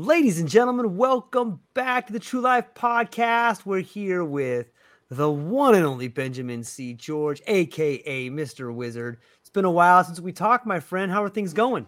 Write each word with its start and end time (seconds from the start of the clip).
Ladies 0.00 0.40
and 0.40 0.48
gentlemen, 0.48 0.96
welcome 0.96 1.60
back 1.74 2.06
to 2.06 2.14
the 2.14 2.18
True 2.18 2.40
Life 2.40 2.72
Podcast. 2.74 3.66
We're 3.66 3.80
here 3.80 4.24
with 4.24 4.72
the 5.10 5.30
one 5.30 5.74
and 5.74 5.84
only 5.84 6.08
Benjamin 6.08 6.64
C. 6.64 6.94
George, 6.94 7.42
aka 7.46 8.30
Mr. 8.30 8.74
Wizard. 8.74 9.18
It's 9.42 9.50
been 9.50 9.66
a 9.66 9.70
while 9.70 10.02
since 10.02 10.18
we 10.18 10.32
talked, 10.32 10.64
my 10.64 10.80
friend. 10.80 11.12
How 11.12 11.22
are 11.22 11.28
things 11.28 11.52
going? 11.52 11.86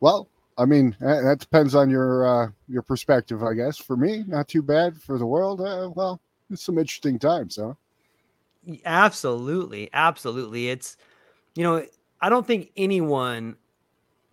Well, 0.00 0.28
I 0.58 0.64
mean, 0.64 0.96
that 0.98 1.22
that 1.22 1.38
depends 1.38 1.76
on 1.76 1.88
your 1.88 2.26
uh, 2.26 2.50
your 2.66 2.82
perspective, 2.82 3.44
I 3.44 3.54
guess. 3.54 3.76
For 3.76 3.96
me, 3.96 4.24
not 4.26 4.48
too 4.48 4.60
bad. 4.60 5.00
For 5.00 5.18
the 5.18 5.26
world, 5.26 5.60
uh, 5.60 5.92
well, 5.94 6.20
it's 6.50 6.64
some 6.64 6.78
interesting 6.78 7.20
times, 7.20 7.60
huh? 7.62 7.74
Absolutely, 8.84 9.88
absolutely. 9.92 10.68
It's 10.68 10.96
you 11.54 11.62
know, 11.62 11.86
I 12.20 12.28
don't 12.28 12.44
think 12.44 12.72
anyone 12.76 13.54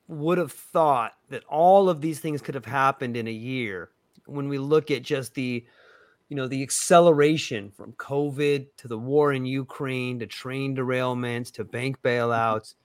would 0.08 0.38
have 0.38 0.52
thought 0.52 1.14
that 1.30 1.44
all 1.46 1.90
of 1.90 2.02
these 2.02 2.20
things 2.20 2.42
could 2.42 2.56
have 2.56 2.66
happened 2.66 3.18
in 3.18 3.28
a 3.28 3.32
year 3.32 3.90
when 4.26 4.48
we 4.48 4.58
look 4.58 4.92
at 4.92 5.02
just 5.02 5.34
the 5.34 5.66
you 6.30 6.36
know 6.36 6.48
the 6.48 6.64
acceleration 6.64 7.72
from 7.72 7.94
covid 7.94 8.68
to 8.78 8.88
the 8.88 8.98
war 8.98 9.34
in 9.34 9.46
ukraine 9.46 10.20
to 10.20 10.26
train 10.26 10.76
derailments 10.76 11.52
to 11.52 11.64
bank 11.64 11.98
mm-hmm. 12.02 12.08
bailouts. 12.08 12.76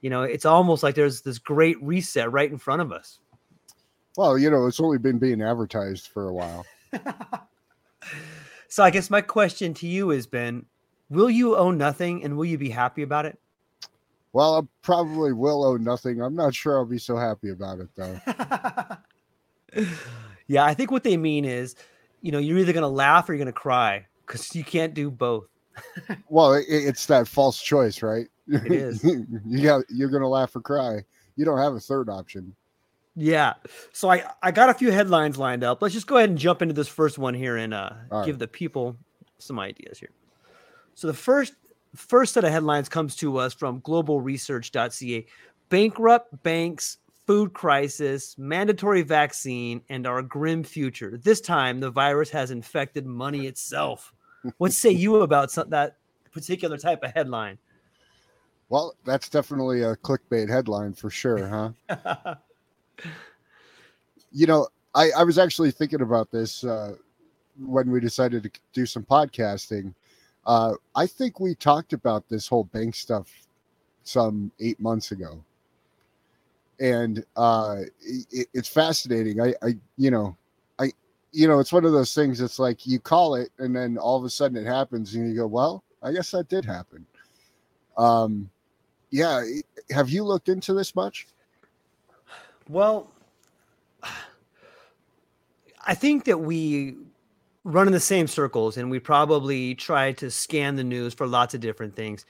You 0.00 0.10
know 0.10 0.22
it's 0.22 0.44
almost 0.44 0.82
like 0.82 0.94
there's 0.94 1.22
this 1.22 1.38
great 1.38 1.80
reset 1.82 2.30
right 2.32 2.50
in 2.50 2.58
front 2.58 2.82
of 2.82 2.92
us. 2.92 3.18
Well, 4.16 4.36
you 4.36 4.50
know, 4.50 4.66
it's 4.66 4.80
only 4.80 4.98
been 4.98 5.18
being 5.18 5.40
advertised 5.40 6.08
for 6.08 6.28
a 6.28 6.34
while. 6.34 6.66
so 8.68 8.82
i 8.82 8.90
guess 8.90 9.10
my 9.10 9.20
question 9.20 9.74
to 9.74 9.86
you 9.86 10.10
is 10.10 10.26
ben 10.26 10.64
will 11.08 11.30
you 11.30 11.56
own 11.56 11.78
nothing 11.78 12.24
and 12.24 12.36
will 12.36 12.44
you 12.44 12.58
be 12.58 12.70
happy 12.70 13.02
about 13.02 13.26
it 13.26 13.38
Well, 14.32 14.56
I 14.56 14.60
probably 14.82 15.32
will 15.32 15.64
owe 15.64 15.76
nothing. 15.76 16.22
I'm 16.22 16.34
not 16.34 16.54
sure 16.54 16.78
I'll 16.78 16.84
be 16.86 16.98
so 16.98 17.16
happy 17.16 17.50
about 17.50 17.80
it 17.80 17.88
though. 17.94 18.18
yeah, 20.46 20.64
I 20.64 20.74
think 20.74 20.90
what 20.90 21.02
they 21.02 21.16
mean 21.16 21.44
is, 21.44 21.76
you 22.22 22.32
know, 22.32 22.38
you're 22.38 22.58
either 22.58 22.72
going 22.72 22.82
to 22.82 22.88
laugh 22.88 23.28
or 23.28 23.34
you're 23.34 23.38
going 23.38 23.46
to 23.46 23.52
cry 23.52 24.06
because 24.26 24.54
you 24.54 24.64
can't 24.64 24.94
do 24.94 25.10
both. 25.10 25.46
Well, 26.28 26.54
it, 26.54 26.64
it's 26.68 27.06
that 27.06 27.26
false 27.28 27.60
choice, 27.60 28.02
right? 28.02 28.26
It 28.48 28.72
is. 28.72 29.04
you 29.46 29.62
got 29.62 29.84
you're 29.88 30.10
gonna 30.10 30.28
laugh 30.28 30.54
or 30.54 30.60
cry. 30.60 31.04
You 31.36 31.44
don't 31.44 31.58
have 31.58 31.74
a 31.74 31.80
third 31.80 32.08
option. 32.08 32.54
Yeah. 33.14 33.54
So 33.92 34.10
I 34.10 34.24
I 34.42 34.50
got 34.50 34.70
a 34.70 34.74
few 34.74 34.90
headlines 34.90 35.38
lined 35.38 35.64
up. 35.64 35.80
Let's 35.80 35.94
just 35.94 36.06
go 36.06 36.16
ahead 36.16 36.30
and 36.30 36.38
jump 36.38 36.62
into 36.62 36.74
this 36.74 36.88
first 36.88 37.18
one 37.18 37.34
here 37.34 37.56
and 37.56 37.72
uh, 37.72 37.90
All 38.10 38.24
give 38.24 38.38
the 38.38 38.48
people 38.48 38.96
some 39.38 39.58
ideas 39.58 39.98
here. 39.98 40.10
So 40.94 41.06
the 41.06 41.14
first 41.14 41.54
first 41.94 42.34
set 42.34 42.44
of 42.44 42.50
headlines 42.50 42.88
comes 42.88 43.16
to 43.16 43.38
us 43.38 43.52
from 43.52 43.80
globalresearch.ca. 43.82 45.26
Bankrupt 45.68 46.42
banks, 46.42 46.98
food 47.26 47.52
crisis, 47.54 48.36
mandatory 48.38 49.02
vaccine, 49.02 49.82
and 49.88 50.06
our 50.06 50.22
grim 50.22 50.62
future. 50.62 51.18
This 51.22 51.40
time, 51.40 51.80
the 51.80 51.90
virus 51.90 52.30
has 52.30 52.50
infected 52.50 53.06
money 53.06 53.46
itself. 53.46 54.12
What 54.58 54.72
say 54.72 54.90
you 54.90 55.16
about 55.22 55.50
some, 55.50 55.70
that 55.70 55.96
particular 56.32 56.76
type 56.76 57.02
of 57.02 57.12
headline? 57.14 57.58
Well, 58.68 58.94
that's 59.04 59.28
definitely 59.28 59.82
a 59.82 59.96
clickbait 59.96 60.48
headline 60.48 60.94
for 60.94 61.10
sure, 61.10 61.74
huh? 61.88 62.34
you 64.32 64.46
know, 64.46 64.68
I, 64.94 65.10
I 65.10 65.24
was 65.24 65.38
actually 65.38 65.70
thinking 65.70 66.00
about 66.00 66.30
this 66.30 66.64
uh, 66.64 66.94
when 67.58 67.90
we 67.90 68.00
decided 68.00 68.42
to 68.44 68.50
do 68.72 68.86
some 68.86 69.04
podcasting. 69.04 69.94
Uh, 70.46 70.74
I 70.94 71.06
think 71.06 71.38
we 71.38 71.54
talked 71.54 71.92
about 71.92 72.28
this 72.28 72.48
whole 72.48 72.64
bank 72.64 72.94
stuff 72.94 73.30
some 74.02 74.50
eight 74.60 74.80
months 74.80 75.12
ago, 75.12 75.42
and 76.80 77.24
uh, 77.36 77.76
it, 78.00 78.48
it's 78.52 78.68
fascinating. 78.68 79.40
I, 79.40 79.54
I, 79.62 79.76
you 79.96 80.10
know, 80.10 80.36
I, 80.78 80.90
you 81.32 81.46
know, 81.46 81.60
it's 81.60 81.72
one 81.72 81.84
of 81.84 81.92
those 81.92 82.14
things. 82.14 82.40
It's 82.40 82.58
like 82.58 82.86
you 82.86 82.98
call 82.98 83.36
it, 83.36 83.50
and 83.58 83.74
then 83.74 83.98
all 83.98 84.18
of 84.18 84.24
a 84.24 84.30
sudden 84.30 84.56
it 84.56 84.66
happens, 84.66 85.14
and 85.14 85.28
you 85.28 85.36
go, 85.36 85.46
"Well, 85.46 85.84
I 86.02 86.12
guess 86.12 86.32
that 86.32 86.48
did 86.48 86.64
happen." 86.64 87.06
Um, 87.96 88.50
yeah. 89.10 89.44
Have 89.90 90.10
you 90.10 90.24
looked 90.24 90.48
into 90.48 90.74
this 90.74 90.96
much? 90.96 91.26
Well, 92.68 93.10
I 95.86 95.94
think 95.94 96.24
that 96.24 96.38
we 96.38 96.96
run 97.64 97.86
in 97.86 97.92
the 97.92 98.00
same 98.00 98.26
circles 98.26 98.76
and 98.76 98.90
we 98.90 98.98
probably 98.98 99.74
try 99.74 100.12
to 100.12 100.30
scan 100.30 100.76
the 100.76 100.84
news 100.84 101.14
for 101.14 101.26
lots 101.26 101.54
of 101.54 101.60
different 101.60 101.94
things. 101.94 102.24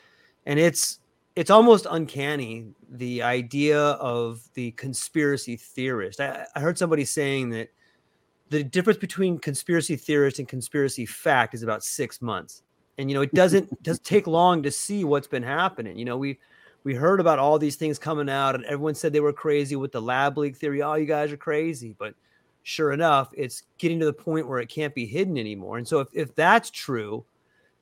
And 0.47 0.59
it's 0.59 0.99
it's 1.35 1.51
almost 1.51 1.87
uncanny 1.91 2.67
the 2.91 3.23
idea 3.23 3.81
of 3.81 4.43
the 4.53 4.71
conspiracy 4.73 5.57
theorist. 5.57 6.21
I, 6.21 6.45
I 6.55 6.61
heard 6.61 6.77
somebody 6.77 7.07
saying 7.07 7.51
that 7.51 7.71
the 8.51 8.63
difference 8.63 8.99
between 8.99 9.39
conspiracy 9.39 9.97
theorist 9.97 10.39
and 10.39 10.47
conspiracy 10.47 11.07
fact 11.07 11.55
is 11.55 11.63
about 11.63 11.83
six 11.83 12.21
months. 12.21 12.63
And 12.99 13.11
you 13.11 13.15
know, 13.15 13.23
it 13.23 13.33
doesn't 13.35 13.83
doesn't 13.83 14.05
take 14.05 14.27
long 14.27 14.63
to 14.63 14.71
see 14.71 15.05
what's 15.05 15.29
been 15.29 15.43
happening. 15.43 15.97
You 15.97 16.05
know, 16.05 16.19
we 16.19 16.39
we 16.85 16.95
heard 16.95 17.21
about 17.21 17.39
all 17.39 17.59
these 17.59 17.77
things 17.77 17.99
coming 17.99 18.29
out 18.29 18.55
and 18.55 18.65
everyone 18.65 18.95
said 18.95 19.13
they 19.13 19.21
were 19.21 19.33
crazy 19.33 19.77
with 19.77 19.93
the 19.93 20.03
lab 20.03 20.37
leak 20.37 20.57
theory 20.57 20.83
oh 20.83 20.95
you 20.95 21.07
guys 21.07 21.33
are 21.33 21.37
crazy 21.37 21.95
but 21.99 22.15
sure 22.63 22.93
enough 22.93 23.31
it's 23.37 23.65
getting 23.79 23.99
to 23.99 24.07
the 24.07 24.13
point 24.13 24.47
where 24.47 24.61
it 24.61 24.69
can't 24.69 24.95
be 24.95 25.07
hidden 25.07 25.37
anymore 25.37 25.79
and 25.79 25.87
so 25.87 26.01
if, 26.01 26.09
if 26.13 26.35
that's 26.35 26.71
true 26.71 27.25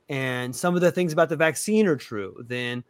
and 0.09 0.55
some 0.55 0.75
of 0.75 0.81
the 0.81 0.91
things 0.91 1.13
about 1.13 1.29
the 1.29 1.37
vaccine 1.37 1.87
are 1.87 1.97
true 1.97 2.35
then 2.47 2.83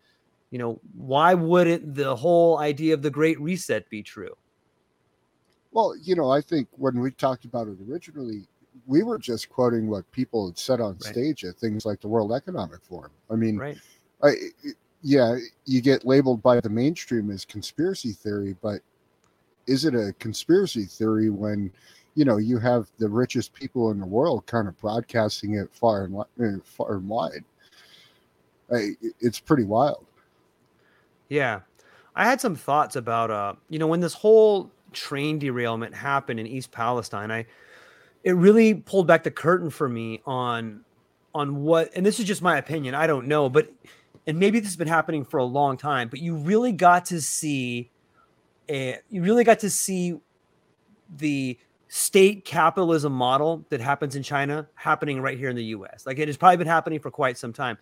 you 0.50 0.58
know 0.58 0.80
why 0.94 1.34
wouldn't 1.34 1.94
the 1.94 2.14
whole 2.14 2.58
idea 2.58 2.94
of 2.94 3.02
the 3.02 3.10
great 3.10 3.40
reset 3.40 3.88
be 3.90 4.02
true 4.02 4.36
Well, 5.72 5.94
you 5.96 6.16
know, 6.16 6.30
I 6.30 6.40
think 6.40 6.68
when 6.72 6.98
we 7.00 7.12
talked 7.12 7.44
about 7.44 7.68
it 7.68 7.78
originally, 7.88 8.46
we 8.86 9.02
were 9.02 9.18
just 9.18 9.48
quoting 9.48 9.88
what 9.88 10.10
people 10.10 10.48
had 10.48 10.58
said 10.58 10.80
on 10.80 10.92
Right. 10.94 11.14
stage 11.14 11.44
at 11.44 11.56
things 11.56 11.86
like 11.86 12.00
the 12.00 12.08
World 12.08 12.32
Economic 12.32 12.82
Forum. 12.82 13.12
I 13.30 13.36
mean, 13.36 13.56
right 13.56 13.78
I, 14.22 14.34
yeah, 15.02 15.36
you 15.64 15.80
get 15.80 16.04
labeled 16.04 16.42
by 16.42 16.60
the 16.60 16.68
mainstream 16.68 17.30
as 17.30 17.44
conspiracy 17.44 18.12
theory, 18.12 18.56
but 18.60 18.80
is 19.70 19.84
it 19.84 19.94
a 19.94 20.12
conspiracy 20.18 20.84
theory 20.84 21.30
when 21.30 21.70
you 22.14 22.24
know, 22.24 22.38
you 22.38 22.58
have 22.58 22.90
the 22.98 23.08
richest 23.08 23.52
people 23.54 23.90
in 23.90 24.00
the 24.00 24.06
world 24.06 24.44
kind 24.46 24.68
of 24.68 24.76
broadcasting 24.78 25.54
it 25.54 25.72
far 25.72 26.04
and 26.04 26.18
uh, 26.18 26.60
far 26.64 26.96
and 26.96 27.08
wide. 27.08 27.44
It's 28.70 29.40
pretty 29.40 29.64
wild. 29.64 30.04
Yeah, 31.28 31.60
I 32.14 32.24
had 32.24 32.40
some 32.40 32.56
thoughts 32.56 32.96
about 32.96 33.30
uh, 33.30 33.54
you 33.68 33.78
know, 33.78 33.86
when 33.86 34.00
this 34.00 34.14
whole 34.14 34.70
train 34.92 35.38
derailment 35.38 35.94
happened 35.94 36.40
in 36.40 36.46
East 36.46 36.72
Palestine, 36.72 37.30
I 37.30 37.46
it 38.22 38.32
really 38.32 38.74
pulled 38.74 39.06
back 39.06 39.22
the 39.22 39.30
curtain 39.30 39.70
for 39.70 39.88
me 39.88 40.20
on 40.26 40.84
on 41.34 41.62
what 41.62 41.90
and 41.94 42.04
this 42.04 42.18
is 42.18 42.26
just 42.26 42.42
my 42.42 42.58
opinion, 42.58 42.94
I 42.94 43.06
don't 43.06 43.28
know, 43.28 43.48
but 43.48 43.72
and 44.26 44.38
maybe 44.38 44.60
this 44.60 44.68
has 44.68 44.76
been 44.76 44.88
happening 44.88 45.24
for 45.24 45.38
a 45.38 45.44
long 45.44 45.76
time, 45.76 46.08
but 46.08 46.20
you 46.20 46.34
really 46.34 46.72
got 46.72 47.06
to 47.06 47.20
see 47.20 47.90
a 48.70 48.98
you 49.10 49.22
really 49.22 49.44
got 49.44 49.58
to 49.60 49.70
see 49.70 50.18
the 51.16 51.58
state 51.88 52.44
capitalism 52.44 53.12
model 53.12 53.66
that 53.68 53.80
happens 53.80 54.14
in 54.14 54.22
China 54.22 54.68
happening 54.74 55.20
right 55.20 55.36
here 55.36 55.50
in 55.50 55.56
the 55.56 55.64
US. 55.64 56.06
Like 56.06 56.18
it 56.18 56.28
has 56.28 56.36
probably 56.36 56.56
been 56.56 56.66
happening 56.66 57.00
for 57.00 57.10
quite 57.10 57.36
some 57.36 57.52
time. 57.52 57.76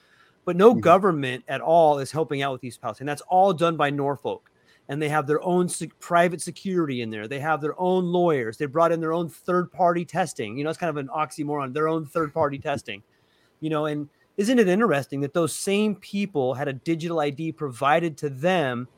But 0.44 0.56
no 0.56 0.70
mm-hmm. 0.70 0.80
government 0.80 1.44
at 1.46 1.60
all 1.60 1.98
is 1.98 2.10
helping 2.10 2.40
out 2.40 2.52
with 2.52 2.64
East 2.64 2.80
Palestine. 2.80 3.06
That's 3.06 3.20
all 3.22 3.52
done 3.52 3.76
by 3.76 3.90
Norfolk 3.90 4.50
and 4.88 5.00
they 5.00 5.08
have 5.08 5.26
their 5.26 5.42
own 5.42 5.68
private 6.00 6.40
security 6.40 7.02
in 7.02 7.10
there. 7.10 7.28
They 7.28 7.40
have 7.40 7.60
their 7.60 7.78
own 7.78 8.06
lawyers. 8.06 8.56
They 8.56 8.66
brought 8.66 8.90
in 8.90 9.00
their 9.00 9.12
own 9.12 9.28
third 9.28 9.70
party 9.70 10.04
testing. 10.04 10.56
You 10.56 10.64
know, 10.64 10.70
it's 10.70 10.78
kind 10.78 10.90
of 10.90 10.96
an 10.96 11.08
oxymoron, 11.08 11.74
their 11.74 11.88
own 11.88 12.06
third 12.06 12.32
party 12.32 12.58
testing. 12.70 13.02
You 13.60 13.70
know, 13.70 13.86
and 13.86 14.08
isn't 14.36 14.58
it 14.58 14.68
interesting 14.68 15.20
that 15.20 15.34
those 15.34 15.54
same 15.54 15.94
people 15.96 16.54
had 16.54 16.68
a 16.68 16.72
digital 16.72 17.20
ID 17.20 17.52
provided 17.52 18.16
to 18.18 18.30
them 18.30 18.88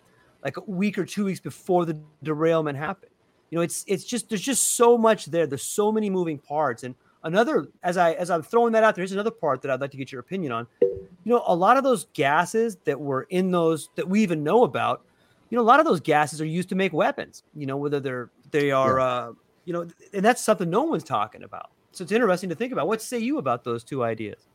like 0.43 0.57
a 0.57 0.63
week 0.63 0.99
or 0.99 1.05
two 1.05 1.25
weeks 1.25 1.41
before 1.41 1.85
the 1.85 1.99
derailment 2.23 2.79
happened? 2.79 3.13
You 3.51 3.59
know, 3.59 3.63
it's 3.63 3.85
it's 3.87 4.05
just 4.05 4.29
there's 4.29 4.41
just 4.41 4.77
so 4.77 4.97
much 4.97 5.27
there. 5.27 5.47
There's 5.47 5.63
so 5.63 5.91
many 5.91 6.11
moving 6.11 6.39
parts. 6.39 6.85
And 6.85 6.95
another 7.25 7.69
as 7.83 7.97
I 7.97 8.13
as 8.13 8.31
I'm 8.31 8.43
throwing 8.43 8.73
that 8.73 8.85
out 8.85 8.95
there, 8.95 9.03
here's 9.03 9.13
another 9.13 9.31
part 9.31 9.63
that 9.63 9.71
I'd 9.71 9.81
like 9.81 9.91
to 9.91 9.97
get 9.97 10.13
your 10.13 10.21
opinion 10.21 10.53
on. 10.53 10.67
You 10.81 11.33
know, 11.33 11.43
a 11.47 11.55
lot 11.55 11.77
of 11.77 11.85
those 11.85 12.07
gases 12.13 12.77
that 12.85 12.99
were 12.99 13.25
in 13.31 13.51
those 13.51 13.91
that 13.97 14.09
we 14.09 14.23
even 14.23 14.43
know 14.43 14.65
about 14.65 15.05
you 15.51 15.57
know, 15.57 15.63
a 15.63 15.67
lot 15.67 15.81
of 15.81 15.87
those 15.87 16.01
gases 16.01 16.41
are 16.41 16.47
used 16.47 16.69
to 16.71 16.75
make 16.75 16.93
weapons, 16.93 17.43
you 17.55 17.67
know, 17.67 17.77
whether 17.77 18.01
they're, 18.01 18.31
they 18.53 18.71
are, 18.71 18.99
yeah. 18.99 19.05
uh, 19.05 19.33
you 19.65 19.73
know, 19.73 19.87
and 20.13 20.25
that's 20.25 20.43
something 20.43 20.71
no 20.71 20.85
one's 20.85 21.05
talking 21.05 21.43
about. 21.43 21.71
So 21.93 22.05
it's 22.05 22.13
interesting 22.13 22.49
to 22.51 22.55
think 22.55 22.73
about. 22.73 22.87
What 22.87 23.03
say 23.03 23.19
you 23.19 23.39
about 23.39 23.65
those 23.65 23.83
two 23.83 24.05
ideas? 24.05 24.47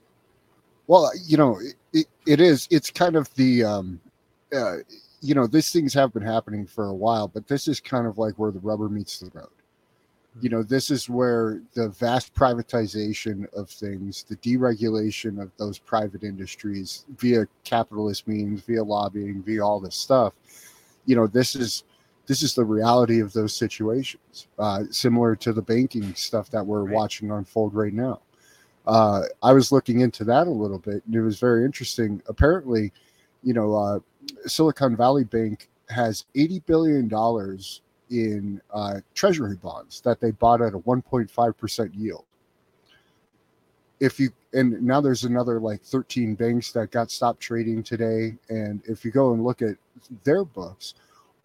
Well, 0.87 1.11
you 1.25 1.35
know, 1.35 1.59
it, 1.91 2.07
it 2.25 2.39
is, 2.39 2.67
it's 2.71 2.89
kind 2.89 3.17
of 3.17 3.33
the, 3.35 3.63
um, 3.65 3.99
uh, 4.55 4.77
you 5.25 5.35
know, 5.35 5.47
these 5.47 5.71
things 5.71 5.93
have 5.93 6.13
been 6.13 6.23
happening 6.23 6.65
for 6.65 6.87
a 6.87 6.93
while, 6.93 7.27
but 7.27 7.47
this 7.47 7.67
is 7.67 7.79
kind 7.79 8.07
of 8.07 8.17
like 8.17 8.35
where 8.35 8.51
the 8.51 8.59
rubber 8.59 8.89
meets 8.89 9.19
the 9.19 9.31
road. 9.33 9.49
You 10.41 10.49
know, 10.49 10.63
this 10.63 10.91
is 10.91 11.09
where 11.09 11.61
the 11.75 11.89
vast 11.89 12.33
privatization 12.33 13.45
of 13.53 13.69
things, 13.69 14.23
the 14.23 14.35
deregulation 14.37 15.41
of 15.41 15.49
those 15.57 15.79
private 15.79 16.23
industries 16.23 17.05
via 17.17 17.47
capitalist 17.63 18.27
means, 18.27 18.61
via 18.61 18.83
lobbying, 18.83 19.41
via 19.43 19.63
all 19.63 19.79
this 19.79 19.95
stuff, 19.95 20.33
you 21.05 21.15
know 21.15 21.27
this 21.27 21.55
is 21.55 21.83
this 22.27 22.41
is 22.41 22.55
the 22.55 22.63
reality 22.63 23.19
of 23.19 23.31
those 23.33 23.55
situations 23.55 24.47
uh, 24.59 24.83
similar 24.89 25.35
to 25.35 25.53
the 25.53 25.61
banking 25.61 26.13
stuff 26.15 26.49
that 26.49 26.65
we're 26.65 26.83
right. 26.83 26.93
watching 26.93 27.31
unfold 27.31 27.73
right 27.73 27.93
now 27.93 28.19
uh, 28.87 29.23
i 29.43 29.53
was 29.53 29.71
looking 29.71 30.01
into 30.01 30.23
that 30.23 30.47
a 30.47 30.51
little 30.51 30.79
bit 30.79 31.03
and 31.05 31.15
it 31.15 31.21
was 31.21 31.39
very 31.39 31.63
interesting 31.63 32.21
apparently 32.27 32.91
you 33.43 33.53
know 33.53 33.75
uh, 33.75 33.99
silicon 34.45 34.95
valley 34.95 35.23
bank 35.23 35.69
has 35.89 36.25
80 36.35 36.59
billion 36.61 37.07
dollars 37.07 37.81
in 38.09 38.61
uh, 38.73 38.99
treasury 39.13 39.55
bonds 39.55 40.01
that 40.01 40.19
they 40.19 40.31
bought 40.31 40.61
at 40.61 40.73
a 40.73 40.79
1.5% 40.79 41.89
yield. 41.95 42.25
If 43.99 44.19
you 44.19 44.29
and 44.53 44.81
now 44.81 45.01
there's 45.01 45.23
another 45.23 45.59
like 45.59 45.81
13 45.81 46.35
banks 46.35 46.71
that 46.73 46.91
got 46.91 47.09
stopped 47.09 47.39
trading 47.39 47.81
today 47.81 48.35
and 48.49 48.81
if 48.85 49.05
you 49.05 49.11
go 49.11 49.33
and 49.33 49.43
look 49.43 49.61
at 49.61 49.75
their 50.23 50.43
books 50.43 50.95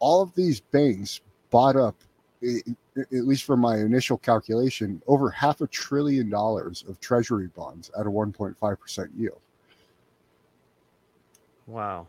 all 0.00 0.20
of 0.20 0.34
these 0.34 0.60
banks 0.60 1.20
bought 1.50 1.76
up 1.76 1.94
at 2.42 3.06
least 3.12 3.44
from 3.44 3.60
my 3.60 3.76
initial 3.76 4.18
calculation 4.18 5.00
over 5.06 5.30
half 5.30 5.60
a 5.60 5.66
trillion 5.68 6.28
dollars 6.28 6.84
of 6.88 6.98
treasury 6.98 7.48
bonds 7.54 7.90
at 7.98 8.06
a 8.06 8.10
1.5% 8.10 9.08
yield. 9.16 9.40
Wow 11.66 12.08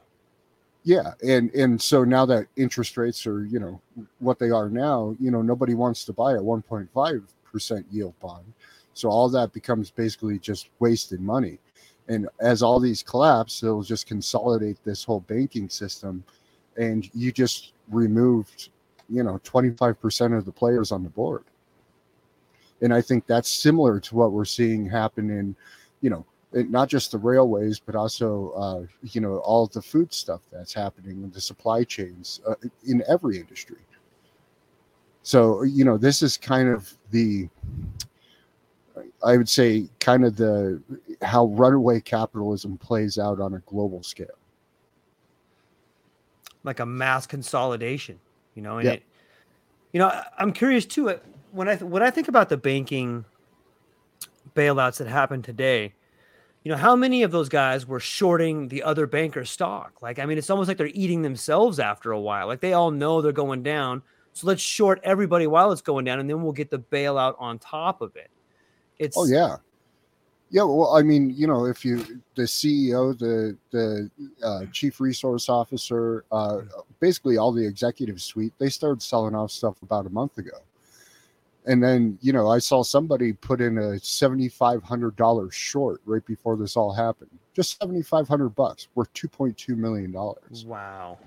yeah 0.84 1.14
and 1.24 1.54
and 1.54 1.82
so 1.82 2.04
now 2.04 2.26
that 2.26 2.48
interest 2.56 2.98
rates 2.98 3.28
are 3.28 3.46
you 3.46 3.60
know 3.60 3.80
what 4.20 4.40
they 4.40 4.50
are 4.50 4.70
now 4.70 5.16
you 5.20 5.30
know 5.30 5.42
nobody 5.42 5.76
wants 5.76 6.04
to 6.06 6.14
buy 6.14 6.34
a 6.34 6.40
1.5% 6.40 7.84
yield 7.92 8.20
bond 8.20 8.46
so 8.94 9.10
all 9.10 9.30
that 9.30 9.54
becomes 9.54 9.90
basically 9.92 10.40
just 10.40 10.70
wasted 10.80 11.22
money. 11.22 11.60
And 12.08 12.28
as 12.40 12.62
all 12.62 12.80
these 12.80 13.04
collapse, 13.04 13.64
it'll 13.64 13.84
just 13.84 14.08
consolidate 14.08 14.78
this 14.84 15.04
whole 15.04 15.22
banking 15.22 15.70
system. 15.70 16.24
And 16.78 17.10
you 17.14 17.32
just 17.32 17.74
removed, 17.90 18.70
you 19.10 19.24
know, 19.24 19.40
25% 19.44 20.38
of 20.38 20.46
the 20.46 20.52
players 20.52 20.92
on 20.92 21.04
the 21.04 21.10
board. 21.10 21.44
And 22.82 22.94
I 22.94 23.02
think 23.02 23.28
that's 23.28 23.50
similar 23.50 24.00
to 24.00 24.16
what 24.16 24.32
we're 24.32 24.46
seeing 24.46 24.88
happen 24.88 25.30
in, 25.30 25.56
you 26.02 26.10
know, 26.10 26.26
not 26.54 26.90
just 26.90 27.12
the 27.12 27.18
railways, 27.18 27.80
but 27.80 27.96
also, 27.96 28.52
uh, 28.52 28.86
you 29.04 29.22
know, 29.22 29.38
all 29.38 29.68
the 29.68 29.82
food 29.82 30.14
stuff 30.14 30.42
that's 30.52 30.74
happening 30.74 31.24
in 31.24 31.32
the 31.32 31.42
supply 31.42 31.84
chains 31.84 32.42
uh, 32.48 32.56
in 32.86 33.04
every 33.08 33.40
industry. 33.40 33.78
So, 35.24 35.64
you 35.64 35.86
know, 35.86 35.98
this 35.98 36.22
is 36.22 36.38
kind 36.38 36.68
of 36.70 36.92
the 37.12 37.48
I 39.24 39.38
would 39.38 39.50
say 39.50 39.88
kind 40.00 40.26
of 40.26 40.36
the 40.36 40.82
how 41.22 41.46
runaway 41.46 42.02
capitalism 42.02 42.78
plays 42.78 43.18
out 43.18 43.40
on 43.40 43.54
a 43.54 43.60
global 43.60 44.04
scale. 44.04 44.28
Like 46.64 46.80
a 46.80 46.86
mass 46.86 47.26
consolidation, 47.26 48.20
you 48.56 48.62
know, 48.62 48.78
and 48.78 48.86
yeah. 48.86 48.94
it, 48.94 49.04
you 49.94 50.00
know, 50.00 50.22
I'm 50.38 50.54
curious 50.54 50.86
too. 50.86 51.12
Uh, 51.12 51.18
when 51.52 51.68
I 51.68 51.76
when 51.78 52.04
I 52.04 52.10
think 52.10 52.28
about 52.28 52.50
the 52.50 52.58
banking 52.58 53.26
bailouts 54.56 54.98
that 54.98 55.08
happened 55.08 55.44
today, 55.44 55.94
you 56.64 56.72
know, 56.72 56.78
how 56.78 56.96
many 56.96 57.24
of 57.24 57.32
those 57.32 57.50
guys 57.50 57.88
were 57.88 58.00
shorting 58.00 58.68
the 58.68 58.84
other 58.84 59.08
banker 59.08 59.46
stock? 59.46 60.02
Like, 60.02 60.20
I 60.20 60.26
mean, 60.26 60.38
it's 60.38 60.50
almost 60.50 60.68
like 60.68 60.78
they're 60.78 60.88
eating 60.88 61.22
themselves 61.24 61.80
after 61.80 62.12
a 62.12 62.20
while. 62.20 62.48
Like 62.48 62.60
they 62.60 62.74
all 62.74 62.92
know 62.92 63.22
they're 63.22 63.32
going 63.32 63.64
down, 63.64 64.04
so 64.34 64.48
let's 64.48 64.62
short 64.62 65.00
everybody 65.04 65.48
while 65.48 65.72
it's 65.72 65.82
going 65.82 66.06
down, 66.06 66.20
and 66.20 66.30
then 66.30 66.44
we'll 66.44 66.52
get 66.52 66.70
the 66.70 66.80
bailout 66.80 67.36
on 67.40 67.58
top 67.58 68.02
of 68.02 68.16
it. 68.16 68.30
It's 69.00 69.18
oh 69.18 69.26
yeah, 69.26 69.56
yeah. 70.52 70.64
Well, 70.64 70.96
I 70.96 71.02
mean, 71.02 71.32
you 71.36 71.48
know, 71.48 71.66
if 71.66 71.84
you 71.84 72.22
the 72.36 72.44
CEO, 72.44 73.18
the 73.18 73.58
the 73.72 74.12
uh, 74.44 74.66
chief 74.72 75.00
resource 75.00 75.50
officer, 75.50 76.26
uh, 76.32 76.62
basically 77.00 77.38
all 77.38 77.52
the 77.52 77.66
executive 77.66 78.22
suite, 78.22 78.54
they 78.60 78.70
started 78.70 79.02
selling 79.02 79.34
off 79.34 79.50
stuff 79.50 79.82
about 79.82 80.06
a 80.06 80.10
month 80.10 80.38
ago. 80.38 80.60
And 81.66 81.84
then, 81.84 82.18
you 82.22 82.34
know, 82.34 82.48
I 82.50 82.58
saw 82.58 82.82
somebody 82.84 83.34
put 83.34 83.62
in 83.62 83.78
a 83.78 84.00
seventy 84.00 84.50
five 84.50 84.84
hundred 84.84 85.16
dollars 85.16 85.54
short 85.54 86.02
right 86.06 86.26
before 86.26 86.58
this 86.58 86.76
all 86.76 86.92
happened. 86.92 87.30
Just 87.54 87.80
seventy 87.80 88.02
five 88.02 88.28
hundred 88.28 88.50
bucks, 88.50 88.88
worth 88.96 89.14
two 89.14 89.28
point 89.28 89.58
two 89.58 89.76
million 89.76 90.12
dollars. 90.12 90.66
Wow 90.66 91.18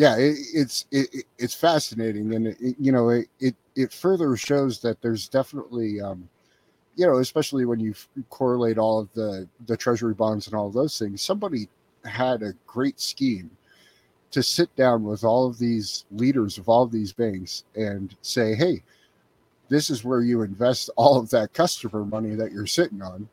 yeah 0.00 0.16
it, 0.16 0.36
it's 0.54 0.86
it, 0.90 1.24
it's 1.38 1.54
fascinating 1.54 2.34
and 2.34 2.46
it, 2.48 2.56
you 2.78 2.90
know 2.92 3.10
it, 3.10 3.28
it 3.38 3.54
it 3.76 3.92
further 3.92 4.36
shows 4.36 4.80
that 4.80 5.00
there's 5.02 5.28
definitely 5.28 6.00
um 6.00 6.28
you 6.96 7.06
know 7.06 7.18
especially 7.18 7.64
when 7.64 7.78
you 7.80 7.94
correlate 8.30 8.78
all 8.78 8.98
of 8.98 9.12
the 9.12 9.46
the 9.66 9.76
treasury 9.76 10.14
bonds 10.14 10.46
and 10.46 10.56
all 10.56 10.66
of 10.66 10.72
those 10.72 10.98
things 10.98 11.20
somebody 11.20 11.68
had 12.04 12.42
a 12.42 12.54
great 12.66 12.98
scheme 12.98 13.50
to 14.30 14.42
sit 14.42 14.74
down 14.76 15.04
with 15.04 15.24
all 15.24 15.46
of 15.46 15.58
these 15.58 16.04
leaders 16.10 16.58
of 16.58 16.68
all 16.68 16.82
of 16.82 16.92
these 16.92 17.12
banks 17.12 17.64
and 17.74 18.16
say 18.22 18.54
hey 18.54 18.82
this 19.68 19.88
is 19.88 20.04
where 20.04 20.20
you 20.20 20.42
invest 20.42 20.90
all 20.96 21.16
of 21.16 21.30
that 21.30 21.52
customer 21.52 22.04
money 22.04 22.34
that 22.34 22.50
you're 22.50 22.66
sitting 22.66 23.00
on. 23.00 23.28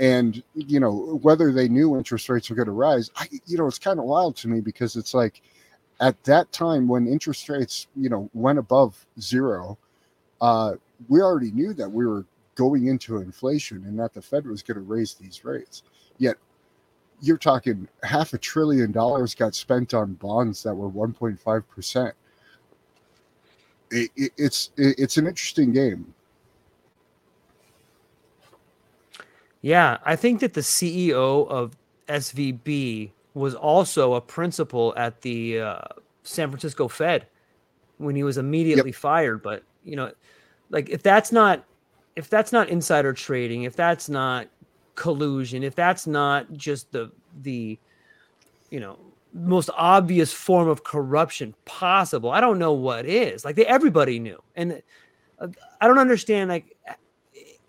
And 0.00 0.42
you 0.54 0.80
know 0.80 1.18
whether 1.22 1.52
they 1.52 1.68
knew 1.68 1.96
interest 1.96 2.28
rates 2.28 2.50
were 2.50 2.56
going 2.56 2.66
to 2.66 2.72
rise 2.72 3.10
I, 3.16 3.28
you 3.46 3.56
know 3.56 3.66
it's 3.66 3.78
kind 3.78 3.98
of 3.98 4.04
wild 4.04 4.36
to 4.36 4.48
me 4.48 4.60
because 4.60 4.94
it's 4.94 5.14
like 5.14 5.40
at 6.00 6.22
that 6.24 6.52
time 6.52 6.86
when 6.86 7.06
interest 7.06 7.48
rates 7.48 7.86
you 7.96 8.10
know 8.10 8.28
went 8.34 8.58
above 8.58 9.06
zero 9.18 9.78
uh, 10.42 10.74
we 11.08 11.20
already 11.22 11.50
knew 11.50 11.72
that 11.72 11.90
we 11.90 12.06
were 12.06 12.26
going 12.56 12.88
into 12.88 13.18
inflation 13.18 13.84
and 13.86 13.98
that 13.98 14.12
the 14.12 14.20
fed 14.20 14.46
was 14.46 14.62
going 14.62 14.76
to 14.76 14.82
raise 14.82 15.14
these 15.14 15.44
rates. 15.44 15.82
Yet 16.18 16.36
you're 17.20 17.38
talking 17.38 17.88
half 18.02 18.32
a 18.32 18.38
trillion 18.38 18.92
dollars 18.92 19.34
got 19.34 19.54
spent 19.54 19.94
on 19.94 20.14
bonds 20.14 20.62
that 20.62 20.74
were 20.74 20.90
1.5 20.90 21.68
percent 21.68 22.14
it, 23.90 24.10
it, 24.16 24.32
it's 24.36 24.70
it, 24.76 24.98
it's 24.98 25.16
an 25.16 25.26
interesting 25.26 25.72
game 25.72 26.12
yeah 29.62 29.98
i 30.04 30.14
think 30.16 30.40
that 30.40 30.54
the 30.54 30.60
ceo 30.60 31.48
of 31.48 31.76
svb 32.08 33.10
was 33.36 33.54
also 33.54 34.14
a 34.14 34.20
principal 34.20 34.94
at 34.96 35.20
the 35.20 35.60
uh, 35.60 35.78
San 36.22 36.48
Francisco 36.48 36.88
Fed. 36.88 37.26
when 37.98 38.16
he 38.16 38.24
was 38.24 38.38
immediately 38.38 38.90
yep. 38.90 38.98
fired. 38.98 39.42
But 39.42 39.62
you 39.84 39.94
know, 39.94 40.10
like 40.70 40.88
if 40.88 41.02
that's 41.02 41.30
not 41.30 41.64
if 42.16 42.30
that's 42.30 42.50
not 42.50 42.68
insider 42.70 43.12
trading, 43.12 43.64
if 43.64 43.76
that's 43.76 44.08
not 44.08 44.48
collusion, 44.96 45.62
if 45.62 45.74
that's 45.74 46.06
not 46.06 46.52
just 46.52 46.90
the 46.92 47.12
the 47.42 47.78
you 48.70 48.80
know 48.80 48.98
most 49.32 49.70
obvious 49.76 50.32
form 50.32 50.68
of 50.68 50.82
corruption 50.82 51.54
possible, 51.64 52.30
I 52.30 52.40
don't 52.40 52.58
know 52.58 52.72
what 52.72 53.06
is. 53.06 53.44
Like 53.44 53.56
they, 53.56 53.66
everybody 53.66 54.18
knew, 54.18 54.42
and 54.56 54.82
uh, 55.38 55.48
I 55.80 55.86
don't 55.86 55.98
understand. 55.98 56.50
Like 56.50 56.76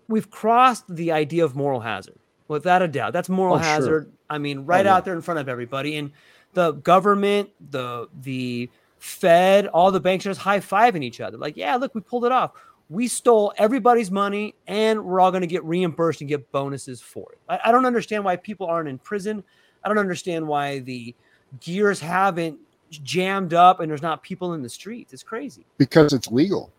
we've 0.08 0.30
crossed 0.30 0.84
the 0.88 1.12
idea 1.12 1.44
of 1.44 1.54
moral 1.54 1.80
hazard 1.80 2.18
without 2.48 2.82
a 2.82 2.88
doubt. 2.88 3.12
That's 3.12 3.28
moral 3.28 3.56
oh, 3.56 3.58
hazard. 3.58 4.04
Sure. 4.04 4.12
I 4.28 4.38
mean, 4.38 4.64
right 4.64 4.86
oh, 4.86 4.90
out 4.90 5.04
there 5.04 5.14
in 5.14 5.22
front 5.22 5.40
of 5.40 5.48
everybody, 5.48 5.96
and 5.96 6.10
the 6.54 6.72
government, 6.72 7.50
the 7.70 8.08
the 8.22 8.70
Fed, 8.98 9.66
all 9.68 9.92
the 9.92 10.00
banks 10.00 10.26
are 10.26 10.30
just 10.30 10.40
high 10.40 10.60
fiving 10.60 11.04
each 11.04 11.20
other. 11.20 11.36
Like, 11.36 11.56
yeah, 11.56 11.76
look, 11.76 11.94
we 11.94 12.00
pulled 12.00 12.24
it 12.24 12.32
off. 12.32 12.52
We 12.90 13.06
stole 13.08 13.52
everybody's 13.58 14.10
money, 14.10 14.54
and 14.66 15.04
we're 15.04 15.20
all 15.20 15.30
going 15.30 15.42
to 15.42 15.46
get 15.46 15.62
reimbursed 15.64 16.22
and 16.22 16.28
get 16.28 16.50
bonuses 16.52 17.00
for 17.00 17.32
it. 17.32 17.38
I, 17.48 17.68
I 17.68 17.72
don't 17.72 17.84
understand 17.84 18.24
why 18.24 18.36
people 18.36 18.66
aren't 18.66 18.88
in 18.88 18.98
prison. 18.98 19.44
I 19.84 19.88
don't 19.88 19.98
understand 19.98 20.46
why 20.46 20.78
the 20.80 21.14
gears 21.60 22.00
haven't 22.00 22.58
jammed 22.90 23.54
up 23.54 23.80
and 23.80 23.90
there's 23.90 24.02
not 24.02 24.22
people 24.22 24.54
in 24.54 24.62
the 24.62 24.68
streets. 24.68 25.12
It's 25.12 25.22
crazy. 25.22 25.66
Because 25.76 26.12
it's 26.12 26.28
legal. 26.28 26.72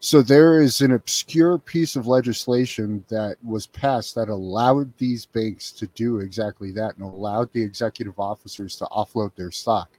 So 0.00 0.22
there 0.22 0.60
is 0.60 0.80
an 0.80 0.92
obscure 0.92 1.58
piece 1.58 1.96
of 1.96 2.06
legislation 2.06 3.04
that 3.08 3.36
was 3.44 3.66
passed 3.66 4.14
that 4.14 4.28
allowed 4.28 4.96
these 4.96 5.26
banks 5.26 5.72
to 5.72 5.88
do 5.88 6.20
exactly 6.20 6.70
that 6.72 6.96
and 6.96 7.04
allowed 7.04 7.52
the 7.52 7.62
executive 7.62 8.18
officers 8.18 8.76
to 8.76 8.84
offload 8.86 9.34
their 9.34 9.50
stock. 9.50 9.90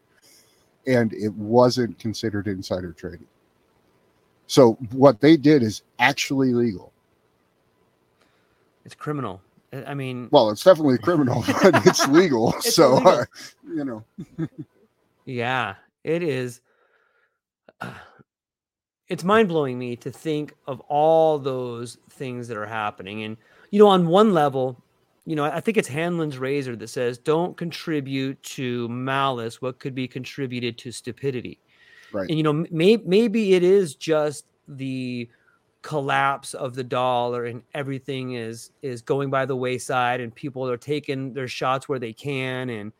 And 0.88 1.12
it 1.13 1.34
wasn't 1.34 2.00
considered 2.00 2.48
insider 2.48 2.94
trading. 2.94 3.27
So 4.50 4.74
what 4.91 5.22
they 5.22 5.38
did 5.38 5.62
is 5.62 5.84
actually 6.00 6.53
legal. 6.53 6.91
It's 8.84 8.96
criminal. 8.96 9.41
I 9.86 9.94
mean, 9.94 10.27
well, 10.32 10.50
it's 10.50 10.63
definitely 10.63 10.98
criminal, 10.98 11.44
but 11.62 11.86
it's 11.86 12.08
legal. 12.08 12.56
it's 12.58 12.74
so, 12.74 12.96
uh, 13.08 13.25
you 13.63 13.86
know. 13.86 14.03
yeah, 15.25 15.75
it 16.03 16.24
is. 16.24 16.62
Uh, 17.79 17.94
it's 19.08 19.24
mind 19.24 19.50
blowing 19.50 19.77
me 19.77 19.96
to 19.98 20.10
think 20.10 20.56
of 20.65 20.79
all 20.82 21.38
those 21.38 22.00
things 22.10 22.48
that 22.48 22.58
are 22.58 22.65
happening. 22.65 23.24
And, 23.24 23.38
you 23.70 23.77
know, 23.77 23.88
on 23.88 24.08
one 24.08 24.34
level, 24.34 24.84
you 25.25 25.36
know, 25.36 25.46
I 25.46 25.60
think 25.60 25.77
it's 25.77 25.88
Hanlon's 25.88 26.39
razor 26.39 26.75
that 26.75 26.88
says, 26.88 27.20
don't 27.20 27.56
contribute 27.56 28.41
to 28.44 28.88
malice 28.89 29.62
what 29.62 29.77
could 29.77 29.94
be 29.94 30.08
contributed 30.08 30.75
to 30.79 30.91
stupidity. 30.91 31.60
Right. 32.11 32.29
And, 32.29 32.37
you 32.37 32.43
know, 32.43 32.65
may, 32.71 32.97
maybe 32.97 33.53
it 33.53 33.63
is 33.63 33.95
just 33.95 34.45
the 34.67 35.29
collapse 35.81 36.53
of 36.53 36.75
the 36.75 36.83
dollar 36.83 37.45
and 37.45 37.63
everything 37.73 38.33
is 38.33 38.71
is 38.81 39.01
going 39.01 39.29
by 39.29 39.45
the 39.45 39.55
wayside 39.55 40.19
and 40.19 40.35
people 40.35 40.69
are 40.69 40.75
taking 40.75 41.31
their 41.31 41.47
shots 41.47 41.87
where 41.87 41.99
they 41.99 42.11
can 42.11 42.69
and 42.69 42.91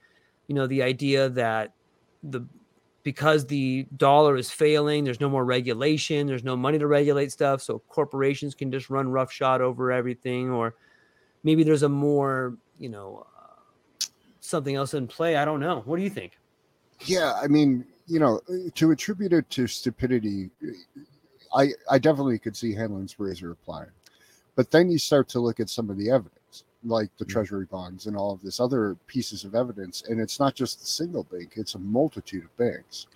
you 0.48 0.56
know 0.56 0.66
the 0.66 0.82
idea 0.82 1.28
that 1.28 1.74
the 2.24 2.42
because 3.04 3.46
the 3.46 3.88
dollar 3.98 4.36
is 4.38 4.52
failing, 4.52 5.04
there's 5.04 5.20
no 5.20 5.30
more 5.30 5.46
regulation, 5.46 6.28
there's 6.28 6.44
no 6.44 6.56
money 6.56 6.78
to 6.78 6.88
regulate 6.88 7.32
stuff, 7.32 7.62
so 7.62 7.80
corporations 7.90 8.54
can 8.54 8.72
just 8.72 8.90
run 8.90 9.10
roughshod 9.10 9.62
over 9.62 9.92
everything, 9.92 10.50
or 10.52 10.76
maybe 11.44 11.64
there's 11.64 11.84
a 11.84 11.90
more, 11.90 12.58
you 12.78 12.90
know, 12.90 13.26
uh, 13.38 14.06
something 14.42 14.76
else 14.76 14.94
in 14.94 15.08
play. 15.08 15.38
I 15.38 15.46
don't 15.46 15.60
know. 15.60 15.82
What 15.86 15.98
do 15.98 16.04
you 16.04 16.10
think? 16.10 16.38
Yeah, 17.06 17.34
I 17.42 17.48
mean, 17.48 17.86
you 18.10 18.20
know, 18.20 18.42
to 18.76 18.92
attribute 18.92 19.34
it 19.34 19.50
to 19.52 19.68
stupidity, 19.68 20.50
I 21.56 21.70
I 21.90 22.00
definitely 22.00 22.40
could 22.40 22.58
see 22.58 22.74
Hanlon's 22.74 23.20
razor 23.20 23.52
applying, 23.52 23.92
but 24.56 24.72
then 24.72 24.90
you 24.90 24.98
start 24.98 25.30
to 25.30 25.40
look 25.40 25.60
at 25.60 25.70
some 25.70 25.90
of 25.90 25.98
the 25.98 26.10
evidence 26.10 26.66
like 26.84 27.10
the 27.18 27.26
mm-hmm. 27.26 27.32
treasury 27.32 27.66
bonds 27.66 28.06
and 28.06 28.16
all 28.16 28.32
of 28.32 28.42
this 28.42 28.60
other 28.60 28.96
pieces 29.08 29.44
of 29.44 29.54
evidence 29.54 30.04
and 30.08 30.20
it's 30.20 30.40
not 30.40 30.56
just 30.56 30.82
a 30.82 30.86
single 30.86 31.24
bank 31.26 31.54
it's 31.56 31.76
a 31.76 31.80
multitude 31.80 32.46
of 32.46 32.58
banks 32.58 33.08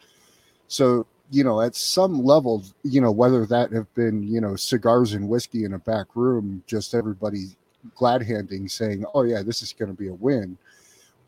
so 0.67 1.05
you 1.31 1.43
know 1.43 1.61
at 1.61 1.75
some 1.75 2.23
level 2.23 2.63
you 2.83 2.99
know 2.99 3.11
whether 3.11 3.45
that 3.45 3.71
have 3.71 3.91
been 3.93 4.23
you 4.23 4.41
know 4.41 4.55
cigars 4.55 5.13
and 5.13 5.27
whiskey 5.27 5.63
in 5.63 5.73
a 5.73 5.79
back 5.79 6.07
room 6.15 6.61
just 6.67 6.93
everybody 6.93 7.55
glad 7.95 8.21
handing 8.21 8.67
saying 8.67 9.05
oh 9.13 9.23
yeah 9.23 9.41
this 9.41 9.61
is 9.61 9.71
going 9.71 9.89
to 9.89 9.97
be 9.97 10.09
a 10.09 10.13
win 10.13 10.57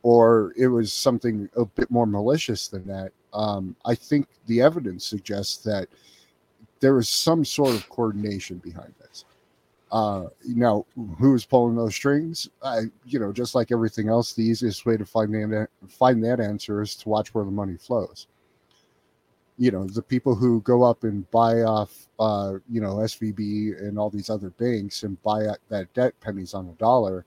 or 0.04 0.54
it 0.58 0.68
was 0.68 0.92
something 0.92 1.50
a 1.56 1.66
bit 1.66 1.90
more 1.90 2.06
malicious 2.06 2.68
than 2.68 2.86
that 2.86 3.12
um, 3.36 3.76
i 3.86 3.94
think 3.94 4.28
the 4.48 4.62
evidence 4.62 5.06
suggests 5.06 5.64
that 5.64 5.88
there 6.80 6.98
is 6.98 7.10
some 7.10 7.46
sort 7.46 7.76
of 7.76 7.88
coordination 7.90 8.58
behind 8.58 8.94
this 9.00 9.26
uh, 9.96 10.28
now, 10.46 10.86
who's 11.18 11.46
pulling 11.46 11.76
those 11.76 11.96
strings? 11.96 12.50
I, 12.62 12.82
you 13.06 13.18
know, 13.18 13.32
just 13.32 13.56
like 13.56 13.72
everything 13.72 14.10
else, 14.10 14.34
the 14.34 14.44
easiest 14.44 14.86
way 14.86 14.98
to 14.98 15.06
find 15.06 15.34
that 15.34 15.70
find 15.88 16.22
that 16.24 16.42
answer 16.42 16.82
is 16.82 16.96
to 16.98 17.10
watch 17.10 17.34
where 17.34 17.46
the 17.46 17.52
money 17.52 17.78
flows. 17.78 18.28
You 19.58 19.72
know, 19.72 19.88
the 19.88 20.02
people 20.02 20.36
who 20.36 20.60
go 20.62 20.84
up 20.84 21.06
and 21.06 21.30
buy 21.32 21.62
off, 21.62 22.08
uh, 22.20 22.56
you 22.70 22.82
know, 22.82 22.96
SVB 22.96 23.80
and 23.80 23.98
all 23.98 24.10
these 24.10 24.30
other 24.30 24.50
banks 24.50 25.04
and 25.04 25.22
buy 25.24 25.44
that 25.70 25.94
debt 25.94 26.14
pennies 26.20 26.54
on 26.54 26.68
a 26.68 26.74
dollar. 26.74 27.26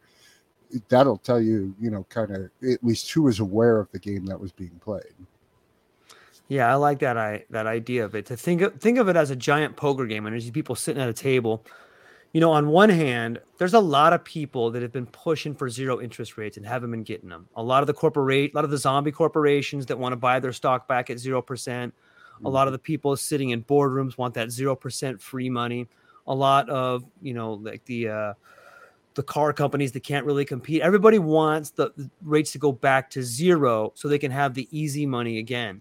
That'll 0.91 1.17
tell 1.17 1.41
you, 1.41 1.75
you 1.81 1.91
know, 1.91 2.05
kind 2.11 2.31
of 2.33 2.51
at 2.71 2.85
least 2.85 3.11
who 3.13 3.29
is 3.29 3.41
aware 3.41 3.79
of 3.79 3.91
the 3.93 3.99
game 3.99 4.27
that 4.27 4.39
was 4.39 4.53
being 4.53 4.79
played. 4.85 5.15
Yeah, 6.49 6.71
I 6.71 6.77
like 6.77 7.01
that. 7.01 7.17
I 7.17 7.45
that 7.51 7.67
idea 7.67 8.05
of 8.05 8.15
it. 8.15 8.27
To 8.27 8.37
think 8.37 8.63
of, 8.63 8.81
think 8.81 8.99
of 8.99 9.09
it 9.09 9.17
as 9.17 9.31
a 9.31 9.37
giant 9.37 9.77
poker 9.77 10.07
game, 10.07 10.27
and 10.27 10.33
there's 10.33 10.51
people 10.51 10.75
sitting 10.75 11.03
at 11.03 11.09
a 11.09 11.13
table 11.13 11.65
you 12.33 12.41
know, 12.41 12.53
on 12.53 12.69
one 12.69 12.91
hand, 12.91 13.41
there's 13.57 13.75
a 13.75 13.81
lot 13.81 14.13
of 14.13 14.23
people 14.23 14.71
that 14.73 14.83
have 14.83 14.93
been 14.93 15.07
pushing 15.07 15.55
for 15.55 15.71
zero 15.71 16.01
interest 16.01 16.37
rates 16.37 16.57
and 16.57 16.67
haven't 16.67 16.91
been 16.91 17.03
getting 17.03 17.31
them. 17.31 17.49
A 17.57 17.63
lot 17.63 17.83
of 17.83 17.87
the 17.87 17.95
corporate, 17.95 18.53
a 18.53 18.57
lot 18.57 18.65
of 18.65 18.71
the 18.71 18.77
zombie 18.77 19.13
corporations 19.13 19.87
that 19.87 19.99
want 19.99 20.13
to 20.13 20.17
buy 20.17 20.39
their 20.39 20.53
stock 20.53 20.87
back 20.87 21.09
at 21.09 21.19
zero 21.19 21.41
percent. 21.41 21.95
A 22.45 22.49
lot 22.49 22.69
of 22.69 22.73
mm-hmm. 22.73 22.75
the 22.75 22.79
people 22.81 23.17
sitting 23.17 23.51
in 23.51 23.65
boardrooms 23.65 24.17
want 24.19 24.35
that 24.35 24.51
zero 24.51 24.77
percent 24.77 25.21
free 25.21 25.49
money. 25.49 25.89
A 26.27 26.35
lot 26.35 26.69
of 26.69 27.05
you 27.23 27.33
know, 27.33 27.55
like 27.55 27.85
the 27.87 28.09
uh, 28.09 28.35
the 29.15 29.23
car 29.23 29.53
companies 29.55 29.93
that 29.93 30.05
can't 30.05 30.27
really 30.27 30.45
compete. 30.45 30.83
Everybody 30.83 31.19
wants 31.19 31.71
the 31.71 31.91
rates 32.23 32.53
to 32.53 32.59
go 32.59 32.73
back 32.73 33.11
to 33.11 33.23
zero 33.23 33.93
so 33.95 34.07
they 34.07 34.19
can 34.19 34.31
have 34.31 34.55
the 34.55 34.69
easy 34.71 35.07
money 35.07 35.39
again. 35.39 35.81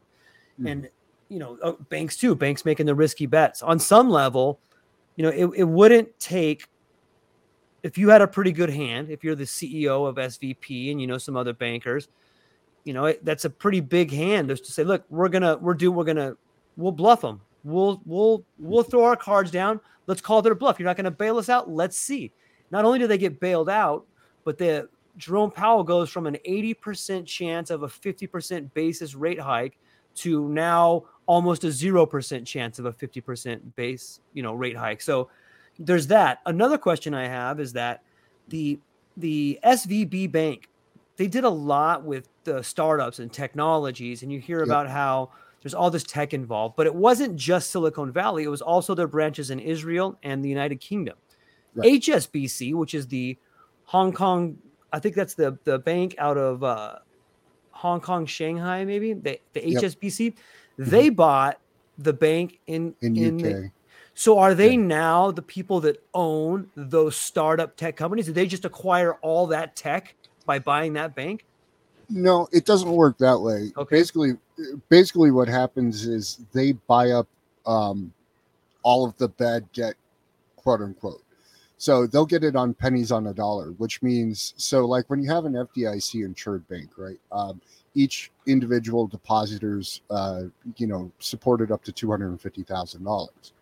Mm. 0.61 0.71
And 0.71 0.89
you 1.29 1.39
know, 1.39 1.57
uh, 1.61 1.73
banks 1.89 2.17
too. 2.17 2.35
Banks 2.35 2.65
making 2.65 2.85
the 2.85 2.95
risky 2.95 3.25
bets 3.25 3.61
on 3.61 3.79
some 3.79 4.09
level 4.09 4.59
you 5.17 5.23
know, 5.23 5.29
it, 5.29 5.59
it 5.59 5.63
wouldn't 5.63 6.17
take 6.19 6.69
if 7.83 7.97
you 7.97 8.09
had 8.09 8.21
a 8.21 8.27
pretty 8.27 8.51
good 8.51 8.69
hand, 8.69 9.09
if 9.09 9.23
you're 9.23 9.35
the 9.35 9.43
CEO 9.43 10.07
of 10.07 10.15
SVB 10.15 10.91
and 10.91 11.01
you 11.01 11.07
know 11.07 11.17
some 11.17 11.35
other 11.35 11.53
bankers, 11.53 12.07
you 12.85 12.93
know, 12.93 13.05
it, 13.05 13.23
that's 13.25 13.45
a 13.45 13.49
pretty 13.49 13.81
big 13.81 14.11
hand 14.11 14.49
just 14.49 14.65
to 14.65 14.71
say, 14.71 14.83
look, 14.83 15.03
we're 15.09 15.29
gonna, 15.29 15.57
we're 15.57 15.73
doing, 15.73 15.95
we're 15.95 16.03
gonna, 16.03 16.35
we'll 16.75 16.91
bluff 16.91 17.21
them. 17.21 17.41
We'll, 17.63 18.01
we'll, 18.05 18.45
we'll 18.57 18.83
throw 18.83 19.03
our 19.03 19.15
cards 19.15 19.51
down. 19.51 19.79
Let's 20.05 20.21
call 20.21 20.45
a 20.45 20.55
bluff. 20.55 20.79
You're 20.79 20.87
not 20.87 20.97
gonna 20.97 21.11
bail 21.11 21.37
us 21.37 21.49
out. 21.49 21.69
Let's 21.69 21.97
see. 21.97 22.31
Not 22.71 22.85
only 22.85 22.99
do 22.99 23.07
they 23.07 23.17
get 23.17 23.39
bailed 23.39 23.69
out, 23.69 24.05
but 24.43 24.57
the 24.57 24.89
Jerome 25.17 25.51
Powell 25.51 25.83
goes 25.83 26.09
from 26.09 26.27
an 26.27 26.37
80% 26.47 27.25
chance 27.25 27.69
of 27.69 27.83
a 27.83 27.87
50% 27.87 28.73
basis 28.73 29.15
rate 29.15 29.39
hike 29.39 29.77
to 30.17 30.47
now 30.50 31.05
almost 31.25 31.63
a 31.63 31.67
0% 31.67 32.45
chance 32.45 32.79
of 32.79 32.86
a 32.86 32.93
50% 32.93 33.62
base, 33.75 34.19
you 34.33 34.41
know, 34.41 34.53
rate 34.53 34.77
hike. 34.77 35.01
So 35.01 35.29
there's 35.77 36.07
that. 36.07 36.39
Another 36.45 36.77
question 36.77 37.13
I 37.13 37.27
have 37.27 37.59
is 37.59 37.74
that 37.74 38.03
the 38.47 38.79
the 39.15 39.59
SVB 39.63 40.31
bank, 40.31 40.69
they 41.15 41.27
did 41.27 41.43
a 41.43 41.50
lot 41.50 42.03
with 42.03 42.29
the 42.43 42.62
startups 42.62 43.17
and 43.17 43.33
technologies 43.33 44.21
and 44.21 44.31
you 44.31 44.39
hear 44.39 44.59
yep. 44.59 44.67
about 44.67 44.89
how 44.89 45.31
there's 45.62 45.74
all 45.74 45.89
this 45.89 46.03
tech 46.03 46.33
involved, 46.33 46.75
but 46.75 46.86
it 46.86 46.93
wasn't 46.93 47.36
just 47.36 47.71
Silicon 47.71 48.12
Valley, 48.12 48.43
it 48.43 48.50
was 48.50 48.62
also 48.62 48.93
their 48.93 49.07
branches 49.07 49.50
in 49.50 49.59
Israel 49.59 50.17
and 50.24 50.45
the 50.45 50.50
United 50.50 50.79
Kingdom. 50.79 51.17
Right. 51.74 52.01
HSBC, 52.01 52.74
which 52.75 52.93
is 52.93 53.07
the 53.07 53.38
Hong 53.86 54.13
Kong, 54.13 54.57
I 54.93 55.00
think 55.00 55.15
that's 55.15 55.33
the 55.33 55.57
the 55.63 55.79
bank 55.79 56.15
out 56.17 56.38
of 56.38 56.63
uh, 56.63 57.00
Hong 57.77 58.01
Kong, 58.01 58.25
Shanghai, 58.25 58.84
maybe 58.86 59.13
the, 59.13 59.39
the 59.53 59.69
yep. 59.69 59.84
HSBC 59.84 60.34
they 60.77 61.07
mm-hmm. 61.07 61.15
bought 61.15 61.60
the 61.98 62.13
bank 62.13 62.60
in 62.67 62.96
in, 63.01 63.15
in 63.17 63.36
UK. 63.36 63.41
The, 63.41 63.72
so 64.13 64.39
are 64.39 64.55
they 64.55 64.72
yeah. 64.72 64.81
now 64.81 65.31
the 65.31 65.41
people 65.41 65.79
that 65.81 66.03
own 66.13 66.69
those 66.75 67.15
startup 67.15 67.75
tech 67.75 67.96
companies? 67.96 68.25
Did 68.25 68.36
they 68.36 68.48
just 68.48 68.65
acquire 68.65 69.13
all 69.15 69.48
that 69.48 69.75
tech 69.75 70.15
by 70.46 70.60
buying 70.60 70.93
that 70.93 71.15
bank? 71.15 71.46
No, 72.10 72.48
it 72.51 72.65
doesn't 72.65 72.89
work 72.89 73.17
that 73.17 73.39
way. 73.39 73.72
Okay. 73.75 73.96
Basically, 73.98 74.31
basically 74.89 75.29
what 75.29 75.48
happens 75.48 76.07
is 76.07 76.39
they 76.53 76.72
buy 76.72 77.12
up 77.12 77.27
um, 77.65 78.13
all 78.81 79.05
of 79.05 79.15
the 79.17 79.27
bad 79.27 79.72
debt, 79.74 79.96
quote 80.55 80.81
unquote. 80.81 81.22
So 81.77 82.07
they'll 82.07 82.25
get 82.25 82.43
it 82.43 82.55
on 82.55 82.74
pennies 82.74 83.12
on 83.12 83.27
a 83.27 83.34
dollar, 83.34 83.72
which 83.74 84.01
means 84.01 84.53
so 84.57 84.86
like 84.86 85.10
when 85.10 85.22
you 85.22 85.29
have 85.29 85.46
an 85.46 85.53
FDIC 85.53 86.25
insured 86.25 86.67
bank, 86.67 86.89
right? 86.98 87.19
Um, 87.31 87.62
each 87.93 88.31
individual 88.48 89.07
depositors, 89.07 90.01
uh, 90.10 90.43
you 90.77 90.88
know, 90.88 91.12
supported 91.19 91.72
up 91.72 91.84
to 91.84 91.91
two 91.91 92.10
hundred 92.10 92.29
and 92.29 92.41
fifty 92.41 92.63
thousand 92.63 93.03
dollars. 93.03 93.53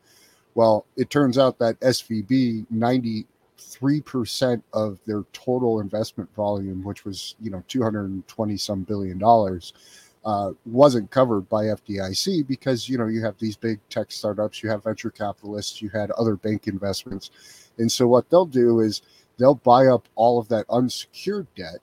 Well, 0.55 0.85
it 0.95 1.09
turns 1.09 1.37
out 1.37 1.59
that 1.59 1.79
SVB 1.81 2.65
ninety 2.69 3.25
three 3.57 3.99
percent 3.99 4.63
of 4.73 4.99
their 5.05 5.23
total 5.33 5.81
investment 5.81 6.33
volume, 6.35 6.83
which 6.83 7.03
was 7.03 7.35
you 7.41 7.51
know 7.51 7.63
two 7.67 7.83
hundred 7.83 8.09
and 8.09 8.25
twenty 8.29 8.55
some 8.55 8.83
billion 8.83 9.17
dollars, 9.17 9.73
uh, 10.23 10.51
wasn't 10.65 11.11
covered 11.11 11.47
by 11.49 11.65
FDIC 11.65 12.47
because 12.47 12.87
you 12.89 12.97
know 12.97 13.07
you 13.07 13.23
have 13.23 13.37
these 13.39 13.55
big 13.57 13.79
tech 13.89 14.11
startups, 14.11 14.63
you 14.63 14.69
have 14.69 14.83
venture 14.83 15.11
capitalists, 15.11 15.81
you 15.81 15.89
had 15.89 16.11
other 16.11 16.35
bank 16.35 16.67
investments, 16.67 17.31
and 17.77 17.91
so 17.91 18.07
what 18.07 18.29
they'll 18.29 18.45
do 18.45 18.79
is 18.79 19.01
they'll 19.37 19.55
buy 19.55 19.87
up 19.87 20.07
all 20.15 20.39
of 20.39 20.47
that 20.49 20.65
unsecured 20.69 21.47
debt, 21.55 21.79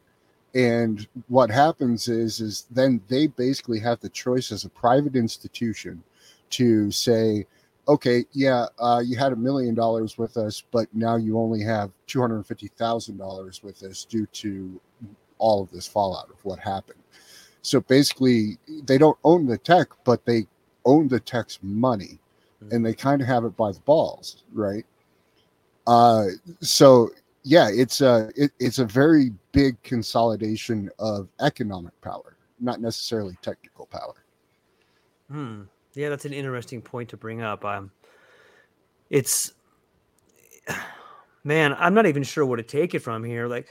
and 0.55 1.07
what 1.29 1.51
happens 1.51 2.09
is 2.09 2.41
is 2.41 2.67
then 2.71 3.01
they 3.09 3.27
basically 3.27 3.81
have 3.81 4.01
the 4.01 4.09
choice 4.09 4.53
as 4.53 4.65
a 4.65 4.71
private 4.71 5.17
institution 5.17 6.03
to 6.51 6.91
say 6.91 7.47
okay, 7.89 8.25
yeah, 8.33 8.67
uh, 8.79 9.03
you 9.05 9.17
had 9.17 9.33
a 9.33 9.37
million 9.37 9.75
dollars 9.75 10.17
with 10.17 10.37
us, 10.37 10.63
but 10.71 10.87
now 10.95 11.17
you 11.17 11.39
only 11.39 11.63
have 11.63 11.91
two 12.07 12.21
hundred 12.21 12.45
fifty 12.45 12.69
thousand 12.69 13.17
dollars 13.19 13.63
with 13.63 13.83
us 13.83 14.05
due 14.05 14.27
to 14.27 14.81
all 15.39 15.63
of 15.63 15.71
this 15.71 15.87
fallout 15.87 16.31
of 16.31 16.45
what 16.45 16.59
happened. 16.59 17.01
So 17.63 17.81
basically, 17.81 18.59
they 18.85 18.99
don't 18.99 19.19
own 19.25 19.47
the 19.47 19.59
tech, 19.59 19.89
but 20.05 20.25
they 20.25 20.47
own 20.85 21.09
the 21.09 21.21
tech's 21.21 21.59
money, 21.63 22.19
mm-hmm. 22.63 22.75
and 22.75 22.85
they 22.85 22.95
kind 22.95 23.21
of 23.21 23.29
have 23.29 23.45
it 23.45 23.57
by 23.57 23.73
the 23.73 23.81
balls, 23.81 24.45
right? 24.53 24.85
Uh, 25.87 26.27
so 26.61 27.11
yeah, 27.45 27.69
it's 27.71 28.01
a 28.01 28.31
it, 28.37 28.53
it's 28.59 28.79
a 28.79 28.85
very 28.85 29.31
big 29.53 29.83
consolidation 29.83 30.91
of 30.99 31.29
economic 31.41 31.99
power, 32.01 32.37
not 32.61 32.81
necessarily 32.81 33.37
technical 33.43 33.87
power. 33.87 34.25
Hmm. 35.31 35.63
Yeah, 35.95 36.09
that's 36.09 36.25
an 36.25 36.33
interesting 36.33 36.81
point 36.81 37.09
to 37.11 37.17
bring 37.17 37.43
up. 37.43 37.65
Um, 37.65 37.91
it's 39.11 39.53
man, 41.45 41.75
I'm 41.79 41.95
not 41.95 42.07
even 42.07 42.23
sure 42.23 42.47
where 42.47 42.57
to 42.57 42.63
take 42.63 42.95
it 42.95 43.01
from 43.01 43.25
here. 43.25 43.49
Like 43.49 43.69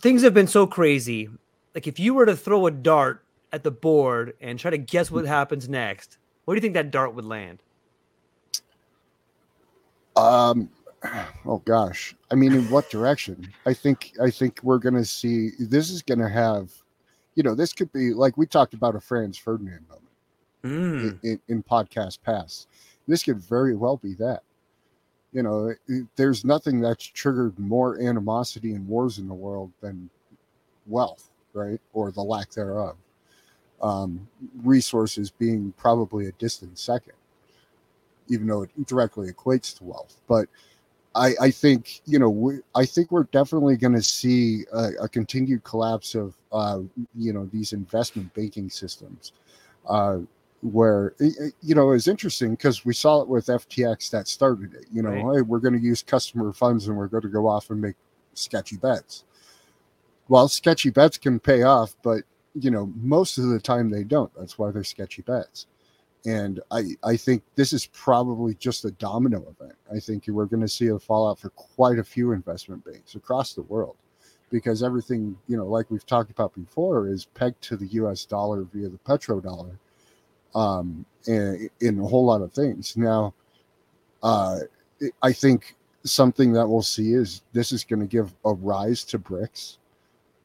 things 0.00 0.22
have 0.22 0.34
been 0.34 0.46
so 0.46 0.66
crazy. 0.66 1.28
Like 1.74 1.86
if 1.86 1.98
you 1.98 2.14
were 2.14 2.26
to 2.26 2.36
throw 2.36 2.66
a 2.66 2.70
dart 2.70 3.24
at 3.52 3.62
the 3.62 3.70
board 3.70 4.34
and 4.40 4.58
try 4.58 4.70
to 4.70 4.78
guess 4.78 5.10
what 5.10 5.24
happens 5.24 5.68
next, 5.68 6.18
where 6.44 6.54
do 6.54 6.58
you 6.58 6.62
think 6.62 6.74
that 6.74 6.90
dart 6.90 7.14
would 7.14 7.24
land? 7.24 7.62
Um 10.18 10.68
oh 11.46 11.62
gosh. 11.64 12.14
I 12.30 12.34
mean 12.34 12.52
in 12.52 12.70
what 12.70 12.90
direction? 12.90 13.52
I 13.66 13.74
think 13.74 14.12
I 14.22 14.30
think 14.30 14.60
we're 14.62 14.78
going 14.78 14.94
to 14.94 15.04
see 15.04 15.50
this 15.58 15.90
is 15.90 16.02
going 16.02 16.20
to 16.20 16.28
have 16.28 16.72
you 17.38 17.44
know, 17.44 17.54
this 17.54 17.72
could 17.72 17.92
be 17.92 18.12
like 18.12 18.36
we 18.36 18.46
talked 18.46 18.74
about 18.74 18.96
a 18.96 19.00
Franz 19.00 19.38
Ferdinand 19.38 19.86
moment 19.88 20.08
mm. 20.64 21.24
in, 21.24 21.40
in, 21.46 21.62
podcast 21.62 22.18
past. 22.22 22.66
This 23.06 23.22
could 23.22 23.38
very 23.38 23.76
well 23.76 23.96
be 23.96 24.14
that. 24.14 24.42
You 25.32 25.44
know, 25.44 25.72
there's 26.16 26.44
nothing 26.44 26.80
that's 26.80 27.04
triggered 27.04 27.56
more 27.56 28.00
animosity 28.00 28.72
and 28.72 28.88
wars 28.88 29.18
in 29.18 29.28
the 29.28 29.34
world 29.34 29.70
than 29.80 30.10
wealth, 30.86 31.30
right, 31.52 31.80
or 31.92 32.10
the 32.10 32.22
lack 32.22 32.50
thereof. 32.50 32.96
Um, 33.80 34.26
resources 34.64 35.30
being 35.30 35.72
probably 35.76 36.26
a 36.26 36.32
distant 36.32 36.76
second, 36.76 37.12
even 38.28 38.46
though 38.46 38.62
it 38.62 38.86
directly 38.86 39.30
equates 39.30 39.76
to 39.78 39.84
wealth. 39.84 40.20
But 40.26 40.48
I, 41.14 41.32
I 41.40 41.50
think 41.50 42.00
you 42.06 42.18
know 42.18 42.28
we, 42.28 42.58
I 42.74 42.84
think 42.84 43.10
we're 43.10 43.24
definitely 43.24 43.76
going 43.76 43.94
to 43.94 44.02
see 44.02 44.64
a, 44.72 44.90
a, 45.02 45.08
continued 45.08 45.64
collapse 45.64 46.14
of 46.14 46.36
uh, 46.52 46.80
you 47.14 47.32
know 47.32 47.48
these 47.52 47.72
investment 47.72 48.32
banking 48.34 48.70
systems. 48.70 49.32
Uh, 49.88 50.18
where 50.62 51.14
you 51.62 51.74
know 51.74 51.92
it's 51.92 52.08
interesting 52.08 52.50
because 52.50 52.84
we 52.84 52.92
saw 52.92 53.22
it 53.22 53.28
with 53.28 53.46
FTX 53.46 54.10
that 54.10 54.28
started 54.28 54.74
it. 54.74 54.86
You 54.92 55.02
know, 55.02 55.10
right. 55.10 55.36
hey, 55.36 55.42
we're 55.42 55.60
going 55.60 55.74
to 55.74 55.80
use 55.80 56.02
customer 56.02 56.52
funds 56.52 56.88
and 56.88 56.96
we're 56.96 57.06
going 57.06 57.22
to 57.22 57.28
go 57.28 57.46
off 57.46 57.70
and 57.70 57.80
make 57.80 57.94
sketchy 58.34 58.76
bets. 58.76 59.24
Well, 60.28 60.48
sketchy 60.48 60.90
bets 60.90 61.16
can 61.16 61.38
pay 61.38 61.62
off, 61.62 61.94
but 62.02 62.22
you 62.54 62.70
know 62.70 62.92
most 62.96 63.38
of 63.38 63.48
the 63.48 63.60
time 63.60 63.90
they 63.90 64.04
don't. 64.04 64.32
That's 64.36 64.58
why 64.58 64.70
they're 64.70 64.84
sketchy 64.84 65.22
bets. 65.22 65.66
And 66.26 66.60
I, 66.70 66.84
I 67.04 67.16
think 67.16 67.42
this 67.54 67.72
is 67.72 67.86
probably 67.86 68.54
just 68.54 68.84
a 68.84 68.90
domino 68.92 69.54
event. 69.58 69.76
I 69.94 69.98
think 69.98 70.26
we're 70.26 70.46
going 70.46 70.60
to 70.60 70.68
see 70.68 70.88
a 70.88 70.98
fallout 70.98 71.38
for 71.38 71.50
quite 71.50 71.98
a 71.98 72.04
few 72.04 72.32
investment 72.32 72.84
banks 72.84 73.14
across 73.14 73.54
the 73.54 73.62
world 73.62 73.96
because 74.50 74.82
everything, 74.82 75.36
you 75.46 75.56
know, 75.56 75.66
like 75.66 75.90
we've 75.90 76.06
talked 76.06 76.30
about 76.30 76.54
before, 76.54 77.08
is 77.08 77.26
pegged 77.26 77.62
to 77.62 77.76
the 77.76 77.86
US 77.86 78.24
dollar 78.24 78.62
via 78.62 78.88
the 78.88 78.98
petrodollar 78.98 79.78
um, 80.54 81.04
in, 81.26 81.70
a 81.82 82.06
whole 82.06 82.24
lot 82.24 82.42
of 82.42 82.52
things. 82.52 82.96
Now, 82.96 83.34
uh, 84.22 84.60
I 85.22 85.32
think 85.32 85.76
something 86.04 86.52
that 86.52 86.66
we'll 86.66 86.82
see 86.82 87.12
is 87.12 87.42
this 87.52 87.72
is 87.72 87.84
going 87.84 88.00
to 88.00 88.06
give 88.06 88.34
a 88.44 88.52
rise 88.52 89.04
to 89.04 89.18
BRICS. 89.18 89.77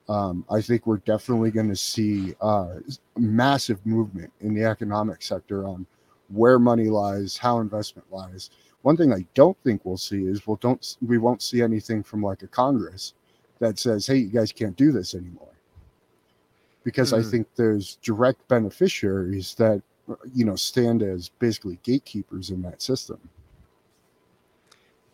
Um, 0.10 0.46
I 0.50 0.62
think 0.62 0.86
we're 0.86 0.98
definitely 0.98 1.52
going 1.52 1.70
to 1.70 1.76
see 1.76 2.36
uh, 2.42 2.76
massive 3.18 3.86
movement 3.86 4.32
in 4.42 4.54
the 4.54 4.64
economic 4.64 5.22
sector 5.22 5.66
on 5.66 5.86
where 6.30 6.60
money 6.60 6.90
lies, 6.90 7.38
how 7.38 7.60
investment 7.60 8.12
lies. 8.12 8.50
One 8.82 8.98
thing 8.98 9.14
I 9.14 9.26
don't 9.34 9.58
think 9.64 9.86
we'll 9.86 9.98
see 9.98 10.26
is 10.26 10.46
we'll 10.46 10.58
don't 10.58 10.98
we 11.06 11.18
won't 11.18 11.42
see 11.42 11.62
anything 11.62 12.04
from 12.04 12.22
like 12.22 12.44
a 12.44 12.48
Congress 12.48 13.14
that 13.60 13.80
says, 13.80 14.06
"Hey, 14.06 14.18
you 14.18 14.28
guys 14.28 14.52
can't 14.52 14.76
do 14.76 14.92
this 14.92 15.16
anymore," 15.16 15.54
because 16.84 17.14
mm. 17.14 17.20
I 17.20 17.30
think 17.30 17.48
there's 17.56 17.98
direct 18.02 18.46
beneficiaries 18.50 19.56
that 19.56 19.82
you 20.34 20.46
know 20.46 20.56
stand 20.56 21.02
as 21.02 21.30
basically 21.30 21.80
gatekeepers 21.84 22.50
in 22.50 22.62
that 22.62 22.82
system 22.82 23.20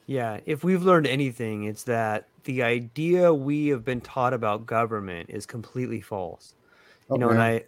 yeah 0.08 0.40
if 0.46 0.64
we've 0.64 0.84
learned 0.84 1.06
anything 1.06 1.66
it's 1.66 1.84
that 1.84 2.26
the 2.44 2.64
idea 2.64 3.34
we 3.34 3.68
have 3.68 3.84
been 3.84 4.02
taught 4.02 4.34
about 4.34 4.66
government 4.66 5.30
is 5.30 5.46
completely 5.46 6.02
false 6.02 6.56
you 7.12 7.18
know 7.18 7.30
and 7.30 7.42
i 7.42 7.64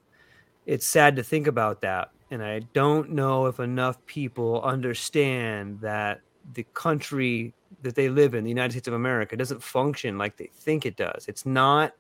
it's 0.66 0.86
sad 0.86 1.16
to 1.16 1.24
think 1.24 1.48
about 1.48 1.82
that 1.82 2.12
and 2.30 2.44
i 2.44 2.60
don't 2.74 3.10
know 3.10 3.46
if 3.46 3.60
enough 3.60 4.04
people 4.06 4.62
understand 4.64 5.80
that 5.82 6.22
the 6.54 6.64
country 6.74 7.54
that 7.82 7.96
they 7.96 8.10
live 8.10 8.34
in 8.34 8.44
the 8.44 8.50
united 8.50 8.72
states 8.72 8.88
of 8.88 8.94
america 8.94 9.36
doesn't 9.36 9.62
function 9.62 10.18
like 10.18 10.38
they 10.38 10.50
think 10.54 10.86
it 10.86 10.96
does 10.96 11.26
it's 11.28 11.46
not 11.46 11.94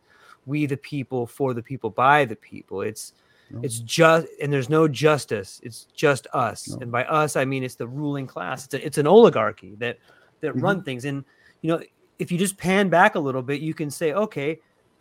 we 0.45 0.65
the 0.65 0.77
people 0.77 1.27
for 1.27 1.53
the 1.53 1.61
people 1.61 1.89
by 1.89 2.25
the 2.25 2.35
people 2.35 2.81
it's 2.81 3.13
no. 3.53 3.59
It's 3.63 3.79
just, 3.79 4.27
and 4.41 4.51
there's 4.51 4.69
no 4.69 4.87
justice. 4.87 5.59
It's 5.61 5.85
just 5.93 6.27
us, 6.33 6.69
no. 6.69 6.77
and 6.79 6.91
by 6.91 7.03
us 7.03 7.35
I 7.35 7.45
mean 7.45 7.63
it's 7.63 7.75
the 7.75 7.87
ruling 7.87 8.27
class. 8.27 8.65
It's 8.65 8.73
a, 8.73 8.85
it's 8.85 8.97
an 8.97 9.07
oligarchy 9.07 9.75
that 9.75 9.97
that 10.41 10.51
mm-hmm. 10.51 10.61
run 10.61 10.83
things. 10.83 11.05
And 11.05 11.25
you 11.61 11.71
know, 11.71 11.81
if 12.19 12.31
you 12.31 12.37
just 12.37 12.57
pan 12.57 12.89
back 12.89 13.15
a 13.15 13.19
little 13.19 13.41
bit, 13.41 13.61
you 13.61 13.73
can 13.73 13.89
say, 13.89 14.13
okay, 14.13 14.59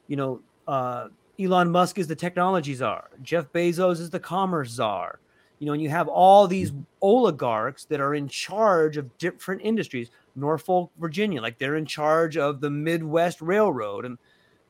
you 0.09 0.17
know, 0.17 0.41
uh, 0.67 1.09
Elon 1.39 1.71
Musk 1.71 1.99
is 1.99 2.07
the 2.07 2.17
technology 2.17 2.75
czar. 2.75 3.11
Jeff 3.23 3.51
Bezos 3.53 4.01
is 4.01 4.11
the 4.11 4.21
commerce 4.21 4.71
czar. 4.71 5.21
You 5.59 5.67
know, 5.67 5.73
and 5.75 5.83
you 5.83 5.91
have 5.91 6.09
all 6.09 6.47
these 6.47 6.71
mm-hmm. 6.71 6.83
oligarchs 7.03 7.85
that 7.87 8.01
are 8.01 8.15
in 8.15 8.29
charge 8.29 8.97
of 8.97 9.17
different 9.19 9.61
industries. 9.63 10.11
Norfolk, 10.35 10.91
Virginia, 10.99 11.43
like 11.43 11.59
they're 11.59 11.77
in 11.77 11.85
charge 11.85 12.37
of 12.37 12.61
the 12.61 12.71
Midwest 12.71 13.43
Railroad, 13.43 14.07
and 14.07 14.17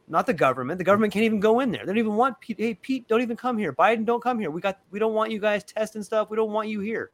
not 0.08 0.26
the 0.26 0.34
government. 0.34 0.78
The 0.78 0.84
government 0.84 1.12
can't 1.12 1.24
even 1.24 1.38
go 1.38 1.60
in 1.60 1.70
there. 1.70 1.82
They 1.82 1.92
don't 1.92 1.98
even 1.98 2.16
want 2.16 2.40
Pete. 2.40 2.58
Hey, 2.58 2.74
Pete, 2.74 3.06
don't 3.06 3.22
even 3.22 3.36
come 3.36 3.56
here. 3.56 3.72
Biden, 3.72 4.04
don't 4.04 4.22
come 4.22 4.40
here. 4.40 4.50
We 4.50 4.60
got. 4.60 4.80
We 4.90 4.98
don't 4.98 5.14
want 5.14 5.30
you 5.30 5.38
guys 5.38 5.62
testing 5.62 6.02
stuff. 6.02 6.28
We 6.28 6.36
don't 6.36 6.50
want 6.50 6.68
you 6.68 6.80
here. 6.80 7.10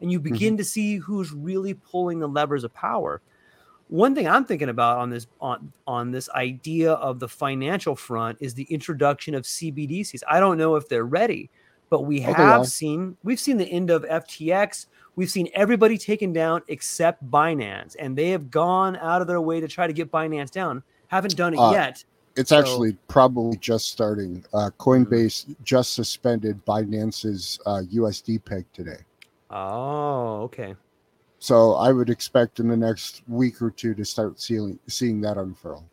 And 0.00 0.10
you 0.10 0.20
begin 0.20 0.54
mm-hmm. 0.54 0.58
to 0.58 0.64
see 0.64 0.96
who's 0.96 1.32
really 1.32 1.74
pulling 1.74 2.20
the 2.20 2.28
levers 2.28 2.64
of 2.64 2.72
power. 2.72 3.20
One 3.88 4.14
thing 4.14 4.28
I'm 4.28 4.44
thinking 4.44 4.68
about 4.68 4.98
on 4.98 5.10
this 5.10 5.26
on 5.40 5.72
on 5.86 6.10
this 6.10 6.28
idea 6.30 6.92
of 6.92 7.20
the 7.20 7.28
financial 7.28 7.96
front 7.96 8.38
is 8.40 8.54
the 8.54 8.64
introduction 8.64 9.34
of 9.34 9.44
CBDCs. 9.44 10.22
I 10.28 10.40
don't 10.40 10.58
know 10.58 10.76
if 10.76 10.88
they're 10.88 11.04
ready, 11.04 11.50
but 11.88 12.02
we 12.02 12.20
okay, 12.20 12.32
have 12.32 12.66
seen 12.66 13.16
we've 13.24 13.40
seen 13.40 13.56
the 13.56 13.68
end 13.68 13.90
of 13.90 14.02
FTX. 14.02 14.86
We've 15.16 15.30
seen 15.30 15.48
everybody 15.54 15.98
taken 15.98 16.32
down 16.32 16.62
except 16.68 17.28
Binance, 17.28 17.96
and 17.98 18.16
they 18.16 18.30
have 18.30 18.50
gone 18.50 18.96
out 18.96 19.20
of 19.20 19.26
their 19.26 19.40
way 19.40 19.60
to 19.60 19.66
try 19.66 19.86
to 19.86 19.92
get 19.92 20.12
Binance 20.12 20.50
down. 20.50 20.82
Haven't 21.08 21.36
done 21.36 21.54
it 21.54 21.58
uh, 21.58 21.72
yet 21.72 22.04
it's 22.38 22.50
so, 22.50 22.58
actually 22.58 22.96
probably 23.08 23.58
just 23.58 23.88
starting. 23.88 24.44
Uh, 24.54 24.70
Coinbase 24.78 25.44
mm-hmm. 25.44 25.52
just 25.64 25.92
suspended 25.92 26.64
Binance's 26.64 27.58
uh, 27.66 27.82
USD 27.92 28.44
peg 28.44 28.64
today. 28.72 28.98
Oh, 29.50 30.42
okay. 30.42 30.76
So 31.38 31.74
I 31.74 31.92
would 31.92 32.10
expect 32.10 32.58
in 32.58 32.68
the 32.68 32.76
next 32.76 33.22
week 33.28 33.62
or 33.62 33.70
two 33.70 33.94
to 33.94 34.04
start 34.04 34.40
seeing 34.40 34.78
seeing 34.88 35.20
that 35.22 35.36
unfurl. 35.36 35.84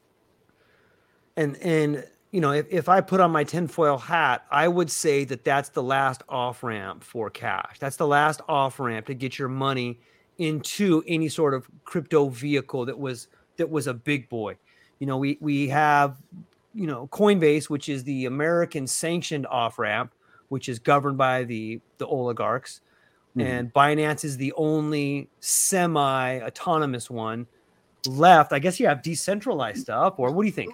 And 1.38 1.58
and 1.58 2.05
you 2.31 2.41
know, 2.41 2.51
if, 2.51 2.65
if 2.69 2.89
I 2.89 2.99
put 3.01 3.21
on 3.21 3.31
my 3.31 3.43
tinfoil 3.43 3.97
hat, 3.97 4.45
I 4.51 4.67
would 4.67 4.91
say 4.91 5.23
that 5.25 5.45
that's 5.45 5.69
the 5.69 5.84
last 5.84 6.21
off 6.27 6.63
ramp 6.63 7.03
for 7.03 7.29
cash. 7.29 7.77
That's 7.79 7.95
the 7.95 8.08
last 8.08 8.41
off 8.49 8.79
ramp 8.79 9.05
to 9.05 9.13
get 9.13 9.39
your 9.39 9.47
money 9.47 9.99
into 10.38 11.01
any 11.08 11.29
sort 11.29 11.53
of 11.53 11.67
crypto 11.86 12.27
vehicle 12.27 12.86
that 12.88 12.99
was 12.99 13.27
that 13.58 13.69
was 13.69 13.88
a 13.88 13.93
big 13.93 14.27
boy. 14.29 14.58
You 14.99 15.08
know, 15.08 15.17
we 15.17 15.38
we 15.39 15.67
have 15.69 16.17
you 16.73 16.88
know 16.88 17.08
Coinbase, 17.08 17.69
which 17.69 17.88
is 17.88 18.03
the 18.03 18.25
American 18.25 18.88
sanctioned 18.88 19.47
off 19.47 19.77
ramp, 19.79 20.12
which 20.49 20.67
is 20.67 20.79
governed 20.79 21.17
by 21.17 21.43
the 21.43 21.79
the 21.99 22.08
oligarchs, 22.08 22.81
mm-hmm. 23.36 23.41
and 23.41 23.74
Binance 23.74 24.24
is 24.24 24.38
the 24.38 24.54
only 24.54 25.30
semi 25.39 26.39
autonomous 26.41 27.10
one 27.10 27.48
left. 28.08 28.54
I 28.54 28.60
guess 28.60 28.80
you 28.80 28.88
have 28.88 29.02
decentralized 29.02 29.82
stuff, 29.82 30.15
or 30.17 30.32
what 30.32 30.43
do 30.43 30.48
you 30.48 30.54
think? 30.54 30.74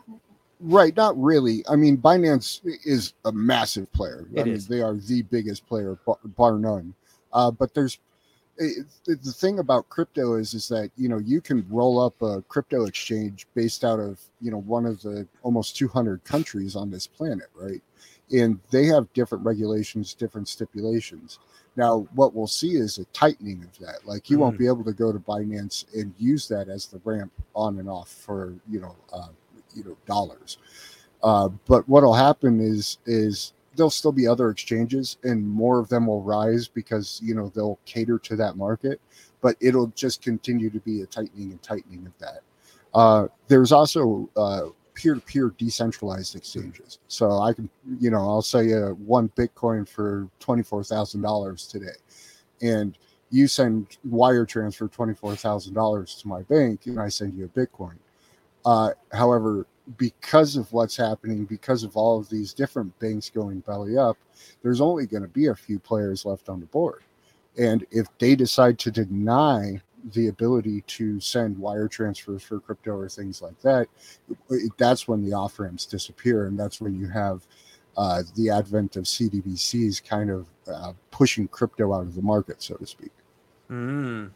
Right, 0.59 0.95
not 0.95 1.19
really. 1.19 1.63
I 1.67 1.75
mean, 1.75 1.97
Binance 1.97 2.61
is 2.85 3.13
a 3.25 3.31
massive 3.31 3.91
player. 3.93 4.27
It 4.33 4.41
I 4.41 4.43
mean, 4.43 4.59
they 4.69 4.81
are 4.81 4.93
the 4.93 5.23
biggest 5.23 5.65
player, 5.65 5.97
bar, 6.37 6.59
none. 6.59 6.93
Uh, 7.33 7.49
but 7.49 7.73
there's 7.73 7.97
it, 8.57 8.85
the 9.05 9.31
thing 9.31 9.59
about 9.59 9.89
crypto 9.89 10.35
is 10.35 10.53
is 10.53 10.67
that 10.67 10.91
you 10.97 11.09
know 11.09 11.17
you 11.17 11.41
can 11.41 11.65
roll 11.69 11.99
up 11.99 12.21
a 12.21 12.43
crypto 12.43 12.85
exchange 12.85 13.47
based 13.55 13.83
out 13.83 13.99
of 13.99 14.19
you 14.39 14.51
know 14.51 14.59
one 14.59 14.85
of 14.85 15.01
the 15.01 15.27
almost 15.41 15.77
200 15.77 16.23
countries 16.23 16.75
on 16.75 16.91
this 16.91 17.07
planet, 17.07 17.47
right? 17.55 17.81
And 18.31 18.59
they 18.69 18.85
have 18.85 19.11
different 19.13 19.43
regulations, 19.43 20.13
different 20.13 20.47
stipulations. 20.47 21.39
Now, 21.77 22.07
what 22.15 22.33
we'll 22.33 22.47
see 22.47 22.75
is 22.75 22.97
a 22.97 23.05
tightening 23.05 23.63
of 23.63 23.77
that. 23.79 24.05
Like 24.05 24.29
you 24.29 24.37
mm. 24.37 24.41
won't 24.41 24.57
be 24.57 24.67
able 24.67 24.83
to 24.83 24.93
go 24.93 25.11
to 25.11 25.19
Binance 25.19 25.85
and 25.93 26.13
use 26.17 26.47
that 26.49 26.67
as 26.67 26.87
the 26.87 27.01
ramp 27.05 27.31
on 27.55 27.79
and 27.79 27.89
off 27.89 28.09
for 28.09 28.53
you 28.69 28.81
know. 28.81 28.95
Uh, 29.11 29.27
you 29.75 29.83
know 29.83 29.97
dollars. 30.05 30.57
Uh, 31.23 31.49
but 31.67 31.87
what'll 31.87 32.13
happen 32.13 32.59
is 32.59 32.97
is 33.05 33.53
there'll 33.75 33.89
still 33.89 34.11
be 34.11 34.27
other 34.27 34.49
exchanges 34.49 35.17
and 35.23 35.47
more 35.47 35.79
of 35.79 35.87
them 35.89 36.07
will 36.07 36.21
rise 36.21 36.67
because 36.67 37.19
you 37.23 37.35
know 37.35 37.49
they'll 37.49 37.79
cater 37.85 38.17
to 38.19 38.35
that 38.35 38.57
market 38.57 38.99
but 39.39 39.55
it'll 39.59 39.87
just 39.87 40.21
continue 40.21 40.69
to 40.69 40.79
be 40.79 41.01
a 41.01 41.05
tightening 41.05 41.51
and 41.51 41.61
tightening 41.61 42.05
of 42.05 42.17
that 42.17 42.41
uh, 42.93 43.27
there's 43.47 43.71
also 43.71 44.29
uh, 44.35 44.63
peer-to-peer 44.93 45.53
decentralized 45.57 46.35
exchanges. 46.35 46.99
So 47.07 47.39
i 47.39 47.53
can 47.53 47.69
you 47.99 48.09
know 48.09 48.19
i'll 48.19 48.41
say 48.41 48.65
you 48.65 48.97
one 49.05 49.29
bitcoin 49.29 49.87
for 49.87 50.27
$24000 50.39 51.69
today. 51.69 51.85
And 52.61 52.97
you 53.29 53.47
send 53.47 53.97
wire 54.03 54.45
transfer 54.45 54.87
$24000 54.87 56.21
to 56.21 56.27
my 56.27 56.41
bank 56.43 56.85
and 56.85 56.99
i 56.99 57.09
send 57.09 57.37
you 57.37 57.45
a 57.45 57.59
bitcoin. 57.59 57.95
Uh, 58.65 58.91
however, 59.11 59.65
because 59.97 60.55
of 60.55 60.71
what's 60.71 60.95
happening, 60.95 61.45
because 61.45 61.83
of 61.83 61.97
all 61.97 62.19
of 62.19 62.29
these 62.29 62.53
different 62.53 62.97
banks 62.99 63.29
going 63.29 63.59
belly 63.61 63.97
up, 63.97 64.17
there's 64.61 64.81
only 64.81 65.05
going 65.05 65.23
to 65.23 65.29
be 65.29 65.47
a 65.47 65.55
few 65.55 65.79
players 65.79 66.25
left 66.25 66.49
on 66.49 66.59
the 66.59 66.65
board. 66.67 67.03
And 67.57 67.85
if 67.91 68.07
they 68.19 68.35
decide 68.35 68.79
to 68.79 68.91
deny 68.91 69.81
the 70.13 70.27
ability 70.27 70.81
to 70.87 71.19
send 71.19 71.57
wire 71.57 71.87
transfers 71.87 72.43
for 72.43 72.59
crypto 72.59 72.91
or 72.91 73.09
things 73.09 73.41
like 73.41 73.59
that, 73.61 73.87
that's 74.77 75.07
when 75.07 75.23
the 75.23 75.33
off 75.33 75.59
ramps 75.59 75.85
disappear. 75.85 76.47
And 76.47 76.59
that's 76.59 76.81
when 76.81 76.99
you 76.99 77.07
have 77.07 77.45
uh, 77.97 78.23
the 78.35 78.49
advent 78.49 78.95
of 78.95 79.03
CBDCs 79.03 80.03
kind 80.03 80.29
of 80.29 80.47
uh, 80.71 80.93
pushing 81.11 81.47
crypto 81.47 81.93
out 81.93 82.01
of 82.01 82.15
the 82.15 82.21
market, 82.21 82.61
so 82.61 82.75
to 82.75 82.85
speak. 82.85 83.11
Mm. 83.69 84.31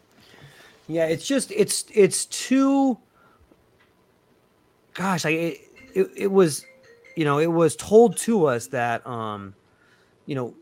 Yeah, 0.88 1.06
it's 1.06 1.26
just, 1.26 1.50
it's, 1.52 1.84
it's 1.92 2.26
too 2.26 2.98
gosh, 4.96 5.26
I 5.26 5.30
it, 5.30 5.60
it, 5.94 6.10
it 6.16 6.32
was, 6.32 6.64
you 7.16 7.24
know, 7.24 7.38
it 7.38 7.52
was 7.52 7.76
told 7.76 8.16
to 8.18 8.46
us 8.46 8.68
that, 8.68 9.06
um, 9.06 9.54
you 10.24 10.34
know, 10.34 10.54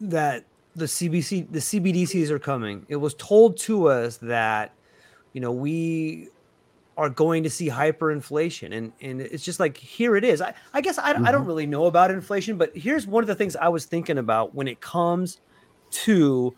that 0.00 0.44
the 0.74 0.86
CBC, 0.86 1.50
the 1.50 1.58
CBDCs 1.58 2.30
are 2.30 2.38
coming. 2.38 2.84
It 2.88 2.96
was 2.96 3.14
told 3.14 3.56
to 3.58 3.88
us 3.88 4.16
that, 4.18 4.72
you 5.32 5.40
know, 5.40 5.52
we 5.52 6.28
are 6.96 7.08
going 7.08 7.42
to 7.42 7.50
see 7.50 7.68
hyperinflation 7.68 8.72
and 8.72 8.92
and 9.00 9.20
it's 9.20 9.42
just 9.44 9.58
like 9.58 9.76
here 9.76 10.14
it 10.14 10.22
is 10.22 10.40
i, 10.40 10.54
I 10.72 10.80
guess 10.80 10.96
I, 10.96 11.12
mm-hmm. 11.12 11.26
I 11.26 11.32
don't 11.32 11.40
mm-hmm. 11.40 11.48
really 11.48 11.66
know 11.66 11.86
about 11.86 12.12
inflation 12.12 12.56
but 12.56 12.70
here's 12.76 13.04
one 13.04 13.24
of 13.24 13.26
the 13.26 13.34
things 13.34 13.56
i 13.56 13.66
was 13.66 13.84
thinking 13.84 14.16
about 14.16 14.54
when 14.54 14.68
it 14.68 14.80
comes 14.80 15.40
to 15.90 16.54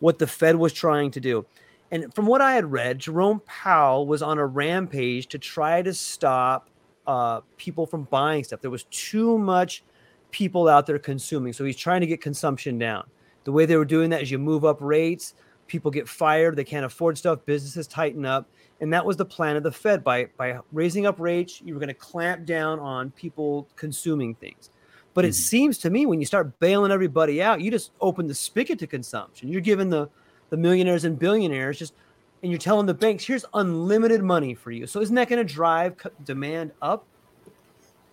what 0.00 0.18
the 0.18 0.26
fed 0.26 0.56
was 0.56 0.72
trying 0.72 1.12
to 1.12 1.20
do 1.20 1.46
and 1.92 2.12
from 2.14 2.24
what 2.24 2.40
I 2.40 2.54
had 2.54 2.72
read, 2.72 3.00
Jerome 3.00 3.42
Powell 3.44 4.06
was 4.06 4.22
on 4.22 4.38
a 4.38 4.46
rampage 4.46 5.26
to 5.28 5.38
try 5.38 5.82
to 5.82 5.92
stop 5.92 6.70
uh, 7.06 7.42
people 7.58 7.84
from 7.84 8.04
buying 8.04 8.42
stuff. 8.44 8.62
There 8.62 8.70
was 8.70 8.84
too 8.84 9.36
much 9.36 9.84
people 10.30 10.68
out 10.68 10.86
there 10.86 10.98
consuming. 10.98 11.52
So 11.52 11.66
he's 11.66 11.76
trying 11.76 12.00
to 12.00 12.06
get 12.06 12.22
consumption 12.22 12.78
down. 12.78 13.04
The 13.44 13.52
way 13.52 13.66
they 13.66 13.76
were 13.76 13.84
doing 13.84 14.10
that 14.10 14.22
is 14.22 14.30
you 14.30 14.38
move 14.38 14.64
up 14.64 14.78
rates, 14.80 15.34
people 15.66 15.90
get 15.90 16.08
fired, 16.08 16.56
they 16.56 16.64
can't 16.64 16.84
afford 16.84 17.18
stuff, 17.18 17.40
businesses 17.44 17.86
tighten 17.86 18.24
up. 18.24 18.48
And 18.80 18.92
that 18.92 19.04
was 19.04 19.16
the 19.16 19.24
plan 19.24 19.56
of 19.56 19.62
the 19.62 19.72
Fed. 19.72 20.02
By 20.02 20.26
by 20.36 20.58
raising 20.72 21.06
up 21.06 21.20
rates, 21.20 21.60
you 21.64 21.74
were 21.74 21.80
going 21.80 21.88
to 21.88 21.94
clamp 21.94 22.44
down 22.44 22.78
on 22.80 23.10
people 23.12 23.68
consuming 23.76 24.34
things. 24.34 24.70
But 25.14 25.22
mm-hmm. 25.22 25.30
it 25.30 25.34
seems 25.34 25.78
to 25.78 25.90
me 25.90 26.06
when 26.06 26.20
you 26.20 26.26
start 26.26 26.58
bailing 26.58 26.90
everybody 26.90 27.42
out, 27.42 27.60
you 27.60 27.70
just 27.70 27.92
open 28.00 28.26
the 28.26 28.34
spigot 28.34 28.78
to 28.80 28.86
consumption. 28.86 29.48
You're 29.48 29.60
giving 29.60 29.88
the 29.88 30.08
the 30.52 30.56
millionaires 30.58 31.04
and 31.04 31.18
billionaires 31.18 31.78
just 31.78 31.94
and 32.42 32.52
you're 32.52 32.58
telling 32.58 32.84
the 32.84 32.92
banks 32.92 33.24
here's 33.24 33.46
unlimited 33.54 34.22
money 34.22 34.54
for 34.54 34.70
you 34.70 34.86
so 34.86 35.00
isn't 35.00 35.14
that 35.14 35.26
going 35.26 35.44
to 35.44 35.50
drive 35.50 35.96
demand 36.24 36.70
up 36.82 37.06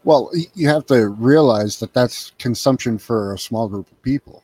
well 0.05 0.31
you 0.55 0.69
have 0.69 0.85
to 0.85 1.09
realize 1.09 1.81
that 1.81 1.93
that's 1.93 2.31
consumption 2.39 2.97
for 2.97 3.33
a 3.33 3.37
small 3.37 3.67
group 3.67 3.91
of 3.91 4.01
people 4.03 4.41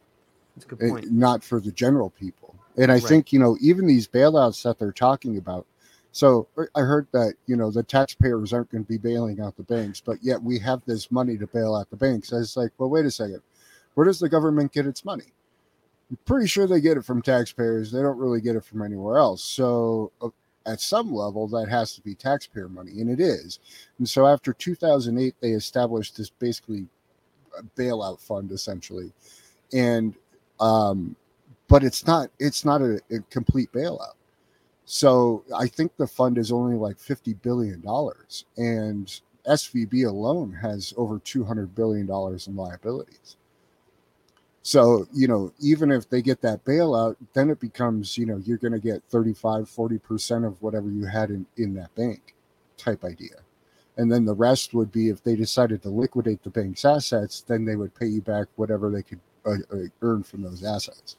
that's 0.56 0.66
a 0.66 0.76
good 0.76 0.80
point. 0.80 1.06
Uh, 1.06 1.10
not 1.12 1.44
for 1.44 1.60
the 1.60 1.72
general 1.72 2.10
people 2.10 2.56
and 2.78 2.92
i 2.92 2.96
right. 2.96 3.04
think 3.04 3.34
you 3.34 3.40
know 3.40 3.58
even 3.62 3.86
these 3.88 4.08
bailouts 4.08 4.64
that 4.64 4.80
they're 4.80 4.92
talking 4.92 5.38
about 5.38 5.66
so 6.12 6.48
er, 6.58 6.70
i 6.76 6.82
heard 6.82 7.08
that 7.12 7.34
you 7.46 7.56
know 7.56 7.72
the 7.72 7.84
taxpayers 7.84 8.54
aren't 8.54 8.70
going 8.72 8.84
to 8.84 8.88
be 8.88 8.98
bailing 8.98 9.40
out 9.42 9.56
the 9.58 9.64
banks 9.64 10.02
but 10.02 10.18
yet 10.22 10.42
we 10.42 10.58
have 10.60 10.82
this 10.86 11.12
money 11.12 11.38
to 11.38 11.48
bail 11.48 11.76
out 11.76 11.90
the 11.90 11.96
banks 11.96 12.32
I 12.34 12.38
was 12.38 12.58
like 12.58 12.72
well 12.78 12.90
wait 12.90 13.06
a 13.06 13.12
second 13.12 13.42
where 13.94 14.06
does 14.06 14.20
the 14.20 14.30
government 14.30 14.72
get 14.72 14.86
its 14.86 15.06
money 15.06 15.34
I'm 16.10 16.18
pretty 16.26 16.48
sure 16.48 16.68
they 16.68 16.82
get 16.82 16.98
it 16.98 17.06
from 17.06 17.22
taxpayers. 17.22 17.92
They 17.92 18.02
don't 18.02 18.18
really 18.18 18.42
get 18.42 18.56
it 18.56 18.64
from 18.64 18.82
anywhere 18.82 19.18
else. 19.18 19.44
So, 19.44 20.12
uh, 20.22 20.30
at 20.68 20.82
some 20.82 21.14
level, 21.14 21.48
that 21.50 21.70
has 21.70 21.94
to 21.94 22.02
be 22.02 22.16
taxpayer 22.16 22.68
money, 22.70 23.02
and 23.02 23.10
it 23.10 23.20
is. 23.20 23.60
And 23.98 24.08
so, 24.08 24.26
after 24.26 24.54
2008, 24.54 25.36
they 25.40 25.52
established 25.52 26.18
this 26.18 26.30
basically 26.30 26.88
uh, 27.58 27.62
bailout 27.76 28.20
fund, 28.20 28.52
essentially, 28.52 29.12
and 29.74 30.16
um, 30.60 31.16
but 31.68 31.84
it's 31.84 32.06
not 32.06 32.30
it's 32.40 32.66
not 32.66 32.82
a, 32.82 33.00
a 33.12 33.20
complete 33.30 33.72
bailout. 33.72 34.14
So, 34.88 35.44
I 35.56 35.68
think 35.68 35.98
the 35.98 36.06
fund 36.06 36.38
is 36.38 36.52
only 36.52 36.76
like 36.76 37.00
50 37.00 37.34
billion 37.36 37.82
dollars, 37.82 38.46
and 38.56 39.20
SVB 39.48 40.06
alone 40.08 40.54
has 40.62 40.94
over 40.98 41.20
200 41.20 41.74
billion 41.74 42.06
dollars 42.06 42.48
in 42.48 42.56
liabilities. 42.56 43.38
So, 44.66 45.08
you 45.14 45.28
know, 45.28 45.54
even 45.60 45.92
if 45.92 46.10
they 46.10 46.24
get 46.24 46.42
that 46.42 46.66
bailout, 46.66 47.18
then 47.34 47.52
it 47.52 47.60
becomes, 47.60 48.18
you 48.18 48.26
know, 48.26 48.42
you're 48.44 48.58
going 48.58 48.74
to 48.74 48.80
get 48.80 49.04
35, 49.10 49.66
40% 49.66 50.48
of 50.48 50.60
whatever 50.60 50.90
you 50.90 51.06
had 51.06 51.30
in, 51.30 51.46
in 51.58 51.76
that 51.76 51.94
bank 51.94 52.34
type 52.76 53.04
idea. 53.04 53.36
And 53.98 54.12
then 54.12 54.26
the 54.26 54.34
rest 54.34 54.74
would 54.74 54.92
be 54.92 55.10
if 55.10 55.24
they 55.24 55.36
decided 55.36 55.84
to 55.84 55.90
liquidate 55.90 56.42
the 56.42 56.50
bank's 56.50 56.84
assets, 56.84 57.42
then 57.42 57.64
they 57.64 57.76
would 57.76 57.94
pay 57.94 58.08
you 58.08 58.22
back 58.22 58.48
whatever 58.56 58.90
they 58.90 59.04
could 59.04 59.20
uh, 59.46 59.52
uh 59.72 59.78
earn 60.02 60.24
from 60.24 60.42
those 60.42 60.64
assets. 60.64 61.18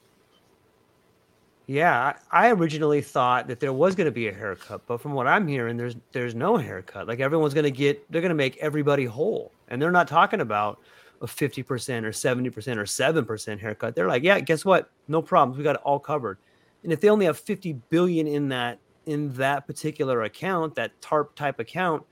Yeah, 1.67 2.15
I 2.31 2.51
originally 2.53 3.03
thought 3.03 3.49
that 3.49 3.59
there 3.59 3.73
was 3.73 3.97
going 3.97 4.05
to 4.05 4.13
be 4.13 4.29
a 4.29 4.33
haircut, 4.33 4.83
but 4.87 5.01
from 5.01 5.15
what 5.15 5.27
I'm 5.27 5.49
hearing, 5.49 5.77
there's 5.77 5.97
there's 6.13 6.35
no 6.35 6.57
haircut. 6.57 7.09
Like 7.09 7.19
everyone's 7.19 7.55
going 7.55 7.65
to 7.65 7.73
get, 7.73 8.11
they're 8.11 8.21
going 8.21 8.29
to 8.29 8.37
make 8.37 8.57
everybody 8.59 9.05
whole, 9.05 9.51
and 9.69 9.83
they're 9.83 9.91
not 9.91 10.07
talking 10.07 10.41
about 10.41 10.79
a 11.23 11.27
50% 11.27 12.05
or 12.05 12.11
70% 12.11 12.77
or 12.77 12.85
7% 12.85 13.59
haircut. 13.59 13.95
They're 13.95 14.07
like, 14.07 14.23
yeah, 14.23 14.39
guess 14.41 14.65
what? 14.65 14.91
No 15.09 15.23
problems. 15.23 15.57
We 15.57 15.65
got 15.65 15.77
it 15.77 15.81
all 15.83 15.99
covered. 15.99 16.39
And 16.83 16.93
if 16.93 17.01
they 17.01 17.09
only 17.09 17.27
have 17.27 17.39
50 17.39 17.73
billion 17.91 18.27
in 18.27 18.49
that 18.51 18.79
in 19.07 19.33
that 19.35 19.67
particular 19.67 20.25
account, 20.25 20.75
that 20.75 21.01
TARP 21.01 21.35
type 21.35 21.59
account, 21.59 22.05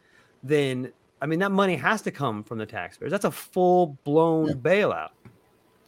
then 0.43 0.93
I 1.21 1.27
mean 1.27 1.39
that 1.41 1.53
money 1.53 1.77
has 1.77 2.03
to 2.03 2.11
come 2.11 2.43
from 2.43 2.59
the 2.59 2.67
taxpayers. 2.67 3.13
That's 3.13 3.25
a 3.25 3.31
full 3.31 3.99
blown 4.05 4.49
yeah. 4.49 4.55
bailout. 4.55 5.11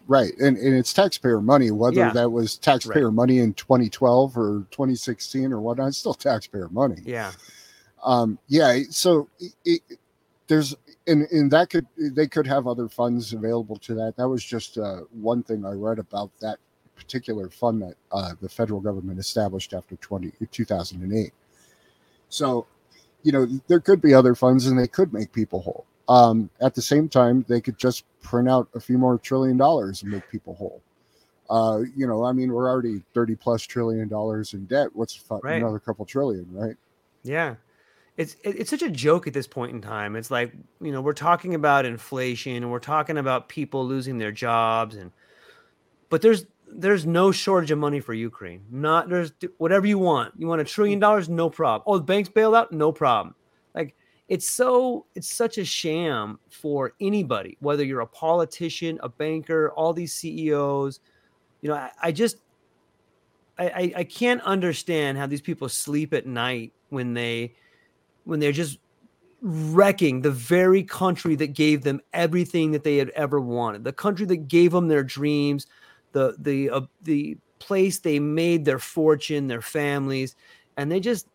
Right. 0.09 0.33
And, 0.39 0.57
and 0.57 0.75
it's 0.75 0.93
taxpayer 0.93 1.41
money, 1.41 1.71
whether 1.71 1.97
yeah. 1.97 2.13
that 2.13 2.31
was 2.31 2.57
taxpayer 2.59 3.07
right. 3.07 3.15
money 3.15 3.39
in 3.39 3.55
2012 3.55 4.37
or 4.37 4.67
2016 4.71 5.53
or 5.53 5.61
whatnot, 5.61 5.89
it's 5.89 5.99
still 5.99 6.15
taxpayer 6.15 6.69
money. 6.69 7.03
Yeah. 7.05 7.33
Um, 8.05 8.39
yeah. 8.47 8.83
So 8.91 9.29
it, 9.41 9.53
it, 9.65 9.99
there's 10.47 10.77
and 11.09 11.23
and 11.33 11.51
that 11.51 11.71
could 11.71 11.87
they 11.97 12.29
could 12.29 12.47
have 12.47 12.67
other 12.67 12.89
funds 12.89 13.33
available 13.33 13.77
to 13.79 13.95
that. 13.95 14.17
That 14.17 14.29
was 14.29 14.45
just 14.45 14.79
uh, 14.79 15.01
one 15.11 15.43
thing 15.43 15.65
I 15.65 15.73
read 15.73 15.99
about 15.99 16.31
that 16.41 16.59
particular 16.97 17.49
fund 17.49 17.83
that 17.83 17.95
uh, 18.11 18.33
the 18.41 18.49
federal 18.49 18.81
government 18.81 19.19
established 19.19 19.75
after 19.75 19.97
20, 19.97 20.33
2008. 20.51 21.33
So, 22.29 22.67
you 23.23 23.33
know, 23.33 23.47
there 23.69 23.81
could 23.81 24.01
be 24.01 24.15
other 24.15 24.35
funds 24.35 24.67
and 24.67 24.79
they 24.79 24.89
could 24.89 25.13
make 25.13 25.33
people 25.33 25.61
whole. 25.61 25.85
Um, 26.09 26.51
at 26.61 26.75
the 26.75 26.83
same 26.83 27.09
time, 27.09 27.45
they 27.49 27.61
could 27.61 27.79
just 27.79 28.05
print 28.23 28.49
out 28.49 28.69
a 28.75 28.81
few 28.81 28.99
more 28.99 29.19
trillion 29.19 29.57
dollars 29.57 30.03
and 30.03 30.13
make 30.13 30.29
people 30.31 30.55
whole. 30.55 30.83
Uh, 31.49 31.83
you 31.97 32.07
know, 32.07 32.25
I 32.25 32.33
mean, 32.33 32.53
we're 32.53 32.69
already 32.69 33.03
30 33.15 33.37
plus 33.37 33.63
trillion 33.63 34.09
dollars 34.09 34.53
in 34.55 34.67
debt. 34.67 34.89
What's 34.95 35.23
Right. 35.31 35.57
another 35.63 35.79
couple 35.79 36.05
trillion, 36.05 36.47
right? 36.53 36.77
Yeah. 37.23 37.57
It's 38.17 38.37
it's 38.43 38.71
such 38.71 38.83
a 38.83 38.89
joke 38.89 39.27
at 39.27 39.35
this 39.35 39.47
point 39.47 39.73
in 39.73 39.83
time. 39.83 40.17
It's 40.17 40.31
like, 40.31 40.53
you 40.81 40.91
know, 40.91 41.03
we're 41.03 41.13
talking 41.13 41.55
about 41.55 41.85
inflation 41.85 42.57
and 42.57 42.71
we're 42.73 42.79
talking 42.79 43.19
about 43.19 43.49
people 43.49 43.87
losing 43.87 44.17
their 44.19 44.33
jobs 44.33 44.97
and 44.97 45.13
but 46.09 46.23
there's 46.23 46.47
there's 46.69 47.05
no 47.07 47.31
shortage 47.31 47.71
of 47.71 47.79
money 47.79 48.01
for 48.01 48.15
Ukraine. 48.15 48.65
Not 48.71 49.09
there's 49.11 49.33
whatever 49.59 49.87
you 49.87 49.99
want. 49.99 50.33
You 50.39 50.47
want 50.47 50.63
a 50.63 50.65
trillion 50.65 50.99
dollars, 50.99 51.29
no 51.29 51.51
problem. 51.51 51.83
Oh, 51.87 51.99
the 51.99 52.05
banks 52.05 52.29
bailed 52.31 52.55
out, 52.55 52.73
no 52.73 52.91
problem. 52.91 53.35
Like 53.75 53.95
it's 54.29 54.49
so 54.49 55.07
it's 55.15 55.33
such 55.33 55.59
a 55.59 55.65
sham 55.65 56.39
for 56.51 56.95
anybody, 57.01 57.57
whether 57.61 57.85
you're 57.85 58.01
a 58.01 58.07
politician, 58.07 58.99
a 59.03 59.09
banker, 59.09 59.71
all 59.71 59.93
these 59.93 60.15
CEOs. 60.15 61.01
You 61.63 61.71
know, 61.71 61.77
I, 61.77 61.91
I 62.03 62.13
just 62.13 62.39
I, 63.59 63.93
I 63.97 64.05
can't 64.05 64.43
understand 64.43 65.17
how 65.17 65.27
these 65.27 65.41
people 65.41 65.69
sleep 65.69 66.13
at 66.13 66.27
night 66.27 66.73
when 66.91 67.15
they 67.15 67.55
when 68.25 68.41
they're 68.41 68.53
just 68.53 68.79
wrecking 69.41 70.21
the 70.21 70.31
very 70.31 70.83
country 70.83 71.37
that 71.37 71.49
gave 71.49 71.83
them 71.83 72.01
everything 72.13 72.73
that 72.73 72.85
they 72.85 72.97
had 72.97 73.11
ever 73.11 73.41
wanted, 73.41 73.85
the 73.85 73.93
country 73.93 74.27
that 74.27 74.49
gave 74.49 74.73
them 74.73 74.89
their 74.89 75.05
dreams, 75.05 75.67
the 76.13 76.37
the 76.39 76.69
uh, 76.71 76.81
the 77.03 77.39
place 77.59 77.99
they 77.99 78.19
made 78.19 78.65
their 78.65 78.79
fortune, 78.79 79.47
their 79.47 79.63
families, 79.63 80.37
and 80.77 80.91
they 80.91 81.01
just, 81.01 81.27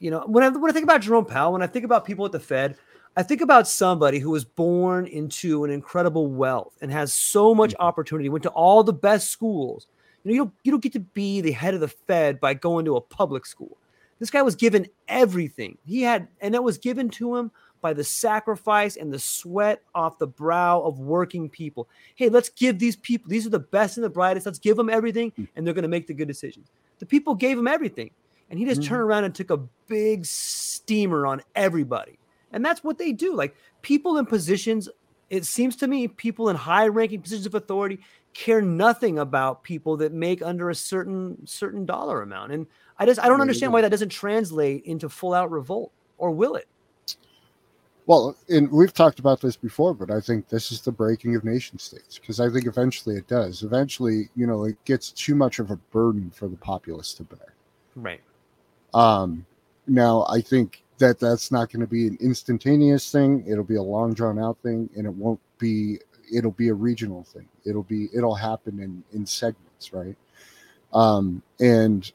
you 0.00 0.10
know, 0.10 0.24
when 0.26 0.42
I 0.42 0.48
when 0.48 0.70
I 0.70 0.72
think 0.72 0.84
about 0.84 1.02
Jerome 1.02 1.26
Powell, 1.26 1.52
when 1.52 1.62
I 1.62 1.66
think 1.66 1.84
about 1.84 2.04
people 2.04 2.24
at 2.24 2.32
the 2.32 2.40
Fed, 2.40 2.76
I 3.16 3.22
think 3.22 3.40
about 3.40 3.68
somebody 3.68 4.18
who 4.18 4.30
was 4.30 4.44
born 4.44 5.06
into 5.06 5.64
an 5.64 5.70
incredible 5.70 6.26
wealth 6.26 6.72
and 6.80 6.90
has 6.90 7.12
so 7.12 7.54
much 7.54 7.72
mm-hmm. 7.72 7.82
opportunity, 7.82 8.28
went 8.28 8.42
to 8.44 8.50
all 8.50 8.82
the 8.82 8.92
best 8.92 9.30
schools. 9.30 9.86
You 10.24 10.30
know, 10.30 10.34
you 10.34 10.44
don't 10.44 10.54
you 10.64 10.72
don't 10.72 10.82
get 10.82 10.92
to 10.94 11.00
be 11.00 11.40
the 11.40 11.52
head 11.52 11.74
of 11.74 11.80
the 11.80 11.88
Fed 11.88 12.40
by 12.40 12.54
going 12.54 12.84
to 12.86 12.96
a 12.96 13.00
public 13.00 13.46
school. 13.46 13.76
This 14.18 14.30
guy 14.30 14.42
was 14.42 14.54
given 14.54 14.86
everything. 15.08 15.78
He 15.86 16.02
had, 16.02 16.28
and 16.42 16.54
it 16.54 16.62
was 16.62 16.76
given 16.76 17.08
to 17.10 17.36
him 17.36 17.50
by 17.80 17.94
the 17.94 18.04
sacrifice 18.04 18.96
and 18.96 19.10
the 19.10 19.18
sweat 19.18 19.82
off 19.94 20.18
the 20.18 20.26
brow 20.26 20.80
of 20.82 20.98
working 20.98 21.48
people. 21.48 21.88
Hey, 22.14 22.28
let's 22.28 22.50
give 22.50 22.78
these 22.78 22.96
people, 22.96 23.30
these 23.30 23.46
are 23.46 23.50
the 23.50 23.58
best 23.58 23.96
and 23.96 24.04
the 24.04 24.10
brightest. 24.10 24.44
Let's 24.44 24.58
give 24.58 24.76
them 24.76 24.90
everything, 24.90 25.30
hmm. 25.30 25.44
and 25.56 25.66
they're 25.66 25.72
going 25.72 25.82
to 25.82 25.88
make 25.88 26.06
the 26.06 26.12
good 26.12 26.28
decisions. 26.28 26.68
The 26.98 27.06
people 27.06 27.34
gave 27.34 27.58
him 27.58 27.66
everything. 27.66 28.10
And 28.50 28.58
he 28.58 28.64
just 28.64 28.80
Mhm. 28.80 28.86
turned 28.86 29.02
around 29.02 29.24
and 29.24 29.34
took 29.34 29.50
a 29.50 29.58
big 29.86 30.26
steamer 30.26 31.26
on 31.26 31.42
everybody. 31.54 32.18
And 32.52 32.64
that's 32.64 32.82
what 32.82 32.98
they 32.98 33.12
do. 33.12 33.34
Like 33.34 33.54
people 33.82 34.18
in 34.18 34.26
positions, 34.26 34.88
it 35.30 35.44
seems 35.44 35.76
to 35.76 35.86
me, 35.86 36.08
people 36.08 36.48
in 36.48 36.56
high 36.56 36.88
ranking 36.88 37.22
positions 37.22 37.46
of 37.46 37.54
authority 37.54 38.00
care 38.32 38.60
nothing 38.60 39.18
about 39.18 39.62
people 39.62 39.96
that 39.98 40.12
make 40.12 40.42
under 40.42 40.70
a 40.70 40.74
certain 40.74 41.46
certain 41.46 41.86
dollar 41.86 42.22
amount. 42.22 42.52
And 42.52 42.66
I 42.98 43.06
just 43.06 43.20
I 43.20 43.28
don't 43.28 43.40
understand 43.40 43.72
why 43.72 43.80
that 43.82 43.90
doesn't 43.90 44.10
translate 44.10 44.84
into 44.84 45.08
full 45.08 45.32
out 45.32 45.50
revolt. 45.50 45.92
Or 46.18 46.30
will 46.32 46.56
it? 46.56 46.66
Well, 48.06 48.36
and 48.48 48.70
we've 48.72 48.92
talked 48.92 49.20
about 49.20 49.40
this 49.40 49.56
before, 49.56 49.94
but 49.94 50.10
I 50.10 50.20
think 50.20 50.48
this 50.48 50.72
is 50.72 50.80
the 50.80 50.90
breaking 50.90 51.36
of 51.36 51.44
nation 51.44 51.78
states 51.78 52.18
because 52.18 52.40
I 52.40 52.50
think 52.50 52.66
eventually 52.66 53.16
it 53.16 53.28
does. 53.28 53.62
Eventually, 53.62 54.28
you 54.34 54.46
know, 54.46 54.64
it 54.64 54.84
gets 54.84 55.12
too 55.12 55.36
much 55.36 55.60
of 55.60 55.70
a 55.70 55.76
burden 55.76 56.30
for 56.30 56.48
the 56.48 56.56
populace 56.56 57.14
to 57.14 57.22
bear. 57.22 57.54
Right. 57.94 58.20
Um, 58.94 59.46
now, 59.86 60.26
I 60.28 60.40
think 60.40 60.82
that 60.98 61.18
that's 61.18 61.50
not 61.50 61.70
going 61.72 61.80
to 61.80 61.86
be 61.86 62.06
an 62.06 62.18
instantaneous 62.20 63.10
thing. 63.10 63.44
It'll 63.46 63.64
be 63.64 63.76
a 63.76 63.82
long 63.82 64.12
drawn 64.14 64.38
out 64.38 64.58
thing, 64.62 64.88
and 64.96 65.06
it 65.06 65.12
won't 65.12 65.40
be. 65.58 65.98
It'll 66.32 66.52
be 66.52 66.68
a 66.68 66.74
regional 66.74 67.24
thing. 67.24 67.48
It'll 67.64 67.82
be. 67.82 68.08
It'll 68.14 68.34
happen 68.34 68.78
in 68.80 69.02
in 69.12 69.26
segments, 69.26 69.92
right? 69.92 70.16
Um, 70.92 71.42
and 71.60 72.10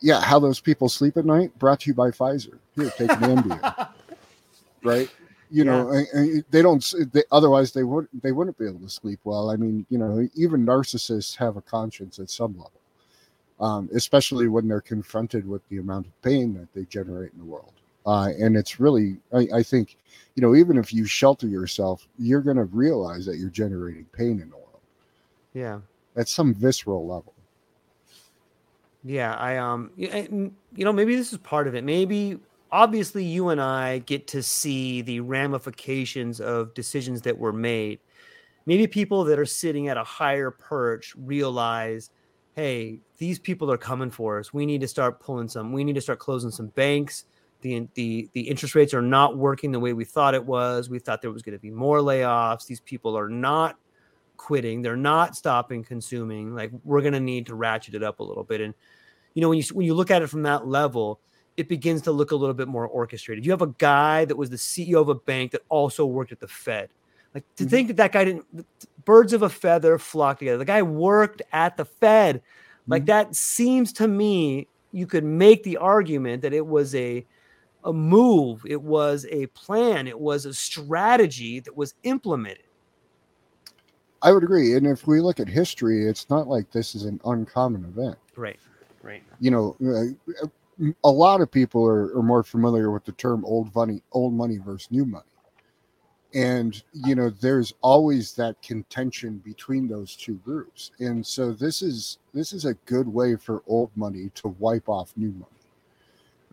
yeah, 0.00 0.20
how 0.20 0.38
those 0.38 0.60
people 0.60 0.88
sleep 0.88 1.16
at 1.16 1.24
night. 1.26 1.58
Brought 1.58 1.80
to 1.80 1.90
you 1.90 1.94
by 1.94 2.10
Pfizer. 2.10 2.58
Here, 2.76 2.90
take 2.90 3.10
an 3.10 3.18
Ambien, 3.20 3.88
right? 4.84 5.10
You 5.50 5.64
know, 5.64 5.90
and- 5.90 6.08
and 6.14 6.44
they 6.50 6.62
don't. 6.62 6.94
They, 7.12 7.24
otherwise, 7.30 7.72
they 7.72 7.84
would. 7.84 8.08
They 8.22 8.32
wouldn't 8.32 8.58
be 8.58 8.66
able 8.66 8.80
to 8.80 8.88
sleep 8.88 9.20
well. 9.24 9.50
I 9.50 9.56
mean, 9.56 9.86
you 9.90 9.98
know, 9.98 10.28
even 10.34 10.64
narcissists 10.66 11.36
have 11.36 11.56
a 11.56 11.62
conscience 11.62 12.18
at 12.18 12.30
some 12.30 12.52
level 12.52 12.72
um, 13.62 13.88
especially 13.94 14.48
when 14.48 14.68
they're 14.68 14.80
confronted 14.82 15.48
with 15.48 15.66
the 15.68 15.78
amount 15.78 16.06
of 16.06 16.22
pain 16.22 16.52
that 16.54 16.68
they 16.74 16.84
generate 16.84 17.32
in 17.32 17.38
the 17.38 17.44
world. 17.44 17.72
Uh, 18.04 18.30
and 18.38 18.56
it's 18.56 18.80
really, 18.80 19.16
I, 19.32 19.46
I 19.54 19.62
think, 19.62 19.96
you 20.34 20.42
know, 20.42 20.56
even 20.56 20.76
if 20.76 20.92
you 20.92 21.06
shelter 21.06 21.46
yourself, 21.46 22.08
you're 22.18 22.40
going 22.40 22.56
to 22.56 22.64
realize 22.64 23.24
that 23.26 23.36
you're 23.38 23.48
generating 23.48 24.04
pain 24.12 24.40
in 24.40 24.50
the 24.50 24.56
world 24.56 24.80
yeah. 25.54 25.78
at 26.16 26.28
some 26.28 26.52
visceral 26.52 27.06
level. 27.06 27.32
Yeah, 29.04 29.34
I 29.34 29.56
um, 29.56 29.90
you 29.96 30.50
know, 30.84 30.92
maybe 30.92 31.16
this 31.16 31.32
is 31.32 31.38
part 31.38 31.66
of 31.66 31.74
it. 31.74 31.82
Maybe 31.82 32.38
obviously 32.70 33.24
you 33.24 33.48
and 33.48 33.60
I 33.60 33.98
get 33.98 34.26
to 34.28 34.42
see 34.42 35.02
the 35.02 35.20
ramifications 35.20 36.40
of 36.40 36.72
decisions 36.74 37.22
that 37.22 37.38
were 37.38 37.52
made. 37.52 37.98
Maybe 38.64 38.86
people 38.86 39.24
that 39.24 39.38
are 39.38 39.46
sitting 39.46 39.88
at 39.88 39.96
a 39.96 40.04
higher 40.04 40.52
perch 40.52 41.14
realize, 41.16 42.10
hey, 42.54 43.00
these 43.18 43.38
people 43.38 43.70
are 43.70 43.78
coming 43.78 44.10
for 44.10 44.38
us. 44.38 44.52
We 44.52 44.66
need 44.66 44.80
to 44.82 44.88
start 44.88 45.20
pulling 45.20 45.48
some. 45.48 45.72
We 45.72 45.84
need 45.84 45.94
to 45.94 46.00
start 46.00 46.18
closing 46.18 46.50
some 46.50 46.68
banks. 46.68 47.24
The 47.62 47.86
the 47.94 48.28
the 48.32 48.42
interest 48.42 48.74
rates 48.74 48.92
are 48.92 49.02
not 49.02 49.36
working 49.36 49.72
the 49.72 49.80
way 49.80 49.92
we 49.92 50.04
thought 50.04 50.34
it 50.34 50.44
was. 50.44 50.90
We 50.90 50.98
thought 50.98 51.22
there 51.22 51.30
was 51.30 51.42
going 51.42 51.56
to 51.56 51.62
be 51.62 51.70
more 51.70 51.98
layoffs. 51.98 52.66
These 52.66 52.80
people 52.80 53.16
are 53.16 53.28
not 53.28 53.76
quitting. 54.36 54.82
They're 54.82 54.96
not 54.96 55.36
stopping 55.36 55.84
consuming. 55.84 56.54
Like 56.54 56.72
we're 56.84 57.00
going 57.00 57.12
to 57.12 57.20
need 57.20 57.46
to 57.46 57.54
ratchet 57.54 57.94
it 57.94 58.02
up 58.02 58.18
a 58.18 58.24
little 58.24 58.42
bit. 58.42 58.60
And 58.60 58.74
you 59.34 59.42
know, 59.42 59.48
when 59.48 59.58
you 59.58 59.64
when 59.72 59.86
you 59.86 59.94
look 59.94 60.10
at 60.10 60.22
it 60.22 60.26
from 60.26 60.42
that 60.42 60.66
level, 60.66 61.20
it 61.56 61.68
begins 61.68 62.02
to 62.02 62.12
look 62.12 62.32
a 62.32 62.36
little 62.36 62.54
bit 62.54 62.68
more 62.68 62.86
orchestrated. 62.86 63.46
You 63.46 63.52
have 63.52 63.62
a 63.62 63.74
guy 63.78 64.24
that 64.24 64.36
was 64.36 64.50
the 64.50 64.56
CEO 64.56 65.00
of 65.00 65.08
a 65.08 65.14
bank 65.14 65.52
that 65.52 65.62
also 65.68 66.04
worked 66.04 66.32
at 66.32 66.40
the 66.40 66.48
Fed. 66.48 66.88
Like 67.34 67.44
to 67.56 67.64
Mhm. 67.64 67.70
think 67.70 67.88
that 67.88 67.96
that 67.96 68.12
guy 68.12 68.24
didn't 68.24 68.66
birds 69.04 69.32
of 69.32 69.42
a 69.42 69.48
feather 69.48 69.98
flock 69.98 70.38
together. 70.38 70.58
The 70.58 70.64
guy 70.64 70.82
worked 70.82 71.42
at 71.52 71.76
the 71.76 71.84
Fed. 71.84 72.42
Like 72.88 73.04
Mhm. 73.04 73.06
that 73.06 73.34
seems 73.36 73.92
to 73.94 74.08
me 74.08 74.68
you 74.92 75.06
could 75.06 75.24
make 75.24 75.62
the 75.62 75.78
argument 75.78 76.42
that 76.42 76.52
it 76.52 76.66
was 76.66 76.94
a 76.94 77.24
a 77.84 77.92
move, 77.92 78.62
it 78.64 78.80
was 78.80 79.26
a 79.30 79.46
plan, 79.46 80.06
it 80.06 80.20
was 80.20 80.46
a 80.46 80.54
strategy 80.54 81.58
that 81.58 81.76
was 81.76 81.94
implemented. 82.04 82.62
I 84.22 84.30
would 84.30 84.44
agree. 84.44 84.76
And 84.76 84.86
if 84.86 85.06
we 85.08 85.20
look 85.20 85.40
at 85.40 85.48
history, 85.48 86.06
it's 86.06 86.30
not 86.30 86.46
like 86.46 86.70
this 86.70 86.94
is 86.94 87.04
an 87.06 87.20
uncommon 87.24 87.84
event. 87.84 88.16
Right. 88.36 88.58
Right. 89.02 89.22
You 89.40 89.50
know, 89.50 89.76
uh, 89.84 90.86
a 91.02 91.10
lot 91.10 91.40
of 91.40 91.50
people 91.50 91.84
are, 91.84 92.16
are 92.16 92.22
more 92.22 92.44
familiar 92.44 92.92
with 92.92 93.04
the 93.04 93.12
term 93.12 93.44
old 93.44 93.74
money, 93.74 94.00
old 94.12 94.32
money 94.32 94.58
versus 94.58 94.88
new 94.92 95.04
money. 95.04 95.24
And, 96.34 96.82
you 96.92 97.14
know, 97.14 97.28
there's 97.28 97.74
always 97.82 98.32
that 98.34 98.60
contention 98.62 99.38
between 99.44 99.86
those 99.86 100.16
two 100.16 100.36
groups. 100.36 100.92
And 100.98 101.26
so 101.26 101.52
this 101.52 101.82
is 101.82 102.18
this 102.32 102.52
is 102.52 102.64
a 102.64 102.74
good 102.86 103.06
way 103.06 103.36
for 103.36 103.62
old 103.66 103.90
money 103.96 104.30
to 104.36 104.48
wipe 104.58 104.88
off 104.88 105.12
new 105.16 105.32
money. 105.32 105.46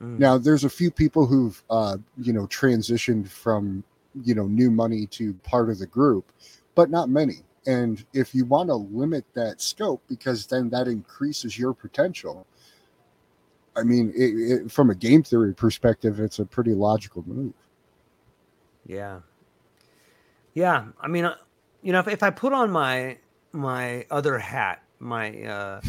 Mm. 0.02 0.20
Now, 0.20 0.38
there's 0.38 0.66
a 0.66 0.70
few 0.70 0.92
people 0.92 1.26
who've, 1.26 1.62
uh, 1.70 1.98
you 2.18 2.34
know, 2.34 2.46
transitioned 2.48 3.30
from, 3.30 3.84
you 4.24 4.36
know, 4.36 4.48
new 4.48 4.70
money 4.70 5.06
to 5.08 5.34
part 5.44 5.70
of 5.70 5.80
the 5.80 5.88
group, 5.88 6.32
but 6.76 6.90
not 6.90 7.10
many. 7.10 7.44
And 7.66 8.06
if 8.14 8.34
you 8.34 8.46
want 8.46 8.70
to 8.70 8.76
limit 8.76 9.26
that 9.34 9.62
scope, 9.62 10.02
because 10.10 10.48
then 10.48 10.70
that 10.70 10.88
increases 10.88 11.58
your 11.58 11.74
potential, 11.74 12.48
I 13.76 13.84
mean, 13.84 14.12
it, 14.16 14.64
it, 14.64 14.72
from 14.72 14.90
a 14.90 14.96
game 14.96 15.24
theory 15.24 15.54
perspective, 15.54 16.20
it's 16.20 16.40
a 16.40 16.46
pretty 16.46 16.74
logical 16.74 17.24
move. 17.28 17.54
Yeah. 18.86 19.20
Yeah. 20.60 20.88
I 21.00 21.08
mean, 21.08 21.24
uh, 21.24 21.36
you 21.82 21.94
know, 21.94 22.00
if, 22.00 22.10
if 22.10 22.22
I 22.22 22.32
put 22.32 22.52
on 22.52 22.70
my 22.70 23.18
my 23.54 24.06
other 24.12 24.38
hat, 24.38 24.84
my 25.00 25.42
uh 25.44 25.82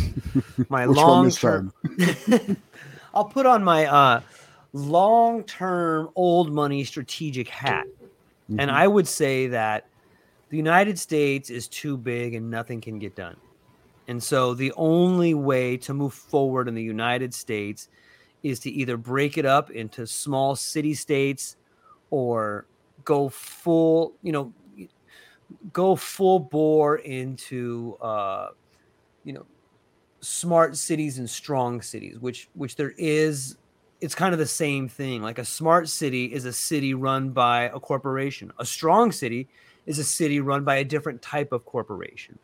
my 0.68 0.84
long 0.86 1.28
term, 1.30 1.72
I'll 3.14 3.24
put 3.24 3.46
on 3.46 3.64
my 3.64 3.86
uh 3.86 4.20
long 4.72 5.42
term 5.42 6.10
old 6.14 6.52
money 6.52 6.84
strategic 6.84 7.48
hat. 7.48 7.84
And 8.48 8.70
Mhm. 8.70 8.74
I 8.74 8.86
would 8.86 9.08
say 9.08 9.48
that 9.48 9.86
the 10.50 10.56
United 10.56 10.98
States 10.98 11.50
is 11.50 11.66
too 11.66 11.96
big 11.96 12.34
and 12.34 12.48
nothing 12.50 12.80
can 12.80 13.00
get 13.00 13.16
done. 13.16 13.36
And 14.06 14.22
so 14.22 14.54
the 14.54 14.72
only 14.76 15.34
way 15.34 15.76
to 15.78 15.94
move 15.94 16.14
forward 16.14 16.68
in 16.68 16.74
the 16.74 16.82
United 16.82 17.34
States 17.34 17.88
is 18.42 18.60
to 18.60 18.70
either 18.70 18.96
break 18.96 19.36
it 19.36 19.46
up 19.46 19.70
into 19.70 20.06
small 20.06 20.54
city 20.56 20.94
states 20.94 21.56
or 22.10 22.66
go 23.04 23.28
full, 23.28 24.14
you 24.22 24.32
know, 24.32 24.52
go 25.72 25.96
full 25.96 26.38
bore 26.38 26.96
into 26.96 27.96
uh, 28.00 28.50
you 29.24 29.32
know, 29.32 29.46
smart 30.20 30.76
cities 30.76 31.18
and 31.18 31.28
strong 31.28 31.80
cities, 31.82 32.18
which 32.18 32.48
which 32.54 32.76
there 32.76 32.94
is 32.98 33.56
it's 34.00 34.14
kind 34.14 34.32
of 34.32 34.38
the 34.38 34.46
same 34.46 34.88
thing. 34.88 35.22
Like 35.22 35.38
a 35.38 35.44
smart 35.44 35.88
city 35.88 36.26
is 36.26 36.44
a 36.44 36.52
city 36.52 36.94
run 36.94 37.30
by 37.30 37.64
a 37.64 37.80
corporation. 37.80 38.50
A 38.58 38.64
strong 38.64 39.12
city 39.12 39.48
is 39.86 39.98
a 39.98 40.04
city 40.04 40.40
run 40.40 40.64
by 40.64 40.76
a 40.76 40.84
different 40.84 41.20
type 41.20 41.52
of 41.52 41.64
corporation. 41.64 42.38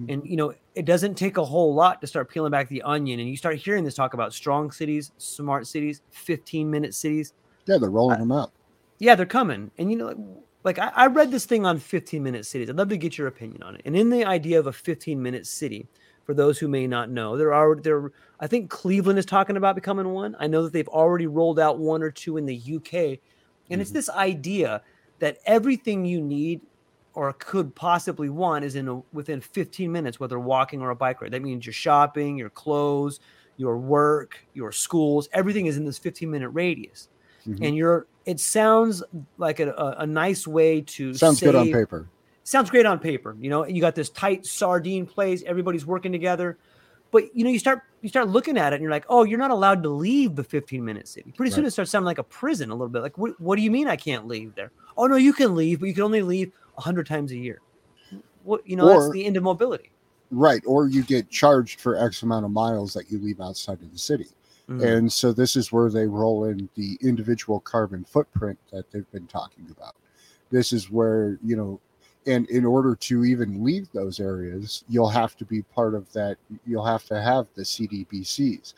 Mhm. 0.00 0.12
And 0.12 0.26
you 0.26 0.36
know, 0.36 0.54
it 0.74 0.84
doesn't 0.84 1.14
take 1.14 1.36
a 1.36 1.44
whole 1.44 1.74
lot 1.74 2.00
to 2.00 2.06
start 2.06 2.28
peeling 2.28 2.50
back 2.50 2.68
the 2.68 2.82
onion, 2.82 3.20
and 3.20 3.28
you 3.28 3.36
start 3.36 3.56
hearing 3.56 3.84
this 3.84 3.94
talk 3.94 4.14
about 4.14 4.32
strong 4.32 4.70
cities, 4.70 5.12
smart 5.18 5.66
cities, 5.66 6.02
15 6.10 6.70
minute 6.70 6.94
cities. 6.94 7.32
Yeah, 7.66 7.78
they're 7.78 7.90
rolling 7.90 8.18
them 8.18 8.32
out. 8.32 8.52
Yeah, 8.98 9.14
they're 9.14 9.26
coming. 9.26 9.70
And 9.78 9.90
you 9.90 9.96
know, 9.96 10.42
like, 10.66 10.78
I, 10.78 10.88
I 10.94 11.06
read 11.06 11.30
this 11.30 11.46
thing 11.46 11.64
on 11.64 11.78
15 11.78 12.22
minute 12.22 12.44
cities. 12.44 12.68
I'd 12.68 12.76
love 12.76 12.90
to 12.90 12.98
get 12.98 13.16
your 13.16 13.28
opinion 13.28 13.62
on 13.62 13.76
it. 13.76 13.82
And 13.86 13.96
in 13.96 14.10
the 14.10 14.24
idea 14.26 14.58
of 14.58 14.66
a 14.66 14.72
15 14.72 15.22
minute 15.22 15.46
city, 15.46 15.86
for 16.24 16.34
those 16.34 16.58
who 16.58 16.66
may 16.68 16.88
not 16.88 17.08
know, 17.08 17.36
there 17.36 17.54
are 17.54 17.76
there. 17.76 18.10
I 18.40 18.48
think 18.48 18.68
Cleveland 18.68 19.18
is 19.18 19.24
talking 19.24 19.56
about 19.56 19.76
becoming 19.76 20.08
one. 20.10 20.36
I 20.40 20.48
know 20.48 20.64
that 20.64 20.72
they've 20.72 20.88
already 20.88 21.28
rolled 21.28 21.60
out 21.60 21.78
one 21.78 22.02
or 22.02 22.10
two 22.10 22.36
in 22.36 22.46
the 22.46 22.56
UK, 22.56 23.20
and 23.70 23.80
it's 23.80 23.92
Mhm. 23.92 23.94
this 23.94 24.10
idea 24.10 24.82
that 25.20 25.38
everything 25.46 26.04
you 26.04 26.20
need 26.20 26.62
or 27.14 27.32
could 27.32 27.74
possibly 27.76 28.28
want 28.28 28.64
is 28.64 28.74
in 28.74 28.88
a, 28.88 29.00
within 29.12 29.40
15 29.40 29.90
minutes, 29.92 30.20
whether 30.20 30.38
walking 30.40 30.82
or 30.82 30.90
a 30.90 30.96
bike 30.96 31.22
ride. 31.22 31.30
That 31.30 31.42
means 31.42 31.64
your 31.64 31.72
shopping, 31.72 32.36
your 32.36 32.50
clothes, 32.50 33.20
your 33.56 33.78
work, 33.78 34.44
your 34.52 34.72
schools, 34.72 35.28
everything 35.32 35.66
is 35.66 35.76
in 35.78 35.84
this 35.86 35.96
15 35.96 36.30
minute 36.30 36.50
radius. 36.50 37.08
Mhm. 37.46 37.68
And 37.68 37.76
you're, 37.76 38.08
it 38.26 38.40
sounds 38.40 39.02
like 39.38 39.60
a, 39.60 39.70
a, 39.72 39.96
a 40.00 40.06
nice 40.06 40.46
way 40.46 40.80
to 40.82 41.14
Sounds 41.14 41.40
good 41.40 41.54
on 41.54 41.70
paper. 41.72 42.08
sounds 42.44 42.68
great 42.70 42.84
on 42.86 42.98
paper. 42.98 43.36
You 43.40 43.48
know, 43.50 43.64
you 43.66 43.80
got 43.80 43.94
this 43.94 44.10
tight 44.10 44.44
sardine 44.44 45.06
place, 45.06 45.42
everybody's 45.46 45.86
working 45.86 46.12
together. 46.12 46.58
But 47.12 47.34
you 47.36 47.44
know, 47.44 47.50
you 47.50 47.58
start 47.60 47.82
you 48.02 48.08
start 48.08 48.28
looking 48.28 48.58
at 48.58 48.72
it 48.72 48.76
and 48.76 48.82
you're 48.82 48.90
like, 48.90 49.06
oh, 49.08 49.24
you're 49.24 49.38
not 49.38 49.52
allowed 49.52 49.82
to 49.84 49.88
leave 49.88 50.34
the 50.34 50.42
15 50.44 50.84
minute 50.84 51.06
city. 51.08 51.32
Pretty 51.36 51.52
soon 51.52 51.62
Right. 51.62 51.68
it 51.68 51.70
starts 51.70 51.90
sounding 51.92 52.06
like 52.06 52.18
a 52.18 52.24
prison 52.24 52.70
a 52.70 52.74
little 52.74 52.88
bit. 52.88 53.00
Like, 53.02 53.16
what, 53.16 53.40
what 53.40 53.56
do 53.56 53.62
you 53.62 53.70
mean 53.70 53.86
I 53.88 53.96
can't 53.96 54.26
leave 54.26 54.54
there? 54.56 54.72
Oh 54.96 55.06
no, 55.06 55.16
you 55.16 55.32
can 55.32 55.54
leave, 55.54 55.80
but 55.80 55.86
you 55.86 55.94
can 55.94 56.02
only 56.02 56.22
leave 56.22 56.52
hundred 56.76 57.06
times 57.06 57.30
a 57.32 57.36
year. 57.36 57.60
What 58.42 58.66
you 58.68 58.76
know, 58.76 58.86
that's 58.88 59.04
Or- 59.06 59.12
the 59.12 59.24
end 59.24 59.36
of 59.36 59.42
mobility. 59.44 59.90
Right. 60.32 60.62
Or 60.66 60.88
you 60.88 61.04
get 61.04 61.30
charged 61.30 61.80
for 61.80 61.96
X 61.96 62.24
amount 62.24 62.44
of 62.44 62.50
miles 62.50 62.92
that 62.94 63.08
you 63.12 63.18
leave 63.20 63.40
outside 63.40 63.80
of 63.80 63.92
the 63.92 63.98
city. 63.98 64.26
Mhm. 64.68 64.82
And 64.98 65.12
so 65.12 65.32
this 65.32 65.56
is 65.56 65.72
where 65.72 65.90
they 65.90 66.06
roll 66.06 66.44
in 66.44 66.68
the 66.74 66.98
individual 67.00 67.60
carbon 67.60 68.04
footprint 68.04 68.58
that 68.72 68.90
they've 68.90 69.10
been 69.12 69.26
talking 69.26 69.66
about. 69.70 69.94
This 70.50 70.72
is 70.72 70.90
where, 70.90 71.38
you 71.44 71.56
know, 71.56 71.80
and 72.26 72.48
in 72.50 72.64
order 72.64 72.96
to 72.96 73.24
even 73.24 73.62
leave 73.62 73.90
those 73.92 74.18
areas, 74.18 74.84
you'll 74.88 75.08
have 75.10 75.36
to 75.36 75.44
be 75.44 75.62
part 75.62 75.94
of 75.94 76.12
that. 76.12 76.38
You'll 76.66 76.84
have 76.84 77.04
to 77.06 77.20
have 77.22 77.46
the 77.54 77.64
CDBCs. 77.64 78.74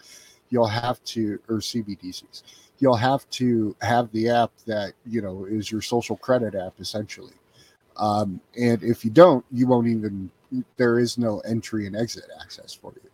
You'll 0.51 0.67
have 0.67 1.03
to, 1.05 1.41
or 1.49 1.59
CBDCs. 1.61 2.43
You'll 2.79 2.97
have 2.97 3.29
to 3.31 3.75
have 3.81 4.11
the 4.13 4.29
app 4.29 4.53
that, 4.67 4.93
you 5.07 5.23
know, 5.23 5.47
is 5.47 5.71
your 5.73 5.81
social 5.83 6.17
credit 6.17 6.55
app 6.55 6.75
essentially. 6.81 7.35
Um, 7.97 8.41
and 8.59 8.83
if 8.83 9.05
you 9.05 9.11
don't, 9.11 9.45
you 9.51 9.67
won't 9.67 9.89
even, 9.89 10.31
there 10.77 10.99
is 10.99 11.19
no 11.19 11.41
entry 11.41 11.87
and 11.87 11.97
exit 11.97 12.27
access 12.41 12.73
for 12.75 12.93
you. 13.03 13.08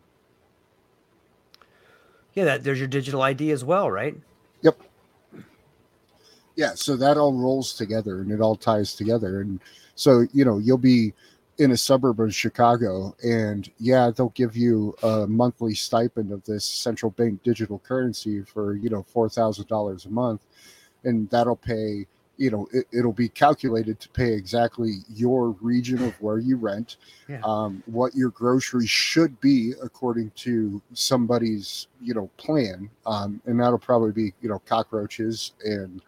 Yeah, 2.35 2.45
that 2.45 2.65
there's 2.65 2.79
your 2.79 2.89
digital 2.89 3.23
ID 3.23 3.51
as 3.51 3.65
well, 3.65 3.91
right? 3.91 4.17
Yep. 4.63 4.81
Yeah 6.57 6.75
so 6.75 6.97
that 6.97 7.17
all 7.17 7.33
rolls 7.33 7.73
together 7.73 8.21
and 8.21 8.31
it 8.31 8.41
all 8.41 8.57
ties 8.57 8.95
together 8.95 9.41
and 9.41 9.61
so 9.97 10.27
you 10.33 10.45
know 10.45 10.59
you'll 10.59 10.79
be 10.79 11.13
in 11.59 11.73
a 11.73 11.77
suburb 11.77 12.21
of 12.21 12.35
chicago 12.35 13.15
and 13.25 13.71
yeah 13.79 14.11
they'll 14.11 14.31
give 14.31 14.57
you 14.57 14.95
a 15.03 15.27
monthly 15.27 15.75
stipend 15.75 16.33
of 16.33 16.45
this 16.45 16.65
central 16.65 17.11
bank 17.11 17.43
digital 17.43 17.81
currency 17.81 18.43
for 18.43 18.75
you 18.75 18.89
know 18.89 19.05
$4000 19.15 20.07
a 20.07 20.09
month 20.11 20.43
and 21.03 21.29
that'll 21.31 21.57
pay 21.57 22.07
you 22.37 22.51
know 22.51 22.69
it, 22.73 22.87
it'll 22.93 23.13
be 23.13 23.29
calculated 23.29 24.01
to 24.01 24.09
pay 24.11 24.33
exactly 24.33 24.99
your 25.09 25.51
region 25.61 26.03
of 26.03 26.21
where 26.21 26.39
you 26.39 26.57
rent 26.57 26.97
Yeah. 27.29 27.41
um, 27.45 27.83
what 27.87 28.15
your 28.15 28.31
groceries 28.31 28.91
should 28.91 29.41
be 29.41 29.73
according 29.83 30.31
to 30.37 30.83
somebody's 30.93 31.89
you 32.01 32.15
know 32.15 32.29
plan. 32.37 32.91
Um, 33.07 33.41
and 33.47 33.61
that'll 33.61 33.79
probably 33.79 34.13
be 34.13 34.33
you 34.41 34.49
know 34.49 34.61
cockroaches 34.67 35.53
and 35.65 36.03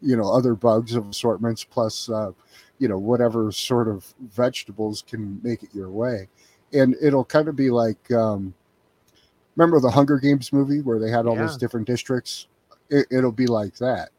you 0.00 0.16
know 0.16 0.30
other 0.30 0.54
bugs 0.54 0.94
of 0.94 1.08
assortments 1.08 1.64
plus 1.64 2.08
uh, 2.08 2.32
you 2.78 2.88
know 2.88 2.98
whatever 2.98 3.50
sort 3.50 3.88
of 3.88 4.14
vegetables 4.20 5.02
can 5.06 5.40
make 5.42 5.62
it 5.62 5.74
your 5.74 5.90
way. 5.90 6.28
And 6.72 6.96
it'll 7.00 7.24
kind 7.24 7.48
of 7.48 7.56
be 7.56 7.70
like 7.70 8.10
um, 8.12 8.54
remember 9.56 9.80
the 9.80 9.90
hunger 9.90 10.18
games 10.18 10.52
movie 10.52 10.80
where 10.80 10.98
they 10.98 11.10
had 11.10 11.26
all 11.26 11.36
those 11.36 11.56
different 11.56 11.86
districts? 11.86 12.48
It, 12.90 13.06
it'll 13.10 13.32
be 13.32 13.46
like 13.46 13.76
that 13.78 14.10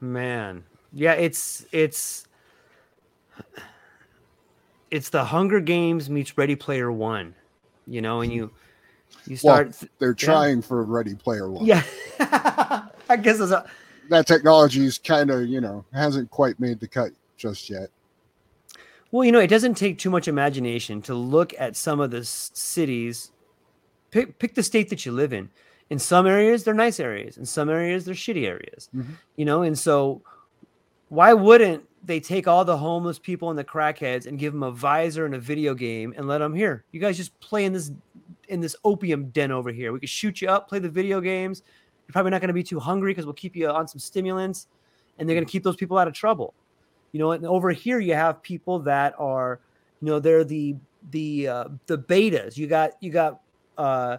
Man, 0.00 0.64
yeah, 0.92 1.12
it's 1.12 1.66
it's 1.72 2.26
it's 4.90 5.08
the 5.08 5.24
Hunger 5.24 5.60
Games 5.60 6.10
meets 6.10 6.36
Ready 6.36 6.56
Player 6.56 6.92
One, 6.92 7.34
you 7.86 8.02
know, 8.02 8.20
and 8.20 8.32
you 8.32 8.50
you 9.26 9.36
start, 9.36 9.72
th- 9.72 9.90
they're 9.98 10.14
trying 10.14 10.62
for 10.62 10.82
ready 10.84 11.14
player 11.14 11.50
one 11.50 11.64
yeah. 11.64 11.82
I 12.20 13.16
guess 13.20 13.40
it's 13.40 13.52
a, 13.52 13.64
that 14.10 14.26
technology 14.26 14.84
is 14.84 14.98
kind 14.98 15.30
of 15.30 15.46
you 15.46 15.60
know 15.60 15.84
hasn't 15.92 16.30
quite 16.30 16.58
made 16.60 16.80
the 16.80 16.88
cut 16.88 17.12
just 17.36 17.70
yet 17.70 17.90
well, 19.12 19.24
you 19.24 19.32
know, 19.32 19.38
it 19.38 19.46
doesn't 19.46 19.76
take 19.76 19.98
too 19.98 20.10
much 20.10 20.28
imagination 20.28 21.00
to 21.02 21.14
look 21.14 21.54
at 21.58 21.76
some 21.76 22.00
of 22.00 22.10
the 22.10 22.24
cities. 22.24 23.30
Pick 24.10 24.38
pick 24.38 24.54
the 24.54 24.62
state 24.62 24.90
that 24.90 25.06
you 25.06 25.12
live 25.12 25.32
in. 25.32 25.48
In 25.90 25.98
some 25.98 26.26
areas, 26.26 26.64
they're 26.64 26.74
nice 26.74 26.98
areas. 26.98 27.36
In 27.38 27.46
some 27.46 27.68
areas, 27.68 28.04
they're 28.04 28.14
shitty 28.14 28.46
areas. 28.46 28.88
Mhm. 28.94 29.06
You 29.36 29.44
know, 29.44 29.62
and 29.62 29.78
so 29.78 30.22
why 31.08 31.32
wouldn't 31.32 31.84
they 32.04 32.20
take 32.20 32.48
all 32.48 32.64
the 32.64 32.76
homeless 32.76 33.18
people 33.18 33.50
and 33.50 33.58
the 33.58 33.64
crackheads 33.64 34.26
and 34.26 34.38
give 34.38 34.52
them 34.52 34.62
a 34.62 34.70
visor 34.70 35.26
and 35.26 35.34
a 35.34 35.38
video 35.38 35.74
game 35.74 36.12
and 36.16 36.26
let 36.26 36.38
them 36.38 36.54
here? 36.54 36.84
You 36.90 37.00
guys 37.00 37.16
just 37.16 37.38
play 37.40 37.64
in 37.64 37.72
this 37.72 37.92
in 38.48 38.60
this 38.60 38.76
opium 38.84 39.28
den 39.30 39.50
over 39.50 39.70
here. 39.72 39.92
We 39.92 40.00
could 40.00 40.08
shoot 40.08 40.40
you 40.40 40.48
up, 40.48 40.68
play 40.68 40.78
the 40.78 40.88
video 40.88 41.20
games. 41.20 41.62
You're 42.06 42.12
probably 42.12 42.30
not 42.30 42.40
going 42.40 42.48
to 42.48 42.54
be 42.54 42.62
too 42.62 42.78
hungry 42.78 43.10
because 43.10 43.26
we'll 43.26 43.34
keep 43.34 43.56
you 43.56 43.68
on 43.68 43.88
some 43.88 43.98
stimulants, 43.98 44.68
and 45.18 45.28
they're 45.28 45.34
going 45.34 45.46
to 45.46 45.50
keep 45.50 45.64
those 45.64 45.76
people 45.76 45.98
out 45.98 46.06
of 46.06 46.14
trouble. 46.14 46.54
You 47.12 47.18
know, 47.20 47.32
and 47.32 47.44
over 47.46 47.70
here 47.70 47.98
you 47.98 48.14
have 48.14 48.42
people 48.42 48.78
that 48.80 49.14
are, 49.18 49.60
you 50.00 50.06
know, 50.06 50.18
they're 50.20 50.44
the 50.44 50.76
the 51.10 51.48
uh, 51.48 51.64
the 51.86 51.98
betas. 51.98 52.56
You 52.56 52.66
got 52.66 52.92
you 53.00 53.10
got 53.10 53.40
uh, 53.78 54.18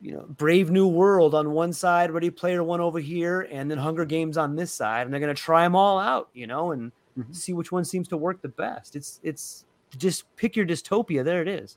you 0.00 0.12
know, 0.12 0.26
Brave 0.28 0.70
New 0.70 0.86
World 0.86 1.34
on 1.34 1.50
one 1.52 1.72
side, 1.72 2.10
Ready 2.10 2.30
Player 2.30 2.62
One 2.62 2.80
over 2.80 3.00
here, 3.00 3.48
and 3.50 3.70
then 3.70 3.78
Hunger 3.78 4.04
Games 4.04 4.36
on 4.38 4.54
this 4.56 4.72
side, 4.72 5.02
and 5.06 5.12
they're 5.12 5.20
going 5.20 5.34
to 5.34 5.40
try 5.42 5.62
them 5.64 5.74
all 5.74 5.98
out, 5.98 6.28
you 6.34 6.46
know, 6.46 6.72
and 6.72 6.92
Mhm. 7.18 7.34
see 7.34 7.52
which 7.52 7.72
one 7.72 7.84
seems 7.84 8.06
to 8.08 8.16
work 8.16 8.40
the 8.42 8.48
best. 8.48 8.94
It's 8.94 9.18
it's 9.24 9.64
just 9.96 10.24
pick 10.36 10.54
your 10.54 10.66
dystopia. 10.66 11.24
There 11.24 11.42
it 11.42 11.48
is. 11.48 11.76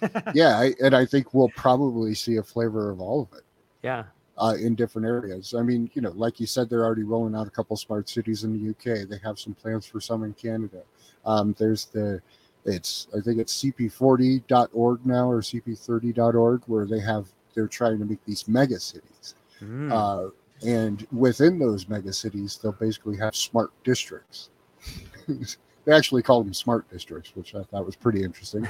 yeah 0.34 0.58
I, 0.58 0.72
and 0.82 0.94
i 0.96 1.04
think 1.04 1.34
we'll 1.34 1.50
probably 1.50 2.14
see 2.14 2.36
a 2.36 2.42
flavor 2.42 2.90
of 2.90 3.00
all 3.02 3.22
of 3.30 3.36
it 3.38 3.44
Yeah, 3.82 4.04
uh, 4.38 4.54
in 4.58 4.74
different 4.74 5.06
areas. 5.06 5.52
I 5.54 5.62
mean, 5.62 5.90
you 5.92 6.00
know, 6.00 6.12
like 6.12 6.40
you 6.40 6.46
said, 6.46 6.70
they're 6.70 6.84
already 6.86 7.02
rolling 7.02 7.34
out 7.34 7.46
a 7.46 7.50
couple 7.50 7.76
smart 7.76 8.08
cities 8.08 8.44
in 8.44 8.52
the 8.52 8.70
UK. 8.70 9.06
They 9.08 9.18
have 9.22 9.38
some 9.38 9.52
plans 9.54 9.84
for 9.84 10.00
some 10.00 10.22
in 10.24 10.32
Canada. 10.34 10.82
Um, 11.26 11.54
there's 11.58 11.86
the, 11.86 12.22
it's 12.64 13.08
I 13.14 13.20
think 13.20 13.38
it's 13.40 13.62
cp40.org 13.62 15.04
now 15.04 15.30
or 15.30 15.40
cp30.org 15.42 16.62
where 16.66 16.86
they 16.86 17.00
have 17.00 17.26
they're 17.54 17.68
trying 17.68 17.98
to 17.98 18.04
make 18.04 18.24
these 18.26 18.46
mega 18.48 18.78
cities. 18.80 19.34
Mm. 19.60 19.92
Uh, 19.92 20.30
and 20.66 21.06
within 21.12 21.58
those 21.58 21.88
mega 21.88 22.12
cities, 22.12 22.58
they'll 22.62 22.72
basically 22.72 23.16
have 23.16 23.34
smart 23.34 23.70
districts. 23.84 24.50
they 25.28 25.92
actually 25.92 26.22
call 26.22 26.42
them 26.42 26.52
smart 26.54 26.88
districts, 26.90 27.32
which 27.34 27.54
I 27.54 27.62
thought 27.62 27.86
was 27.86 27.96
pretty 27.96 28.22
interesting. 28.22 28.66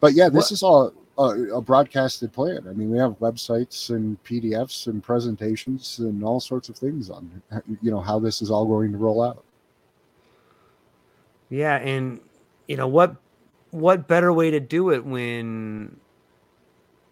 But 0.00 0.14
yeah, 0.14 0.28
this 0.28 0.44
What- 0.46 0.52
is 0.52 0.62
all 0.62 0.92
a, 1.18 1.56
a 1.56 1.60
broadcasted 1.60 2.32
plan. 2.32 2.66
I 2.68 2.72
mean, 2.72 2.90
we 2.90 2.98
have 2.98 3.18
websites 3.18 3.90
and 3.90 4.22
PDFs 4.22 4.86
and 4.86 5.02
presentations 5.02 5.98
and 5.98 6.22
all 6.22 6.38
sorts 6.38 6.68
of 6.68 6.76
things 6.76 7.10
on, 7.10 7.42
you 7.82 7.90
know, 7.90 8.00
how 8.00 8.20
this 8.20 8.40
is 8.40 8.50
all 8.52 8.64
going 8.66 8.92
to 8.92 8.98
roll 8.98 9.22
out. 9.22 9.42
yeah, 11.50 11.76
and 11.78 12.20
you 12.68 12.76
know 12.76 12.86
what? 12.86 13.16
What 13.70 14.06
better 14.08 14.32
way 14.32 14.50
to 14.50 14.60
do 14.60 14.90
it 14.92 15.04
when 15.04 15.96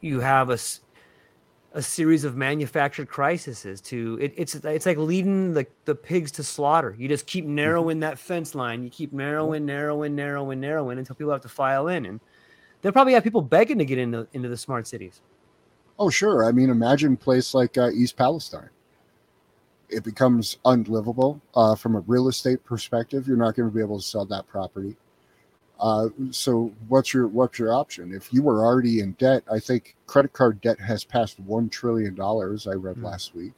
you 0.00 0.20
have 0.20 0.50
a 0.50 0.58
a 1.72 1.82
series 1.82 2.24
of 2.24 2.36
manufactured 2.36 3.06
crises 3.06 3.80
to 3.82 4.18
it, 4.20 4.32
it's 4.36 4.54
it's 4.54 4.86
like 4.86 4.96
leading 4.96 5.52
the, 5.52 5.66
the 5.84 5.94
pigs 5.94 6.30
to 6.32 6.42
slaughter 6.42 6.96
you 6.98 7.06
just 7.06 7.26
keep 7.26 7.44
narrowing 7.44 8.00
that 8.00 8.18
fence 8.18 8.54
line 8.54 8.82
you 8.82 8.88
keep 8.88 9.12
narrowing 9.12 9.66
narrowing 9.66 10.14
narrowing 10.14 10.58
narrowing 10.58 10.98
until 10.98 11.14
people 11.14 11.32
have 11.32 11.42
to 11.42 11.50
file 11.50 11.88
in 11.88 12.06
and 12.06 12.20
they'll 12.80 12.92
probably 12.92 13.12
have 13.12 13.22
people 13.22 13.42
begging 13.42 13.76
to 13.76 13.84
get 13.84 13.98
into 13.98 14.26
into 14.32 14.48
the 14.48 14.56
smart 14.56 14.86
cities 14.86 15.20
Oh, 15.98 16.10
sure. 16.10 16.44
I 16.44 16.52
mean, 16.52 16.70
imagine 16.70 17.14
a 17.14 17.16
place 17.16 17.54
like 17.54 17.78
uh, 17.78 17.90
East 17.90 18.16
Palestine. 18.16 18.68
It 19.88 20.04
becomes 20.04 20.58
unlivable 20.64 21.40
uh, 21.54 21.74
from 21.74 21.96
a 21.96 22.00
real 22.00 22.28
estate 22.28 22.64
perspective. 22.64 23.26
You're 23.26 23.36
not 23.36 23.54
going 23.54 23.68
to 23.68 23.74
be 23.74 23.80
able 23.80 23.98
to 23.98 24.04
sell 24.04 24.26
that 24.26 24.46
property. 24.46 24.96
Uh, 25.78 26.08
so, 26.30 26.72
what's 26.88 27.12
your 27.12 27.26
what's 27.28 27.58
your 27.58 27.74
option? 27.74 28.14
If 28.14 28.32
you 28.32 28.42
were 28.42 28.64
already 28.64 29.00
in 29.00 29.12
debt, 29.12 29.42
I 29.50 29.58
think 29.60 29.94
credit 30.06 30.32
card 30.32 30.60
debt 30.60 30.80
has 30.80 31.04
passed 31.04 31.38
one 31.40 31.68
trillion 31.68 32.14
dollars. 32.14 32.66
I 32.66 32.72
read 32.72 32.96
Hmm. 32.96 33.04
last 33.04 33.34
week. 33.34 33.52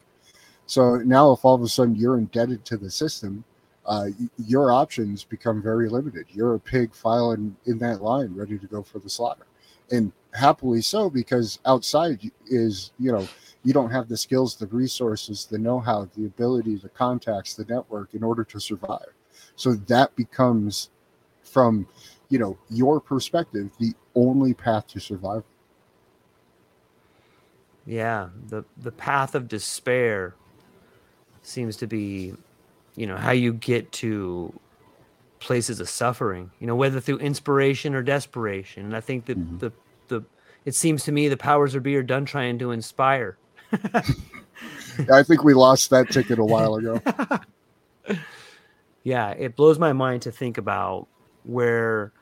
So 0.67 0.97
now, 0.97 1.33
if 1.33 1.45
all 1.45 1.55
of 1.55 1.63
a 1.63 1.69
sudden 1.69 1.95
you're 1.95 2.19
indebted 2.19 2.65
to 2.67 2.77
the 2.77 2.91
system, 2.91 3.45
uh, 3.87 4.09
your 4.37 4.71
options 4.71 5.25
become 5.25 5.63
very 5.63 5.89
limited. 5.89 6.27
You're 6.31 6.55
a 6.55 6.61
pig 6.61 6.95
filing 6.95 7.57
in 7.65 7.79
that 7.79 8.03
line, 8.03 8.35
ready 8.35 8.59
to 8.59 8.67
go 8.67 8.83
for 8.83 8.99
the 8.99 9.09
slaughter, 9.09 9.47
and 9.91 10.13
happily 10.35 10.83
so 10.83 11.09
because 11.09 11.59
outside 11.65 12.21
is 12.47 12.93
you 12.99 13.11
know 13.11 13.27
you 13.65 13.73
don't 13.73 13.91
have 13.91 14.09
the 14.09 14.17
skills, 14.17 14.57
the 14.57 14.67
resources, 14.67 15.47
the 15.47 15.59
know-how, 15.59 16.09
the 16.17 16.27
ability, 16.27 16.77
the 16.77 16.89
contacts, 16.91 17.55
the 17.55 17.65
network 17.65 18.15
in 18.15 18.23
order 18.23 18.45
to 18.45 18.61
survive. 18.61 19.13
So 19.57 19.75
that 19.75 20.15
becomes 20.17 20.91
from 21.49 21.87
you 22.29 22.39
know 22.39 22.59
your 22.71 23.01
perspective 23.01 23.71
the 23.79 23.95
only 24.15 24.55
path 24.55 24.87
to 24.89 25.01
survival. 25.01 25.45
Yeah, 27.87 28.29
the 28.49 28.65
the 28.77 28.93
path 28.93 29.35
of 29.35 29.49
despair 29.49 30.35
seems 31.43 31.77
to 31.79 31.87
be, 31.87 32.35
you 32.97 33.07
know, 33.07 33.17
how 33.17 33.31
you 33.31 33.55
get 33.55 33.91
to 33.93 34.53
places 35.41 35.81
of 35.81 35.89
suffering. 35.89 36.51
You 36.61 36.67
know, 36.67 36.77
whether 36.77 37.01
through 37.01 37.19
inspiration 37.19 37.95
or 37.95 38.03
desperation. 38.03 38.85
And 38.85 38.95
I 38.95 39.01
think 39.01 39.27
that 39.27 39.39
mm-hmm. 39.39 39.59
the 39.59 39.73
the 40.09 40.25
it 40.65 40.75
seems 40.75 41.05
to 41.05 41.13
me 41.13 41.29
the 41.29 41.37
powers 41.37 41.75
of 41.75 41.83
be 41.83 41.97
are 41.97 42.03
done 42.03 42.25
trying 42.27 42.59
to 42.59 42.73
inspire. 42.73 43.39
I 45.13 45.23
think 45.23 45.45
we 45.45 45.55
lost 45.55 45.91
that 45.91 46.11
ticket 46.11 46.39
a 46.39 46.45
while 46.45 46.75
ago. 46.75 47.01
yeah, 49.03 49.31
it 49.31 49.57
blows 49.57 49.79
my 49.79 49.93
mind 49.93 50.23
to 50.23 50.33
think 50.33 50.59
about 50.59 51.07
where 51.49 52.13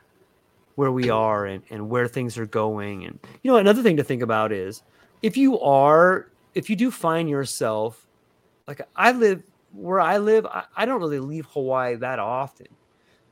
where 0.75 0.91
we 0.91 1.09
are 1.09 1.47
and, 1.47 1.63
and 1.71 1.89
where 1.89 2.07
things 2.07 2.37
are 2.37 2.45
going. 2.45 3.05
And 3.05 3.19
you 3.43 3.51
know, 3.51 3.57
another 3.57 3.83
thing 3.83 3.97
to 3.97 4.03
think 4.03 4.21
about 4.21 4.51
is 4.51 4.83
if 5.21 5.35
you 5.37 5.59
are 5.59 6.31
if 6.55 6.69
you 6.69 6.75
do 6.75 6.89
find 6.89 7.29
yourself 7.29 8.07
like 8.67 8.81
I 8.95 9.11
live 9.11 9.43
where 9.73 9.99
I 9.99 10.17
live, 10.17 10.45
I, 10.45 10.63
I 10.75 10.85
don't 10.85 11.01
really 11.01 11.19
leave 11.19 11.45
Hawaii 11.47 11.95
that 11.95 12.19
often. 12.19 12.67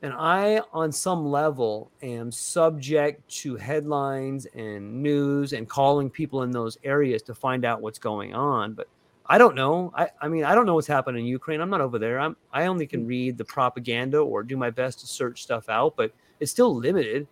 And 0.02 0.12
I, 0.12 0.60
on 0.72 0.92
some 0.92 1.26
level, 1.26 1.90
am 2.02 2.30
subject 2.30 3.26
to 3.38 3.56
headlines 3.56 4.46
and 4.54 5.02
news 5.02 5.54
and 5.54 5.68
calling 5.68 6.10
people 6.10 6.42
in 6.42 6.50
those 6.50 6.76
areas 6.84 7.22
to 7.22 7.34
find 7.34 7.64
out 7.64 7.80
what's 7.80 7.98
going 7.98 8.34
on. 8.34 8.74
But 8.74 8.88
I 9.28 9.38
don't 9.38 9.54
know. 9.54 9.92
I, 9.94 10.08
I 10.20 10.28
mean, 10.28 10.44
I 10.44 10.54
don't 10.54 10.66
know 10.66 10.74
what's 10.74 10.86
happening 10.86 11.24
in 11.24 11.26
Ukraine. 11.26 11.60
I'm 11.60 11.70
not 11.70 11.80
over 11.80 11.98
there. 11.98 12.20
I'm 12.20 12.36
I 12.52 12.66
only 12.66 12.86
can 12.86 13.06
read 13.06 13.38
the 13.38 13.44
propaganda 13.44 14.18
or 14.18 14.42
do 14.42 14.56
my 14.56 14.70
best 14.70 15.00
to 15.00 15.06
search 15.06 15.42
stuff 15.42 15.68
out, 15.68 15.94
but 15.96 16.12
it's 16.40 16.50
still 16.50 16.74
limited. 16.74 17.26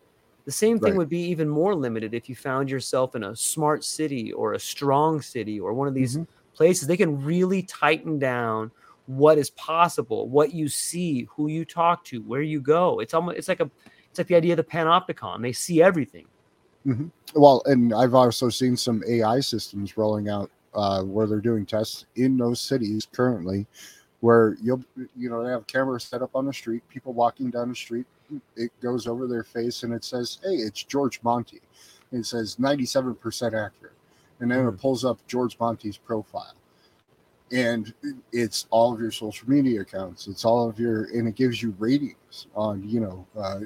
The 0.44 0.52
same 0.52 0.78
thing 0.78 0.90
right. 0.90 0.98
would 0.98 1.08
be 1.08 1.22
even 1.22 1.48
more 1.48 1.74
limited 1.74 2.12
if 2.12 2.28
you 2.28 2.34
found 2.34 2.68
yourself 2.68 3.14
in 3.14 3.24
a 3.24 3.34
smart 3.34 3.82
city 3.82 4.32
or 4.32 4.52
a 4.52 4.60
strong 4.60 5.22
city 5.22 5.58
or 5.58 5.72
one 5.72 5.88
of 5.88 5.94
these 5.94 6.16
mm-hmm. 6.16 6.54
places. 6.54 6.86
They 6.86 6.98
can 6.98 7.24
really 7.24 7.62
tighten 7.62 8.18
down 8.18 8.70
what 9.06 9.38
is 9.38 9.50
possible, 9.50 10.28
what 10.28 10.52
you 10.52 10.68
see, 10.68 11.26
who 11.30 11.48
you 11.48 11.64
talk 11.64 12.04
to, 12.06 12.20
where 12.22 12.42
you 12.42 12.60
go. 12.60 13.00
It's 13.00 13.14
almost 13.14 13.38
it's 13.38 13.48
like 13.48 13.60
a 13.60 13.70
it's 14.10 14.18
like 14.18 14.26
the 14.26 14.36
idea 14.36 14.52
of 14.52 14.58
the 14.58 14.64
panopticon. 14.64 15.42
They 15.42 15.52
see 15.52 15.82
everything. 15.82 16.26
Mm-hmm. 16.86 17.06
Well, 17.34 17.62
and 17.64 17.94
I've 17.94 18.14
also 18.14 18.50
seen 18.50 18.76
some 18.76 19.02
AI 19.08 19.40
systems 19.40 19.96
rolling 19.96 20.28
out 20.28 20.50
uh, 20.74 21.02
where 21.02 21.26
they're 21.26 21.40
doing 21.40 21.66
tests 21.66 22.06
in 22.16 22.36
those 22.36 22.60
cities 22.60 23.06
currently, 23.12 23.66
where 24.20 24.56
you'll 24.62 24.82
you 25.16 25.28
know 25.28 25.44
they 25.44 25.50
have 25.50 25.66
cameras 25.66 26.04
set 26.04 26.22
up 26.22 26.30
on 26.34 26.46
the 26.46 26.52
street, 26.52 26.82
people 26.88 27.12
walking 27.12 27.50
down 27.50 27.68
the 27.68 27.74
street, 27.74 28.06
it 28.56 28.70
goes 28.80 29.06
over 29.06 29.26
their 29.26 29.44
face 29.44 29.82
and 29.82 29.92
it 29.92 30.04
says, 30.04 30.38
"Hey, 30.42 30.56
it's 30.56 30.82
George 30.82 31.20
Monty." 31.22 31.60
it 32.12 32.26
says 32.26 32.56
97% 32.56 33.46
accurate, 33.46 33.92
and 34.40 34.50
then 34.50 34.60
it 34.66 34.70
hmm. 34.70 34.76
pulls 34.76 35.04
up 35.04 35.18
George 35.26 35.58
Monty's 35.58 35.96
profile, 35.96 36.54
and 37.50 37.92
it's 38.32 38.66
all 38.70 38.92
of 38.94 39.00
your 39.00 39.10
social 39.10 39.48
media 39.48 39.80
accounts. 39.80 40.26
It's 40.28 40.44
all 40.44 40.68
of 40.68 40.78
your, 40.78 41.04
and 41.04 41.28
it 41.28 41.34
gives 41.34 41.62
you 41.62 41.74
ratings 41.78 42.46
on 42.54 42.88
you 42.88 43.00
know. 43.00 43.26
Uh, 43.36 43.60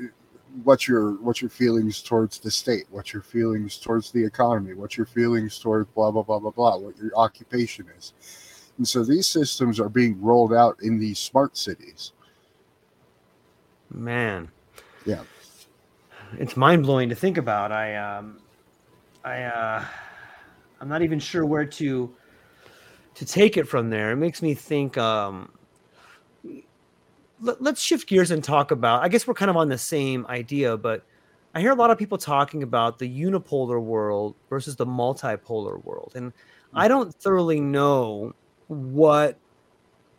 what's 0.65 0.89
your 0.89 1.13
what's 1.23 1.41
your 1.41 1.51
feelings 1.51 2.03
towards 2.03 2.39
the 2.39 2.51
state 2.51 2.85
what's 2.91 3.13
your 3.13 3.23
feelings 3.23 3.79
towards 3.79 4.11
the 4.13 4.25
economy 4.25 4.75
what's 4.75 4.97
your 4.97 5.07
feelings 5.07 5.59
towards 5.59 5.89
blah 5.91 6.11
blah 6.11 6.23
blah 6.23 6.39
blah 6.39 6.51
blah 6.51 6.77
what 6.77 6.97
your 6.99 7.11
occupation 7.17 7.87
is 7.97 8.13
and 8.79 8.87
so 8.87 9.05
these 9.05 9.27
systems 9.27 9.79
are 9.79 9.89
being 9.89 10.21
rolled 10.21 10.55
out 10.55 10.77
in 10.83 10.99
these 10.99 11.19
smart 11.19 11.57
cities 11.57 12.13
Man. 13.91 14.51
Yeah. 15.07 15.23
It's 16.39 16.57
mind 16.57 16.83
blowing 16.83 17.09
to 17.09 17.15
think 17.15 17.39
about. 17.39 17.73
I 17.73 17.97
um 17.97 18.41
I 19.25 19.45
uh 19.45 19.85
I'm 20.81 20.89
not 20.89 21.03
even 21.03 21.19
sure 21.19 21.47
where 21.47 21.65
to 21.65 22.15
to 23.15 23.27
take 23.27 23.57
it 23.57 23.67
from 23.67 23.91
there. 23.91 24.13
It 24.13 24.17
makes 24.17 24.43
me 24.43 24.55
think 24.55 24.99
um 24.99 25.51
let, 27.41 27.63
let's 27.63 27.81
shift 27.81 28.09
gears 28.09 28.31
and 28.31 28.43
talk 28.43 28.71
about 28.71 29.03
I 29.03 29.09
guess 29.09 29.27
we're 29.27 29.35
kind 29.35 29.51
of 29.51 29.57
on 29.57 29.69
the 29.69 29.79
same 29.79 30.27
idea, 30.29 30.77
but 30.77 31.05
I 31.55 31.61
hear 31.61 31.73
a 31.73 31.77
lot 31.77 31.91
of 31.91 31.99
people 31.99 32.19
talking 32.19 32.63
about 32.63 32.99
the 32.99 33.09
unipolar 33.09 33.83
world 33.83 34.35
versus 34.49 34.77
the 34.77 34.87
multipolar 34.87 35.83
world. 35.85 36.13
And 36.15 36.33
I 36.75 36.85
hmm. 36.87 36.91
don't 36.91 37.15
thoroughly 37.15 37.61
know 37.61 38.35
what 38.69 39.39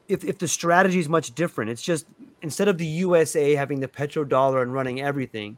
if, 0.07 0.23
if 0.23 0.39
the 0.39 0.47
strategy 0.47 0.99
is 0.99 1.07
much 1.07 1.35
different. 1.35 1.69
It's 1.69 1.81
just 1.81 2.07
instead 2.41 2.67
of 2.67 2.77
the 2.77 2.85
USA 2.85 3.55
having 3.55 3.79
the 3.79 3.87
petrodollar 3.87 4.61
and 4.61 4.73
running 4.73 5.01
everything, 5.01 5.57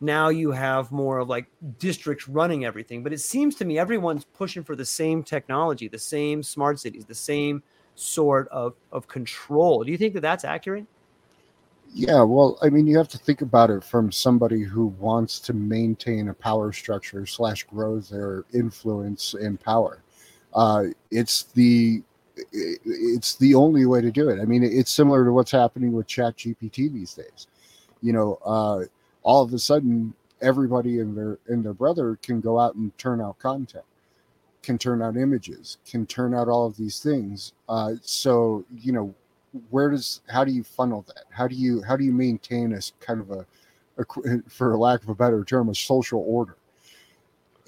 now 0.00 0.28
you 0.28 0.50
have 0.50 0.90
more 0.90 1.18
of 1.18 1.28
like 1.28 1.46
districts 1.78 2.28
running 2.28 2.64
everything. 2.64 3.04
But 3.04 3.12
it 3.12 3.20
seems 3.20 3.54
to 3.56 3.64
me 3.64 3.78
everyone's 3.78 4.24
pushing 4.24 4.64
for 4.64 4.74
the 4.74 4.84
same 4.84 5.22
technology, 5.22 5.86
the 5.86 5.98
same 5.98 6.42
smart 6.42 6.80
cities, 6.80 7.04
the 7.04 7.14
same 7.14 7.62
sort 7.94 8.48
of, 8.48 8.74
of 8.90 9.06
control. 9.06 9.84
Do 9.84 9.92
you 9.92 9.98
think 9.98 10.14
that 10.14 10.20
that's 10.20 10.44
accurate? 10.44 10.86
Yeah, 11.92 12.22
well, 12.22 12.58
I 12.62 12.70
mean, 12.70 12.86
you 12.86 12.96
have 12.98 13.08
to 13.10 13.18
think 13.18 13.42
about 13.42 13.70
it 13.70 13.84
from 13.84 14.12
somebody 14.12 14.62
who 14.62 14.86
wants 14.98 15.38
to 15.40 15.52
maintain 15.52 16.28
a 16.28 16.34
power 16.34 16.72
structure 16.72 17.26
slash 17.26 17.64
grow 17.64 18.00
their 18.00 18.44
influence 18.54 19.34
and 19.34 19.60
power. 19.60 20.02
Uh, 20.54 20.84
it's 21.10 21.44
the 21.54 22.02
it's 22.52 23.36
the 23.36 23.54
only 23.54 23.86
way 23.86 24.00
to 24.00 24.10
do 24.10 24.28
it. 24.30 24.40
I 24.40 24.44
mean, 24.44 24.62
it's 24.64 24.90
similar 24.90 25.24
to 25.24 25.32
what's 25.32 25.50
happening 25.50 25.92
with 25.92 26.06
Chat 26.06 26.36
GPT 26.38 26.92
these 26.92 27.14
days. 27.14 27.46
You 28.02 28.12
know, 28.14 28.38
uh, 28.44 28.84
all 29.22 29.42
of 29.42 29.52
a 29.54 29.58
sudden, 29.58 30.14
everybody 30.42 31.00
and 31.00 31.16
their 31.16 31.38
and 31.48 31.64
their 31.64 31.74
brother 31.74 32.18
can 32.22 32.40
go 32.40 32.60
out 32.60 32.74
and 32.76 32.96
turn 32.98 33.20
out 33.20 33.38
content, 33.38 33.84
can 34.62 34.78
turn 34.78 35.02
out 35.02 35.16
images, 35.16 35.78
can 35.86 36.06
turn 36.06 36.34
out 36.34 36.48
all 36.48 36.66
of 36.66 36.76
these 36.76 37.00
things. 37.00 37.52
Uh, 37.68 37.94
so 38.02 38.64
you 38.76 38.92
know, 38.92 39.14
where 39.70 39.90
does 39.90 40.20
how 40.28 40.44
do 40.44 40.52
you 40.52 40.62
funnel 40.62 41.04
that? 41.08 41.24
How 41.30 41.46
do 41.46 41.54
you 41.54 41.82
how 41.82 41.96
do 41.96 42.04
you 42.04 42.12
maintain 42.12 42.72
a 42.72 42.80
kind 43.00 43.20
of 43.20 43.30
a, 43.30 43.46
a 43.98 44.42
for 44.48 44.76
lack 44.76 45.02
of 45.02 45.08
a 45.08 45.14
better 45.14 45.44
term, 45.44 45.68
a 45.68 45.74
social 45.74 46.24
order? 46.26 46.56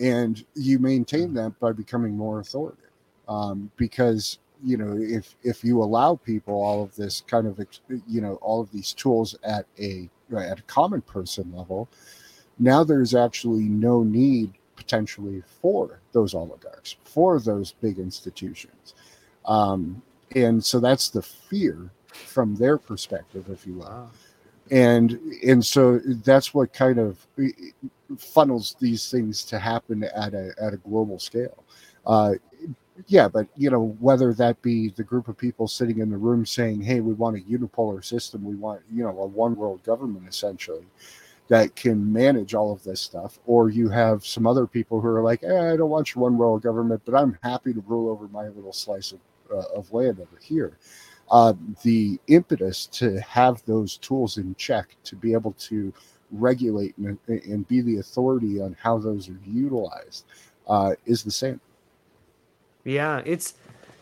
And 0.00 0.44
you 0.54 0.78
maintain 0.78 1.28
mm-hmm. 1.28 1.36
that 1.36 1.60
by 1.60 1.72
becoming 1.72 2.16
more 2.16 2.40
authoritative. 2.40 2.90
Um, 3.28 3.70
because 3.76 4.38
you 4.62 4.76
know 4.76 4.96
if 4.98 5.36
if 5.42 5.62
you 5.64 5.82
allow 5.82 6.16
people 6.16 6.54
all 6.54 6.82
of 6.82 6.94
this 6.96 7.22
kind 7.26 7.46
of 7.46 7.60
you 8.06 8.20
know 8.20 8.34
all 8.36 8.60
of 8.60 8.70
these 8.72 8.92
tools 8.92 9.36
at 9.44 9.66
a 9.78 10.08
at 10.36 10.58
a 10.58 10.62
common 10.62 11.02
person 11.02 11.52
level 11.54 11.88
now 12.58 12.82
there's 12.82 13.14
actually 13.14 13.64
no 13.64 14.02
need 14.02 14.52
potentially 14.76 15.42
for 15.60 16.00
those 16.12 16.34
oligarchs 16.34 16.96
for 17.04 17.38
those 17.40 17.72
big 17.80 17.98
institutions 17.98 18.94
um, 19.46 20.02
and 20.34 20.64
so 20.64 20.80
that's 20.80 21.08
the 21.08 21.22
fear 21.22 21.90
from 22.08 22.54
their 22.56 22.78
perspective 22.78 23.46
if 23.50 23.66
you 23.66 23.74
will 23.74 23.84
wow. 23.84 24.10
and 24.70 25.12
and 25.46 25.64
so 25.64 25.98
that's 26.24 26.54
what 26.54 26.72
kind 26.72 26.98
of 26.98 27.26
funnels 28.18 28.76
these 28.80 29.10
things 29.10 29.44
to 29.44 29.58
happen 29.58 30.04
at 30.04 30.34
a 30.34 30.52
at 30.60 30.72
a 30.72 30.76
global 30.78 31.18
scale 31.18 31.64
uh, 32.06 32.34
yeah, 33.06 33.26
but 33.28 33.48
you 33.56 33.70
know 33.70 33.96
whether 33.98 34.32
that 34.34 34.60
be 34.62 34.90
the 34.90 35.02
group 35.02 35.26
of 35.28 35.36
people 35.36 35.66
sitting 35.66 35.98
in 35.98 36.10
the 36.10 36.16
room 36.16 36.46
saying, 36.46 36.80
"Hey, 36.80 37.00
we 37.00 37.12
want 37.12 37.36
a 37.36 37.40
unipolar 37.40 38.04
system. 38.04 38.44
We 38.44 38.54
want 38.54 38.82
you 38.92 39.02
know 39.02 39.18
a 39.18 39.26
one 39.26 39.56
world 39.56 39.82
government 39.82 40.28
essentially." 40.28 40.86
that 41.48 41.76
can 41.76 42.10
manage 42.10 42.54
all 42.54 42.72
of 42.72 42.82
this 42.84 43.00
stuff, 43.00 43.38
or 43.46 43.68
you 43.68 43.88
have 43.88 44.24
some 44.24 44.46
other 44.46 44.66
people 44.66 45.00
who 45.00 45.08
are 45.08 45.22
like, 45.22 45.42
eh, 45.42 45.72
I 45.72 45.76
don't 45.76 45.90
want 45.90 46.14
your 46.14 46.22
one 46.22 46.38
world 46.38 46.62
government, 46.62 47.02
but 47.04 47.14
I'm 47.14 47.38
happy 47.42 47.74
to 47.74 47.84
rule 47.86 48.10
over 48.10 48.28
my 48.28 48.48
little 48.48 48.72
slice 48.72 49.12
of, 49.12 49.18
of 49.74 49.92
land 49.92 50.20
over 50.20 50.38
here. 50.40 50.78
Uh, 51.30 51.54
the 51.82 52.18
impetus 52.26 52.86
to 52.86 53.18
have 53.20 53.64
those 53.64 53.96
tools 53.96 54.36
in 54.36 54.54
check 54.56 54.94
to 55.04 55.16
be 55.16 55.32
able 55.32 55.52
to 55.52 55.92
regulate 56.30 56.96
and, 56.98 57.18
and 57.28 57.66
be 57.66 57.80
the 57.80 57.98
authority 57.98 58.60
on 58.60 58.76
how 58.80 58.98
those 58.98 59.28
are 59.28 59.38
utilized 59.46 60.24
uh, 60.68 60.94
is 61.06 61.22
the 61.22 61.30
same. 61.30 61.60
Yeah, 62.84 63.22
it's 63.24 63.54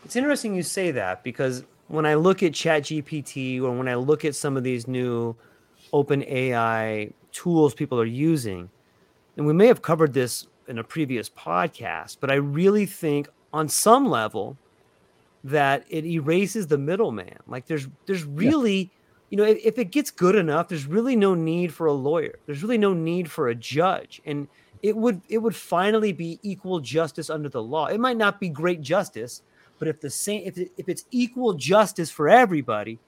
it's 0.03 0.15
interesting 0.15 0.53
you 0.53 0.63
say 0.63 0.91
that 0.91 1.23
because 1.23 1.63
when 1.87 2.05
I 2.05 2.15
look 2.15 2.43
at 2.43 2.51
ChatGPT 2.51 3.61
or 3.61 3.71
when 3.71 3.87
I 3.87 3.95
look 3.95 4.25
at 4.25 4.35
some 4.35 4.57
of 4.57 4.63
these 4.63 4.87
new 4.87 5.35
open 5.93 6.23
AI 6.23 7.11
tools 7.31 7.73
people 7.73 7.99
are 7.99 8.05
using, 8.05 8.69
and 9.37 9.45
we 9.45 9.53
may 9.53 9.67
have 9.67 9.81
covered 9.81 10.13
this 10.13 10.47
in 10.67 10.77
a 10.77 10.83
previous 10.83 11.29
podcast, 11.29 12.17
but 12.19 12.29
I 12.29 12.35
really 12.35 12.85
think 12.85 13.29
on 13.53 13.69
some 13.69 14.09
level 14.09 14.57
that 15.43 15.85
it 15.89 16.05
erases 16.05 16.67
the 16.67 16.77
middleman. 16.77 17.37
Like 17.47 17.65
there's 17.65 17.87
there's 18.05 18.23
really 18.23 18.77
yeah. 18.77 18.87
you 19.29 19.37
know, 19.37 19.43
if, 19.43 19.57
if 19.63 19.77
it 19.77 19.91
gets 19.91 20.11
good 20.11 20.35
enough, 20.35 20.69
there's 20.69 20.85
really 20.85 21.15
no 21.15 21.35
need 21.35 21.73
for 21.73 21.87
a 21.87 21.93
lawyer. 21.93 22.35
There's 22.45 22.63
really 22.63 22.77
no 22.77 22.93
need 22.93 23.29
for 23.29 23.49
a 23.49 23.55
judge. 23.55 24.21
And 24.25 24.47
it 24.81 24.95
would 24.95 25.21
it 25.29 25.39
would 25.39 25.55
finally 25.55 26.11
be 26.11 26.39
equal 26.43 26.79
justice 26.79 27.29
under 27.29 27.49
the 27.49 27.63
law. 27.63 27.87
It 27.87 27.99
might 27.99 28.17
not 28.17 28.39
be 28.39 28.49
great 28.49 28.81
justice, 28.81 29.41
but 29.79 29.87
if 29.87 29.99
the 29.99 30.09
same 30.09 30.43
if, 30.45 30.57
it, 30.57 30.71
if 30.77 30.89
it's 30.89 31.05
equal 31.11 31.53
justice 31.53 32.11
for 32.11 32.29
everybody, 32.29 32.99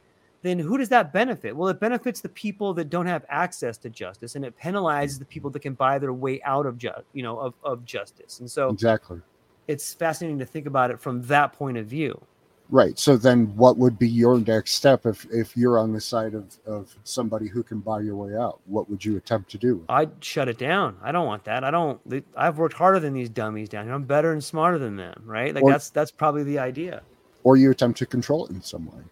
then 0.41 0.59
who 0.59 0.77
does 0.77 0.89
that 0.89 1.11
benefit? 1.11 1.55
Well, 1.55 1.69
it 1.69 1.79
benefits 1.79 2.21
the 2.21 2.29
people 2.29 2.73
that 2.75 2.89
don't 2.89 3.07
have 3.07 3.25
access 3.29 3.77
to 3.79 3.89
justice, 3.89 4.35
and 4.35 4.45
it 4.45 4.57
penalizes 4.57 5.19
the 5.19 5.25
people 5.25 5.49
that 5.51 5.61
can 5.61 5.73
buy 5.73 5.99
their 5.99 6.13
way 6.13 6.41
out 6.43 6.65
of 6.65 6.77
just 6.77 7.01
you 7.13 7.23
know 7.23 7.37
of, 7.39 7.53
of 7.63 7.83
justice. 7.83 8.39
And 8.39 8.49
so 8.49 8.69
exactly, 8.69 9.19
it's 9.67 9.93
fascinating 9.93 10.39
to 10.39 10.45
think 10.45 10.65
about 10.65 10.91
it 10.91 10.99
from 10.99 11.21
that 11.23 11.53
point 11.53 11.77
of 11.77 11.85
view. 11.85 12.21
Right. 12.69 12.97
So 12.97 13.15
then 13.15 13.55
what 13.55 13.77
would 13.77 13.99
be 13.99 14.09
your 14.09 14.39
next 14.39 14.71
step 14.73 15.05
if 15.05 15.25
if 15.31 15.55
you're 15.55 15.77
on 15.77 15.93
the 15.93 16.01
side 16.01 16.33
of 16.33 16.57
of 16.65 16.95
somebody 17.03 17.47
who 17.47 17.61
can 17.61 17.79
buy 17.79 18.01
your 18.01 18.15
way 18.15 18.35
out? 18.35 18.59
What 18.65 18.89
would 18.89 19.05
you 19.05 19.17
attempt 19.17 19.51
to 19.51 19.59
do? 19.59 19.85
I'd 19.87 20.11
shut 20.23 20.47
it 20.47 20.57
down. 20.57 20.97
I 21.03 21.11
don't 21.11 21.27
want 21.27 21.43
that. 21.43 21.63
I 21.63 21.69
don't 21.69 21.99
I've 22.35 22.57
worked 22.57 22.73
harder 22.73 22.99
than 22.99 23.13
these 23.13 23.29
dummies 23.29 23.69
down 23.69 23.85
here. 23.85 23.93
I'm 23.93 24.03
better 24.03 24.31
and 24.31 24.43
smarter 24.43 24.79
than 24.79 24.95
them, 24.95 25.21
right? 25.25 25.53
Like 25.53 25.63
or, 25.63 25.71
that's 25.71 25.91
that's 25.91 26.09
probably 26.09 26.43
the 26.43 26.57
idea. 26.57 27.03
Or 27.43 27.55
you 27.55 27.69
attempt 27.69 27.99
to 27.99 28.07
control 28.07 28.47
it 28.47 28.51
in 28.51 28.61
some 28.61 28.87
way. 28.87 29.03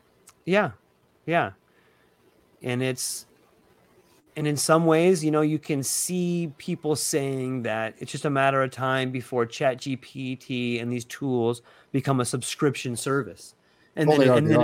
Yeah. 0.46 0.72
Yeah. 1.28 1.52
And 2.64 2.82
it's 2.82 3.28
and 4.36 4.48
in 4.48 4.58
some 4.58 4.86
ways, 4.86 5.24
you 5.24 5.32
know, 5.32 5.42
you 5.42 5.60
can 5.60 5.84
see 5.84 6.52
people 6.58 6.96
saying 6.96 7.64
that 7.64 7.96
it's 8.00 8.12
just 8.12 8.26
a 8.26 8.30
matter 8.30 8.62
of 8.64 8.72
time 8.72 9.12
before 9.12 9.46
Chat 9.46 9.78
GPT 9.78 10.82
and 10.82 10.92
these 10.92 11.06
tools 11.06 11.62
become 11.92 12.20
a 12.20 12.26
subscription 12.26 12.96
service. 12.96 13.56
And 13.96 14.10
well, 14.10 14.18
then, 14.18 14.30
are, 14.30 14.38
and 14.38 14.50
then 14.50 14.60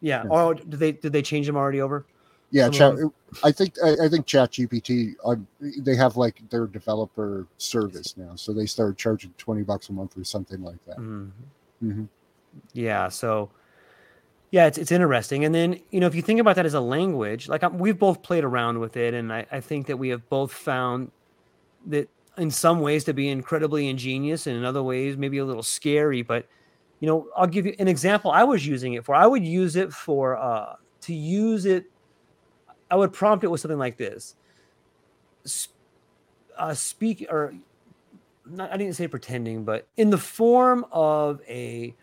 yeah. 0.00 0.22
yeah. 0.24 0.24
Oh, 0.30 0.54
did 0.54 0.70
they 0.70 0.92
did 0.92 1.12
they 1.12 1.22
change 1.22 1.46
them 1.46 1.56
already 1.56 1.80
over? 1.80 2.06
Yeah, 2.50 2.68
chat, 2.68 2.94
I 3.42 3.50
think 3.50 3.74
I, 3.84 4.04
I, 4.04 4.08
think 4.08 4.24
Chat 4.24 4.52
GPT 4.52 5.14
uh, 5.24 5.34
they 5.60 5.96
have 5.96 6.16
like 6.16 6.48
their 6.48 6.66
developer 6.68 7.46
service 7.58 8.16
now, 8.16 8.36
so 8.36 8.52
they 8.52 8.66
started 8.66 8.96
charging 8.96 9.34
twenty 9.36 9.62
bucks 9.62 9.88
a 9.88 9.92
month 9.92 10.16
or 10.16 10.22
something 10.22 10.62
like 10.62 10.82
that. 10.86 10.96
Mm-hmm. 10.96 11.88
Mm-hmm. 11.88 12.04
Yeah, 12.72 13.08
so 13.08 13.50
yeah, 14.56 14.64
it's 14.64 14.78
it's 14.78 14.90
interesting. 14.90 15.44
And 15.44 15.54
then 15.54 15.78
you 15.90 16.00
know 16.00 16.06
if 16.06 16.14
you 16.14 16.22
think 16.22 16.40
about 16.40 16.56
that 16.56 16.64
as 16.64 16.72
a 16.72 16.80
language, 16.80 17.46
like 17.46 17.62
I'm, 17.62 17.72
um, 17.72 17.78
we've 17.78 17.98
both 17.98 18.22
played 18.22 18.42
around 18.42 18.80
with 18.80 18.96
it, 18.96 19.12
and 19.12 19.30
I, 19.30 19.44
I 19.52 19.60
think 19.60 19.86
that 19.88 19.98
we 19.98 20.08
have 20.08 20.26
both 20.30 20.50
found 20.50 21.10
that 21.88 22.08
in 22.38 22.50
some 22.50 22.80
ways 22.80 23.04
to 23.04 23.12
be 23.12 23.28
incredibly 23.28 23.86
ingenious, 23.86 24.46
and 24.46 24.56
in 24.56 24.64
other 24.64 24.82
ways 24.82 25.18
maybe 25.18 25.36
a 25.36 25.44
little 25.44 25.62
scary, 25.62 26.22
but 26.22 26.46
you 27.00 27.06
know, 27.06 27.28
I'll 27.36 27.46
give 27.46 27.66
you 27.66 27.74
an 27.78 27.86
example 27.86 28.30
I 28.30 28.44
was 28.44 28.66
using 28.66 28.94
it 28.94 29.04
for. 29.04 29.14
I 29.14 29.26
would 29.26 29.44
use 29.44 29.76
it 29.76 29.92
for 29.92 30.38
uh, 30.38 30.76
to 31.02 31.12
use 31.12 31.66
it. 31.66 31.84
I 32.90 32.96
would 32.96 33.12
prompt 33.12 33.44
it 33.44 33.48
with 33.48 33.60
something 33.60 33.78
like 33.78 33.98
this: 33.98 34.36
uh, 36.56 36.72
speak 36.72 37.26
or 37.28 37.54
not, 38.46 38.72
I 38.72 38.78
didn't 38.78 38.96
say 38.96 39.06
pretending, 39.06 39.64
but 39.64 39.86
in 39.98 40.08
the 40.08 40.16
form 40.16 40.86
of 40.92 41.42
a 41.46 41.94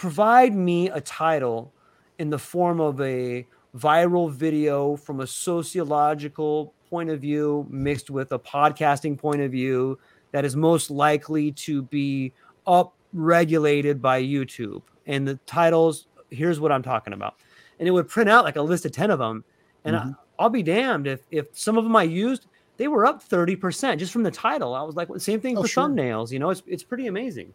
provide 0.00 0.54
me 0.54 0.88
a 0.88 1.00
title 1.02 1.74
in 2.18 2.30
the 2.30 2.38
form 2.38 2.80
of 2.80 2.98
a 3.02 3.46
viral 3.76 4.32
video 4.32 4.96
from 4.96 5.20
a 5.20 5.26
sociological 5.26 6.72
point 6.88 7.10
of 7.10 7.20
view 7.20 7.66
mixed 7.68 8.08
with 8.08 8.32
a 8.32 8.38
podcasting 8.38 9.18
point 9.18 9.42
of 9.42 9.50
view 9.50 9.98
that 10.32 10.42
is 10.42 10.56
most 10.56 10.90
likely 10.90 11.52
to 11.52 11.82
be 11.82 12.32
up 12.66 12.94
regulated 13.12 14.00
by 14.00 14.22
YouTube. 14.22 14.80
And 15.04 15.28
the 15.28 15.34
titles, 15.44 16.06
here's 16.30 16.58
what 16.58 16.72
I'm 16.72 16.82
talking 16.82 17.12
about. 17.12 17.34
And 17.78 17.86
it 17.86 17.90
would 17.90 18.08
print 18.08 18.30
out 18.30 18.42
like 18.42 18.56
a 18.56 18.62
list 18.62 18.86
of 18.86 18.92
10 18.92 19.10
of 19.10 19.18
them. 19.18 19.44
And 19.84 19.96
mm-hmm. 19.96 20.12
I, 20.38 20.44
will 20.44 20.48
be 20.48 20.62
damned 20.62 21.08
if, 21.08 21.20
if 21.30 21.48
some 21.52 21.76
of 21.76 21.84
them 21.84 21.94
I 21.94 22.04
used, 22.04 22.46
they 22.78 22.88
were 22.88 23.04
up 23.04 23.22
30% 23.22 23.98
just 23.98 24.14
from 24.14 24.22
the 24.22 24.30
title. 24.30 24.74
I 24.74 24.80
was 24.80 24.96
like, 24.96 25.10
well, 25.10 25.20
same 25.20 25.42
thing 25.42 25.58
oh, 25.58 25.60
for 25.60 25.68
sure. 25.68 25.84
thumbnails. 25.84 26.30
You 26.30 26.38
know, 26.38 26.48
it's, 26.48 26.62
it's 26.66 26.82
pretty 26.82 27.06
amazing. 27.06 27.52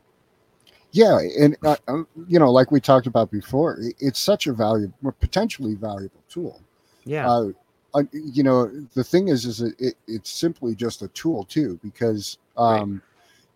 Yeah. 0.95 1.19
And, 1.39 1.57
uh, 1.63 1.75
um, 1.87 2.07
you 2.27 2.39
know, 2.39 2.51
like 2.51 2.71
we 2.71 2.79
talked 2.79 3.05
about 3.05 3.29
before, 3.29 3.79
it's 3.99 4.19
such 4.19 4.47
a 4.47 4.53
valuable, 4.53 5.11
potentially 5.19 5.75
valuable 5.75 6.23
tool. 6.29 6.61
Yeah. 7.03 7.29
Uh, 7.29 7.49
uh, 7.93 8.03
you 8.11 8.43
know, 8.43 8.67
the 8.93 9.03
thing 9.03 9.27
is, 9.27 9.45
is 9.45 9.61
it, 9.61 9.95
it's 10.07 10.29
simply 10.29 10.73
just 10.73 11.01
a 11.01 11.09
tool 11.09 11.43
too, 11.43 11.79
because, 11.83 12.37
um, 12.57 12.93
right 12.93 13.01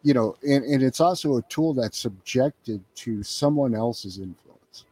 you 0.04 0.14
know, 0.14 0.36
and, 0.48 0.64
and 0.64 0.82
it's 0.82 1.00
also 1.00 1.38
a 1.38 1.42
tool 1.44 1.74
that's 1.74 1.98
subjected 1.98 2.84
to 2.96 3.22
someone 3.24 3.76
else's 3.76 4.18
influence. 4.18 4.86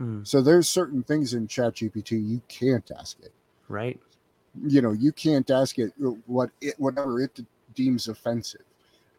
Mm. 0.00 0.26
So 0.26 0.40
there's 0.40 0.68
certain 0.68 1.02
things 1.02 1.34
in 1.34 1.46
ChatGPT 1.46 2.12
you 2.12 2.40
can't 2.48 2.90
ask 2.98 3.18
it. 3.20 3.32
Right. 3.68 4.00
You 4.66 4.82
know, 4.82 4.92
you 4.92 5.12
can't 5.12 5.50
ask 5.50 5.78
it 5.78 5.92
what 6.26 6.50
it 6.60 6.74
whatever 6.78 7.20
it 7.20 7.40
deems 7.74 8.08
offensive. 8.08 8.62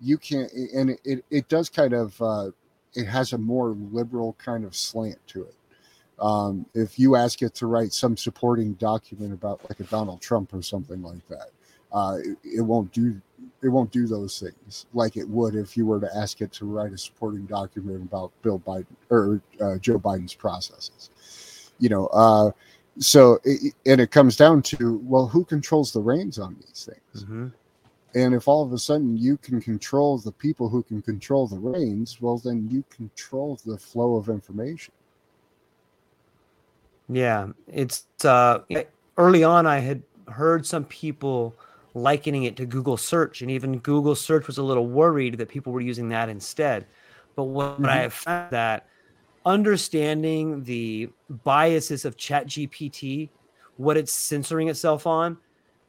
You 0.02 0.18
can't, 0.18 0.52
and 0.52 0.92
it, 0.92 1.00
it, 1.04 1.26
it 1.30 1.50
does 1.50 1.70
kind 1.70 1.94
of 1.94 2.20
uh, 2.22 2.52
it 2.96 3.06
has 3.06 3.34
a 3.34 3.38
more 3.38 3.70
liberal 3.92 4.36
kind 4.44 4.66
of 4.66 4.76
slant 4.76 5.20
to 5.28 5.44
it. 5.44 5.56
Um, 6.20 6.66
if 6.74 6.98
you 6.98 7.16
ask 7.16 7.42
it 7.42 7.54
to 7.56 7.68
write 7.68 7.94
some 7.94 8.16
supporting 8.16 8.74
document 8.74 9.34
about 9.34 9.62
like 9.70 9.80
a 9.82 9.84
Donald 9.84 10.22
Trump 10.22 10.54
or 10.54 10.62
something 10.62 11.02
like 11.02 11.28
that, 11.28 11.50
uh, 11.92 12.18
it, 12.24 12.38
it, 12.44 12.62
won't 12.62 12.92
do 12.92 13.20
it 13.62 13.70
won't 13.70 13.92
do 13.92 14.08
those 14.08 14.40
things 14.40 14.86
like 14.94 15.18
it 15.18 15.28
would 15.28 15.56
if 15.56 15.78
you 15.78 15.86
were 15.86 16.00
to 16.00 16.10
ask 16.16 16.42
it 16.42 16.52
to 16.54 16.66
write 16.66 16.94
a 16.94 16.98
supporting 16.98 17.46
document 17.46 18.02
about 18.02 18.32
Bill 18.42 18.60
Biden 18.60 18.86
or 19.10 19.42
uh, 19.62 19.78
Joe 19.78 20.00
Biden's 20.00 20.34
processes. 20.34 21.10
You 21.80 21.90
know, 21.90 22.08
uh, 22.08 22.52
so 23.00 23.40
it, 23.44 23.74
and 23.86 24.00
it 24.00 24.12
comes 24.12 24.38
down 24.38 24.62
to 24.64 25.02
well, 25.04 25.28
who 25.28 25.44
controls 25.44 25.92
the 25.92 26.02
reins 26.02 26.40
on 26.40 26.56
these 26.56 26.90
things? 26.90 27.24
Mm-hmm. 27.24 27.48
And 28.16 28.34
if 28.34 28.48
all 28.48 28.64
of 28.64 28.72
a 28.72 28.78
sudden 28.78 29.18
you 29.18 29.36
can 29.38 29.62
control 29.62 30.18
the 30.18 30.32
people 30.32 30.70
who 30.70 30.82
can 30.82 31.02
control 31.02 31.48
the 31.48 31.60
reins, 31.60 32.22
well, 32.22 32.38
then 32.38 32.68
you 32.72 32.84
control 32.90 33.60
the 33.66 33.78
flow 33.78 34.16
of 34.16 34.30
information. 34.30 34.94
Yeah, 37.10 37.50
it's 37.68 38.06
uh, 38.24 38.60
early 39.18 39.44
on. 39.44 39.68
I 39.68 39.80
had 39.80 40.02
heard 40.30 40.66
some 40.66 40.86
people 40.86 41.54
likening 41.94 42.44
it 42.44 42.56
to 42.58 42.66
Google 42.66 42.98
search. 42.98 43.42
And 43.42 43.52
even 43.52 43.80
Google 43.80 44.16
search 44.16 44.48
was 44.48 44.58
a 44.58 44.64
little 44.64 44.88
worried 44.88 45.38
that 45.38 45.50
people 45.50 45.74
were 45.74 45.82
using 45.82 46.10
that 46.10 46.30
instead. 46.30 46.86
But 47.36 47.44
what 47.44 47.76
mm-hmm. 47.76 47.86
I 47.86 47.98
have 47.98 48.14
found 48.14 48.52
that 48.52 48.88
understanding 49.46 50.64
the 50.64 51.10
biases 51.44 52.06
of 52.06 52.18
ChatGPT, 52.18 53.30
what 53.78 53.98
it's 53.98 54.14
censoring 54.14 54.70
itself 54.70 55.06
on 55.06 55.38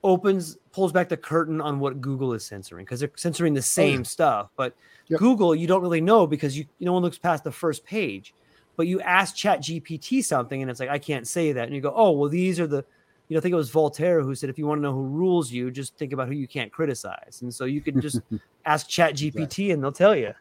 opens 0.07 0.57
pulls 0.73 0.93
back 0.93 1.09
the 1.09 1.17
curtain 1.17 1.61
on 1.61 1.81
what 1.81 2.01
google 2.01 2.33
is 2.33 2.45
censoring 2.45 2.85
because 2.85 3.01
they're 3.01 3.11
censoring 3.17 3.53
the 3.53 3.61
same 3.61 3.97
oh, 3.97 3.99
yeah. 3.99 4.03
stuff 4.05 4.51
but 4.57 4.75
yep. 5.09 5.19
google 5.19 5.55
you 5.55 5.67
don't 5.67 5.83
really 5.83 6.01
know 6.01 6.27
because 6.27 6.57
you 6.57 6.65
no 6.81 6.93
one 6.93 7.03
looks 7.03 7.19
past 7.19 7.43
the 7.43 7.51
first 7.51 7.85
page 7.85 8.33
but 8.77 8.87
you 8.87 9.01
ask 9.01 9.35
chat 9.35 9.61
gpt 9.61 10.23
something 10.25 10.63
and 10.63 10.71
it's 10.71 10.79
like 10.79 10.89
i 10.89 10.99
can't 10.99 11.27
say 11.27 11.53
that 11.53 11.67
and 11.67 11.75
you 11.75 11.81
go 11.81 11.93
oh 11.95 12.13
well 12.13 12.29
these 12.29 12.61
are 12.61 12.67
the 12.67 12.85
you 13.29 13.35
know, 13.35 13.39
I 13.39 13.43
think 13.43 13.53
it 13.55 13.57
was 13.57 13.71
Voltaire 13.71 14.23
who 14.23 14.35
said, 14.35 14.51
if 14.51 14.59
you 14.59 14.67
want 14.67 14.79
to 14.79 14.83
know 14.83 14.93
who 14.93 15.03
rules 15.03 15.51
you, 15.51 15.71
just 15.71 15.97
think 15.97 16.13
about 16.13 16.29
who 16.29 16.35
you 16.35 16.47
can't 16.47 16.71
criticize. 16.71 17.41
And 17.43 17.53
so 17.53 17.65
you 17.65 17.81
can 17.81 18.01
just 18.01 18.21
ask 18.67 18.89
Chat 18.89 19.15
GPT 19.15 19.41
exactly. 19.41 19.71
and 19.73 19.83
they'll 19.83 19.91
tell 19.91 20.15
you. 20.15 20.33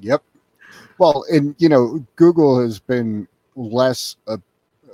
yep. 0.00 0.22
Well, 0.98 1.24
and 1.32 1.54
you 1.58 1.68
know, 1.68 2.04
Google 2.16 2.60
has 2.60 2.78
been 2.78 3.26
less 3.56 4.16
uh, 4.26 4.36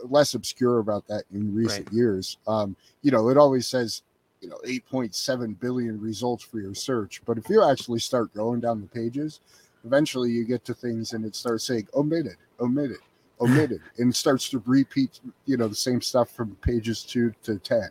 less 0.05 0.34
obscure 0.34 0.78
about 0.78 1.07
that 1.09 1.24
in 1.32 1.55
recent 1.55 1.86
right. 1.86 1.94
years. 1.94 2.38
Um, 2.46 2.76
you 3.03 3.11
know, 3.11 3.28
it 3.28 3.36
always 3.36 3.66
says, 3.66 4.03
you 4.40 4.49
know, 4.49 4.59
8.7 4.64 5.59
billion 5.59 6.01
results 6.01 6.44
for 6.44 6.61
your 6.61 6.74
search, 6.74 7.22
but 7.26 7.38
if 7.38 7.49
you 7.49 7.64
actually 7.64 7.99
start 7.99 8.32
going 8.34 8.61
down 8.61 8.80
the 8.80 8.86
pages, 8.86 9.40
eventually 9.84 10.30
you 10.30 10.44
get 10.44 10.64
to 10.64 10.74
things 10.74 11.12
and 11.12 11.24
it 11.24 11.34
starts 11.34 11.64
saying 11.64 11.88
omitted, 11.94 12.36
omitted, 12.61 12.99
omitted 13.40 13.80
and 13.99 14.14
starts 14.14 14.49
to 14.49 14.62
repeat 14.66 15.20
you 15.46 15.57
know 15.57 15.68
the 15.68 15.74
same 15.74 16.01
stuff 16.01 16.30
from 16.30 16.57
pages 16.57 17.05
2 17.05 17.32
to 17.42 17.59
10 17.59 17.88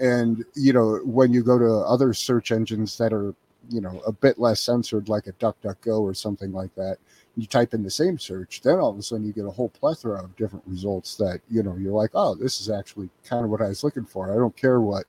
and 0.00 0.44
you 0.54 0.72
know 0.72 1.00
when 1.04 1.32
you 1.32 1.42
go 1.42 1.58
to 1.58 1.70
other 1.86 2.14
search 2.14 2.52
engines 2.52 2.96
that 2.96 3.12
are 3.12 3.34
you 3.68 3.80
know 3.80 4.00
a 4.06 4.12
bit 4.12 4.38
less 4.38 4.60
censored 4.60 5.08
like 5.08 5.26
a 5.26 5.32
duckduckgo 5.34 6.00
or 6.00 6.14
something 6.14 6.52
like 6.52 6.74
that 6.74 6.98
you 7.36 7.46
type 7.46 7.74
in 7.74 7.82
the 7.82 7.90
same 7.90 8.18
search 8.18 8.60
then 8.62 8.78
all 8.78 8.90
of 8.90 8.98
a 8.98 9.02
sudden 9.02 9.26
you 9.26 9.32
get 9.32 9.46
a 9.46 9.50
whole 9.50 9.68
plethora 9.68 10.22
of 10.22 10.36
different 10.36 10.64
results 10.66 11.16
that 11.16 11.40
you 11.50 11.62
know 11.62 11.76
you're 11.76 11.92
like 11.92 12.10
oh 12.14 12.34
this 12.34 12.60
is 12.60 12.70
actually 12.70 13.08
kind 13.24 13.44
of 13.44 13.50
what 13.50 13.62
i 13.62 13.68
was 13.68 13.84
looking 13.84 14.04
for 14.04 14.32
i 14.32 14.36
don't 14.36 14.56
care 14.56 14.80
what 14.80 15.04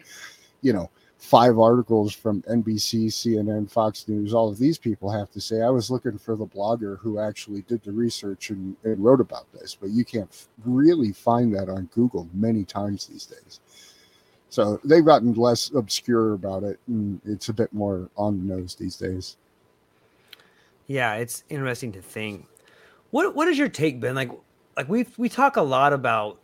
you 0.62 0.74
know 0.74 0.90
five 1.24 1.58
articles 1.58 2.14
from 2.14 2.42
NBC, 2.44 3.06
CNN, 3.08 3.72
Fox 3.72 4.06
News, 4.10 4.34
all 4.34 4.50
of 4.50 4.60
these 4.60 4.78
people 4.78 5.10
have 5.10 5.32
to 5.32 5.40
say, 5.40 5.62
I 5.62 5.70
was 5.70 5.90
looking 5.90 6.18
for 6.18 6.36
the 6.36 6.46
blogger 6.46 7.00
who 7.00 7.18
actually 7.18 7.62
did 7.62 7.82
the 7.82 7.94
research 7.94 8.50
and, 8.50 8.76
and 8.84 9.02
wrote 9.02 9.22
about 9.22 9.50
this, 9.54 9.74
but 9.74 9.92
you 9.92 10.04
can't 10.04 10.48
really 10.66 11.14
find 11.14 11.56
that 11.56 11.70
on 11.70 11.90
Google 11.94 12.28
many 12.34 12.66
times 12.66 13.08
these 13.08 13.26
days. 13.26 13.62
So 14.50 14.82
they've 14.84 15.06
gotten 15.06 15.34
less 15.34 15.72
obscure 15.74 16.34
about 16.34 16.64
it, 16.64 16.78
and 16.88 17.22
it's 17.24 17.48
a 17.48 17.54
bit 17.54 17.72
more 17.72 18.10
on 18.18 18.38
the 18.38 18.56
nose 18.56 18.76
these 18.76 18.98
days. 18.98 19.38
Yeah, 20.88 21.16
it's 21.16 21.44
interesting 21.50 21.92
to 21.94 22.02
think. 22.02 22.48
What 23.12 23.36
what 23.36 23.48
is 23.48 23.58
your 23.58 23.70
take, 23.70 24.00
Ben? 24.00 24.16
Like, 24.16 24.32
like 24.76 24.90
we 24.90 25.06
we 25.18 25.30
talk 25.30 25.56
a 25.58 25.62
lot 25.62 25.94
about 25.94 26.40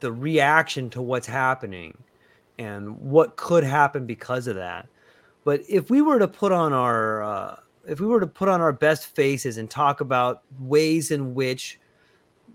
the 0.00 0.12
reaction 0.12 0.90
to 0.90 1.02
what's 1.02 1.26
happening 1.26 1.96
and 2.58 2.98
what 3.00 3.36
could 3.36 3.64
happen 3.64 4.06
because 4.06 4.46
of 4.46 4.56
that. 4.56 4.88
But 5.44 5.62
if 5.68 5.90
we 5.90 6.02
were 6.02 6.18
to 6.18 6.28
put 6.28 6.52
on 6.52 6.72
our 6.72 7.22
uh, 7.22 7.56
if 7.86 8.00
we 8.00 8.06
were 8.06 8.20
to 8.20 8.26
put 8.26 8.48
on 8.48 8.60
our 8.60 8.72
best 8.72 9.06
faces 9.06 9.56
and 9.56 9.70
talk 9.70 10.00
about 10.00 10.42
ways 10.58 11.10
in 11.10 11.34
which 11.34 11.80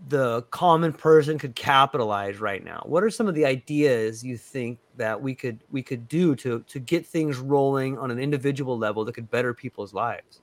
the 0.10 0.44
common 0.52 0.94
person 0.94 1.40
could 1.40 1.56
capitalize 1.56 2.40
right 2.40 2.64
now, 2.64 2.84
what 2.86 3.04
are 3.04 3.10
some 3.10 3.28
of 3.28 3.34
the 3.34 3.46
ideas 3.46 4.24
you 4.24 4.38
think 4.38 4.78
that 4.98 5.20
we 5.20 5.34
could 5.34 5.60
we 5.72 5.82
could 5.82 6.08
do 6.08 6.36
to 6.36 6.60
to 6.68 6.80
get 6.80 7.06
things 7.06 7.38
rolling 7.38 7.98
on 7.98 8.12
an 8.12 8.20
individual 8.20 8.78
level 8.78 9.06
that 9.06 9.14
could 9.14 9.32
better 9.32 9.54
people's 9.54 9.94
lives? 9.94 10.42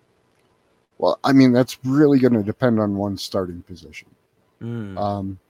Well, 1.03 1.19
I 1.25 1.33
mean 1.33 1.51
that's 1.51 1.79
really 1.85 2.21
going 2.21 2.35
to 2.35 2.45
depend 2.45 2.79
on 2.79 2.95
one's 2.95 3.25
starting 3.25 3.61
position. 3.63 4.07
Mm. 4.63 4.97
Um, 4.97 5.41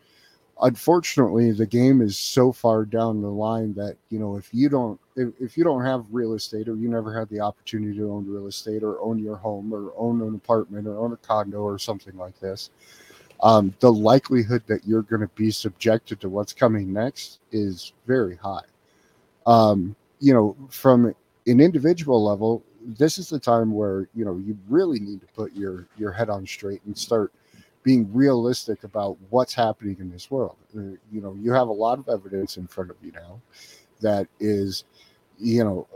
unfortunately, 0.62 1.52
the 1.52 1.66
game 1.66 2.00
is 2.00 2.18
so 2.18 2.52
far 2.52 2.86
down 2.86 3.20
the 3.20 3.28
line 3.28 3.74
that 3.74 3.98
you 4.08 4.18
know 4.18 4.36
if 4.36 4.48
you 4.54 4.70
don't 4.70 4.98
if, 5.14 5.28
if 5.38 5.58
you 5.58 5.62
don't 5.62 5.84
have 5.84 6.06
real 6.10 6.32
estate 6.32 6.68
or 6.68 6.76
you 6.76 6.88
never 6.88 7.14
had 7.14 7.28
the 7.28 7.40
opportunity 7.40 7.98
to 7.98 8.10
own 8.10 8.26
real 8.26 8.46
estate 8.46 8.82
or 8.82 8.98
own 9.02 9.18
your 9.18 9.36
home 9.36 9.74
or 9.74 9.92
own 9.98 10.22
an 10.22 10.34
apartment 10.34 10.86
or 10.86 10.96
own 10.96 11.12
a 11.12 11.18
condo 11.18 11.58
or 11.58 11.78
something 11.78 12.16
like 12.16 12.40
this, 12.40 12.70
um, 13.42 13.74
the 13.80 13.92
likelihood 13.92 14.62
that 14.68 14.86
you're 14.86 15.02
going 15.02 15.20
to 15.20 15.28
be 15.34 15.50
subjected 15.50 16.18
to 16.22 16.30
what's 16.30 16.54
coming 16.54 16.90
next 16.94 17.40
is 17.50 17.92
very 18.06 18.36
high. 18.36 18.64
Um, 19.44 19.94
you 20.18 20.32
know, 20.32 20.56
from 20.70 21.14
an 21.46 21.60
individual 21.60 22.24
level, 22.24 22.62
this 22.86 23.18
is 23.18 23.28
the 23.28 23.38
time 23.38 23.72
where 23.72 24.08
you 24.14 24.24
know 24.24 24.36
you 24.38 24.56
really 24.68 25.00
need 25.00 25.20
to 25.20 25.26
put 25.28 25.52
your 25.54 25.86
your 25.98 26.12
head 26.12 26.30
on 26.30 26.46
straight 26.46 26.82
and 26.84 26.96
start 26.96 27.32
being 27.82 28.12
realistic 28.12 28.84
about 28.84 29.16
what's 29.30 29.54
happening 29.54 29.96
in 29.98 30.10
this 30.10 30.30
world. 30.30 30.56
Uh, 30.76 30.80
you 31.10 31.20
know, 31.20 31.36
you 31.40 31.52
have 31.52 31.68
a 31.68 31.72
lot 31.72 31.98
of 31.98 32.08
evidence 32.08 32.56
in 32.56 32.66
front 32.66 32.90
of 32.90 32.96
you 33.02 33.12
now 33.12 33.40
that 34.00 34.26
is, 34.40 34.84
you 35.38 35.64
know, 35.64 35.86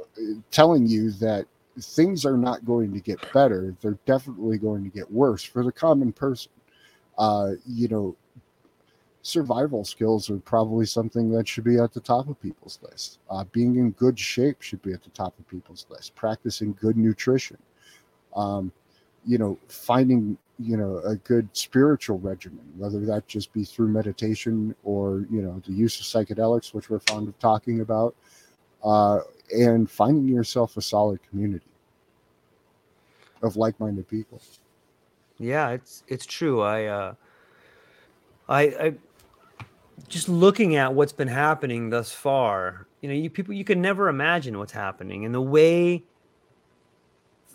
telling 0.51 0.87
you 0.87 1.11
that 1.13 1.47
things 1.81 2.25
are 2.25 2.37
not 2.37 2.65
going 2.65 2.93
to 2.93 3.01
get 3.01 3.21
better. 3.33 3.75
They're 3.81 3.99
definitely 4.07 4.59
going 4.59 4.83
to 4.85 4.91
get 4.91 5.11
worse 5.11 5.43
for 5.43 5.63
the 5.63 5.73
common 5.73 6.13
person. 6.13 6.51
Uh, 7.19 7.53
you 7.67 7.89
know, 7.89 8.17
survival 9.27 9.85
skills 9.85 10.31
are 10.31 10.39
probably 10.39 10.87
something 10.87 11.31
that 11.33 11.49
should 11.49 11.65
be 11.65 11.79
at 11.79 11.93
the 11.93 12.01
top 12.01 12.29
of 12.29 12.41
people's 12.41 12.79
list. 12.83 13.19
Uh, 13.29 13.45
being 13.51 13.77
in 13.77 13.91
good 13.93 14.19
shape 14.19 14.63
should 14.63 14.81
be 14.83 14.93
at 14.93 15.03
the 15.03 15.11
top 15.11 15.37
of 15.39 15.49
people's 15.49 15.87
list. 15.91 16.15
Practicing 16.15 16.77
good 16.81 16.97
nutrition. 16.97 17.59
Um, 18.37 18.71
you 19.27 19.39
know, 19.39 19.59
finding 19.69 20.39
you 20.59 20.77
know 20.77 20.99
a 21.05 21.17
good 21.17 21.47
spiritual 21.53 22.19
regimen 22.19 22.65
whether 22.79 23.05
that 23.05 23.27
just 23.29 23.53
be 23.53 23.63
through 23.63 23.89
meditation 23.89 24.75
or 24.85 25.27
you 25.31 25.43
know 25.43 25.61
the 25.67 25.73
use 25.73 26.01
of 26.01 26.07
psychedelics 26.07 26.73
which 26.73 26.89
we're 26.89 26.99
fond 27.01 27.29
of 27.29 27.39
talking 27.39 27.81
about 27.83 28.15
uh, 28.83 29.21
and 29.55 29.91
finding 29.91 30.27
yourself 30.27 30.79
a 30.79 30.81
solid 30.81 31.21
community 31.29 31.67
of 33.43 33.57
like-minded 33.57 34.09
people 34.09 34.41
Yeah, 35.39 35.71
it's 35.71 36.03
it's 36.09 36.25
true. 36.25 36.63
I 36.63 36.87
uh 36.87 37.15
I 38.49 38.63
I 38.63 38.95
just 40.09 40.29
looking 40.29 40.77
at 40.77 40.95
what's 40.95 41.13
been 41.13 41.29
happening 41.29 41.91
thus 41.91 42.13
far, 42.13 42.87
you 43.01 43.09
know, 43.09 43.15
you 43.15 43.31
people 43.31 43.55
you 43.55 43.65
can 43.65 43.81
never 43.81 44.09
imagine 44.09 44.59
what's 44.59 44.73
happening 44.73 45.25
and 45.25 45.35
the 45.35 45.41
way 45.41 46.05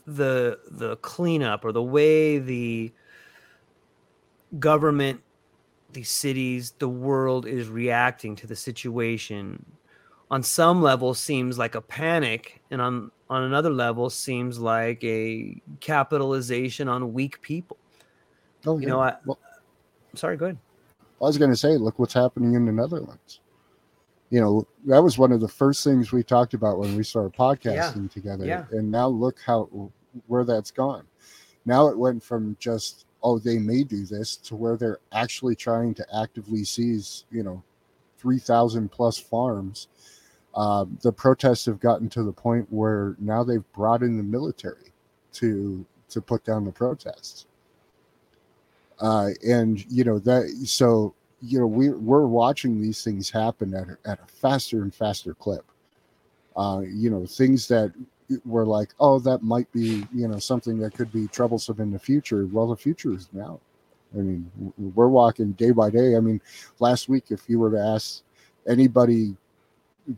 the 0.06 0.60
the 0.70 0.98
cleanup 0.98 1.64
or 1.64 1.72
the 1.72 1.84
way 1.84 2.39
the 2.39 2.92
government, 4.60 5.22
the 5.94 6.04
cities, 6.04 6.74
the 6.80 6.89
world 6.89 7.46
is 7.46 7.70
reacting 7.70 8.36
to 8.38 8.48
the 8.48 8.56
situation 8.56 9.64
on 10.32 10.42
some 10.42 10.82
level 10.82 11.14
seems 11.14 11.58
like 11.58 11.76
a 11.76 11.82
panic 11.82 12.62
and 12.72 12.82
on 12.82 13.12
on 13.30 13.44
another 13.44 13.70
level 13.70 14.10
seems 14.10 14.60
like 14.60 15.04
a 15.04 15.62
capitalization 15.80 16.88
on 16.88 17.14
weak 17.14 17.42
people. 17.42 17.78
oh 18.66 18.80
You 18.80 18.88
know, 18.88 19.02
I 19.02 19.16
well, 19.26 19.39
sorry, 20.16 20.38
go 20.38 20.46
ahead. 20.46 20.58
I 21.22 21.26
was 21.26 21.38
going 21.38 21.52
to 21.52 21.58
say, 21.58 21.78
look 21.78 22.00
what's 22.00 22.14
happening 22.14 22.56
in 22.56 22.66
the 22.66 22.72
Netherlands. 22.72 23.42
You 24.32 24.40
know, 24.40 24.68
that 24.86 25.04
was 25.04 25.18
one 25.18 25.32
of 25.32 25.42
the 25.42 25.48
first 25.48 25.84
things 25.84 26.12
we 26.12 26.24
talked 26.24 26.54
about 26.54 26.80
when 26.80 26.96
we 26.96 27.04
started 27.04 27.34
podcasting 27.34 28.10
together. 28.10 28.46
Yeah. 28.46 28.66
And 28.72 28.90
now 28.90 29.08
look 29.08 29.38
how 29.46 29.92
where 30.28 30.46
that's 30.46 30.72
gone. 30.72 31.06
Now 31.66 31.88
it 31.88 31.98
went 31.98 32.24
from 32.24 32.56
just 32.60 33.06
oh 33.24 33.38
they 33.38 33.60
may 33.60 33.84
do 33.84 34.06
this 34.06 34.38
to 34.38 34.56
where 34.56 34.78
they're 34.78 35.00
actually 35.12 35.56
trying 35.56 35.94
to 35.96 36.06
actively 36.18 36.64
seize 36.64 37.26
you 37.30 37.44
know 37.44 37.62
three 38.18 38.40
thousand 38.40 38.90
plus 38.90 39.18
farms. 39.18 39.90
Um, 40.56 40.98
the 41.02 41.12
protests 41.12 41.66
have 41.66 41.80
gotten 41.80 42.10
to 42.10 42.24
the 42.24 42.32
point 42.32 42.68
where 42.70 43.16
now 43.20 43.44
they've 43.44 43.70
brought 43.74 44.02
in 44.02 44.18
the 44.18 44.24
military 44.24 44.92
to 45.34 45.86
to 46.10 46.22
put 46.22 46.44
down 46.44 46.66
the 46.66 46.72
protests 46.72 47.46
uh, 49.02 49.30
and 49.45 49.84
you 49.91 50.04
know 50.04 50.20
that 50.20 50.47
so 50.66 51.14
you 51.41 51.60
know 51.60 51.66
we 51.68 51.89
we're 51.89 52.28
watching 52.28 52.80
these 52.80 53.04
things 53.04 53.30
happen 53.30 53.74
at 53.74 53.88
at 54.10 54.20
a 54.20 54.28
faster 54.28 54.84
and 54.84 54.93
faster 54.93 55.34
clip. 55.34 55.66
Uh, 56.56 56.82
you 56.88 57.10
know 57.10 57.26
things 57.26 57.68
that 57.68 57.91
were 58.45 58.66
like 58.66 58.89
oh 58.99 59.20
that 59.20 59.41
might 59.41 59.70
be 59.74 60.06
you 60.14 60.28
know 60.28 60.39
something 60.39 60.78
that 60.78 60.93
could 60.93 61.12
be 61.12 61.28
troublesome 61.28 61.82
in 61.82 61.91
the 61.91 61.99
future. 61.99 62.45
Well 62.45 62.68
the 62.68 62.78
future 62.78 63.14
is 63.14 63.28
now. 63.34 63.60
I 64.14 64.20
mean 64.20 64.52
we're 64.78 65.08
walking 65.08 65.54
day 65.54 65.72
by 65.72 65.89
day. 65.89 66.16
I 66.16 66.20
mean 66.20 66.39
last 66.80 67.10
week 67.10 67.26
if 67.30 67.49
you 67.49 67.60
were 67.60 67.72
to 67.72 67.80
ask 67.80 68.22
anybody 68.68 69.36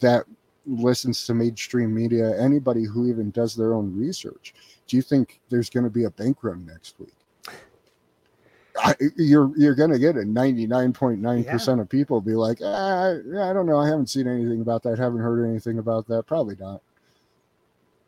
that 0.01 0.25
listens 0.65 1.25
to 1.25 1.34
mainstream 1.34 1.93
media 1.93 2.39
anybody 2.41 2.86
who 2.86 3.07
even 3.07 3.29
does 3.31 3.53
their 3.53 3.73
own 3.73 3.93
research 3.97 4.53
do 4.88 4.95
you 4.95 5.01
think 5.01 5.41
there's 5.49 5.69
going 5.69 5.84
to 5.84 5.89
be 5.89 6.05
a 6.05 6.09
bank 6.09 6.38
run 6.41 6.65
next 6.65 6.97
week 6.99 7.13
I, 8.84 8.95
you're 9.15 9.51
you're 9.57 9.75
gonna 9.75 9.97
get 9.97 10.17
a 10.17 10.25
Ninety 10.25 10.67
nine 10.67 10.91
point 10.91 11.21
nine 11.21 11.45
percent 11.45 11.79
of 11.79 11.88
people 11.88 12.19
be 12.19 12.34
like, 12.34 12.59
ah, 12.61 13.11
I 13.11 13.53
don't 13.53 13.65
know. 13.65 13.77
I 13.77 13.88
haven't 13.88 14.09
seen 14.09 14.27
anything 14.27 14.59
about 14.61 14.84
that. 14.84 14.99
Haven't 14.99 15.19
heard 15.19 15.47
anything 15.49 15.79
about 15.79 16.05
that. 16.07 16.27
Probably 16.27 16.55
not. 16.59 16.81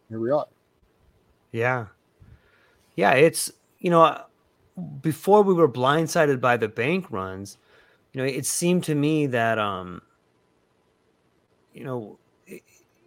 Here 0.10 0.20
we 0.20 0.32
are. 0.32 0.48
Yeah. 1.52 1.88
Yeah, 2.96 3.14
it's 3.14 3.52
you 3.80 3.90
know, 3.90 4.22
before 5.02 5.44
we 5.44 5.54
were 5.54 5.70
blindsided 5.70 6.42
by 6.42 6.58
the 6.58 6.68
bank 6.68 7.10
runs, 7.10 7.58
you 8.12 8.22
know, 8.22 8.28
it 8.28 8.46
seemed 8.46 8.84
to 8.86 8.96
me 8.96 9.28
that 9.28 9.58
um 9.58 10.02
you 11.74 11.86
know, 11.86 12.20
it, 12.48 12.64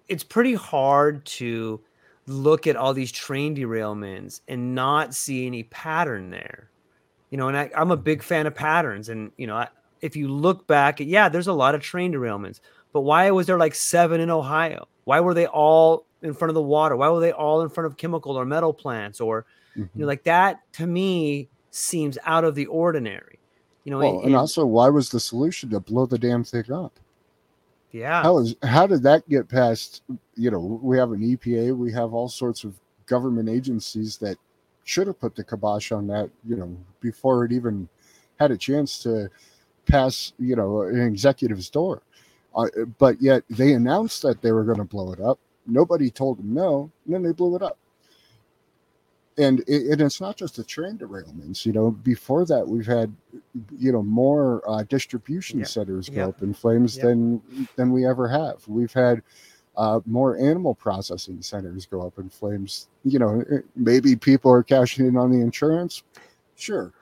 it's 0.09 0.25
pretty 0.25 0.55
hard 0.55 1.25
to 1.27 1.81
look 2.27 2.67
at 2.67 2.77
all 2.77 2.95
these 2.95 3.13
train 3.13 3.55
derailments 3.55 4.41
and 4.49 4.75
not 4.75 5.15
see 5.15 5.47
any 5.47 5.65
pattern 5.65 6.31
there. 6.31 6.71
You 7.31 7.39
know, 7.39 7.49
and 7.49 7.57
I, 7.57 7.71
I'm 7.77 7.91
a 7.91 7.97
big 7.97 8.23
fan 8.23 8.47
of 8.47 8.55
patterns. 8.55 9.09
And, 9.09 9.33
you 9.37 9.47
know, 9.47 9.57
I, 9.57 9.69
if 10.01 10.17
you 10.17 10.29
look 10.29 10.67
back, 10.67 10.99
yeah, 11.01 11.29
there's 11.29 11.47
a 11.49 11.53
lot 11.53 11.75
of 11.75 11.83
train 11.83 12.13
derailments, 12.13 12.61
but 12.93 13.01
why 13.03 13.31
was 13.31 13.47
there 13.47 13.59
like 13.59 13.75
seven 13.75 14.21
in 14.21 14.31
Ohio? 14.31 14.89
Why 15.05 15.21
were 15.21 15.35
they 15.35 15.47
all 15.47 16.07
in 16.23 16.33
front 16.35 16.51
of 16.51 16.55
the 16.55 16.63
water? 16.63 16.97
Why 16.97 17.09
were 17.11 17.21
they 17.21 17.33
all 17.33 17.61
in 17.63 17.69
front 17.69 17.87
of 17.87 17.97
chemical 17.97 18.37
or 18.37 18.45
metal 18.45 18.73
plants? 18.73 19.21
Or, 19.21 19.45
Mhm. 19.77 19.89
you 19.95 20.01
know, 20.01 20.07
like 20.07 20.25
that 20.25 20.61
to 20.75 20.87
me 20.87 21.49
seems 21.71 22.17
out 22.25 22.45
of 22.45 22.55
the 22.55 22.67
ordinary. 22.67 23.39
You 23.85 23.93
know, 23.93 23.99
well, 23.99 24.17
and- 24.19 24.27
and 24.27 24.37
also, 24.37 24.65
why 24.67 24.89
was 24.89 25.11
the 25.11 25.21
solution 25.21 25.71
to 25.71 25.81
blow 25.81 26.07
the 26.07 26.19
damn 26.19 26.45
thing 26.45 26.71
up? 26.73 26.99
yeah, 27.91 28.23
How 28.23 28.39
is 28.39 28.55
how 28.63 28.87
did 28.87 29.03
that 29.05 29.27
get 29.29 29.49
past? 29.49 30.03
You 30.35 30.51
know, 30.51 30.61
we 30.83 30.99
have 30.99 31.13
an 31.13 31.21
EPA, 31.23 31.73
we 31.77 31.91
have 31.93 32.13
all 32.13 32.29
sorts 32.29 32.65
of 32.65 32.79
government 33.07 33.49
agencies 33.49 34.19
that 34.19 34.37
should 34.89 35.07
have 35.07 35.21
put 35.21 35.35
the 35.37 35.45
kibosh 35.45 35.93
on 35.93 36.07
that. 36.09 36.31
You 36.47 36.57
know, 36.57 36.77
before 37.01 37.45
it 37.45 37.53
even 37.53 37.89
had 38.41 38.51
a 38.51 38.57
chance 38.57 39.03
to 39.03 39.29
pass. 39.87 40.33
You 40.39 40.57
know, 40.57 40.83
an 40.83 41.01
executive's 41.07 41.71
door. 41.71 42.03
Uh, 42.55 42.67
but 42.99 43.21
yet 43.21 43.45
they 43.51 43.75
announced 43.75 44.23
that 44.23 44.41
they 44.43 44.53
were 44.53 44.65
going 44.65 44.79
to 44.79 44.85
blow 44.85 45.13
it 45.13 45.21
up. 45.21 45.39
Nobody 45.67 46.11
told 46.11 46.39
them 46.39 46.55
no, 46.55 46.91
and 47.05 47.15
then 47.15 47.23
they 47.23 47.33
blew 47.33 47.55
it 47.57 47.63
up. 47.63 47.79
And, 49.37 49.61
it, 49.69 49.93
and 49.93 50.01
it's 50.01 50.21
not 50.21 50.37
just 50.37 50.57
the 50.57 50.65
train 50.65 50.99
derailments. 50.99 51.65
You 51.65 51.73
know, 51.73 51.93
before 51.93 52.45
that, 52.47 52.67
we've 52.67 52.87
had, 52.87 53.15
you 53.79 53.93
know, 53.93 54.03
more 54.03 54.69
uh, 54.69 54.83
distribution 54.89 55.61
Yep. 55.61 55.69
centers 55.69 56.09
go 56.09 56.23
Yep. 56.23 56.29
up 56.31 56.43
in 56.43 56.55
flames 56.55 56.97
Yep. 56.97 57.05
than 57.05 57.69
than 57.77 57.93
we 57.93 58.05
ever 58.05 58.27
have. 58.27 58.67
We've 58.67 58.93
had 58.93 59.23
uh, 59.79 60.01
more 60.05 60.37
animal 60.37 60.75
processing 60.75 61.41
centers 61.41 61.87
go 61.87 62.03
up 62.07 62.19
in 62.19 62.29
flames. 62.29 62.89
You 63.05 63.19
know, 63.21 63.43
eh, 63.51 63.61
maybe 63.77 64.15
people 64.17 64.51
are 64.51 64.63
cashing 64.63 65.07
in 65.07 65.17
on 65.17 65.31
the 65.31 65.41
insurance. 65.41 66.03
Sure, 66.57 66.93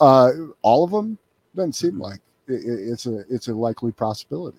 uh, 0.00 0.30
all 0.62 0.82
of 0.82 0.90
them 0.90 1.18
doesn't 1.54 1.74
seem 1.74 2.00
like 2.00 2.20
it, 2.48 2.64
it- 2.64 2.88
it's 2.90 3.06
a 3.06 3.24
it's 3.28 3.46
a 3.48 3.54
likely 3.54 3.92
possibility. 3.92 4.58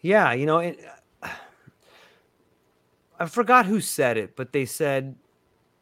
Yeah, 0.00 0.32
you 0.32 0.46
know, 0.46 0.58
it, 0.58 0.78
I 3.20 3.26
forgot 3.26 3.66
who 3.66 3.80
said 3.80 4.16
it, 4.16 4.36
but 4.36 4.52
they 4.52 4.64
said 4.64 5.16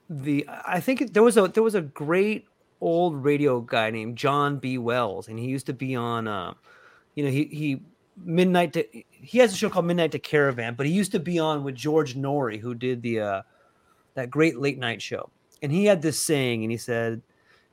the 0.09 0.47
I 0.67 0.81
think 0.81 1.13
there 1.13 1.23
was 1.23 1.37
a 1.37 1.49
there 1.49 1.63
was 1.63 1.75
a 1.75 1.81
great 1.81 2.47
old 2.81 3.23
radio 3.25 3.61
guy 3.61 3.91
named 3.91 4.17
John 4.19 4.59
B. 4.59 4.77
Wells, 4.79 5.29
and 5.29 5.39
he 5.39 5.47
used 5.47 5.67
to 5.67 5.73
be 5.73 5.95
on, 5.95 6.27
uh, 6.29 6.55
you 7.15 7.25
know, 7.25 7.31
he 7.31 7.45
he 7.45 7.83
midnight 8.17 8.73
to 8.75 8.85
he 9.11 9.39
has 9.39 9.53
a 9.53 9.57
show 9.57 9.71
called 9.71 9.87
Midnight 9.87 10.13
to 10.13 10.19
Caravan, 10.19 10.75
but 10.75 10.87
he 10.87 10.93
used 10.93 11.13
to 11.13 11.21
be 11.21 11.39
on 11.39 11.65
with 11.65 11.75
George 11.75 12.15
Noory, 12.15 12.59
who 12.59 12.75
did 12.75 13.03
the 13.03 13.21
uh, 13.21 13.43
that 14.15 14.31
great 14.31 14.59
late 14.59 14.79
night 14.79 15.01
show, 15.01 15.31
and 15.63 15.73
he 15.73 15.85
had 15.85 16.03
this 16.03 16.19
saying, 16.19 16.63
and 16.63 16.71
he 16.71 16.79
said, 16.79 17.23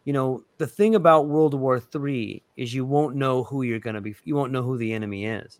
you 0.05 0.13
know, 0.13 0.43
the 0.57 0.67
thing 0.67 0.95
about 0.95 1.27
World 1.27 1.53
War 1.53 1.79
Three 1.79 2.41
is 2.57 2.73
you 2.73 2.85
won't 2.85 3.15
know 3.15 3.43
who 3.43 3.63
you're 3.63 3.79
to 3.79 4.01
be, 4.01 4.15
you 4.23 4.35
won't 4.35 4.51
know 4.51 4.63
who 4.63 4.77
the 4.77 4.93
enemy 4.93 5.25
is, 5.25 5.59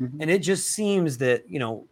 mm-hmm. 0.00 0.20
and 0.20 0.30
it 0.30 0.40
just 0.40 0.70
seems 0.70 1.18
that 1.18 1.48
you 1.48 1.58
know 1.58 1.86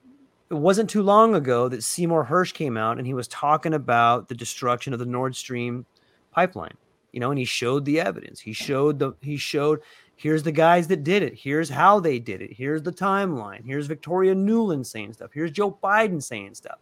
it 0.50 0.54
wasn't 0.54 0.88
too 0.88 1.02
long 1.02 1.34
ago 1.34 1.68
that 1.68 1.82
Seymour 1.82 2.24
Hersh 2.24 2.54
came 2.54 2.76
out 2.76 2.98
and 2.98 3.06
he 3.06 3.14
was 3.14 3.28
talking 3.28 3.74
about 3.74 4.28
the 4.28 4.34
destruction 4.34 4.92
of 4.92 4.98
the 4.98 5.06
Nord 5.06 5.34
Stream 5.34 5.84
pipeline. 6.30 6.76
You 7.12 7.20
know, 7.20 7.30
and 7.30 7.38
he 7.38 7.46
showed 7.46 7.84
the 7.86 7.98
evidence. 7.98 8.40
He 8.40 8.52
showed 8.52 8.98
the 8.98 9.12
he 9.22 9.38
showed 9.38 9.80
here's 10.16 10.42
the 10.42 10.52
guys 10.52 10.88
that 10.88 11.04
did 11.04 11.22
it. 11.22 11.34
Here's 11.34 11.68
how 11.68 12.00
they 12.00 12.18
did 12.18 12.42
it. 12.42 12.52
Here's 12.52 12.82
the 12.82 12.92
timeline. 12.92 13.64
Here's 13.64 13.86
Victoria 13.86 14.34
Nuland 14.34 14.86
saying 14.86 15.12
stuff. 15.12 15.30
Here's 15.32 15.50
Joe 15.50 15.78
Biden 15.82 16.22
saying 16.22 16.54
stuff. 16.54 16.78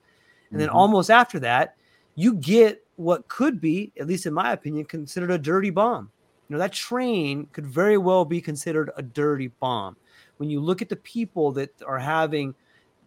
And 0.50 0.60
then 0.60 0.68
mm-hmm. 0.68 0.76
almost 0.76 1.10
after 1.10 1.38
that, 1.40 1.76
you 2.14 2.34
get 2.34 2.84
what 2.96 3.26
could 3.28 3.60
be, 3.60 3.92
at 3.98 4.06
least 4.06 4.26
in 4.26 4.32
my 4.32 4.52
opinion, 4.52 4.84
considered 4.84 5.32
a 5.32 5.38
dirty 5.38 5.70
bomb. 5.70 6.10
You 6.48 6.54
know, 6.54 6.60
that 6.60 6.72
train 6.72 7.48
could 7.52 7.66
very 7.66 7.98
well 7.98 8.24
be 8.24 8.40
considered 8.40 8.90
a 8.96 9.02
dirty 9.02 9.48
bomb. 9.48 9.96
When 10.36 10.48
you 10.48 10.60
look 10.60 10.80
at 10.80 10.88
the 10.88 10.96
people 10.96 11.52
that 11.52 11.70
are 11.86 11.98
having 11.98 12.54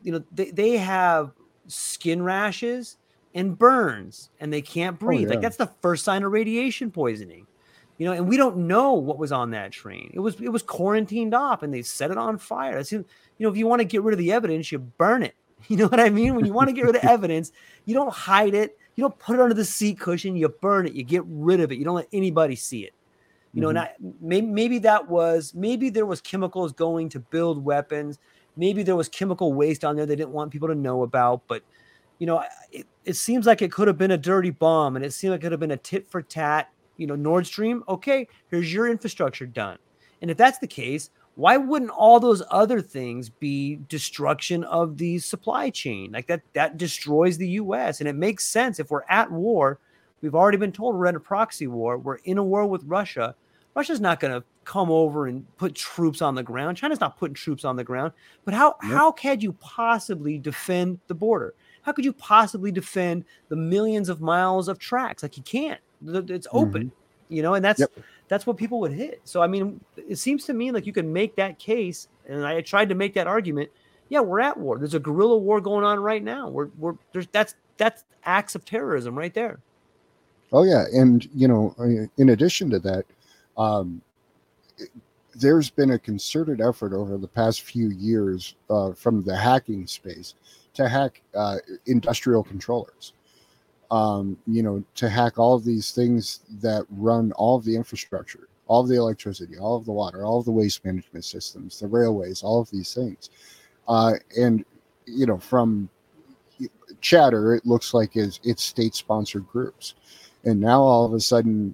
you 0.03 0.11
know 0.11 0.23
they, 0.32 0.51
they 0.51 0.71
have 0.78 1.32
skin 1.67 2.21
rashes 2.21 2.97
and 3.34 3.57
burns 3.57 4.30
and 4.39 4.51
they 4.51 4.61
can't 4.61 4.97
oh, 5.01 5.05
breathe. 5.05 5.19
Oh, 5.19 5.23
yeah. 5.23 5.30
Like 5.32 5.41
that's 5.41 5.57
the 5.57 5.71
first 5.82 6.05
sign 6.05 6.23
of 6.23 6.32
radiation 6.32 6.91
poisoning. 6.91 7.45
You 7.98 8.06
know, 8.06 8.12
and 8.14 8.28
we 8.28 8.38
don't 8.38 8.68
know 8.68 8.93
what 8.93 9.18
was 9.18 9.32
on 9.32 9.52
that 9.52 9.72
train. 9.72 10.12
It 10.14 10.20
was 10.20 10.39
it 10.39 10.50
was 10.50 10.62
quarantined 10.62 11.34
off 11.34 11.64
and 11.64 11.74
they 11.74 11.82
set 11.82 12.12
it 12.12 12.18
on 12.18 12.38
fire. 12.38 12.76
That's 12.76 12.91
you 12.91 13.06
know, 13.39 13.50
if 13.50 13.58
you 13.58 13.68
want 13.68 13.80
to 13.80 13.86
get 13.86 14.04
rid 14.04 14.14
of 14.14 14.20
the 14.20 14.32
evidence, 14.32 14.72
you 14.72 14.80
burn 14.80 15.24
it. 15.24 15.36
You 15.70 15.76
know 15.76 15.88
what 15.88 16.00
I 16.00 16.10
mean? 16.10 16.36
When 16.36 16.45
you 16.45 16.54
want 16.54 16.70
to 16.70 16.74
get 16.74 16.86
rid 16.86 16.95
of 16.95 17.04
evidence, 17.10 17.52
you 17.86 17.95
don't 17.95 18.14
hide 18.14 18.54
it. 18.54 18.78
You 18.95 19.02
don't 19.02 19.18
put 19.18 19.36
it 19.36 19.41
under 19.41 19.56
the 19.56 19.66
seat 19.66 20.00
cushion. 20.00 20.36
You 20.36 20.50
burn 20.50 20.86
it. 20.86 20.93
You 20.93 21.04
get 21.04 21.24
rid 21.26 21.60
of 21.60 21.72
it. 21.72 21.80
You 21.80 21.84
don't 21.84 21.95
let 21.95 22.08
anybody 22.14 22.56
see 22.56 22.84
it. 22.84 22.93
You 23.54 23.62
know, 23.62 23.70
mm-hmm. 23.70 23.78
and 23.78 24.14
I, 24.14 24.14
maybe, 24.22 24.45
maybe 24.45 24.80
that 24.80 25.10
was 25.10 25.56
maybe 25.56 25.89
there 25.89 26.06
was 26.06 26.22
chemicals 26.22 26.74
going 26.74 27.10
to 27.10 27.20
build 27.20 27.66
weapons 27.66 28.20
maybe 28.58 28.84
there 28.84 28.95
was 28.95 29.08
chemical 29.08 29.54
waste 29.54 29.86
on 29.86 29.95
there 29.95 30.06
they 30.06 30.16
didn't 30.16 30.32
want 30.32 30.52
people 30.52 30.68
to 30.68 30.76
know 30.76 31.04
about 31.04 31.41
but 31.48 31.62
you 32.20 32.28
know 32.28 32.43
it, 32.72 32.86
it 33.06 33.14
seems 33.14 33.45
like 33.45 33.62
it 33.62 33.72
could 33.72 33.88
have 33.88 33.98
been 33.98 34.12
a 34.12 34.18
dirty 34.18 34.50
bomb 34.50 34.95
and 34.95 35.06
it 35.06 35.14
seemed 35.14 35.32
like 35.32 35.39
it 35.39 35.43
could 35.43 35.52
have 35.52 35.60
been 35.60 35.72
a 35.72 35.78
tit 35.78 36.10
for 36.10 36.22
tat 36.22 36.70
you 36.98 37.08
know 37.08 37.16
nord 37.16 37.45
stream 37.45 37.84
okay 37.88 38.28
here's 38.50 38.74
your 38.74 38.88
infrastructure 38.89 39.45
done 39.45 39.78
and 40.22 40.32
if 40.32 40.38
that's 40.38 40.60
the 40.60 40.68
case 40.68 41.10
why 41.36 41.56
wouldn't 41.56 41.91
all 41.91 42.20
those 42.20 42.41
other 42.50 42.82
things 42.82 43.30
be 43.30 43.76
destruction 43.88 44.64
of 44.66 44.98
the 44.98 45.20
supply 45.20 45.70
chain 45.70 46.12
like 46.12 46.28
that 46.28 46.41
that 46.54 46.78
destroys 46.78 47.38
the 47.38 47.48
us 47.48 48.00
and 48.00 48.10
it 48.10 48.16
makes 48.16 48.45
sense 48.45 48.80
if 48.80 48.91
we're 48.91 49.04
at 49.10 49.32
war 49.32 49.80
we've 50.22 50.36
already 50.36 50.58
been 50.58 50.72
told 50.72 50.95
we're 50.95 51.06
in 51.08 51.16
a 51.16 51.20
proxy 51.20 51.68
war 51.68 51.98
we're 51.98 52.20
in 52.26 52.38
a 52.38 52.43
war 52.43 52.66
with 52.66 52.84
russia 52.86 53.36
russia's 53.76 54.02
not 54.02 54.20
going 54.20 54.34
to 54.34 54.43
come 54.68 54.91
over 54.91 55.28
and 55.28 55.45
put 55.56 55.74
troops 55.74 56.22
on 56.22 56.36
the 56.36 56.43
ground. 56.43 56.76
China's 56.76 57.00
not 57.00 57.18
putting 57.18 57.34
troops 57.34 57.64
on 57.64 57.78
the 57.78 57.86
ground. 57.86 58.12
But 58.43 58.54
how 58.54 58.76
yep. 58.84 58.91
how 58.91 59.12
can 59.14 59.39
you 59.39 59.54
possibly 59.54 60.38
defend 60.38 61.00
the 61.08 61.16
border? 61.16 61.56
How 61.82 61.93
could 61.93 62.04
you 62.04 62.12
possibly 62.12 62.70
defend 62.70 63.24
the 63.48 63.56
millions 63.56 64.10
of 64.10 64.20
miles 64.20 64.68
of 64.68 64.78
tracks? 64.78 65.24
Like 65.24 65.38
you 65.38 65.43
can't. 65.43 65.80
It's 66.06 66.48
open, 66.52 66.86
mm-hmm. 66.86 67.34
you 67.34 67.41
know, 67.41 67.56
and 67.56 67.64
that's 67.64 67.80
yep. 67.80 67.91
that's 68.28 68.45
what 68.45 68.58
people 68.58 68.80
would 68.82 68.91
hit. 68.91 69.22
So 69.24 69.41
I 69.41 69.48
mean, 69.48 69.80
it 69.95 70.18
seems 70.18 70.45
to 70.45 70.54
me 70.54 70.72
like 70.72 70.86
you 70.86 70.93
can 70.93 71.12
make 71.12 71.36
that 71.36 71.60
case, 71.60 72.08
and 72.28 72.45
I 72.45 72.62
tried 72.62 72.89
to 72.89 72.95
make 72.95 73.14
that 73.16 73.28
argument. 73.28 73.70
Yeah, 74.10 74.22
we're 74.22 74.39
at 74.39 74.58
war. 74.58 74.78
There's 74.78 74.93
a 74.93 75.00
guerrilla 75.00 75.38
war 75.38 75.60
going 75.60 75.84
on 75.84 76.00
right 76.00 76.24
now. 76.24 76.50
We're 76.50 76.70
we're 76.78 76.95
there's 77.14 77.28
that's 77.28 77.56
that's 77.78 78.04
acts 78.24 78.56
of 78.56 78.66
terrorism 78.66 79.18
right 79.18 79.34
there. 79.34 79.60
Oh 80.52 80.64
yeah, 80.64 80.86
and 80.93 81.28
you 81.36 81.48
know, 81.48 81.76
in 82.18 82.30
addition 82.30 82.70
to 82.70 82.80
that, 82.80 83.06
um, 83.58 84.02
there's 85.36 85.70
been 85.70 85.91
a 85.91 86.00
concerted 86.00 86.62
effort 86.62 86.93
over 86.93 87.18
the 87.18 87.28
past 87.28 87.62
few 87.62 87.89
years 87.89 88.56
uh, 88.70 88.93
from 88.93 89.24
the 89.24 89.36
hacking 89.36 89.86
space 89.88 90.36
to 90.74 90.88
hack 90.88 91.22
uh, 91.36 91.58
industrial 91.86 92.43
controllers. 92.43 93.14
Um, 93.90 94.38
you 94.46 94.64
know, 94.64 94.84
to 94.96 95.08
hack 95.10 95.40
all 95.40 95.56
of 95.56 95.64
these 95.64 95.92
things 95.92 96.42
that 96.62 96.86
run 96.90 97.32
all 97.34 97.56
of 97.56 97.64
the 97.64 97.76
infrastructure, 97.76 98.50
all 98.68 98.82
of 98.82 98.90
the 98.90 98.96
electricity, 98.96 99.58
all 99.58 99.78
of 99.78 99.86
the 99.86 99.94
water, 99.94 100.26
all 100.26 100.40
of 100.40 100.46
the 100.46 100.52
waste 100.52 100.84
management 100.84 101.24
systems, 101.24 101.80
the 101.80 101.88
railways, 101.88 102.44
all 102.44 102.60
of 102.60 102.70
these 102.70 102.94
things. 102.94 103.30
Uh, 103.88 104.16
and 104.38 104.66
you 105.06 105.26
know, 105.26 105.38
from 105.38 105.90
chatter, 107.00 107.56
it 107.56 107.66
looks 107.66 107.94
like 107.94 108.18
it's, 108.18 108.40
it's 108.44 108.64
state-sponsored 108.64 109.48
groups, 109.48 109.96
and 110.44 110.60
now 110.60 110.82
all 110.82 111.06
of 111.06 111.14
a 111.14 111.20
sudden, 111.20 111.74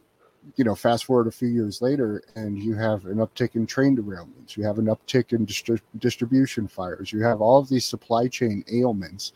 you 0.55 0.63
know, 0.63 0.75
fast 0.75 1.05
forward 1.05 1.27
a 1.27 1.31
few 1.31 1.47
years 1.47 1.81
later, 1.81 2.21
and 2.35 2.59
you 2.59 2.75
have 2.75 3.05
an 3.05 3.17
uptick 3.17 3.55
in 3.55 3.65
train 3.65 3.97
derailments, 3.97 4.55
you 4.55 4.63
have 4.63 4.77
an 4.77 4.85
uptick 4.85 5.33
in 5.33 5.47
distri- 5.47 5.81
distribution 5.97 6.67
fires, 6.67 7.11
you 7.11 7.23
have 7.23 7.41
all 7.41 7.57
of 7.57 7.69
these 7.69 7.85
supply 7.85 8.27
chain 8.27 8.63
ailments 8.71 9.33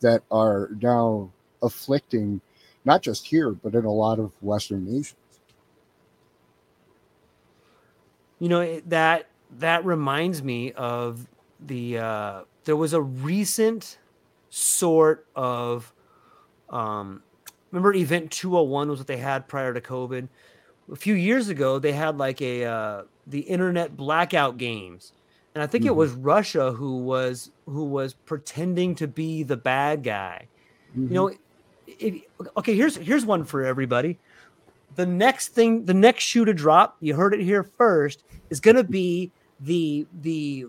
that 0.00 0.22
are 0.30 0.70
now 0.82 1.30
afflicting 1.62 2.40
not 2.84 3.02
just 3.02 3.26
here, 3.26 3.50
but 3.50 3.74
in 3.74 3.84
a 3.84 3.92
lot 3.92 4.18
of 4.18 4.32
Western 4.42 4.84
nations. 4.84 5.16
You 8.38 8.48
know 8.48 8.80
that 8.86 9.26
that 9.58 9.84
reminds 9.84 10.42
me 10.42 10.72
of 10.72 11.26
the 11.60 11.98
uh, 11.98 12.42
there 12.64 12.76
was 12.76 12.92
a 12.92 13.02
recent 13.02 13.98
sort 14.48 15.26
of 15.36 15.92
um, 16.70 17.22
remember 17.70 17.94
event 17.94 18.30
201 18.30 18.88
was 18.88 18.98
what 18.98 19.06
they 19.06 19.16
had 19.16 19.46
prior 19.46 19.72
to 19.72 19.80
covid 19.80 20.28
a 20.90 20.96
few 20.96 21.14
years 21.14 21.48
ago 21.48 21.78
they 21.78 21.92
had 21.92 22.18
like 22.18 22.40
a 22.42 22.64
uh, 22.64 23.02
the 23.26 23.40
internet 23.40 23.96
blackout 23.96 24.58
games 24.58 25.12
and 25.54 25.62
i 25.62 25.66
think 25.66 25.82
mm-hmm. 25.84 25.90
it 25.90 25.96
was 25.96 26.12
russia 26.12 26.72
who 26.72 26.98
was 26.98 27.50
who 27.66 27.84
was 27.84 28.14
pretending 28.14 28.94
to 28.94 29.06
be 29.06 29.42
the 29.42 29.56
bad 29.56 30.02
guy 30.02 30.46
mm-hmm. 30.90 31.08
you 31.08 31.14
know 31.14 31.32
if, 31.98 32.22
okay 32.56 32.74
here's 32.74 32.96
here's 32.96 33.24
one 33.24 33.44
for 33.44 33.64
everybody 33.64 34.18
the 34.96 35.06
next 35.06 35.48
thing 35.48 35.84
the 35.84 35.94
next 35.94 36.22
shoe 36.22 36.44
to 36.44 36.54
drop 36.54 36.96
you 37.00 37.14
heard 37.14 37.34
it 37.34 37.40
here 37.40 37.62
first 37.62 38.24
is 38.50 38.60
going 38.60 38.76
to 38.76 38.84
be 38.84 39.30
the 39.60 40.06
the 40.22 40.66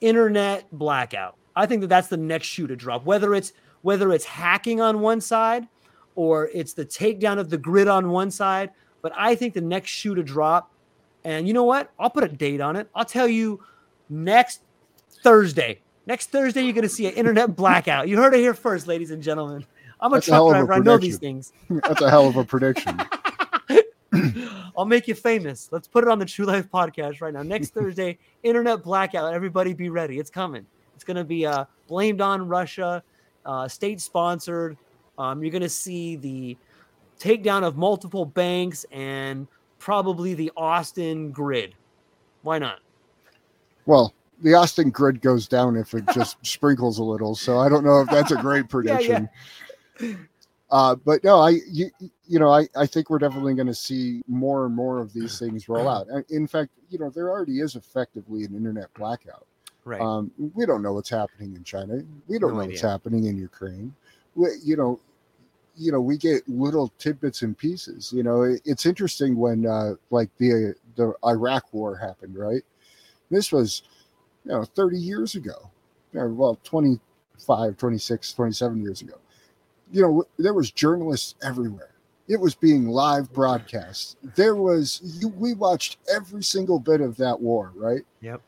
internet 0.00 0.64
blackout 0.72 1.36
i 1.56 1.66
think 1.66 1.80
that 1.80 1.88
that's 1.88 2.08
the 2.08 2.16
next 2.16 2.46
shoe 2.46 2.66
to 2.66 2.76
drop 2.76 3.04
whether 3.04 3.34
it's 3.34 3.52
whether 3.82 4.12
it's 4.12 4.24
hacking 4.24 4.80
on 4.80 5.00
one 5.00 5.20
side 5.20 5.66
or 6.14 6.50
it's 6.52 6.72
the 6.72 6.84
takedown 6.84 7.38
of 7.38 7.50
the 7.50 7.58
grid 7.58 7.88
on 7.88 8.10
one 8.10 8.30
side. 8.30 8.70
But 9.02 9.12
I 9.16 9.34
think 9.34 9.54
the 9.54 9.60
next 9.60 9.90
shoe 9.90 10.14
to 10.14 10.22
drop, 10.22 10.70
and 11.24 11.48
you 11.48 11.54
know 11.54 11.64
what? 11.64 11.90
I'll 11.98 12.10
put 12.10 12.24
a 12.24 12.28
date 12.28 12.60
on 12.60 12.76
it. 12.76 12.88
I'll 12.94 13.04
tell 13.04 13.28
you 13.28 13.64
next 14.08 14.60
Thursday. 15.22 15.80
Next 16.06 16.30
Thursday, 16.30 16.62
you're 16.62 16.72
going 16.72 16.82
to 16.82 16.88
see 16.88 17.06
an 17.06 17.14
internet 17.14 17.54
blackout. 17.56 18.08
You 18.08 18.16
heard 18.16 18.34
it 18.34 18.40
here 18.40 18.54
first, 18.54 18.86
ladies 18.86 19.10
and 19.10 19.22
gentlemen. 19.22 19.64
I'm 20.00 20.12
a 20.12 20.16
That's 20.16 20.26
truck 20.26 20.46
a 20.46 20.50
driver. 20.50 20.72
I 20.72 20.78
know 20.78 20.98
these 20.98 21.18
things. 21.18 21.52
That's 21.70 22.00
a 22.00 22.10
hell 22.10 22.26
of 22.26 22.36
a 22.36 22.44
prediction. 22.44 23.00
I'll 24.76 24.86
make 24.86 25.06
you 25.08 25.14
famous. 25.14 25.68
Let's 25.70 25.86
put 25.86 26.04
it 26.04 26.10
on 26.10 26.18
the 26.18 26.24
True 26.24 26.46
Life 26.46 26.70
podcast 26.70 27.20
right 27.20 27.32
now. 27.32 27.42
Next 27.42 27.70
Thursday, 27.74 28.18
internet 28.42 28.82
blackout. 28.82 29.34
Everybody 29.34 29.74
be 29.74 29.90
ready. 29.90 30.18
It's 30.18 30.30
coming. 30.30 30.66
It's 30.94 31.04
going 31.04 31.16
to 31.16 31.24
be 31.24 31.46
uh, 31.46 31.66
blamed 31.86 32.20
on 32.20 32.48
Russia, 32.48 33.02
uh, 33.44 33.68
state 33.68 34.00
sponsored. 34.00 34.76
Um, 35.18 35.42
you're 35.42 35.52
going 35.52 35.62
to 35.62 35.68
see 35.68 36.16
the 36.16 36.56
takedown 37.18 37.62
of 37.62 37.76
multiple 37.76 38.24
banks 38.24 38.86
and 38.90 39.46
probably 39.78 40.34
the 40.34 40.50
Austin 40.56 41.30
grid. 41.30 41.74
Why 42.42 42.58
not? 42.58 42.80
Well, 43.86 44.14
the 44.42 44.54
Austin 44.54 44.90
grid 44.90 45.20
goes 45.20 45.46
down 45.46 45.76
if 45.76 45.94
it 45.94 46.04
just 46.14 46.38
sprinkles 46.46 46.98
a 46.98 47.02
little. 47.02 47.34
So 47.34 47.58
I 47.58 47.68
don't 47.68 47.84
know 47.84 48.00
if 48.00 48.08
that's 48.08 48.30
a 48.30 48.36
great 48.36 48.68
prediction. 48.68 49.10
yeah, 49.10 49.20
yeah. 49.20 49.69
Uh, 50.70 50.94
but 50.94 51.24
no, 51.24 51.40
I 51.40 51.58
you, 51.68 51.90
you 52.28 52.38
know 52.38 52.50
I, 52.50 52.68
I 52.76 52.86
think 52.86 53.10
we're 53.10 53.18
definitely 53.18 53.54
going 53.54 53.66
to 53.66 53.74
see 53.74 54.22
more 54.28 54.66
and 54.66 54.74
more 54.74 55.00
of 55.00 55.12
these 55.12 55.36
things 55.38 55.68
roll 55.68 55.88
out. 55.88 56.06
In 56.28 56.46
fact, 56.46 56.70
you 56.90 56.98
know 56.98 57.10
there 57.10 57.28
already 57.28 57.60
is 57.60 57.74
effectively 57.74 58.44
an 58.44 58.54
internet 58.54 58.92
blackout. 58.94 59.46
Right. 59.84 60.00
Um, 60.00 60.30
we 60.54 60.66
don't 60.66 60.82
know 60.82 60.92
what's 60.92 61.08
happening 61.08 61.56
in 61.56 61.64
China. 61.64 62.00
We 62.28 62.38
don't 62.38 62.50
no 62.50 62.56
know 62.56 62.60
idea. 62.62 62.74
what's 62.74 62.82
happening 62.82 63.24
in 63.24 63.36
Ukraine. 63.36 63.94
We, 64.36 64.48
you 64.62 64.76
know, 64.76 65.00
you 65.76 65.90
know 65.90 66.00
we 66.00 66.16
get 66.16 66.46
little 66.48 66.92
tidbits 66.98 67.42
and 67.42 67.56
pieces 67.56 68.12
you 68.12 68.22
know 68.22 68.42
it, 68.42 68.60
it's 68.64 68.86
interesting 68.86 69.36
when 69.36 69.66
uh 69.66 69.94
like 70.10 70.28
the 70.36 70.74
the 70.96 71.12
iraq 71.24 71.72
war 71.72 71.96
happened 71.96 72.36
right 72.36 72.62
this 73.30 73.50
was 73.50 73.82
you 74.44 74.52
know 74.52 74.64
30 74.64 74.98
years 74.98 75.34
ago 75.34 75.70
well 76.12 76.58
25 76.64 77.76
26 77.76 78.32
27 78.34 78.82
years 78.82 79.00
ago 79.00 79.14
you 79.92 80.02
know 80.02 80.24
there 80.38 80.54
was 80.54 80.70
journalists 80.70 81.34
everywhere 81.42 81.90
it 82.30 82.38
was 82.38 82.54
being 82.54 82.86
live 82.86 83.32
broadcast. 83.32 84.16
There 84.36 84.54
was 84.54 85.00
you, 85.20 85.28
we 85.28 85.52
watched 85.52 85.98
every 86.14 86.44
single 86.44 86.78
bit 86.78 87.00
of 87.00 87.16
that 87.16 87.40
war, 87.40 87.72
right? 87.74 88.02
Yep. 88.20 88.40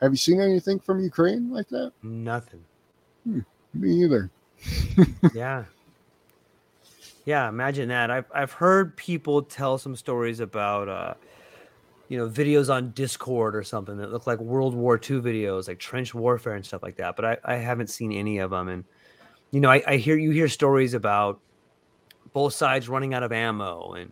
Have 0.00 0.12
you 0.12 0.16
seen 0.16 0.40
anything 0.40 0.78
from 0.78 1.00
Ukraine 1.00 1.50
like 1.50 1.68
that? 1.70 1.92
Nothing. 2.04 2.64
Me 3.26 4.04
either. 4.04 4.30
yeah. 5.34 5.64
Yeah, 7.24 7.48
imagine 7.48 7.88
that. 7.88 8.12
I've 8.12 8.26
I've 8.32 8.52
heard 8.52 8.96
people 8.96 9.42
tell 9.42 9.78
some 9.78 9.96
stories 9.96 10.38
about 10.38 10.88
uh 10.88 11.14
you 12.08 12.18
know 12.18 12.28
videos 12.28 12.72
on 12.72 12.92
Discord 12.92 13.56
or 13.56 13.64
something 13.64 13.96
that 13.96 14.12
look 14.12 14.28
like 14.28 14.38
World 14.38 14.74
War 14.74 14.94
II 14.94 15.20
videos, 15.20 15.66
like 15.66 15.80
trench 15.80 16.14
warfare 16.14 16.54
and 16.54 16.64
stuff 16.64 16.84
like 16.84 16.96
that. 16.96 17.16
But 17.16 17.24
I, 17.24 17.36
I 17.44 17.54
haven't 17.56 17.90
seen 17.90 18.12
any 18.12 18.38
of 18.38 18.50
them. 18.50 18.68
And 18.68 18.84
you 19.52 19.60
know, 19.60 19.70
I, 19.70 19.82
I 19.86 19.96
hear 19.98 20.16
you 20.16 20.30
hear 20.32 20.48
stories 20.48 20.94
about 20.94 21.38
both 22.32 22.54
sides 22.54 22.88
running 22.88 23.14
out 23.14 23.22
of 23.22 23.30
ammo. 23.32 23.92
And 23.92 24.10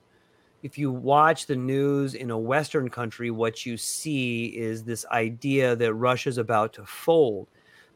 if 0.62 0.78
you 0.78 0.92
watch 0.92 1.46
the 1.46 1.56
news 1.56 2.14
in 2.14 2.30
a 2.30 2.38
Western 2.38 2.88
country, 2.90 3.30
what 3.30 3.64
you 3.64 3.76
see 3.76 4.46
is 4.46 4.84
this 4.84 5.06
idea 5.06 5.74
that 5.76 5.94
Russia's 5.94 6.38
about 6.38 6.74
to 6.74 6.84
fold. 6.84 7.48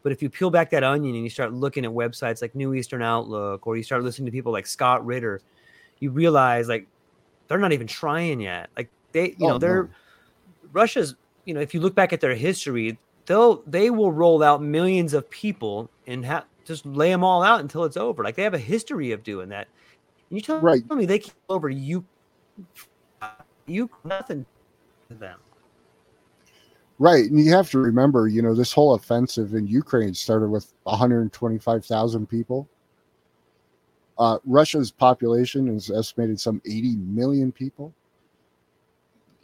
But 0.03 0.13
if 0.13 0.23
you 0.23 0.31
peel 0.31 0.51
back 0.51 0.71
that 0.71 0.83
onion 0.83 1.15
and 1.15 1.25
you 1.25 1.31
start 1.31 1.53
looking 1.53 1.85
at 1.85 1.91
websites 1.91 2.43
like 2.43 2.55
New 2.55 2.75
Eastern 2.75 3.03
Outlook, 3.03 3.67
or 3.67 3.77
you 3.77 3.83
start 3.83 4.03
listening 4.03 4.27
to 4.27 4.33
people 4.33 4.53
like 4.53 4.67
Scott 4.67 5.05
Ritter, 5.05 5.41
you 6.01 6.11
realize 6.11 6.69
like 6.69 6.87
they're 7.49 7.59
not 7.59 7.73
even 7.73 7.87
trying 7.87 8.41
yet. 8.41 8.71
Like 8.77 8.91
they, 9.13 9.35
you 9.39 9.47
Oh, 9.47 9.49
know, 9.49 9.59
they're 9.59 9.83
no. 9.85 9.89
Russia's. 10.73 11.15
You 11.47 11.53
know, 11.53 11.61
if 11.61 11.75
you 11.75 11.81
look 11.81 11.95
back 11.95 12.15
at 12.15 12.23
their 12.23 12.35
history, 12.35 12.97
they'll 13.27 13.63
they 13.67 13.91
will 13.91 14.13
roll 14.13 14.43
out 14.43 14.63
millions 14.63 15.13
of 15.13 15.29
people 15.29 15.91
and 16.07 16.25
ha- 16.25 16.45
just 16.65 16.87
lay 16.87 17.11
them 17.11 17.25
all 17.25 17.43
out 17.43 17.61
until 17.61 17.85
it's 17.85 17.97
over. 17.97 18.25
Like 18.25 18.37
they 18.37 18.43
have 18.43 18.55
a 18.55 18.59
history 18.59 19.13
of 19.13 19.23
doing 19.23 19.49
that. 19.51 19.69
And 20.31 20.39
you 20.39 20.43
tell 20.43 20.61
Right. 20.61 20.83
me 20.91 21.07
they 21.07 21.19
came 21.21 21.35
over 21.49 21.69
you, 21.69 22.05
you 23.67 23.91
nothing 24.05 24.47
to 25.11 25.17
them. 25.17 25.39
Right. 26.99 27.31
And 27.31 27.41
you 27.41 27.53
have 27.53 27.71
to 27.71 27.79
remember, 27.79 28.29
you 28.29 28.41
know, 28.43 28.55
this 28.55 28.73
whole 28.73 28.95
offensive 28.95 29.55
in 29.55 29.67
Ukraine 29.67 30.15
started 30.15 30.49
with 30.49 30.73
125,000 30.85 32.27
people. 32.29 32.69
Uh, 34.17 34.39
Russia's 34.45 34.93
population 34.93 35.69
is 35.69 35.91
estimated 35.91 36.41
some 36.41 36.63
80 36.65 36.97
million 36.97 37.51
people. 37.51 37.93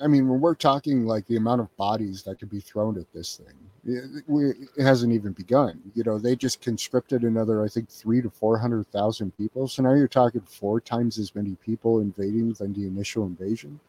I 0.02 0.06
mean, 0.06 0.28
when 0.28 0.40
we're 0.40 0.54
talking 0.54 1.04
like 1.06 1.26
the 1.26 1.36
amount 1.36 1.60
of 1.60 1.76
bodies 1.76 2.22
that 2.22 2.38
could 2.38 2.50
be 2.50 2.60
thrown 2.60 2.98
at 2.98 3.12
this 3.12 3.36
thing, 3.36 3.54
it, 3.84 4.24
we, 4.26 4.50
it 4.76 4.82
hasn't 4.82 5.12
even 5.12 5.32
begun. 5.32 5.80
You 5.94 6.04
know, 6.04 6.18
they 6.18 6.36
just 6.36 6.60
conscripted 6.60 7.22
another, 7.22 7.64
I 7.64 7.68
think, 7.68 7.90
three 7.90 8.22
to 8.22 8.30
400,000 8.30 9.36
people. 9.36 9.68
So 9.68 9.82
now 9.82 9.94
you're 9.94 10.08
talking 10.08 10.40
four 10.42 10.80
times 10.80 11.18
as 11.18 11.34
many 11.34 11.56
people 11.64 12.00
invading 12.00 12.54
than 12.54 12.72
the 12.72 12.86
initial 12.86 13.24
invasion 13.24 13.80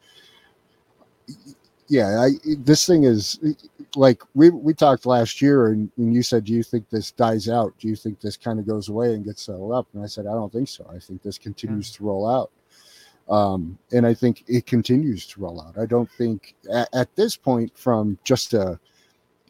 yeah, 1.91 2.21
I 2.21 2.29
this 2.59 2.85
thing 2.87 3.03
is 3.03 3.37
like 3.97 4.23
we 4.33 4.49
we 4.49 4.73
talked 4.73 5.05
last 5.05 5.41
year, 5.41 5.67
and, 5.67 5.91
and 5.97 6.13
you 6.13 6.23
said, 6.23 6.45
do 6.45 6.53
you 6.53 6.63
think 6.63 6.89
this 6.89 7.11
dies 7.11 7.49
out? 7.49 7.73
Do 7.79 7.89
you 7.89 7.97
think 7.97 8.21
this 8.21 8.37
kind 8.37 8.59
of 8.59 8.65
goes 8.65 8.87
away 8.87 9.13
and 9.13 9.25
gets 9.25 9.41
settled 9.41 9.73
up? 9.73 9.87
And 9.93 10.01
I 10.01 10.07
said, 10.07 10.25
I 10.25 10.31
don't 10.31 10.53
think 10.53 10.69
so. 10.69 10.89
I 10.89 10.99
think 10.99 11.21
this 11.21 11.35
hmm. 11.35 11.43
continues 11.43 11.91
to 11.91 12.05
roll 12.05 12.29
out, 12.29 12.49
um, 13.31 13.79
and 13.91 14.05
I 14.05 14.13
think 14.13 14.43
it 14.47 14.67
continues 14.67 15.25
to 15.27 15.41
roll 15.41 15.61
out. 15.61 15.77
I 15.79 15.87
don't 15.87 16.11
think 16.11 16.55
at, 16.71 16.89
at 16.93 17.15
this 17.15 17.35
point, 17.37 17.75
from 17.77 18.19
just 18.23 18.53
a 18.53 18.79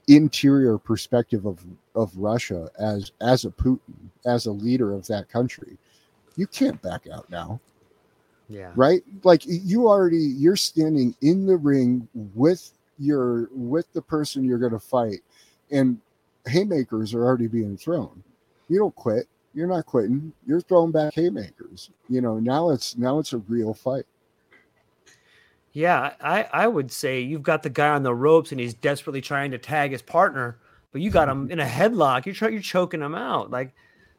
interior 0.08 0.78
perspective 0.78 1.46
of 1.46 1.60
of 1.96 2.16
Russia 2.18 2.70
as 2.80 3.12
as 3.22 3.46
a 3.46 3.50
Putin 3.50 3.80
as 4.26 4.46
a 4.46 4.52
leader 4.52 4.94
of 4.94 5.08
that 5.08 5.30
country, 5.30 5.78
you 6.38 6.48
can't 6.48 6.82
back 6.82 7.08
out 7.14 7.30
now 7.30 7.60
Yeah. 8.50 8.72
right 8.76 9.04
like 9.24 9.44
you 9.46 9.88
already 9.88 10.18
you're 10.18 10.56
standing 10.58 11.16
in 11.22 11.46
the 11.46 11.58
ring 11.58 12.08
with 12.36 12.72
your 13.00 13.50
with 13.54 13.92
the 13.94 14.02
person 14.02 14.44
you're 14.44 14.60
going 14.60 14.74
to 14.74 14.80
fight 14.80 15.22
and 15.72 16.00
haymakers 16.48 17.14
are 17.14 17.24
already 17.26 17.48
being 17.48 17.78
thrown 17.78 18.24
you 18.70 18.80
don't 18.80 18.96
quit 18.96 19.28
you're 19.54 19.68
not 19.68 19.86
quitting 19.86 20.32
you're 20.46 20.62
throwing 20.62 20.92
back 20.92 21.14
haymakers 21.14 21.90
you 22.10 22.22
know 22.22 22.40
now 22.40 22.70
it's 22.70 22.98
now 22.98 23.20
it's 23.20 23.34
a 23.34 23.38
real 23.38 23.74
fight 23.74 24.06
Yeah, 25.74 26.14
I, 26.22 26.44
I 26.52 26.68
would 26.68 26.92
say 26.92 27.22
you've 27.22 27.44
got 27.44 27.64
the 27.64 27.70
guy 27.70 27.90
on 27.90 28.04
the 28.04 28.14
ropes 28.14 28.52
and 28.52 28.60
he's 28.60 28.74
desperately 28.74 29.22
trying 29.22 29.52
to 29.52 29.58
tag 29.58 29.92
his 29.92 30.02
partner, 30.02 30.58
but 30.92 31.02
you 31.02 31.10
got 31.10 31.30
him 31.30 31.50
in 31.50 31.60
a 31.60 31.66
headlock. 31.66 32.26
You're 32.26 32.36
try, 32.36 32.50
you're 32.50 32.62
choking 32.62 33.02
him 33.02 33.16
out. 33.16 33.52
Like 33.52 33.74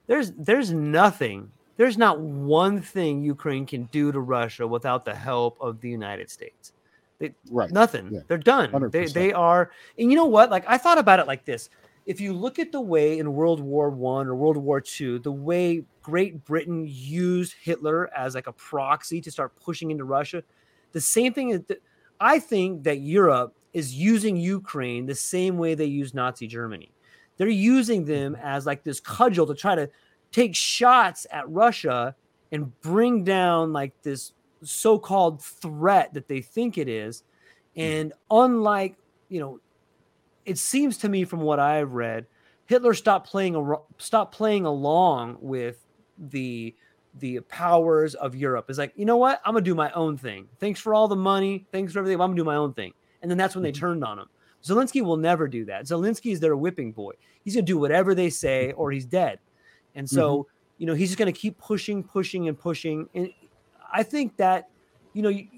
there's 0.06 0.32
there's 0.32 0.72
nothing. 0.72 1.50
There's 1.76 1.98
not 1.98 2.20
one 2.20 2.80
thing 2.80 3.22
Ukraine 3.22 3.66
can 3.66 3.84
do 3.84 4.12
to 4.12 4.20
Russia 4.20 4.66
without 4.66 5.04
the 5.04 5.14
help 5.14 5.58
of 5.60 5.80
the 5.80 5.88
United 5.88 6.30
States. 6.30 6.72
They, 7.18 7.34
right 7.50 7.70
Nothing. 7.70 8.08
Yeah. 8.12 8.20
They're 8.28 8.38
done. 8.38 8.70
They 8.90 9.04
100%. 9.04 9.12
they 9.12 9.32
are. 9.32 9.70
And 9.98 10.10
you 10.10 10.16
know 10.16 10.26
what? 10.26 10.50
Like 10.50 10.64
I 10.66 10.78
thought 10.78 10.98
about 10.98 11.18
it 11.18 11.26
like 11.26 11.44
this. 11.44 11.68
If 12.04 12.20
you 12.20 12.32
look 12.32 12.58
at 12.58 12.72
the 12.72 12.80
way 12.80 13.18
in 13.18 13.32
World 13.32 13.60
War 13.60 13.88
One 13.90 14.26
or 14.26 14.34
World 14.34 14.56
War 14.56 14.80
Two, 14.80 15.18
the 15.18 15.32
way 15.32 15.84
Great 16.02 16.44
Britain 16.44 16.84
used 16.88 17.54
Hitler 17.62 18.12
as 18.16 18.34
like 18.34 18.48
a 18.48 18.52
proxy 18.52 19.20
to 19.20 19.30
start 19.30 19.54
pushing 19.60 19.90
into 19.90 20.04
Russia, 20.04 20.42
the 20.92 21.00
same 21.00 21.32
thing 21.32 21.50
is 21.50 21.60
that 21.68 21.82
I 22.20 22.38
think 22.38 22.84
that 22.84 22.98
Europe 23.00 23.54
is 23.72 23.94
using 23.94 24.36
Ukraine 24.36 25.06
the 25.06 25.14
same 25.14 25.58
way 25.58 25.74
they 25.74 25.86
use 25.86 26.12
Nazi 26.12 26.46
Germany. 26.46 26.92
They're 27.36 27.48
using 27.48 28.04
them 28.04 28.34
mm-hmm. 28.34 28.44
as 28.44 28.66
like 28.66 28.84
this 28.84 29.00
cudgel 29.00 29.46
to 29.46 29.54
try 29.54 29.74
to 29.74 29.88
take 30.30 30.54
shots 30.54 31.26
at 31.30 31.48
Russia 31.48 32.14
and 32.50 32.78
bring 32.80 33.24
down 33.24 33.72
like 33.72 33.92
this 34.02 34.32
so-called 34.62 35.42
threat 35.42 36.14
that 36.14 36.28
they 36.28 36.40
think 36.40 36.78
it 36.78 36.88
is. 36.88 37.22
Mm. 37.76 37.82
And 37.82 38.12
unlike, 38.30 38.96
you 39.28 39.40
know, 39.40 39.60
it 40.44 40.58
seems 40.58 40.98
to 40.98 41.08
me 41.08 41.24
from 41.24 41.40
what 41.40 41.58
I've 41.58 41.92
read, 41.92 42.26
Hitler 42.66 42.94
stopped 42.94 43.28
playing 43.28 43.56
a 43.56 43.74
stopped 43.98 44.34
playing 44.34 44.66
along 44.66 45.38
with 45.40 45.84
the 46.18 46.74
the 47.18 47.40
powers 47.40 48.14
of 48.14 48.34
Europe. 48.34 48.66
It's 48.68 48.78
like, 48.78 48.92
you 48.96 49.04
know 49.04 49.16
what? 49.16 49.40
I'm 49.44 49.52
gonna 49.52 49.64
do 49.64 49.74
my 49.74 49.90
own 49.92 50.16
thing. 50.16 50.48
Thanks 50.58 50.80
for 50.80 50.94
all 50.94 51.08
the 51.08 51.16
money. 51.16 51.66
Thanks 51.72 51.92
for 51.92 51.98
everything. 51.98 52.20
I'm 52.20 52.28
gonna 52.28 52.36
do 52.36 52.44
my 52.44 52.56
own 52.56 52.72
thing. 52.72 52.92
And 53.20 53.30
then 53.30 53.38
that's 53.38 53.54
when 53.54 53.62
they 53.62 53.72
mm-hmm. 53.72 53.80
turned 53.80 54.04
on 54.04 54.18
him. 54.18 54.28
Zelensky 54.64 55.02
will 55.02 55.16
never 55.16 55.48
do 55.48 55.64
that. 55.66 55.84
Zelensky 55.84 56.32
is 56.32 56.40
their 56.40 56.56
whipping 56.56 56.92
boy. 56.92 57.12
He's 57.44 57.54
gonna 57.54 57.66
do 57.66 57.78
whatever 57.78 58.14
they 58.14 58.30
say, 58.30 58.72
or 58.72 58.90
he's 58.90 59.04
dead. 59.04 59.38
And 59.94 60.08
so, 60.08 60.38
mm-hmm. 60.38 60.50
you 60.78 60.86
know, 60.86 60.94
he's 60.94 61.10
just 61.10 61.18
gonna 61.18 61.32
keep 61.32 61.58
pushing, 61.58 62.02
pushing, 62.02 62.48
and 62.48 62.58
pushing. 62.58 63.08
And 63.14 63.30
I 63.92 64.02
think 64.02 64.36
that, 64.38 64.70
you 65.12 65.22
know, 65.22 65.28
you- 65.28 65.48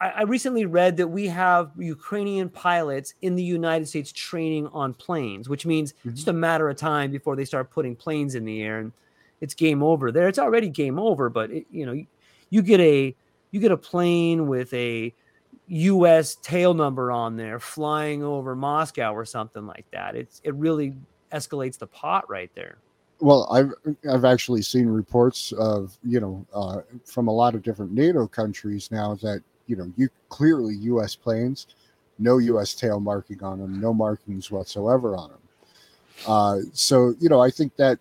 I, 0.00 0.08
I 0.10 0.22
recently 0.22 0.64
read 0.66 0.96
that 0.98 1.08
we 1.08 1.26
have 1.28 1.70
Ukrainian 1.78 2.48
pilots 2.48 3.14
in 3.22 3.34
the 3.36 3.42
United 3.42 3.86
States 3.86 4.12
training 4.12 4.66
on 4.68 4.94
planes, 4.94 5.48
which 5.48 5.66
means 5.66 5.94
Mhm. 6.06 6.14
just 6.14 6.28
a 6.28 6.32
matter 6.32 6.68
of 6.68 6.76
time 6.76 7.10
before 7.10 7.36
they 7.36 7.44
start 7.44 7.70
putting 7.70 7.94
planes 7.96 8.34
in 8.34 8.44
the 8.44 8.62
air 8.62 8.78
and 8.80 8.92
it's 9.40 9.54
game 9.54 9.82
over 9.82 10.12
there. 10.12 10.28
It's 10.28 10.38
already 10.38 10.68
game 10.68 10.98
over, 10.98 11.28
but 11.30 11.50
it, 11.50 11.66
you 11.70 11.86
know, 11.86 11.92
you, 11.92 12.06
you 12.50 12.62
get 12.62 12.80
a 12.80 13.14
you 13.52 13.58
get 13.60 13.72
a 13.72 13.76
plane 13.76 14.46
with 14.48 14.72
a 14.74 15.12
U.S. 15.68 16.36
tail 16.42 16.74
number 16.74 17.10
on 17.10 17.36
there 17.36 17.58
flying 17.60 18.22
over 18.22 18.54
Moscow 18.56 19.12
or 19.14 19.24
something 19.24 19.66
like 19.66 19.86
that. 19.92 20.14
It's 20.16 20.40
it 20.44 20.54
really 20.54 20.94
escalates 21.32 21.78
the 21.78 21.86
pot 21.86 22.28
right 22.28 22.50
there. 22.56 22.78
well 23.20 23.46
i've 23.52 23.72
i've 24.10 24.24
actually 24.24 24.62
seen 24.62 24.86
reports 24.88 25.52
of 25.52 25.96
you 26.02 26.18
know 26.18 26.44
uh, 26.52 26.80
from 27.04 27.28
a 27.28 27.30
lot 27.30 27.54
of 27.54 27.62
different 27.62 27.92
nato 27.92 28.26
countries 28.26 28.90
now 28.90 29.14
that 29.16 29.40
you 29.70 29.76
know 29.76 29.92
you 29.98 30.10
clearly 30.30 30.74
us 30.76 31.16
planes 31.16 31.68
no 32.18 32.38
us 32.40 32.74
tail 32.74 33.00
marking 33.00 33.42
on 33.44 33.60
them 33.60 33.80
no 33.80 33.94
markings 33.94 34.50
whatsoever 34.50 35.16
on 35.16 35.30
them 35.30 35.40
uh, 36.28 36.58
so 36.74 37.14
you 37.20 37.30
know 37.30 37.40
i 37.40 37.50
think 37.50 37.76
that 37.76 37.98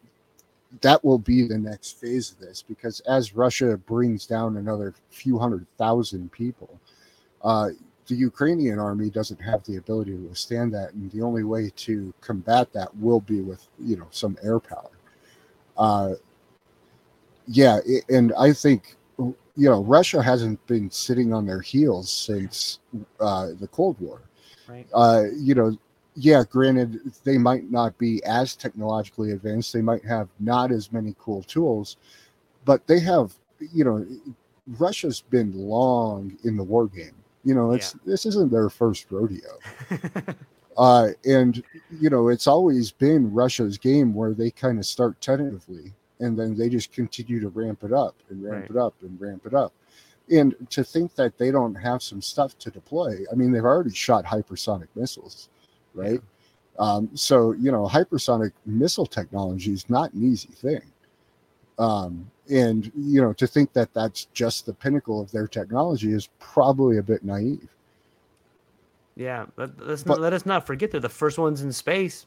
that 0.82 1.04
will 1.06 1.20
be 1.20 1.48
the 1.48 1.58
next 1.58 2.00
phase 2.00 2.32
of 2.32 2.40
this 2.40 2.64
because 2.68 3.02
as 3.02 3.36
russia 3.36 3.78
brings 3.88 4.28
down 4.28 4.58
another 4.58 4.96
few 5.12 5.40
hundred 5.40 5.68
thousand 5.78 6.32
people 6.34 6.70
uh, 7.44 7.70
the 8.08 8.16
Ukrainian 8.16 8.80
army 8.80 9.10
doesn't 9.12 9.42
have 9.42 9.64
the 9.66 9.78
ability 9.78 10.12
to 10.14 10.18
withstand 10.30 10.74
that, 10.74 10.94
and 10.94 11.12
the 11.12 11.22
only 11.24 11.44
way 11.44 11.72
to 11.78 12.14
combat 12.22 12.74
that 12.74 12.96
will 12.98 13.22
be 13.22 13.42
with 13.42 13.68
you 13.80 13.98
know 13.98 14.08
some 14.12 14.38
air 14.44 14.60
power. 14.60 14.92
Uh, 15.78 16.16
yeah, 17.48 17.80
i- 17.88 18.14
and 18.14 18.34
I 18.38 18.54
think 18.54 18.96
you 19.60 19.70
know 19.70 19.84
Russia 19.84 20.24
hasn't 20.24 20.66
been 20.68 20.90
sitting 20.90 21.34
on 21.34 21.46
their 21.46 21.60
heels 21.60 22.10
since 22.12 22.80
uh, 23.20 23.50
the 23.60 23.68
Cold 23.68 24.00
War. 24.00 24.22
Right. 24.68 24.88
Uh, 24.94 25.24
you 25.36 25.54
know, 25.54 25.78
yeah, 26.16 26.44
granted 26.50 27.00
they 27.26 27.38
might 27.38 27.70
not 27.70 27.98
be 27.98 28.24
as 28.24 28.56
technologically 28.56 29.32
advanced, 29.32 29.74
they 29.74 29.82
might 29.82 30.06
have 30.06 30.30
not 30.40 30.72
as 30.72 30.94
many 30.94 31.14
cool 31.20 31.44
tools, 31.44 31.98
but 32.64 32.88
they 32.88 33.00
have 33.02 33.34
you 33.74 33.84
know 33.84 34.06
Russia's 34.80 35.22
been 35.22 35.52
long 35.54 36.38
in 36.46 36.56
the 36.56 36.64
war 36.64 36.88
game. 36.88 37.16
You 37.44 37.54
know, 37.54 37.72
it's 37.72 37.94
this 38.06 38.26
isn't 38.26 38.52
their 38.52 38.70
first 38.70 39.12
rodeo. 39.12 39.60
Uh, 40.78 41.10
and 41.26 41.62
you 42.00 42.10
know, 42.10 42.30
it's 42.30 42.48
always 42.48 42.90
been 42.90 43.34
Russia's 43.34 43.78
game 43.78 44.14
where 44.14 44.34
they 44.34 44.50
kind 44.50 44.80
of 44.80 44.86
start 44.86 45.20
tentatively 45.20 45.92
and 46.20 46.38
then 46.38 46.56
they 46.56 46.70
just 46.70 46.92
continue 46.92 47.40
to 47.40 47.50
ramp 47.50 47.84
it 47.84 47.94
up 47.94 48.16
and 48.30 48.44
ramp 48.44 48.62
Right. 48.64 48.70
it 48.72 48.78
up 48.78 48.94
and 49.02 49.20
ramp 49.20 49.46
it 49.46 49.54
up. 49.54 49.74
And 50.32 50.56
to 50.70 50.84
think 50.84 51.16
that 51.16 51.38
they 51.38 51.50
don't 51.50 51.74
have 51.76 52.04
some 52.04 52.22
stuff 52.22 52.58
to 52.60 52.70
deploy, 52.70 53.18
I 53.32 53.36
mean, 53.36 53.52
they've 53.52 53.64
already 53.66 53.92
shot 53.94 54.26
hypersonic 54.26 54.88
missiles, 54.96 55.50
right? 55.96 56.22
Um, 56.78 57.10
so, 57.16 57.54
you 57.54 57.72
know, 57.72 57.88
hypersonic 57.88 58.52
missile 58.66 59.06
technology 59.08 59.72
is 59.74 59.90
not 59.90 60.14
an 60.14 60.24
easy 60.24 60.50
thing. 60.50 60.82
Um, 61.80 62.30
and, 62.50 62.92
you 62.96 63.22
know, 63.22 63.34
to 63.34 63.48
think 63.48 63.74
that 63.74 63.94
that's 63.94 64.26
just 64.34 64.66
the 64.66 64.74
pinnacle 64.74 65.20
of 65.22 65.32
their 65.32 65.48
technology 65.48 66.14
is 66.14 66.30
probably 66.40 66.98
a 66.98 67.04
bit 67.04 67.24
naive. 67.24 67.68
Yeah, 69.16 69.48
let, 69.58 69.80
let's 69.86 70.04
But- 70.04 70.16
not, 70.16 70.22
let 70.22 70.34
us 70.34 70.46
not 70.46 70.66
forget 70.68 70.92
they're 70.92 71.00
the 71.02 71.10
first 71.10 71.38
ones 71.38 71.62
in 71.62 71.72
space. 71.74 72.26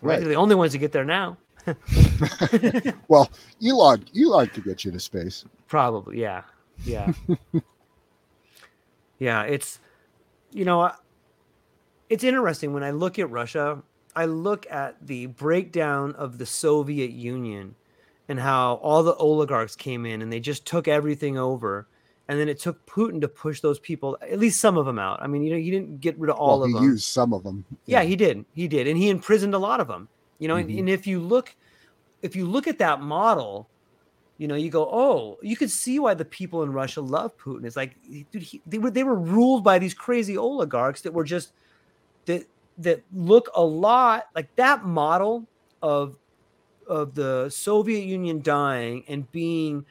Right, 0.00 0.10
Right. 0.14 0.20
they're 0.20 0.28
the 0.28 0.34
only 0.36 0.54
ones 0.54 0.72
to 0.72 0.78
get 0.78 0.92
there 0.92 1.04
now. 1.04 1.36
Well, 3.08 3.30
Elon, 3.66 4.04
Elon 4.18 4.46
could 4.48 4.64
get 4.64 4.84
you 4.84 4.92
to 4.92 5.00
space. 5.00 5.44
Probably, 5.66 6.20
yeah, 6.20 6.42
yeah, 6.84 7.12
yeah. 9.18 9.42
It's 9.42 9.78
you 10.52 10.64
know, 10.64 10.90
it's 12.08 12.24
interesting 12.24 12.72
when 12.72 12.82
I 12.84 12.90
look 12.90 13.18
at 13.18 13.30
Russia. 13.30 13.82
I 14.16 14.24
look 14.24 14.66
at 14.70 14.96
the 15.06 15.26
breakdown 15.26 16.14
of 16.14 16.38
the 16.38 16.46
Soviet 16.46 17.10
Union 17.12 17.74
and 18.28 18.40
how 18.40 18.74
all 18.74 19.02
the 19.02 19.14
oligarchs 19.14 19.76
came 19.76 20.04
in 20.04 20.22
and 20.22 20.32
they 20.32 20.40
just 20.40 20.66
took 20.66 20.88
everything 20.88 21.38
over, 21.38 21.88
and 22.28 22.38
then 22.38 22.48
it 22.48 22.58
took 22.58 22.84
Putin 22.86 23.20
to 23.22 23.28
push 23.28 23.60
those 23.60 23.78
people, 23.78 24.18
at 24.20 24.38
least 24.38 24.60
some 24.60 24.76
of 24.76 24.86
them 24.86 24.98
out. 24.98 25.22
I 25.22 25.26
mean, 25.26 25.42
you 25.42 25.50
know, 25.50 25.58
he 25.58 25.70
didn't 25.70 26.00
get 26.00 26.18
rid 26.18 26.30
of 26.30 26.36
all 26.36 26.58
well, 26.58 26.64
of 26.64 26.68
he 26.68 26.74
them. 26.74 26.84
used 26.84 27.04
some 27.04 27.32
of 27.32 27.42
them. 27.42 27.64
Yeah, 27.86 28.02
he 28.02 28.16
did. 28.16 28.44
He 28.54 28.68
did, 28.68 28.86
and 28.86 28.98
he 28.98 29.08
imprisoned 29.08 29.54
a 29.54 29.58
lot 29.58 29.80
of 29.80 29.88
them. 29.88 30.08
You 30.38 30.48
know, 30.48 30.56
and, 30.56 30.68
Mhm. 30.68 30.78
and 30.80 30.88
if 30.88 31.06
you 31.06 31.20
look, 31.20 31.54
if 32.22 32.36
you 32.36 32.46
look 32.46 32.66
at 32.66 32.78
that 32.78 33.00
model, 33.00 33.68
you 34.38 34.46
know, 34.46 34.54
you 34.54 34.70
go, 34.70 34.88
oh, 34.90 35.36
you 35.42 35.56
could 35.56 35.70
see 35.70 35.98
why 35.98 36.14
the 36.14 36.24
people 36.24 36.62
in 36.62 36.72
Russia 36.72 37.00
love 37.00 37.36
Putin. 37.36 37.64
It's 37.64 37.76
like, 37.76 37.96
dude, 38.30 38.42
he, 38.42 38.62
they 38.66 38.78
were 38.78 38.90
they 38.90 39.04
were 39.04 39.16
ruled 39.18 39.64
by 39.64 39.78
these 39.78 39.94
crazy 39.94 40.36
oligarchs 40.36 41.00
that 41.02 41.12
were 41.12 41.24
just 41.24 41.52
that 42.26 42.44
that 42.78 43.02
look 43.12 43.50
a 43.54 43.64
lot 43.64 44.26
like 44.36 44.54
that 44.56 44.84
model 44.84 45.46
of 45.82 46.16
of 46.86 47.14
the 47.14 47.50
Soviet 47.50 48.04
Union 48.04 48.40
dying 48.40 49.04
and 49.08 49.30
being 49.32 49.84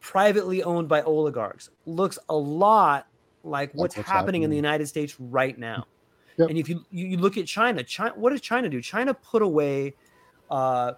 privately 0.00 0.62
owned 0.62 0.88
by 0.88 1.02
oligarchs 1.02 1.68
looks 1.84 2.18
a 2.30 2.34
lot 2.36 3.06
like 3.44 3.70
what's, 3.74 3.96
what's 3.96 4.08
happening 4.08 4.42
in 4.42 4.50
the. 4.50 4.56
United 4.56 4.86
States 4.86 5.14
right 5.20 5.58
now. 5.58 5.86
Yep. 6.36 6.48
And 6.48 6.58
if 6.58 6.68
you, 6.68 6.84
you 6.90 7.16
look 7.18 7.36
at 7.36 7.46
China, 7.46 7.82
China, 7.82 8.12
what 8.16 8.30
does 8.30 8.40
China 8.40 8.68
do? 8.68 8.80
China 8.80 9.12
put 9.14 9.42
away 9.42 9.94
uh, 10.50 10.92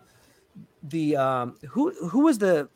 the 0.85 1.16
um, 1.16 1.57
who 1.68 1.93
who 2.09 2.20
was 2.20 2.39
the 2.39 2.68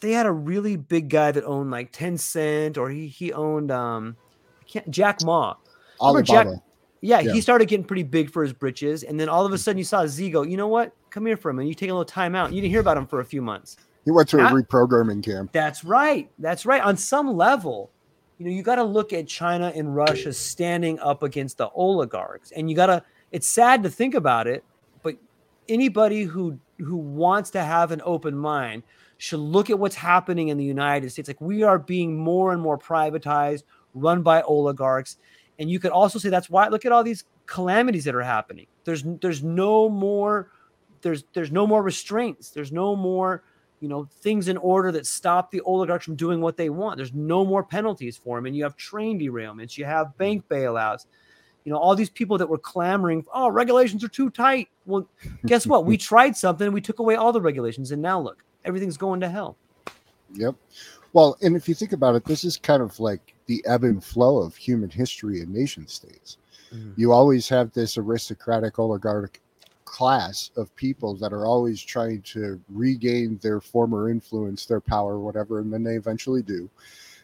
they 0.00 0.12
had 0.12 0.26
a 0.26 0.32
really 0.32 0.76
big 0.76 1.08
guy 1.08 1.32
that 1.32 1.44
owned 1.44 1.70
like 1.70 1.92
Tencent 1.92 2.76
or 2.78 2.90
he 2.90 3.06
he 3.08 3.32
owned 3.32 3.70
um 3.70 4.16
I 4.60 4.64
can't 4.64 4.90
Jack 4.90 5.22
Ma. 5.24 5.54
Remember 6.00 6.22
Jack- 6.22 6.46
Alibaba. 6.46 6.62
Yeah, 7.00 7.20
Yeah. 7.20 7.32
he 7.32 7.40
started 7.42 7.68
getting 7.68 7.84
pretty 7.84 8.02
big 8.02 8.30
for 8.30 8.42
his 8.42 8.54
britches, 8.54 9.02
and 9.02 9.20
then 9.20 9.28
all 9.28 9.44
of 9.44 9.52
a 9.52 9.58
sudden 9.58 9.76
you 9.76 9.84
saw 9.84 10.06
Xi 10.06 10.30
go, 10.30 10.42
you 10.42 10.56
know 10.56 10.68
what? 10.68 10.94
Come 11.10 11.26
here 11.26 11.36
for 11.36 11.50
a 11.50 11.54
minute. 11.54 11.68
You 11.68 11.74
take 11.74 11.90
a 11.90 11.92
little 11.92 12.04
time 12.04 12.34
out. 12.34 12.52
You 12.52 12.62
didn't 12.62 12.70
hear 12.70 12.80
about 12.80 12.96
him 12.96 13.06
for 13.06 13.20
a 13.20 13.24
few 13.24 13.42
months. 13.42 13.76
He 14.06 14.10
went 14.10 14.28
to 14.30 14.38
a 14.38 14.50
reprogramming 14.50 15.22
camp. 15.22 15.52
That's 15.52 15.84
right. 15.84 16.30
That's 16.38 16.64
right. 16.66 16.82
On 16.82 16.96
some 16.96 17.36
level, 17.36 17.90
you 18.44 18.50
know, 18.50 18.56
you 18.56 18.62
got 18.62 18.74
to 18.74 18.84
look 18.84 19.14
at 19.14 19.26
China 19.26 19.72
and 19.74 19.96
Russia 19.96 20.30
standing 20.30 20.98
up 20.98 21.22
against 21.22 21.56
the 21.56 21.68
oligarchs, 21.68 22.50
and 22.52 22.68
you 22.68 22.76
got 22.76 22.86
to. 22.86 23.02
It's 23.32 23.48
sad 23.48 23.82
to 23.84 23.90
think 23.90 24.14
about 24.14 24.46
it, 24.46 24.62
but 25.02 25.16
anybody 25.66 26.24
who 26.24 26.58
who 26.78 26.96
wants 26.96 27.48
to 27.50 27.62
have 27.62 27.90
an 27.90 28.02
open 28.04 28.36
mind 28.36 28.82
should 29.16 29.40
look 29.40 29.70
at 29.70 29.78
what's 29.78 29.94
happening 29.94 30.48
in 30.48 30.58
the 30.58 30.64
United 30.64 31.10
States. 31.10 31.26
Like 31.26 31.40
we 31.40 31.62
are 31.62 31.78
being 31.78 32.18
more 32.18 32.52
and 32.52 32.60
more 32.60 32.76
privatized, 32.76 33.62
run 33.94 34.22
by 34.22 34.42
oligarchs, 34.42 35.16
and 35.58 35.70
you 35.70 35.80
could 35.80 35.92
also 35.92 36.18
say 36.18 36.28
that's 36.28 36.50
why. 36.50 36.68
Look 36.68 36.84
at 36.84 36.92
all 36.92 37.02
these 37.02 37.24
calamities 37.46 38.04
that 38.04 38.14
are 38.14 38.20
happening. 38.20 38.66
There's 38.84 39.04
there's 39.22 39.42
no 39.42 39.88
more. 39.88 40.50
There's 41.00 41.24
there's 41.32 41.50
no 41.50 41.66
more 41.66 41.82
restraints. 41.82 42.50
There's 42.50 42.72
no 42.72 42.94
more 42.94 43.42
you 43.84 43.88
know 43.90 44.08
things 44.22 44.48
in 44.48 44.56
order 44.56 44.90
that 44.90 45.06
stop 45.06 45.50
the 45.50 45.60
oligarchs 45.60 46.06
from 46.06 46.16
doing 46.16 46.40
what 46.40 46.56
they 46.56 46.70
want 46.70 46.96
there's 46.96 47.12
no 47.12 47.44
more 47.44 47.62
penalties 47.62 48.16
for 48.16 48.38
them 48.38 48.46
and 48.46 48.56
you 48.56 48.62
have 48.62 48.74
train 48.76 49.20
derailments 49.20 49.76
you 49.76 49.84
have 49.84 50.16
bank 50.16 50.42
bailouts 50.48 51.04
you 51.64 51.70
know 51.70 51.78
all 51.78 51.94
these 51.94 52.08
people 52.08 52.38
that 52.38 52.48
were 52.48 52.56
clamoring 52.56 53.22
oh 53.34 53.48
regulations 53.48 54.02
are 54.02 54.08
too 54.08 54.30
tight 54.30 54.68
well 54.86 55.06
guess 55.44 55.66
what 55.66 55.84
we 55.84 55.96
tried 56.10 56.34
something 56.34 56.72
we 56.72 56.80
took 56.80 56.98
away 56.98 57.14
all 57.14 57.30
the 57.30 57.40
regulations 57.40 57.90
and 57.90 58.00
now 58.00 58.18
look 58.18 58.42
everything's 58.64 58.96
going 58.96 59.20
to 59.20 59.28
hell 59.28 59.54
Yep. 60.34 60.54
Well, 61.12 61.36
and 61.42 61.56
if 61.56 61.68
you 61.68 61.74
think 61.74 61.92
about 61.92 62.14
it, 62.16 62.24
this 62.24 62.44
is 62.44 62.56
kind 62.56 62.82
of 62.82 62.98
like 62.98 63.34
the 63.46 63.64
ebb 63.66 63.84
and 63.84 64.02
flow 64.02 64.38
of 64.38 64.56
human 64.56 64.90
history 64.90 65.40
and 65.40 65.52
nation 65.52 65.86
states. 65.86 66.38
Mhm. 66.72 66.94
You 66.96 67.12
always 67.12 67.48
have 67.48 67.72
this 67.72 67.96
aristocratic 67.96 68.78
oligarch 68.78 69.40
class 69.84 70.50
of 70.56 70.74
people 70.76 71.14
that 71.16 71.32
are 71.32 71.46
always 71.46 71.80
trying 71.80 72.22
to 72.22 72.60
regain 72.68 73.38
their 73.42 73.60
former 73.60 74.10
influence, 74.10 74.66
their 74.66 74.80
power, 74.80 75.18
whatever, 75.18 75.60
and 75.60 75.72
then 75.72 75.82
they 75.82 75.94
eventually 75.94 76.42
do. 76.42 76.68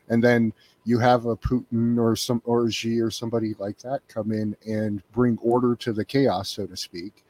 And 0.09 0.23
then 0.23 0.53
you 0.85 0.99
have 0.99 1.27
a 1.27 1.37
Putin 1.37 1.99
or 1.99 2.17
some 2.17 2.43
or 2.45 2.71
Xi 2.71 3.01
or 3.01 3.11
somebody 3.11 3.55
like 3.59 3.79
that 3.79 4.07
come 4.09 4.33
in 4.33 4.57
and 4.67 5.03
bring 5.13 5.39
order 5.39 5.77
to 5.77 5.93
the 5.93 6.05
chaos, 6.05 6.51
so 6.51 6.67
to 6.67 6.77
speak. 6.77 7.25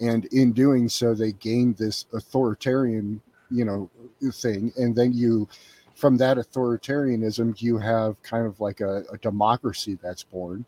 And 0.00 0.24
in 0.26 0.52
doing 0.52 0.88
so, 0.88 1.14
they 1.14 1.32
gain 1.32 1.74
this 1.74 2.06
authoritarian, 2.12 3.20
you 3.50 3.64
know, 3.64 3.90
thing. 4.32 4.72
And 4.76 4.96
then 4.96 5.12
you, 5.12 5.48
from 5.94 6.16
that 6.16 6.38
authoritarianism, 6.38 7.60
you 7.62 7.78
have 7.78 8.20
kind 8.22 8.46
of 8.46 8.60
like 8.60 8.80
a, 8.80 9.04
a 9.12 9.18
democracy 9.18 9.96
that's 10.02 10.24
born. 10.24 10.64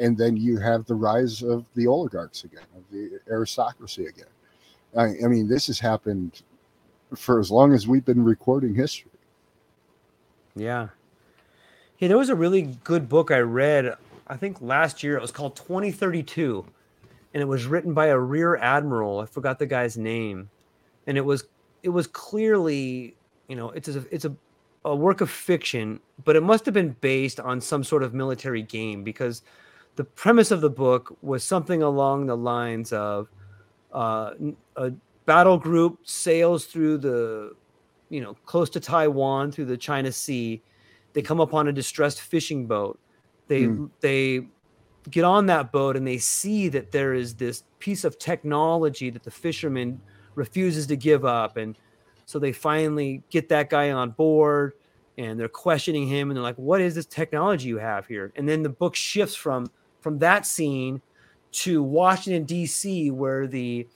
And 0.00 0.16
then 0.16 0.36
you 0.36 0.58
have 0.58 0.86
the 0.86 0.94
rise 0.94 1.42
of 1.42 1.66
the 1.74 1.86
oligarchs 1.86 2.44
again, 2.44 2.64
of 2.76 2.82
the 2.90 3.20
aristocracy 3.28 4.06
again. 4.06 4.26
I, 4.96 5.04
I 5.24 5.28
mean, 5.28 5.46
this 5.46 5.68
has 5.68 5.78
happened 5.78 6.42
for 7.14 7.38
as 7.40 7.50
long 7.50 7.72
as 7.72 7.86
we've 7.86 8.04
been 8.04 8.24
recording 8.24 8.74
history. 8.74 9.10
yeah 10.54 10.88
yeah 11.98 12.08
there 12.08 12.18
was 12.18 12.28
a 12.28 12.34
really 12.34 12.62
good 12.84 13.08
book 13.08 13.30
i 13.30 13.38
read 13.38 13.94
i 14.28 14.36
think 14.36 14.60
last 14.60 15.02
year 15.02 15.16
it 15.16 15.20
was 15.20 15.30
called 15.32 15.56
2032 15.56 16.64
and 17.34 17.40
it 17.42 17.46
was 17.46 17.66
written 17.66 17.94
by 17.94 18.06
a 18.06 18.18
rear 18.18 18.56
admiral 18.56 19.20
i 19.20 19.26
forgot 19.26 19.58
the 19.58 19.66
guy's 19.66 19.96
name 19.96 20.48
and 21.06 21.16
it 21.16 21.24
was 21.24 21.44
it 21.82 21.88
was 21.88 22.06
clearly 22.06 23.14
you 23.48 23.56
know 23.56 23.70
it's 23.70 23.88
a 23.88 24.04
it's 24.10 24.24
a, 24.24 24.34
a 24.84 24.94
work 24.94 25.20
of 25.20 25.30
fiction 25.30 26.00
but 26.24 26.36
it 26.36 26.42
must 26.42 26.64
have 26.64 26.74
been 26.74 26.96
based 27.00 27.40
on 27.40 27.60
some 27.60 27.84
sort 27.84 28.02
of 28.02 28.14
military 28.14 28.62
game 28.62 29.02
because 29.04 29.42
the 30.00 30.04
premise 30.04 30.50
of 30.50 30.62
the 30.62 30.70
book 30.70 31.14
was 31.20 31.44
something 31.44 31.82
along 31.82 32.24
the 32.24 32.34
lines 32.34 32.90
of 32.90 33.28
uh, 33.92 34.32
a 34.76 34.90
battle 35.26 35.58
group 35.58 35.98
sails 36.04 36.64
through 36.64 36.96
the 36.96 37.54
you 38.08 38.22
know 38.22 38.32
close 38.46 38.70
to 38.70 38.80
taiwan 38.80 39.52
through 39.52 39.66
the 39.66 39.76
china 39.76 40.10
sea. 40.10 40.62
They 41.12 41.20
come 41.20 41.38
upon 41.38 41.68
a 41.68 41.72
distressed 41.72 42.22
fishing 42.22 42.66
boat. 42.66 42.98
They 43.46 43.64
Hmm. 43.64 43.88
they 44.00 44.48
get 45.10 45.24
on 45.24 45.44
that 45.46 45.70
boat 45.70 45.98
and 45.98 46.06
they 46.06 46.16
see 46.16 46.68
that 46.70 46.92
there 46.92 47.12
is 47.12 47.34
this 47.34 47.64
piece 47.78 48.02
of 48.04 48.18
technology 48.18 49.10
that 49.10 49.22
the 49.22 49.30
fisherman 49.30 50.00
refuses 50.34 50.86
to 50.86 50.96
give 50.96 51.26
up. 51.26 51.58
And 51.58 51.76
so 52.24 52.38
they 52.38 52.52
finally 52.52 53.22
get 53.28 53.50
that 53.50 53.68
guy 53.68 53.90
on 53.90 54.12
board 54.12 54.72
and 55.18 55.38
they're 55.38 55.46
questioning 55.66 56.06
him 56.06 56.30
and 56.30 56.38
they're 56.38 56.42
like 56.42 56.56
what 56.56 56.80
is 56.80 56.94
this 56.94 57.04
technology 57.04 57.68
you 57.68 57.76
have 57.76 58.06
here? 58.06 58.32
And 58.36 58.48
then 58.48 58.62
the 58.62 58.70
book 58.70 58.94
shifts 58.94 59.34
from 59.34 59.66
from 60.00 60.18
that 60.18 60.46
scene 60.46 61.00
to 61.52 61.82
washington 61.82 62.44
d.c 62.44 63.10
where 63.10 63.46
the 63.46 63.86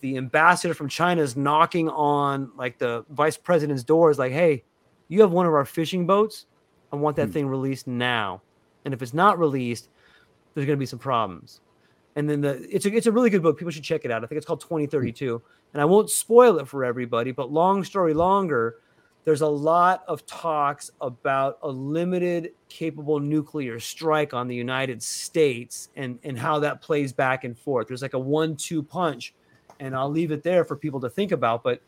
the 0.00 0.16
ambassador 0.16 0.74
from 0.74 0.88
china 0.88 1.22
is 1.22 1.36
knocking 1.36 1.88
on 1.88 2.50
like 2.56 2.78
the 2.78 3.04
vice 3.10 3.36
president's 3.36 3.82
door 3.82 4.10
is 4.10 4.18
like 4.18 4.32
hey 4.32 4.62
you 5.08 5.20
have 5.20 5.32
one 5.32 5.44
of 5.44 5.52
our 5.52 5.64
fishing 5.64 6.06
boats. 6.06 6.46
I 6.92 6.96
want 6.96 7.16
that 7.16 7.26
Hmm. 7.26 7.32
thing 7.32 7.48
released 7.48 7.88
now. 7.88 8.42
And 8.84 8.94
if 8.94 9.02
it's 9.02 9.12
not 9.12 9.38
released 9.38 9.88
there's 10.54 10.66
going 10.66 10.76
to 10.76 10.80
be 10.80 10.86
some 10.86 10.98
problems. 10.98 11.60
And 12.16 12.28
then 12.30 12.40
the 12.40 12.66
it's 12.74 12.86
a, 12.86 12.94
it's 12.94 13.06
a 13.06 13.12
really 13.12 13.28
good 13.30 13.42
book. 13.42 13.58
People 13.58 13.72
should 13.72 13.82
check 13.84 14.04
it 14.04 14.10
out. 14.10 14.22
I 14.24 14.26
think 14.26 14.36
it's 14.36 14.46
called 14.46 14.60
2032 14.60 15.42
and 15.72 15.80
i 15.80 15.84
won't 15.84 16.10
spoil 16.10 16.58
it 16.58 16.66
for 16.66 16.84
everybody 16.84 17.30
but 17.30 17.52
long 17.52 17.84
story 17.84 18.14
longer 18.14 18.76
there's 19.24 19.42
a 19.42 19.46
lot 19.46 20.02
of 20.08 20.24
talks 20.26 20.90
about 21.00 21.58
a 21.62 21.68
limited 21.68 22.52
capable 22.68 23.20
nuclear 23.20 23.78
strike 23.78 24.32
on 24.32 24.48
the 24.48 24.54
united 24.54 25.02
states 25.02 25.88
and 25.96 26.18
and 26.24 26.38
how 26.38 26.58
that 26.58 26.80
plays 26.80 27.12
back 27.12 27.44
and 27.44 27.58
forth. 27.58 27.88
There's 27.88 28.02
like 28.02 28.14
a 28.14 28.18
one-two 28.18 28.82
punch 28.82 29.34
and 29.78 29.94
i'll 29.96 30.10
leave 30.10 30.30
it 30.30 30.42
there 30.42 30.64
for 30.64 30.76
people 30.76 31.00
to 31.00 31.08
think 31.08 31.32
about 31.32 31.62
but 31.62 31.80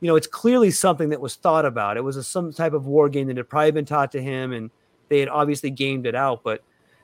you 0.00 0.08
know 0.08 0.16
it's 0.16 0.26
clearly 0.26 0.70
something 0.70 1.10
that 1.10 1.20
was 1.20 1.36
thought 1.36 1.64
about. 1.64 1.96
It 1.96 2.02
was 2.02 2.16
a, 2.16 2.22
some 2.22 2.52
type 2.52 2.72
of 2.72 2.86
war 2.86 3.08
game 3.08 3.26
that 3.28 3.36
had 3.36 3.48
probably 3.48 3.72
been 3.72 3.84
taught 3.84 4.12
to 4.12 4.22
him 4.22 4.52
and 4.52 4.70
they 5.08 5.20
had 5.20 5.28
obviously 5.28 5.70
gamed 5.70 6.06
it 6.06 6.14
out 6.14 6.42
but 6.42 6.62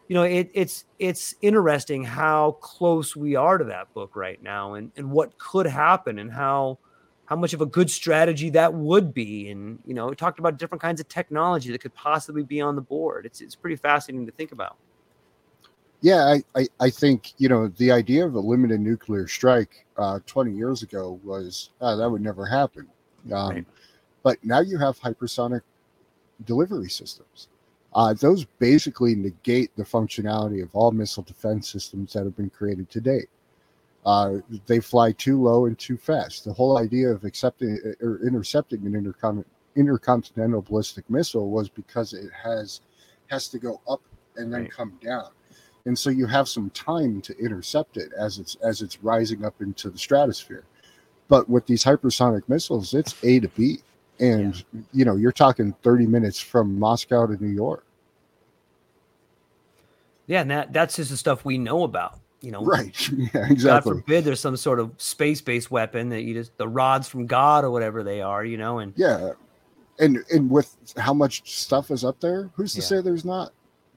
you 0.08 0.14
know 0.14 0.22
it, 0.22 0.50
it's 0.54 0.84
it's 0.98 1.34
interesting 1.42 2.04
how 2.04 2.52
close 2.60 3.14
we 3.14 3.36
are 3.36 3.58
to 3.58 3.64
that 3.64 3.92
book 3.92 4.16
right 4.16 4.42
now 4.42 4.74
and 4.74 4.90
and 4.96 5.10
what 5.10 5.36
could 5.38 5.66
happen 5.66 6.18
and 6.18 6.32
how 6.32 6.78
how 7.26 7.36
much 7.36 7.52
of 7.52 7.60
a 7.60 7.66
good 7.66 7.90
strategy 7.90 8.50
that 8.50 8.72
would 8.72 9.12
be. 9.12 9.50
And, 9.50 9.78
you 9.84 9.94
know, 9.94 10.06
we 10.06 10.16
talked 10.16 10.38
about 10.38 10.58
different 10.58 10.80
kinds 10.80 11.00
of 11.00 11.08
technology 11.08 11.70
that 11.72 11.80
could 11.80 11.94
possibly 11.94 12.44
be 12.44 12.60
on 12.60 12.76
the 12.76 12.82
board. 12.82 13.26
It's, 13.26 13.40
it's 13.40 13.54
pretty 13.54 13.76
fascinating 13.76 14.26
to 14.26 14.32
think 14.32 14.52
about. 14.52 14.76
Yeah, 16.02 16.24
I, 16.24 16.60
I, 16.60 16.66
I 16.78 16.90
think, 16.90 17.32
you 17.38 17.48
know, 17.48 17.68
the 17.68 17.90
idea 17.90 18.24
of 18.24 18.34
a 18.34 18.40
limited 18.40 18.80
nuclear 18.80 19.26
strike 19.26 19.86
uh, 19.96 20.20
20 20.26 20.52
years 20.52 20.82
ago 20.82 21.18
was 21.24 21.70
uh, 21.80 21.96
that 21.96 22.08
would 22.08 22.22
never 22.22 22.46
happen. 22.46 22.86
Um, 23.32 23.50
right. 23.50 23.66
But 24.22 24.38
now 24.44 24.60
you 24.60 24.78
have 24.78 25.00
hypersonic 25.00 25.62
delivery 26.44 26.90
systems. 26.90 27.48
Uh, 27.94 28.12
those 28.12 28.44
basically 28.58 29.14
negate 29.14 29.74
the 29.76 29.82
functionality 29.82 30.62
of 30.62 30.68
all 30.74 30.92
missile 30.92 31.22
defense 31.22 31.72
systems 31.72 32.12
that 32.12 32.24
have 32.24 32.36
been 32.36 32.50
created 32.50 32.90
to 32.90 33.00
date. 33.00 33.28
Uh, 34.06 34.38
they 34.66 34.78
fly 34.78 35.10
too 35.10 35.42
low 35.42 35.66
and 35.66 35.76
too 35.80 35.96
fast. 35.96 36.44
The 36.44 36.52
whole 36.52 36.78
idea 36.78 37.08
of 37.08 37.24
accepting 37.24 37.76
or 38.00 38.20
intercepting 38.24 38.86
an 38.86 38.92
intercon- 38.92 39.44
intercontinental 39.74 40.62
ballistic 40.62 41.10
missile 41.10 41.50
was 41.50 41.68
because 41.68 42.12
it 42.12 42.30
has 42.32 42.82
has 43.26 43.48
to 43.48 43.58
go 43.58 43.80
up 43.88 44.00
and 44.36 44.52
then 44.52 44.62
right. 44.62 44.70
come 44.70 44.96
down, 45.02 45.30
and 45.86 45.98
so 45.98 46.08
you 46.08 46.24
have 46.26 46.46
some 46.46 46.70
time 46.70 47.20
to 47.22 47.36
intercept 47.36 47.96
it 47.96 48.12
as 48.16 48.38
it's 48.38 48.54
as 48.62 48.80
it's 48.80 49.02
rising 49.02 49.44
up 49.44 49.60
into 49.60 49.90
the 49.90 49.98
stratosphere. 49.98 50.62
But 51.26 51.48
with 51.48 51.66
these 51.66 51.82
hypersonic 51.82 52.48
missiles, 52.48 52.94
it's 52.94 53.16
A 53.24 53.40
to 53.40 53.48
B, 53.48 53.80
and 54.20 54.54
yeah. 54.54 54.80
you 54.92 55.04
know 55.04 55.16
you're 55.16 55.32
talking 55.32 55.74
30 55.82 56.06
minutes 56.06 56.38
from 56.38 56.78
Moscow 56.78 57.26
to 57.26 57.42
New 57.42 57.52
York. 57.52 57.84
Yeah, 60.28 60.42
and 60.42 60.50
that 60.52 60.72
that's 60.72 60.94
just 60.94 61.10
the 61.10 61.16
stuff 61.16 61.44
we 61.44 61.58
know 61.58 61.82
about 61.82 62.20
you 62.46 62.52
know, 62.52 62.62
right? 62.62 62.96
Yeah, 63.34 63.50
exactly. 63.50 63.64
God 63.64 63.82
forbid 63.82 64.24
there's 64.24 64.38
some 64.38 64.56
sort 64.56 64.78
of 64.78 64.92
space-based 64.98 65.68
weapon 65.72 66.10
that 66.10 66.22
you 66.22 66.32
just 66.32 66.56
the 66.58 66.68
rods 66.68 67.08
from 67.08 67.26
God 67.26 67.64
or 67.64 67.72
whatever 67.72 68.04
they 68.04 68.20
are, 68.20 68.44
you 68.44 68.56
know, 68.56 68.78
and 68.78 68.92
yeah, 68.96 69.32
and 69.98 70.18
and 70.32 70.48
with 70.48 70.76
how 70.96 71.12
much 71.12 71.42
stuff 71.52 71.90
is 71.90 72.04
up 72.04 72.20
there, 72.20 72.48
who's 72.54 72.72
to 72.74 72.80
yeah. 72.80 72.86
say 72.86 73.00
there's 73.00 73.24
not? 73.24 73.52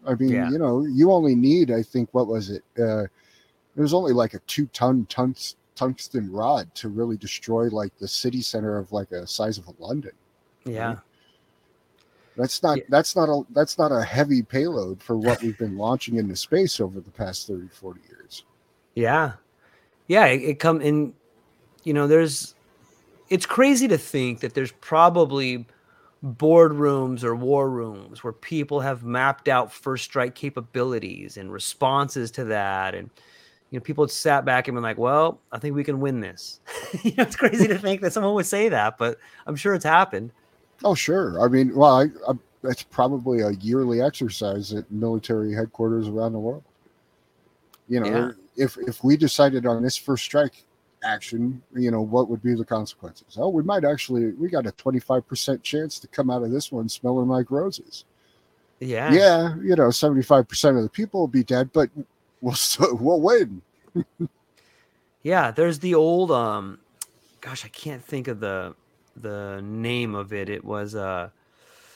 I 0.07 0.15
mean, 0.15 0.29
yeah. 0.29 0.49
you 0.49 0.57
know, 0.57 0.83
you 0.83 1.11
only 1.11 1.35
need, 1.35 1.69
I 1.69 1.83
think, 1.83 2.09
what 2.11 2.25
was 2.25 2.49
it? 2.49 2.63
Uh, 2.77 3.03
it 3.03 3.81
was 3.81 3.93
only 3.93 4.13
like 4.13 4.33
a 4.33 4.39
two-ton 4.39 5.05
tungs- 5.09 5.55
tungsten 5.75 6.31
rod 6.31 6.73
to 6.75 6.89
really 6.89 7.17
destroy 7.17 7.67
like 7.67 7.95
the 7.99 8.07
city 8.07 8.41
center 8.41 8.77
of 8.77 8.91
like 8.91 9.11
a 9.11 9.27
size 9.27 9.59
of 9.59 9.67
a 9.67 9.73
London. 9.77 10.13
Yeah. 10.65 10.87
Right? 10.87 10.97
That's 12.35 12.63
not 12.63 12.77
yeah. 12.77 12.83
that's 12.89 13.15
not 13.15 13.27
a 13.29 13.43
that's 13.53 13.77
not 13.77 13.91
a 13.91 14.01
heavy 14.01 14.41
payload 14.41 15.03
for 15.03 15.17
what 15.17 15.41
we've 15.41 15.57
been 15.57 15.77
launching 15.77 16.15
into 16.15 16.35
space 16.35 16.79
over 16.79 16.99
the 17.01 17.11
past 17.11 17.47
30, 17.47 17.67
40 17.67 17.99
years. 18.09 18.18
Yeah. 18.95 19.33
Yeah, 20.07 20.25
it, 20.25 20.41
it 20.41 20.59
come 20.59 20.81
in 20.81 21.13
you 21.83 21.93
know, 21.93 22.07
there's 22.07 22.55
it's 23.29 23.45
crazy 23.45 23.87
to 23.87 23.97
think 23.97 24.39
that 24.41 24.53
there's 24.53 24.71
probably 24.71 25.65
boardrooms 26.25 27.23
or 27.23 27.35
war 27.35 27.69
rooms 27.69 28.23
where 28.23 28.33
people 28.33 28.81
have 28.81 29.03
mapped 29.03 29.47
out 29.47 29.71
first 29.71 30.03
strike 30.03 30.35
capabilities 30.35 31.37
and 31.37 31.49
responses 31.53 32.29
to 32.29 32.43
that 32.43 32.93
and 32.93 33.09
you 33.69 33.79
know 33.79 33.81
people 33.81 34.05
sat 34.05 34.43
back 34.43 34.67
and 34.67 34.75
been 34.75 34.83
like 34.83 34.97
well 34.97 35.39
i 35.53 35.57
think 35.57 35.73
we 35.73 35.83
can 35.83 36.01
win 36.01 36.19
this 36.19 36.59
you 37.03 37.13
know 37.15 37.23
it's 37.23 37.37
crazy 37.37 37.69
to 37.69 37.77
think 37.77 38.01
that 38.01 38.11
someone 38.11 38.33
would 38.33 38.45
say 38.45 38.67
that 38.67 38.97
but 38.97 39.17
i'm 39.47 39.55
sure 39.55 39.73
it's 39.73 39.85
happened 39.85 40.29
Oh, 40.83 40.95
sure. 40.95 41.41
I 41.41 41.47
mean, 41.47 41.75
well, 41.75 41.99
I, 41.99 42.03
I, 42.27 42.33
it's 42.63 42.83
probably 42.83 43.41
a 43.41 43.51
yearly 43.51 44.01
exercise 44.01 44.73
at 44.73 44.89
military 44.91 45.53
headquarters 45.53 46.07
around 46.07 46.33
the 46.33 46.39
world. 46.39 46.63
You 47.89 47.99
know, 48.01 48.07
yeah. 48.55 48.65
if 48.65 48.77
if 48.77 49.03
we 49.03 49.17
decided 49.17 49.65
on 49.65 49.83
this 49.83 49.97
first 49.97 50.23
strike 50.23 50.63
action, 51.03 51.61
you 51.75 51.91
know, 51.91 52.01
what 52.01 52.29
would 52.29 52.41
be 52.41 52.53
the 52.53 52.65
consequences? 52.65 53.37
Oh, 53.37 53.49
we 53.49 53.63
might 53.63 53.83
actually 53.83 54.31
we 54.33 54.47
got 54.49 54.67
a 54.67 54.71
twenty 54.73 54.99
five 54.99 55.27
percent 55.27 55.63
chance 55.63 55.99
to 55.99 56.07
come 56.07 56.29
out 56.29 56.43
of 56.43 56.51
this 56.51 56.71
one 56.71 56.87
smelling 56.87 57.27
like 57.27 57.51
roses. 57.51 58.05
Yeah, 58.79 59.11
yeah. 59.11 59.55
You 59.61 59.75
know, 59.75 59.89
seventy 59.91 60.21
five 60.21 60.47
percent 60.47 60.77
of 60.77 60.83
the 60.83 60.89
people 60.89 61.19
will 61.19 61.27
be 61.27 61.43
dead, 61.43 61.71
but 61.73 61.89
we'll 62.41 62.53
still, 62.53 62.95
we'll 63.01 63.21
win. 63.21 63.61
yeah, 65.23 65.51
there's 65.51 65.79
the 65.79 65.95
old 65.95 66.31
um, 66.31 66.79
gosh, 67.41 67.65
I 67.65 67.69
can't 67.69 68.03
think 68.03 68.27
of 68.27 68.39
the 68.39 68.75
the 69.15 69.61
name 69.63 70.15
of 70.15 70.31
it. 70.31 70.49
It 70.49 70.63
was 70.63 70.95
uh 70.95 71.29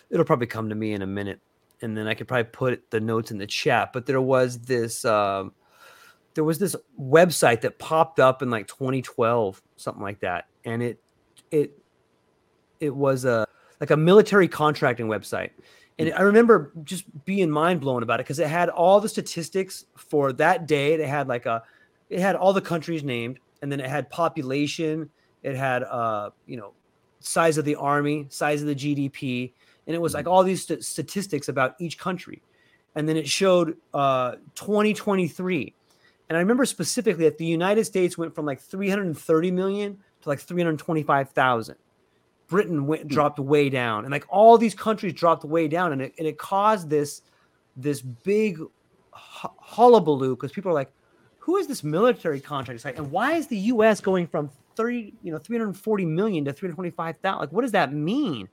it'll 0.10 0.26
probably 0.26 0.48
come 0.48 0.70
to 0.70 0.76
me 0.76 0.94
in 0.94 1.02
a 1.02 1.08
minute 1.08 1.40
and 1.82 1.98
then 1.98 2.08
I 2.08 2.14
could 2.14 2.28
probably 2.28 2.46
put 2.46 2.90
the 2.92 3.00
notes 3.00 3.32
in 3.32 3.38
the 3.38 3.48
chat. 3.48 3.94
But 3.94 4.06
there 4.06 4.22
was 4.22 4.60
this 4.60 5.06
um 5.06 5.54
there 6.36 6.44
was 6.44 6.60
this 6.60 6.76
website 7.00 7.62
that 7.62 7.80
popped 7.80 8.20
up 8.20 8.42
in 8.42 8.50
like 8.50 8.68
2012, 8.68 9.62
something 9.78 10.02
like 10.02 10.20
that. 10.22 10.48
And 10.66 10.82
it 10.82 11.00
it 11.52 11.78
it 12.80 12.96
was 12.96 13.26
a 13.26 13.48
like 13.80 13.92
a 13.92 13.98
military 13.98 14.48
contracting 14.48 15.08
website. 15.08 15.52
And 16.00 16.14
I 16.14 16.22
remember 16.22 16.72
just 16.84 17.06
being 17.26 17.50
mind 17.50 17.82
blown 17.82 18.02
about 18.02 18.20
it 18.20 18.24
because 18.24 18.40
it 18.40 18.48
had 18.48 18.70
all 18.70 19.00
the 19.00 19.10
statistics 19.10 19.86
for 19.96 20.34
that 20.34 20.68
day. 20.68 20.94
It 20.94 21.08
had 21.08 21.28
like 21.28 21.46
a, 21.46 21.64
it 22.10 22.20
had 22.20 22.36
all 22.36 22.52
the 22.52 22.62
countries 22.62 23.04
named, 23.04 23.40
and 23.62 23.72
then 23.72 23.80
it 23.80 23.88
had 23.88 24.10
population. 24.10 25.10
It 25.44 25.56
had 25.56 25.84
uh, 25.84 26.32
you 26.48 26.58
know, 26.58 26.74
size 27.20 27.58
of 27.58 27.66
the 27.66 27.76
army, 27.76 28.26
size 28.30 28.62
of 28.62 28.68
the 28.68 28.76
GDP, 28.76 29.52
and 29.86 29.96
it 29.96 30.00
was 30.00 30.14
like 30.14 30.26
mm-hmm. 30.26 30.34
all 30.34 30.44
these 30.44 30.64
st- 30.64 30.84
statistics 30.84 31.48
about 31.48 31.76
each 31.80 31.98
country. 31.98 32.42
And 32.96 33.08
then 33.08 33.18
it 33.18 33.28
showed 33.28 33.78
uh, 33.94 34.34
2023. 34.56 35.74
And 36.34 36.40
I 36.40 36.42
remember 36.42 36.66
specifically 36.66 37.26
that 37.26 37.38
the 37.38 37.46
United 37.46 37.86
States 37.86 38.18
went 38.18 38.34
from 38.34 38.48
like 38.48 38.60
330 38.60 39.52
million 39.52 40.00
to 40.24 40.30
like 40.30 40.40
325,000. 40.40 41.76
Britain 42.48 42.88
went 42.88 43.04
hmm. 43.04 43.08
dropped 43.08 43.38
way 43.38 43.70
down, 43.70 44.04
and 44.04 44.12
like 44.12 44.26
all 44.30 44.58
these 44.58 44.74
countries 44.74 45.14
dropped 45.14 45.46
way 45.46 45.68
down, 45.68 45.92
and 45.92 46.02
it 46.02 46.14
and 46.18 46.28
it 46.28 46.40
caused 46.40 46.90
this 46.90 47.22
this 47.78 48.02
big 48.02 48.60
hullabaloo 49.12 50.36
because 50.36 50.52
people 50.52 50.72
are 50.72 50.74
like, 50.74 50.92
"Who 51.38 51.58
is 51.58 51.68
this 51.68 51.84
military 51.84 52.42
contract 52.42 52.82
site, 52.82 52.98
and 52.98 53.12
why 53.12 53.34
is 53.34 53.46
the 53.46 53.58
U.S. 53.58 54.02
going 54.02 54.26
from 54.26 54.50
30, 54.76 55.14
you 55.22 55.32
know, 55.32 55.38
340 55.38 56.06
million 56.06 56.46
to 56.46 56.52
325,000. 56.52 57.40
Like, 57.40 57.52
what 57.52 57.62
does 57.62 57.74
that 57.74 57.94
mean? 57.94 58.50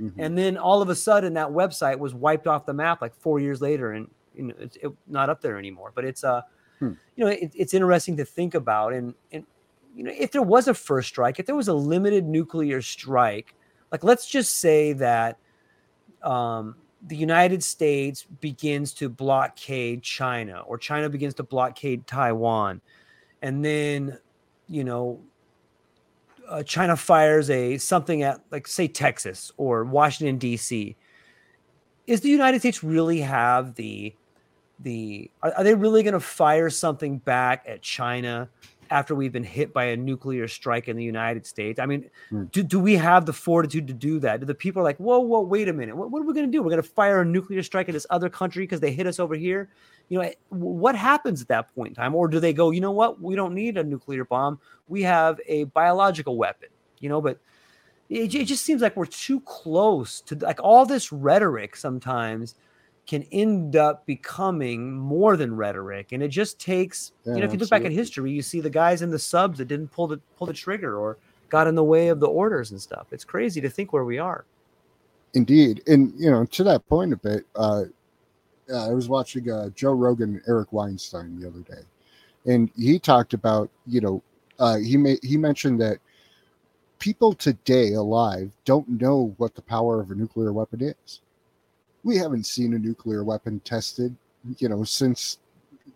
Mm-hmm. 0.00 0.20
And 0.20 0.38
then 0.38 0.56
all 0.56 0.82
of 0.82 0.88
a 0.88 0.94
sudden, 0.94 1.34
that 1.34 1.48
website 1.48 1.98
was 1.98 2.14
wiped 2.14 2.46
off 2.46 2.64
the 2.64 2.74
map 2.74 3.02
like 3.02 3.12
four 3.16 3.40
years 3.40 3.60
later, 3.60 3.92
and 3.92 4.08
you 4.34 4.44
know, 4.44 4.54
it's 4.58 4.76
it, 4.76 4.92
not 5.06 5.30
up 5.30 5.40
there 5.40 5.58
anymore. 5.58 5.92
But 5.94 6.04
it's 6.04 6.24
uh, 6.24 6.42
hmm. 6.78 6.92
you 7.16 7.24
know, 7.24 7.30
it, 7.30 7.52
it's 7.54 7.74
interesting 7.74 8.16
to 8.16 8.24
think 8.24 8.54
about, 8.54 8.92
and 8.92 9.14
and 9.32 9.44
you 9.94 10.04
know, 10.04 10.12
if 10.16 10.32
there 10.32 10.42
was 10.42 10.68
a 10.68 10.74
first 10.74 11.08
strike, 11.08 11.38
if 11.38 11.46
there 11.46 11.54
was 11.54 11.68
a 11.68 11.74
limited 11.74 12.24
nuclear 12.24 12.82
strike, 12.82 13.54
like 13.92 14.02
let's 14.02 14.26
just 14.26 14.56
say 14.56 14.92
that 14.94 15.38
um, 16.22 16.76
the 17.06 17.16
United 17.16 17.62
States 17.62 18.24
begins 18.40 18.92
to 18.94 19.08
blockade 19.08 20.02
China, 20.02 20.62
or 20.66 20.78
China 20.78 21.08
begins 21.08 21.34
to 21.34 21.42
blockade 21.42 22.06
Taiwan, 22.06 22.80
and 23.42 23.64
then 23.64 24.18
you 24.68 24.84
know 24.84 25.20
uh, 26.48 26.62
China 26.62 26.96
fires 26.96 27.50
a 27.50 27.78
something 27.78 28.22
at 28.22 28.40
like 28.50 28.66
say 28.66 28.88
Texas 28.88 29.52
or 29.56 29.84
Washington 29.84 30.38
D.C. 30.38 30.96
Is 32.06 32.20
the 32.20 32.28
United 32.28 32.60
States 32.60 32.82
really 32.82 33.20
have 33.20 33.76
the 33.76 34.14
the 34.80 35.30
are, 35.42 35.52
are 35.54 35.64
they 35.64 35.74
really 35.74 36.02
going 36.02 36.14
to 36.14 36.20
fire 36.20 36.70
something 36.70 37.18
back 37.18 37.64
at 37.66 37.82
China 37.82 38.48
after 38.90 39.14
we've 39.14 39.32
been 39.32 39.44
hit 39.44 39.72
by 39.72 39.84
a 39.84 39.96
nuclear 39.96 40.46
strike 40.46 40.88
in 40.88 40.96
the 40.96 41.04
United 41.04 41.46
States? 41.46 41.78
I 41.78 41.86
mean, 41.86 42.10
mm. 42.30 42.50
do, 42.52 42.62
do 42.62 42.78
we 42.78 42.96
have 42.96 43.26
the 43.26 43.32
fortitude 43.32 43.86
to 43.86 43.94
do 43.94 44.18
that? 44.20 44.40
Do 44.40 44.46
the 44.46 44.54
people 44.54 44.80
are 44.80 44.84
like, 44.84 44.98
whoa, 44.98 45.20
whoa, 45.20 45.40
wait 45.40 45.68
a 45.68 45.72
minute, 45.72 45.96
what, 45.96 46.10
what 46.10 46.20
are 46.20 46.26
we 46.26 46.34
going 46.34 46.46
to 46.46 46.52
do? 46.52 46.62
We're 46.62 46.70
going 46.70 46.82
to 46.82 46.88
fire 46.88 47.20
a 47.20 47.24
nuclear 47.24 47.62
strike 47.62 47.88
at 47.88 47.92
this 47.92 48.06
other 48.10 48.28
country 48.28 48.64
because 48.64 48.80
they 48.80 48.92
hit 48.92 49.06
us 49.06 49.18
over 49.18 49.34
here? 49.34 49.70
you 50.08 50.20
know 50.20 50.30
what 50.50 50.94
happens 50.94 51.42
at 51.42 51.48
that 51.48 51.74
point 51.74 51.90
in 51.90 51.94
time 51.94 52.14
or 52.14 52.28
do 52.28 52.40
they 52.40 52.52
go 52.52 52.70
you 52.70 52.80
know 52.80 52.90
what 52.90 53.20
we 53.20 53.34
don't 53.34 53.54
need 53.54 53.76
a 53.76 53.84
nuclear 53.84 54.24
bomb 54.24 54.58
we 54.88 55.02
have 55.02 55.40
a 55.46 55.64
biological 55.64 56.36
weapon 56.36 56.68
you 57.00 57.08
know 57.08 57.20
but 57.20 57.38
it, 58.08 58.34
it 58.34 58.44
just 58.44 58.64
seems 58.64 58.82
like 58.82 58.96
we're 58.96 59.06
too 59.06 59.40
close 59.40 60.20
to 60.20 60.34
like 60.36 60.60
all 60.62 60.84
this 60.84 61.12
rhetoric 61.12 61.76
sometimes 61.76 62.54
can 63.06 63.22
end 63.32 63.76
up 63.76 64.06
becoming 64.06 64.92
more 64.92 65.36
than 65.36 65.54
rhetoric 65.54 66.12
and 66.12 66.22
it 66.22 66.28
just 66.28 66.58
takes 66.58 67.12
yeah, 67.24 67.34
you 67.34 67.40
know 67.40 67.46
if 67.46 67.52
you 67.52 67.58
look 67.58 67.68
back 67.70 67.84
at 67.84 67.92
history 67.92 68.30
you 68.30 68.42
see 68.42 68.60
the 68.60 68.70
guys 68.70 69.02
in 69.02 69.10
the 69.10 69.18
subs 69.18 69.58
that 69.58 69.66
didn't 69.66 69.88
pull 69.88 70.06
the 70.06 70.18
pull 70.36 70.46
the 70.46 70.52
trigger 70.52 70.96
or 70.96 71.18
got 71.48 71.66
in 71.66 71.74
the 71.74 71.84
way 71.84 72.08
of 72.08 72.18
the 72.18 72.26
orders 72.26 72.72
and 72.72 72.80
stuff. 72.80 73.06
It's 73.12 73.24
crazy 73.24 73.60
to 73.60 73.70
think 73.70 73.92
where 73.92 74.04
we 74.04 74.18
are. 74.18 74.44
Indeed. 75.34 75.82
And 75.86 76.12
you 76.16 76.30
know 76.30 76.44
to 76.46 76.64
that 76.64 76.86
point 76.88 77.12
a 77.12 77.16
bit 77.16 77.46
uh 77.54 77.84
uh, 78.72 78.88
I 78.88 78.94
was 78.94 79.08
watching 79.08 79.50
uh, 79.50 79.68
Joe 79.70 79.92
Rogan, 79.92 80.30
and 80.30 80.42
Eric 80.48 80.72
Weinstein 80.72 81.38
the 81.38 81.46
other 81.46 81.60
day, 81.60 81.82
and 82.46 82.70
he 82.76 82.98
talked 82.98 83.34
about 83.34 83.70
you 83.86 84.00
know 84.00 84.22
uh, 84.58 84.78
he 84.78 84.96
made 84.96 85.18
he 85.22 85.36
mentioned 85.36 85.80
that 85.80 85.98
people 86.98 87.34
today 87.34 87.92
alive 87.92 88.52
don't 88.64 88.88
know 88.88 89.34
what 89.36 89.54
the 89.54 89.62
power 89.62 90.00
of 90.00 90.10
a 90.10 90.14
nuclear 90.14 90.52
weapon 90.52 90.82
is. 90.82 91.20
We 92.04 92.16
haven't 92.16 92.44
seen 92.44 92.74
a 92.74 92.78
nuclear 92.78 93.24
weapon 93.24 93.60
tested, 93.60 94.14
you 94.58 94.68
know, 94.68 94.84
since 94.84 95.38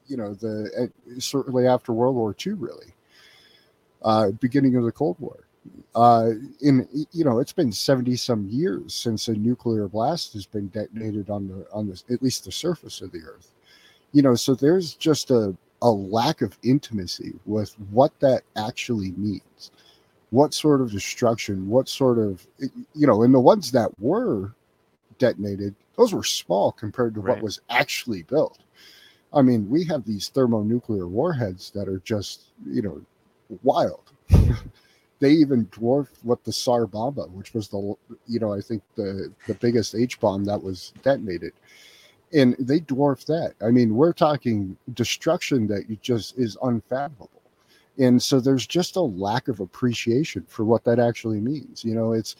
you 0.06 0.16
know 0.16 0.34
the 0.34 0.90
uh, 0.90 1.20
certainly 1.20 1.66
after 1.66 1.92
World 1.92 2.16
War 2.16 2.34
II, 2.44 2.54
really, 2.54 2.94
uh, 4.02 4.30
beginning 4.32 4.76
of 4.76 4.84
the 4.84 4.92
Cold 4.92 5.16
War. 5.20 5.44
Uh, 5.94 6.30
in 6.62 6.88
you 7.12 7.24
know, 7.24 7.38
it's 7.38 7.52
been 7.52 7.72
seventy 7.72 8.16
some 8.16 8.46
years 8.48 8.94
since 8.94 9.28
a 9.28 9.34
nuclear 9.34 9.86
blast 9.86 10.32
has 10.32 10.46
been 10.46 10.68
detonated 10.68 11.30
on 11.30 11.46
the 11.48 11.66
on 11.72 11.86
the 11.88 12.02
at 12.12 12.22
least 12.22 12.44
the 12.44 12.52
surface 12.52 13.00
of 13.02 13.12
the 13.12 13.22
Earth. 13.22 13.52
You 14.12 14.22
know, 14.22 14.34
so 14.34 14.54
there's 14.54 14.94
just 14.94 15.30
a 15.30 15.54
a 15.82 15.90
lack 15.90 16.42
of 16.42 16.58
intimacy 16.62 17.34
with 17.46 17.74
what 17.90 18.18
that 18.20 18.42
actually 18.56 19.12
means. 19.12 19.70
What 20.30 20.52
sort 20.52 20.80
of 20.80 20.90
destruction? 20.90 21.68
What 21.68 21.88
sort 21.88 22.18
of 22.18 22.46
you 22.94 23.06
know? 23.06 23.22
And 23.22 23.34
the 23.34 23.40
ones 23.40 23.72
that 23.72 23.90
were 24.00 24.52
detonated, 25.18 25.74
those 25.96 26.14
were 26.14 26.24
small 26.24 26.72
compared 26.72 27.14
to 27.14 27.20
right. 27.20 27.34
what 27.34 27.42
was 27.42 27.60
actually 27.70 28.22
built. 28.22 28.58
I 29.32 29.42
mean, 29.42 29.68
we 29.68 29.84
have 29.84 30.04
these 30.04 30.28
thermonuclear 30.28 31.06
warheads 31.06 31.70
that 31.72 31.88
are 31.88 31.98
just, 31.98 32.44
you 32.66 32.82
know, 32.82 33.00
wild. 33.62 34.12
they 35.20 35.30
even 35.32 35.66
dwarf 35.66 36.08
what 36.22 36.42
the 36.44 36.52
Tsar 36.52 36.86
Bomba, 36.86 37.24
which 37.24 37.54
was 37.54 37.68
the, 37.68 37.94
you 38.26 38.38
know, 38.38 38.52
I 38.52 38.60
think 38.60 38.82
the 38.94 39.32
the 39.46 39.54
biggest 39.54 39.94
H 39.94 40.20
bomb 40.20 40.44
that 40.44 40.62
was 40.62 40.92
detonated, 41.02 41.52
and 42.32 42.56
they 42.58 42.80
dwarf 42.80 43.26
that. 43.26 43.54
I 43.62 43.70
mean, 43.70 43.94
we're 43.96 44.12
talking 44.12 44.76
destruction 44.94 45.66
that 45.68 45.88
you 45.88 45.98
just 46.00 46.38
is 46.38 46.56
unfathomable, 46.62 47.42
and 47.98 48.22
so 48.22 48.40
there's 48.40 48.66
just 48.66 48.96
a 48.96 49.00
lack 49.00 49.48
of 49.48 49.60
appreciation 49.60 50.44
for 50.48 50.64
what 50.64 50.84
that 50.84 50.98
actually 50.98 51.40
means. 51.40 51.84
You 51.84 51.94
know, 51.94 52.12
it's 52.12 52.36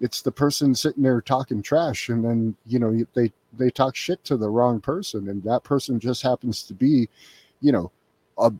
it's 0.00 0.22
the 0.22 0.32
person 0.32 0.74
sitting 0.74 1.02
there 1.02 1.20
talking 1.20 1.62
trash 1.62 2.08
and 2.08 2.24
then 2.24 2.56
you 2.66 2.78
know 2.78 3.04
they 3.14 3.32
they 3.52 3.70
talk 3.70 3.94
shit 3.94 4.22
to 4.24 4.36
the 4.36 4.48
wrong 4.48 4.80
person 4.80 5.28
and 5.28 5.42
that 5.42 5.62
person 5.64 6.00
just 6.00 6.22
happens 6.22 6.62
to 6.62 6.74
be 6.74 7.08
you 7.60 7.72
know 7.72 7.90
a 8.38 8.52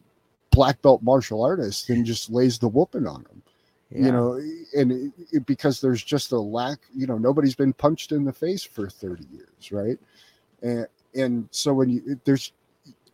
black 0.51 0.81
belt 0.83 1.03
martial 1.03 1.45
artist 1.45 1.91
and 1.91 2.07
just 2.07 2.31
lays 2.31 2.59
the 2.59 2.69
whooping 2.69 3.07
on 3.07 3.23
them 3.25 3.43
yeah. 3.91 4.07
you 4.07 4.13
know 4.13 4.35
and 4.77 4.93
it, 4.93 5.13
it, 5.33 5.47
because 5.47 5.81
there's 5.81 6.03
just 6.03 6.33
a 6.33 6.39
lack 6.39 6.79
you 6.95 7.07
know 7.07 7.19
nobody's 7.19 7.57
been 7.57 7.73
punched 7.73 8.13
in 8.13 8.25
the 8.25 8.33
face 8.33 8.63
for 8.63 8.89
30 8.89 9.25
years 9.33 9.73
right 9.73 9.99
and 10.63 10.87
and 11.15 11.49
so 11.51 11.75
when 11.75 11.91
you 11.91 12.21
there's 12.25 12.53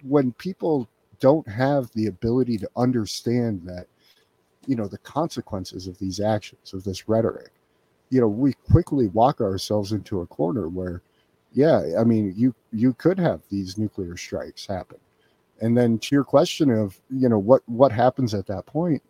when 0.02 0.32
people 0.32 0.88
don't 1.20 1.48
have 1.48 1.90
the 1.92 2.06
ability 2.06 2.56
to 2.58 2.68
understand 2.76 3.62
that 3.64 3.86
you 4.66 4.76
know 4.76 4.86
the 4.86 4.98
consequences 4.98 5.86
of 5.86 5.98
these 5.98 6.20
actions 6.20 6.74
of 6.74 6.84
this 6.84 7.08
rhetoric 7.08 7.52
you 8.10 8.20
know, 8.20 8.28
we 8.28 8.52
quickly 8.52 9.06
walk 9.08 9.40
ourselves 9.40 9.92
into 9.92 10.20
a 10.20 10.26
corner 10.26 10.68
where, 10.68 11.00
yeah, 11.52 11.82
I 11.98 12.04
mean, 12.04 12.34
you 12.36 12.54
you 12.72 12.92
could 12.94 13.18
have 13.18 13.40
these 13.50 13.78
nuclear 13.78 14.16
strikes 14.16 14.66
happen, 14.66 14.98
and 15.60 15.76
then 15.76 15.98
to 15.98 16.14
your 16.14 16.24
question 16.24 16.70
of, 16.70 17.00
you 17.10 17.28
know, 17.28 17.38
what 17.38 17.62
what 17.66 17.92
happens 17.92 18.34
at 18.34 18.46
that 18.46 18.66
point? 18.66 19.02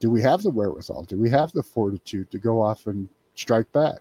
Do 0.00 0.10
we 0.10 0.20
have 0.22 0.42
the 0.42 0.50
wherewithal? 0.50 1.04
Do 1.04 1.16
we 1.16 1.30
have 1.30 1.52
the 1.52 1.62
fortitude 1.62 2.30
to 2.32 2.38
go 2.38 2.60
off 2.60 2.86
and 2.86 3.08
strike 3.36 3.70
back? 3.72 4.00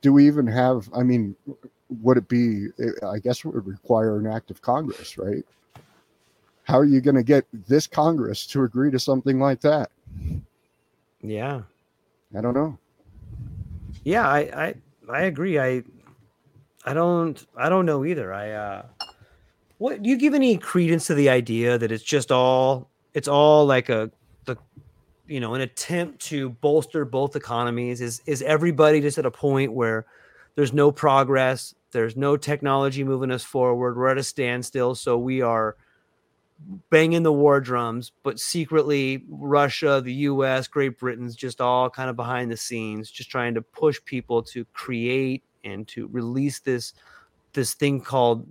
Do 0.00 0.12
we 0.12 0.26
even 0.26 0.46
have? 0.48 0.88
I 0.94 1.02
mean, 1.02 1.36
would 2.02 2.16
it 2.18 2.28
be? 2.28 2.68
I 3.06 3.18
guess 3.18 3.44
it 3.44 3.46
would 3.46 3.66
require 3.66 4.18
an 4.18 4.26
act 4.26 4.50
of 4.50 4.62
Congress, 4.62 5.16
right? 5.18 5.44
How 6.64 6.78
are 6.78 6.84
you 6.84 7.00
going 7.00 7.14
to 7.14 7.22
get 7.22 7.46
this 7.52 7.86
Congress 7.86 8.44
to 8.48 8.64
agree 8.64 8.90
to 8.90 8.98
something 8.98 9.38
like 9.38 9.60
that? 9.60 9.90
Yeah, 11.22 11.62
I 12.36 12.40
don't 12.40 12.54
know. 12.54 12.76
Yeah, 14.06 14.28
I, 14.28 14.38
I 14.38 14.74
I 15.10 15.22
agree. 15.22 15.58
I 15.58 15.82
I 16.84 16.94
don't 16.94 17.44
I 17.56 17.68
don't 17.68 17.86
know 17.86 18.04
either. 18.04 18.32
I 18.32 18.52
uh 18.52 18.82
what 19.78 20.00
do 20.00 20.08
you 20.08 20.16
give 20.16 20.32
any 20.32 20.58
credence 20.58 21.08
to 21.08 21.14
the 21.14 21.28
idea 21.28 21.76
that 21.76 21.90
it's 21.90 22.04
just 22.04 22.30
all 22.30 22.88
it's 23.14 23.26
all 23.26 23.66
like 23.66 23.88
a 23.88 24.08
the 24.44 24.56
you 25.26 25.40
know 25.40 25.54
an 25.54 25.60
attempt 25.60 26.20
to 26.26 26.50
bolster 26.50 27.04
both 27.04 27.34
economies 27.34 28.00
is 28.00 28.22
is 28.26 28.42
everybody 28.42 29.00
just 29.00 29.18
at 29.18 29.26
a 29.26 29.30
point 29.30 29.72
where 29.72 30.06
there's 30.54 30.72
no 30.72 30.92
progress 30.92 31.74
there's 31.90 32.16
no 32.16 32.36
technology 32.36 33.02
moving 33.02 33.32
us 33.32 33.42
forward 33.42 33.96
we're 33.96 34.06
at 34.06 34.18
a 34.18 34.22
standstill 34.22 34.94
so 34.94 35.18
we 35.18 35.42
are 35.42 35.76
banging 36.90 37.22
the 37.22 37.32
war 37.32 37.60
drums, 37.60 38.12
but 38.22 38.40
secretly 38.40 39.24
Russia, 39.28 40.00
the 40.02 40.12
US, 40.12 40.66
Great 40.66 40.98
Britain's 40.98 41.36
just 41.36 41.60
all 41.60 41.90
kind 41.90 42.10
of 42.10 42.16
behind 42.16 42.50
the 42.50 42.56
scenes, 42.56 43.10
just 43.10 43.30
trying 43.30 43.54
to 43.54 43.62
push 43.62 44.00
people 44.04 44.42
to 44.44 44.64
create 44.72 45.42
and 45.64 45.86
to 45.88 46.06
release 46.08 46.60
this 46.60 46.92
this 47.52 47.74
thing 47.74 48.00
called 48.00 48.46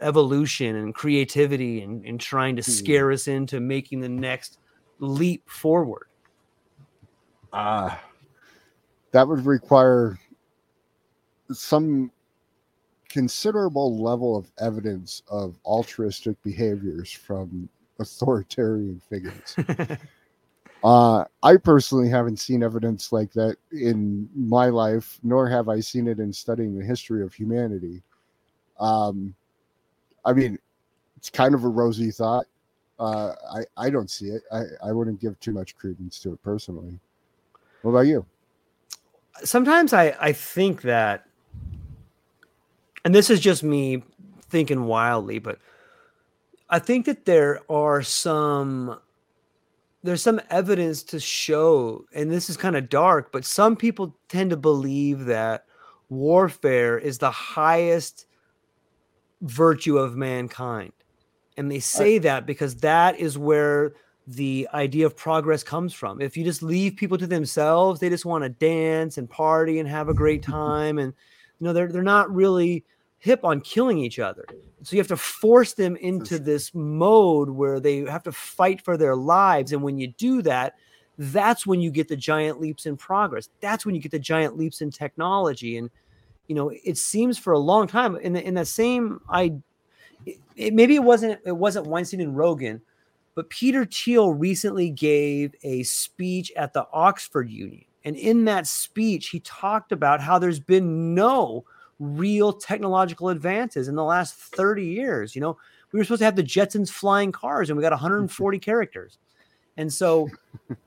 evolution 0.00 0.76
and 0.76 0.94
creativity 0.94 1.82
and, 1.82 2.04
and 2.04 2.20
trying 2.20 2.56
to 2.56 2.62
hmm. 2.62 2.70
scare 2.70 3.12
us 3.12 3.28
into 3.28 3.60
making 3.60 4.00
the 4.00 4.08
next 4.08 4.58
leap 5.00 5.48
forward. 5.48 6.06
Ah, 7.52 7.94
uh, 7.94 7.98
that 9.12 9.26
would 9.26 9.46
require 9.46 10.18
some 11.50 12.10
considerable 13.08 14.00
level 14.02 14.36
of 14.36 14.50
evidence 14.58 15.22
of 15.28 15.58
altruistic 15.64 16.40
behaviors 16.42 17.10
from 17.10 17.68
authoritarian 17.98 19.00
figures. 19.08 19.56
uh, 20.84 21.24
I 21.42 21.56
personally 21.56 22.08
haven't 22.08 22.38
seen 22.38 22.62
evidence 22.62 23.12
like 23.12 23.32
that 23.32 23.56
in 23.72 24.28
my 24.34 24.66
life, 24.66 25.18
nor 25.22 25.48
have 25.48 25.68
I 25.68 25.80
seen 25.80 26.06
it 26.06 26.18
in 26.18 26.32
studying 26.32 26.78
the 26.78 26.84
history 26.84 27.22
of 27.22 27.34
humanity. 27.34 28.02
Um, 28.78 29.34
I 30.24 30.32
mean, 30.32 30.58
it's 31.16 31.30
kind 31.30 31.54
of 31.54 31.64
a 31.64 31.68
rosy 31.68 32.10
thought. 32.10 32.46
Uh, 33.00 33.32
I, 33.52 33.86
I 33.86 33.90
don't 33.90 34.10
see 34.10 34.26
it. 34.26 34.42
I, 34.52 34.62
I 34.84 34.92
wouldn't 34.92 35.20
give 35.20 35.38
too 35.40 35.52
much 35.52 35.76
credence 35.76 36.18
to 36.20 36.32
it 36.32 36.42
personally. 36.42 36.98
What 37.82 37.92
about 37.92 38.06
you? 38.06 38.26
Sometimes 39.44 39.92
I, 39.92 40.16
I 40.20 40.32
think 40.32 40.82
that 40.82 41.27
and 43.04 43.14
this 43.14 43.30
is 43.30 43.40
just 43.40 43.62
me 43.62 44.02
thinking 44.48 44.84
wildly, 44.84 45.38
but 45.38 45.58
I 46.70 46.78
think 46.78 47.06
that 47.06 47.24
there 47.24 47.60
are 47.70 48.02
some 48.02 48.98
there's 50.04 50.22
some 50.22 50.40
evidence 50.48 51.02
to 51.02 51.18
show, 51.18 52.04
and 52.14 52.30
this 52.30 52.48
is 52.48 52.56
kind 52.56 52.76
of 52.76 52.88
dark, 52.88 53.32
but 53.32 53.44
some 53.44 53.74
people 53.74 54.16
tend 54.28 54.50
to 54.50 54.56
believe 54.56 55.24
that 55.24 55.64
warfare 56.08 56.96
is 56.96 57.18
the 57.18 57.30
highest 57.30 58.26
virtue 59.40 59.98
of 59.98 60.16
mankind. 60.16 60.92
And 61.56 61.70
they 61.70 61.80
say 61.80 62.18
that 62.18 62.46
because 62.46 62.76
that 62.76 63.18
is 63.18 63.36
where 63.36 63.94
the 64.28 64.68
idea 64.72 65.06
of 65.06 65.16
progress 65.16 65.64
comes 65.64 65.92
from. 65.92 66.20
If 66.20 66.36
you 66.36 66.44
just 66.44 66.62
leave 66.62 66.96
people 66.96 67.18
to 67.18 67.26
themselves, 67.26 67.98
they 67.98 68.08
just 68.08 68.24
want 68.24 68.44
to 68.44 68.50
dance 68.50 69.18
and 69.18 69.28
party 69.28 69.80
and 69.80 69.88
have 69.88 70.08
a 70.08 70.14
great 70.14 70.42
time 70.44 70.98
and 70.98 71.12
you 71.60 71.66
know 71.66 71.72
they're 71.72 71.88
they're 71.88 72.02
not 72.02 72.32
really 72.34 72.84
hip 73.18 73.44
on 73.44 73.60
killing 73.60 73.98
each 73.98 74.18
other. 74.18 74.44
So 74.82 74.94
you 74.94 75.00
have 75.00 75.08
to 75.08 75.16
force 75.16 75.74
them 75.74 75.96
into 75.96 76.38
this 76.38 76.72
mode 76.72 77.50
where 77.50 77.80
they 77.80 77.98
have 78.00 78.22
to 78.24 78.32
fight 78.32 78.80
for 78.80 78.96
their 78.96 79.16
lives. 79.16 79.72
And 79.72 79.82
when 79.82 79.98
you 79.98 80.08
do 80.08 80.40
that, 80.42 80.74
that's 81.18 81.66
when 81.66 81.80
you 81.80 81.90
get 81.90 82.06
the 82.06 82.16
giant 82.16 82.60
leaps 82.60 82.86
in 82.86 82.96
progress. 82.96 83.48
That's 83.60 83.84
when 83.84 83.96
you 83.96 84.00
get 84.00 84.12
the 84.12 84.20
giant 84.20 84.56
leaps 84.56 84.80
in 84.80 84.90
technology. 84.90 85.76
And 85.78 85.90
you 86.46 86.54
know, 86.54 86.70
it 86.70 86.96
seems 86.96 87.38
for 87.38 87.52
a 87.52 87.58
long 87.58 87.86
time 87.86 88.16
in 88.16 88.32
the, 88.32 88.42
in 88.42 88.54
that 88.54 88.68
same 88.68 89.20
I 89.28 89.54
it, 90.24 90.38
it, 90.56 90.74
maybe 90.74 90.94
it 90.94 91.02
wasn't 91.02 91.40
it 91.44 91.56
wasn't 91.56 91.86
Weinstein 91.86 92.20
and 92.20 92.36
Rogan, 92.36 92.80
but 93.34 93.50
Peter 93.50 93.84
Thiel 93.84 94.32
recently 94.32 94.90
gave 94.90 95.54
a 95.62 95.82
speech 95.82 96.52
at 96.56 96.72
the 96.72 96.86
Oxford 96.92 97.50
Union. 97.50 97.84
And 98.04 98.16
in 98.16 98.44
that 98.44 98.66
speech, 98.66 99.28
he 99.28 99.40
talked 99.40 99.92
about 99.92 100.20
how 100.20 100.38
there's 100.38 100.60
been 100.60 101.14
no 101.14 101.64
real 101.98 102.52
technological 102.52 103.28
advances 103.28 103.88
in 103.88 103.96
the 103.96 104.04
last 104.04 104.34
30 104.34 104.84
years. 104.84 105.34
You 105.34 105.40
know, 105.40 105.56
we 105.92 105.98
were 105.98 106.04
supposed 106.04 106.20
to 106.20 106.24
have 106.24 106.36
the 106.36 106.42
Jetsons 106.42 106.90
flying 106.90 107.32
cars 107.32 107.70
and 107.70 107.76
we 107.76 107.82
got 107.82 107.92
140 107.92 108.58
characters. 108.60 109.18
And 109.76 109.92
so, 109.92 110.28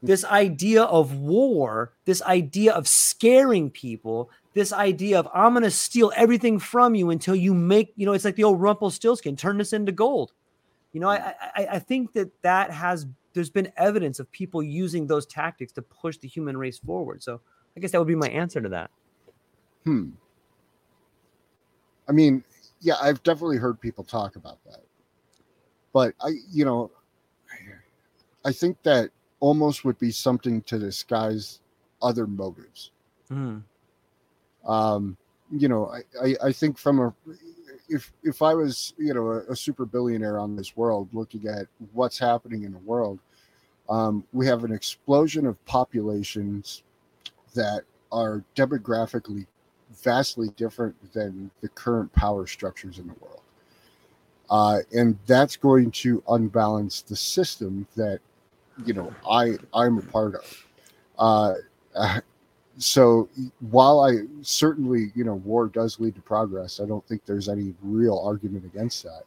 this 0.04 0.26
idea 0.26 0.84
of 0.84 1.16
war, 1.16 1.94
this 2.04 2.22
idea 2.24 2.74
of 2.74 2.90
scaring 2.90 3.70
people, 3.70 4.30
this 4.54 4.74
idea 4.74 5.18
of 5.18 5.30
I'm 5.34 5.54
going 5.54 5.64
to 5.64 5.72
steal 5.72 6.12
everything 6.14 6.60
from 6.60 6.94
you 6.94 7.10
until 7.10 7.34
you 7.34 7.54
make, 7.54 7.94
you 7.96 8.06
know, 8.06 8.12
it's 8.12 8.26
like 8.26 8.36
the 8.36 8.44
old 8.44 8.60
Rumpelstiltskin, 8.60 9.38
turn 9.38 9.58
this 9.58 9.72
into 9.72 9.94
gold. 9.94 10.34
You 10.92 11.00
know, 11.00 11.08
I, 11.08 11.34
I, 11.56 11.68
I 11.72 11.80
think 11.80 12.12
that 12.14 12.30
that 12.42 12.70
has, 12.70 13.08
there's 13.34 13.50
been 13.50 13.72
evidence 13.78 14.20
of 14.20 14.32
people 14.32 14.62
using 14.62 15.08
those 15.08 15.26
tactics 15.26 15.72
to 15.74 15.82
push 15.82 16.18
the 16.18 16.28
human 16.28 16.58
race 16.58 16.80
forward. 16.80 17.24
So 17.24 17.42
I 17.76 17.80
guess 17.80 17.92
that 17.92 18.00
would 18.00 18.08
be 18.08 18.16
my 18.16 18.30
answer 18.30 18.62
to 18.62 18.70
that. 18.70 18.92
Hmm. 19.86 20.10
I 22.08 22.12
mean, 22.12 22.44
yeah, 22.82 22.96
I've 23.02 23.24
definitely 23.24 23.58
heard 23.58 23.80
people 23.80 24.04
talk 24.04 24.36
about 24.36 24.64
that. 24.66 24.82
But 25.94 26.14
I, 26.22 26.32
you 26.50 26.66
know, 26.66 26.92
I 28.44 28.52
think 28.52 28.82
that 28.84 29.12
almost 29.40 29.86
would 29.86 30.00
be 30.00 30.12
something 30.12 30.62
to 30.64 30.80
disguise 30.80 31.62
other 32.02 32.28
motives. 32.28 32.92
Mm. 33.32 33.64
Um, 34.66 35.18
you 35.52 35.68
know, 35.68 35.92
I, 35.92 36.28
I, 36.28 36.36
I, 36.46 36.52
think 36.52 36.78
from 36.78 37.00
a 37.00 37.14
if 37.92 38.12
if 38.24 38.42
I 38.42 38.54
was 38.54 38.94
you 38.98 39.14
know 39.14 39.28
a, 39.32 39.52
a, 39.52 39.56
super 39.56 39.86
billionaire 39.86 40.40
on 40.40 40.56
this 40.56 40.76
world 40.78 41.10
looking 41.14 41.48
at 41.48 41.68
what's 41.94 42.18
happening 42.18 42.64
in 42.64 42.72
the 42.72 42.80
world, 42.80 43.20
Um, 43.90 44.24
we 44.32 44.48
have 44.48 44.64
an 44.64 44.72
explosion 44.72 45.46
of 45.46 45.64
populations 45.66 46.84
that 47.54 47.84
are 48.12 48.44
demographically 48.56 49.46
vastly 50.04 50.50
different 50.56 50.96
than 51.14 51.52
the 51.62 51.70
current 51.70 52.12
power 52.14 52.48
structures 52.48 52.98
in 52.98 53.08
the 53.08 53.16
world. 53.20 53.42
Uh, 54.50 54.80
and 54.94 55.18
that's 55.28 55.58
going 55.58 55.92
to 55.92 56.24
unbalance 56.30 57.02
the 57.02 57.16
system 57.16 57.86
that 57.96 58.20
you 58.86 58.94
know 58.94 59.14
I 59.30 59.58
I'm 59.74 59.98
a 59.98 60.02
part 60.02 60.36
of. 60.36 60.68
Uh, 61.20 61.54
so 62.82 63.30
while 63.70 64.02
I 64.02 64.22
certainly 64.42 65.12
you 65.16 65.24
know 65.24 65.36
war 65.36 65.68
does 65.68 66.00
lead 66.00 66.16
to 66.16 66.22
progress, 66.22 66.80
I 66.80 66.86
don't 66.86 67.06
think 67.08 67.26
there's 67.26 67.50
any 67.50 67.74
real 67.82 68.20
argument 68.20 68.66
against 68.66 69.04
that. 69.04 69.24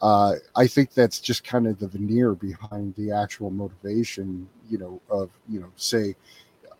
Uh, 0.00 0.34
I 0.56 0.66
think 0.66 0.92
that's 0.92 1.20
just 1.20 1.44
kind 1.44 1.66
of 1.66 1.78
the 1.78 1.86
veneer 1.86 2.34
behind 2.34 2.94
the 2.96 3.12
actual 3.12 3.50
motivation, 3.50 4.48
you 4.68 4.78
know, 4.78 5.00
of 5.08 5.30
you 5.48 5.60
know, 5.60 5.70
say, 5.76 6.16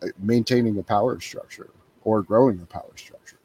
uh, 0.01 0.07
maintaining 0.19 0.77
a 0.77 0.83
power 0.83 1.19
structure 1.19 1.69
or 2.03 2.21
growing 2.21 2.59
a 2.61 2.65
power 2.65 2.91
structure. 2.95 3.37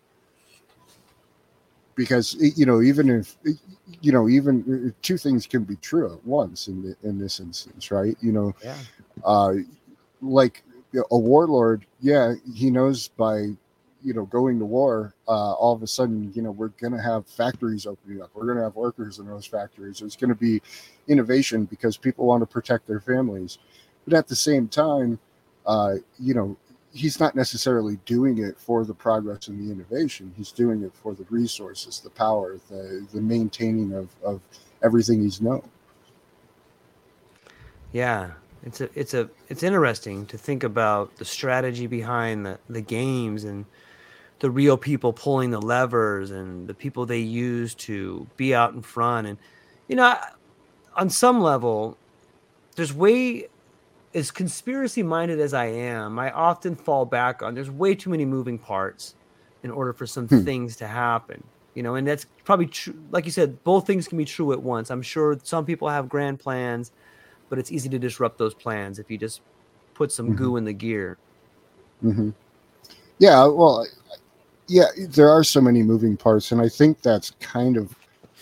Because 1.94 2.36
you 2.56 2.66
know, 2.66 2.82
even 2.82 3.08
if 3.08 3.36
you 4.02 4.12
know, 4.12 4.28
even 4.28 4.88
uh, 4.88 4.92
two 5.02 5.16
things 5.16 5.46
can 5.46 5.64
be 5.64 5.76
true 5.76 6.12
at 6.12 6.24
once 6.24 6.68
in 6.68 6.82
the, 6.82 6.96
in 7.08 7.18
this 7.18 7.40
instance, 7.40 7.90
right? 7.90 8.16
You 8.20 8.32
know, 8.32 8.54
Yeah. 8.62 8.76
uh, 9.24 9.54
like 10.20 10.62
a 11.10 11.18
warlord, 11.18 11.86
yeah, 12.00 12.34
he 12.54 12.70
knows 12.70 13.08
by 13.08 13.48
you 14.02 14.14
know 14.14 14.24
going 14.26 14.58
to 14.58 14.64
war, 14.64 15.14
uh, 15.26 15.52
all 15.52 15.74
of 15.74 15.82
a 15.82 15.86
sudden, 15.86 16.32
you 16.34 16.42
know, 16.42 16.50
we're 16.50 16.68
going 16.68 16.92
to 16.92 17.02
have 17.02 17.26
factories 17.26 17.86
opening 17.86 18.22
up. 18.22 18.30
We're 18.34 18.46
going 18.46 18.58
to 18.58 18.64
have 18.64 18.76
workers 18.76 19.18
in 19.18 19.26
those 19.26 19.46
factories. 19.46 19.98
There's 19.98 20.16
going 20.16 20.30
to 20.30 20.36
be 20.36 20.62
innovation 21.08 21.64
because 21.64 21.96
people 21.96 22.26
want 22.26 22.42
to 22.42 22.46
protect 22.46 22.86
their 22.86 23.00
families. 23.00 23.58
But 24.04 24.16
at 24.16 24.28
the 24.28 24.36
same 24.36 24.68
time, 24.68 25.18
uh, 25.66 25.96
you 26.18 26.34
know, 26.34 26.56
he's 26.92 27.20
not 27.20 27.34
necessarily 27.34 27.98
doing 28.06 28.38
it 28.38 28.58
for 28.58 28.84
the 28.84 28.94
progress 28.94 29.48
and 29.48 29.58
the 29.58 29.72
innovation. 29.72 30.32
He's 30.36 30.52
doing 30.52 30.82
it 30.82 30.92
for 30.94 31.14
the 31.14 31.26
resources, 31.28 32.00
the 32.00 32.10
power, 32.10 32.58
the 32.70 33.06
the 33.12 33.20
maintaining 33.20 33.92
of 33.92 34.08
of 34.24 34.40
everything 34.82 35.22
he's 35.22 35.40
known. 35.40 35.68
Yeah, 37.92 38.32
it's 38.64 38.80
a 38.80 38.88
it's 38.94 39.14
a 39.14 39.28
it's 39.48 39.62
interesting 39.62 40.26
to 40.26 40.38
think 40.38 40.64
about 40.64 41.16
the 41.16 41.24
strategy 41.24 41.86
behind 41.86 42.46
the 42.46 42.58
the 42.68 42.80
games 42.80 43.44
and 43.44 43.64
the 44.40 44.50
real 44.50 44.76
people 44.76 45.12
pulling 45.12 45.50
the 45.50 45.60
levers 45.60 46.30
and 46.30 46.68
the 46.68 46.74
people 46.74 47.06
they 47.06 47.18
use 47.18 47.74
to 47.74 48.26
be 48.36 48.54
out 48.54 48.72
in 48.74 48.82
front 48.82 49.26
and 49.26 49.38
you 49.88 49.96
know 49.96 50.16
on 50.96 51.10
some 51.10 51.40
level 51.40 51.96
there's 52.76 52.92
way 52.92 53.48
as 54.14 54.30
conspiracy 54.30 55.02
minded 55.02 55.40
as 55.40 55.54
I 55.54 55.66
am 55.66 56.18
I 56.18 56.30
often 56.32 56.76
fall 56.76 57.04
back 57.04 57.42
on 57.42 57.54
there's 57.54 57.70
way 57.70 57.94
too 57.94 58.10
many 58.10 58.24
moving 58.24 58.58
parts 58.58 59.14
in 59.62 59.70
order 59.70 59.92
for 59.92 60.06
some 60.06 60.28
Hmm. 60.28 60.44
things 60.44 60.76
to 60.76 60.86
happen 60.86 61.42
you 61.74 61.82
know 61.82 61.94
and 61.96 62.06
that's 62.06 62.26
probably 62.44 62.66
true 62.66 62.94
like 63.10 63.24
you 63.24 63.32
said 63.32 63.62
both 63.64 63.86
things 63.86 64.08
can 64.08 64.18
be 64.18 64.24
true 64.24 64.52
at 64.52 64.62
once 64.62 64.90
I'm 64.90 65.02
sure 65.02 65.38
some 65.42 65.64
people 65.64 65.88
have 65.88 66.08
grand 66.08 66.40
plans 66.40 66.92
but 67.48 67.58
it's 67.58 67.72
easy 67.72 67.88
to 67.88 67.98
disrupt 67.98 68.38
those 68.38 68.54
plans 68.54 68.98
if 68.98 69.10
you 69.10 69.18
just 69.18 69.40
put 69.94 70.12
some 70.12 70.34
goo 70.34 70.56
in 70.56 70.64
the 70.64 70.72
gear. 70.72 71.18
hmm 72.00 72.30
Yeah, 73.18 73.46
well, 73.46 73.86
yeah, 74.68 74.86
there 75.10 75.30
are 75.30 75.42
so 75.42 75.60
many 75.60 75.82
moving 75.82 76.16
parts, 76.16 76.52
and 76.52 76.60
I 76.60 76.68
think 76.68 77.02
that's 77.02 77.30
kind 77.40 77.76
of 77.76 77.94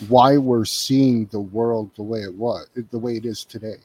why 0.09 0.37
we're 0.37 0.65
seeing 0.65 1.25
the 1.27 1.39
world 1.39 1.89
the 1.95 2.03
way 2.03 2.19
it 2.21 2.33
was, 2.35 2.67
the 2.91 2.99
way 2.99 3.15
it 3.15 3.25
is 3.25 3.45
today. 3.45 3.77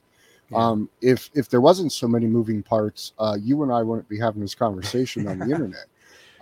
Yeah. 0.50 0.68
Um, 0.68 0.90
if 1.00 1.30
if 1.34 1.48
there 1.48 1.62
wasn't 1.62 1.92
so 1.92 2.06
many 2.06 2.26
moving 2.26 2.62
parts, 2.62 3.12
uh, 3.18 3.36
you 3.40 3.62
and 3.62 3.72
I 3.72 3.82
wouldn't 3.82 4.08
be 4.08 4.18
having 4.18 4.42
this 4.42 4.54
conversation 4.54 5.26
on 5.26 5.38
the 5.38 5.44
internet. 5.50 5.86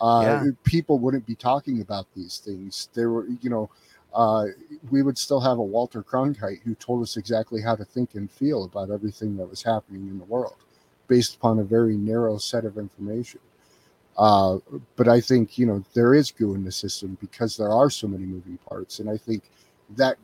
Uh, 0.01 0.23
Yeah. 0.45 0.51
People 0.65 0.99
wouldn't 0.99 1.27
be 1.27 1.35
talking 1.37 1.81
about 1.83 2.07
these 2.17 2.39
things. 2.39 2.89
There 2.95 3.11
were, 3.11 3.27
you 3.41 3.51
know, 3.51 3.71
uh, 4.15 4.47
we 4.91 5.03
would 5.03 5.19
still 5.19 5.41
have 5.41 5.59
a 5.59 5.63
Walter 5.63 6.03
Cronkite 6.03 6.63
who 6.63 6.75
told 6.75 7.03
us 7.03 7.17
exactly 7.17 7.61
how 7.61 7.77
to 7.77 7.85
think 7.85 8.15
and 8.15 8.31
feel 8.31 8.65
about 8.65 8.91
everything 8.91 9.37
that 9.37 9.49
was 9.49 9.63
happening 9.63 10.09
in 10.09 10.19
the 10.19 10.25
world, 10.25 10.57
based 11.09 11.37
upon 11.37 11.59
a 11.59 11.65
very 11.65 11.97
narrow 11.97 12.39
set 12.39 12.65
of 12.65 12.79
information. 12.79 13.41
Uh, 14.17 14.59
but 14.97 15.09
I 15.09 15.21
think 15.21 15.57
you 15.57 15.67
know 15.67 15.85
there 15.95 16.15
is 16.15 16.31
goo 16.31 16.55
in 16.55 16.65
the 16.65 16.73
system 16.73 17.17
because 17.21 17.57
there 17.57 17.71
are 17.71 17.89
so 17.91 18.07
many 18.07 18.25
moving 18.25 18.59
parts, 18.59 18.99
and 18.99 19.09
I 19.09 19.17
think 19.17 19.45
that 19.97 20.17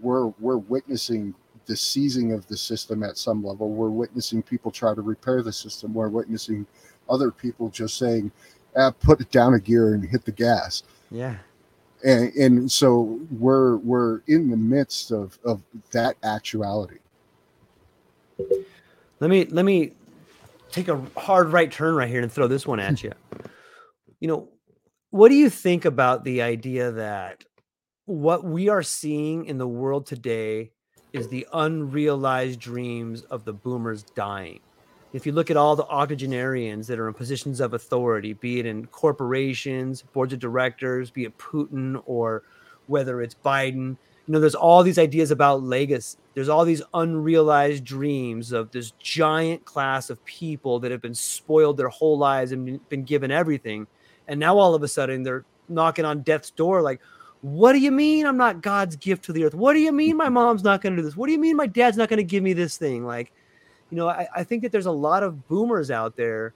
we're 0.00 0.26
we're 0.38 0.56
witnessing 0.58 1.34
the 1.66 1.76
seizing 1.76 2.32
of 2.32 2.46
the 2.46 2.56
system 2.56 3.02
at 3.02 3.18
some 3.18 3.44
level. 3.44 3.70
We're 3.70 3.90
witnessing 3.90 4.42
people 4.42 4.70
try 4.70 4.94
to 4.94 5.02
repair 5.02 5.42
the 5.42 5.52
system. 5.52 5.94
We're 5.94 6.08
witnessing 6.08 6.66
other 7.08 7.30
people 7.30 7.68
just 7.68 7.98
saying, 7.98 8.30
ah, 8.76 8.90
"Put 8.90 9.20
it 9.20 9.30
down 9.30 9.54
a 9.54 9.60
gear 9.60 9.94
and 9.94 10.04
hit 10.04 10.24
the 10.24 10.32
gas." 10.32 10.82
Yeah. 11.10 11.36
And, 12.04 12.32
and 12.34 12.72
so 12.72 13.20
we're 13.30 13.76
we're 13.76 14.20
in 14.26 14.50
the 14.50 14.56
midst 14.56 15.12
of 15.12 15.38
of 15.44 15.62
that 15.92 16.16
actuality. 16.22 16.98
Let 19.20 19.30
me 19.30 19.44
let 19.46 19.64
me 19.64 19.92
take 20.72 20.88
a 20.88 21.00
hard 21.16 21.52
right 21.52 21.70
turn 21.70 21.94
right 21.94 22.08
here 22.08 22.22
and 22.22 22.32
throw 22.32 22.48
this 22.48 22.66
one 22.66 22.80
at 22.80 23.02
you. 23.02 23.12
You 24.18 24.28
know, 24.28 24.48
what 25.10 25.28
do 25.28 25.34
you 25.34 25.50
think 25.50 25.84
about 25.84 26.24
the 26.24 26.42
idea 26.42 26.90
that 26.92 27.44
what 28.06 28.44
we 28.44 28.68
are 28.68 28.82
seeing 28.82 29.44
in 29.44 29.58
the 29.58 29.68
world 29.68 30.06
today 30.06 30.72
is 31.12 31.28
the 31.28 31.46
unrealized 31.52 32.58
dreams 32.58 33.22
of 33.22 33.44
the 33.44 33.52
boomers 33.52 34.02
dying? 34.02 34.60
If 35.12 35.26
you 35.26 35.32
look 35.32 35.50
at 35.50 35.56
all 35.56 35.76
the 35.76 35.86
octogenarians 35.86 36.86
that 36.86 36.98
are 36.98 37.06
in 37.06 37.14
positions 37.14 37.60
of 37.60 37.74
authority, 37.74 38.32
be 38.32 38.60
it 38.60 38.66
in 38.66 38.86
corporations, 38.86 40.02
boards 40.02 40.32
of 40.32 40.38
directors, 40.38 41.10
be 41.10 41.24
it 41.24 41.36
Putin 41.36 42.02
or 42.06 42.42
whether 42.86 43.20
it's 43.20 43.36
Biden, 43.44 43.96
you 44.26 44.32
know, 44.32 44.40
there's 44.40 44.54
all 44.54 44.82
these 44.82 44.98
ideas 44.98 45.30
about 45.30 45.62
legacy. 45.62 46.16
There's 46.34 46.48
all 46.48 46.64
these 46.64 46.82
unrealized 46.94 47.84
dreams 47.84 48.52
of 48.52 48.70
this 48.70 48.92
giant 48.98 49.64
class 49.64 50.10
of 50.10 50.24
people 50.24 50.78
that 50.80 50.90
have 50.90 51.02
been 51.02 51.14
spoiled 51.14 51.76
their 51.76 51.88
whole 51.88 52.16
lives 52.16 52.52
and 52.52 52.64
been- 52.64 52.80
been 52.88 53.02
given 53.02 53.30
everything. 53.30 53.86
And 54.28 54.38
now 54.40 54.56
all 54.56 54.74
of 54.74 54.82
a 54.82 54.88
sudden 54.88 55.24
they're 55.24 55.44
knocking 55.68 56.04
on 56.04 56.22
death's 56.22 56.50
door 56.50 56.80
like, 56.82 57.00
what 57.42 57.72
do 57.72 57.80
you 57.80 57.90
mean 57.90 58.24
I'm 58.24 58.36
not 58.36 58.62
God's 58.62 58.94
gift 58.94 59.24
to 59.24 59.32
the 59.32 59.44
earth? 59.44 59.54
What 59.54 59.72
do 59.72 59.80
you 59.80 59.90
mean 59.90 60.16
my 60.16 60.28
mom's 60.28 60.62
not 60.62 60.80
going 60.80 60.94
to 60.94 61.02
do 61.02 61.04
this? 61.04 61.16
What 61.16 61.26
do 61.26 61.32
you 61.32 61.40
mean 61.40 61.56
my 61.56 61.66
dad's 61.66 61.96
not 61.96 62.08
going 62.08 62.18
to 62.18 62.24
give 62.24 62.42
me 62.42 62.52
this 62.52 62.76
thing? 62.76 63.04
Like, 63.04 63.32
you 63.92 63.96
know, 63.96 64.08
I, 64.08 64.26
I 64.34 64.42
think 64.42 64.62
that 64.62 64.72
there's 64.72 64.86
a 64.86 64.90
lot 64.90 65.22
of 65.22 65.46
boomers 65.48 65.90
out 65.90 66.16
there 66.16 66.54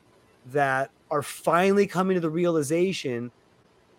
that 0.52 0.90
are 1.10 1.20
finally 1.20 1.86
coming 1.86 2.14
to 2.14 2.20
the 2.20 2.30
realization 2.30 3.30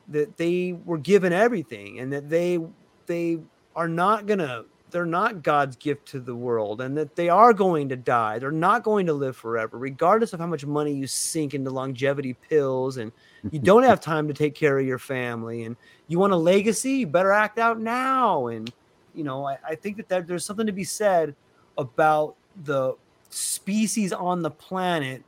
that 0.08 0.38
they 0.38 0.76
were 0.86 0.98
given 0.98 1.32
everything 1.32 2.00
and 2.00 2.12
that 2.12 2.30
they 2.30 2.58
they 3.06 3.38
are 3.76 3.88
not 3.88 4.26
gonna 4.26 4.66
they're 4.90 5.06
not 5.06 5.44
God's 5.44 5.76
gift 5.76 6.08
to 6.08 6.20
the 6.20 6.34
world 6.34 6.82
and 6.82 6.98
that 6.98 7.16
they 7.16 7.30
are 7.30 7.54
going 7.54 7.90
to 7.90 7.96
die. 7.96 8.40
They're 8.40 8.52
not 8.52 8.82
going 8.82 9.06
to 9.06 9.14
live 9.14 9.38
forever, 9.38 9.78
regardless 9.78 10.34
of 10.34 10.40
how 10.40 10.48
much 10.48 10.66
money 10.66 10.94
you 10.94 11.06
sink 11.06 11.54
into 11.54 11.70
longevity 11.70 12.34
pills 12.50 12.98
and 12.98 13.12
you 13.52 13.60
don't 13.60 13.84
have 13.84 14.00
time 14.00 14.28
to 14.30 14.34
take 14.34 14.56
care 14.56 14.80
of 14.80 14.88
your 14.88 14.98
family 14.98 15.66
and 15.66 15.76
you 16.08 16.18
want 16.18 16.34
a 16.34 16.38
legacy, 16.38 16.94
you 16.94 17.08
better 17.08 17.34
act 17.34 17.60
out 17.60 17.80
now. 17.80 18.48
And 18.48 18.74
you 19.14 19.24
know, 19.24 19.46
I, 19.46 19.60
I 19.64 19.76
think 19.76 19.98
that 19.98 20.10
there, 20.10 20.24
there's 20.24 20.46
something 20.46 20.66
to 20.66 20.72
be 20.74 20.86
said 20.86 21.36
about 21.78 22.36
the 22.64 22.96
species 23.30 24.14
on 24.14 24.42
the 24.42 24.50
planet 24.52 25.24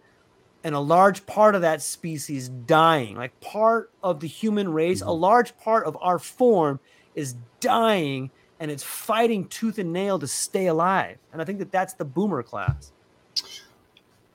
and 0.63 0.75
a 0.75 0.79
large 0.79 1.25
part 1.25 1.55
of 1.55 1.61
that 1.61 1.81
species 1.81 2.49
dying 2.49 3.15
like 3.15 3.39
part 3.41 3.91
of 4.03 4.19
the 4.19 4.27
human 4.27 4.71
race 4.71 5.01
a 5.01 5.05
Mhm. 5.05 5.19
large 5.19 5.57
part 5.57 5.85
of 5.85 5.97
our 6.01 6.19
form 6.19 6.79
is 7.15 7.35
dying 7.59 8.29
and 8.59 8.69
it's 8.71 8.83
fighting 8.83 9.47
tooth 9.47 9.79
and 9.79 9.91
nail 9.93 10.19
to 10.19 10.27
stay 10.27 10.67
alive 10.67 11.17
and 11.33 11.41
i 11.41 11.45
think 11.45 11.59
that 11.59 11.71
that's 11.71 11.93
the 11.95 12.05
boomer 12.05 12.43
class 12.43 12.91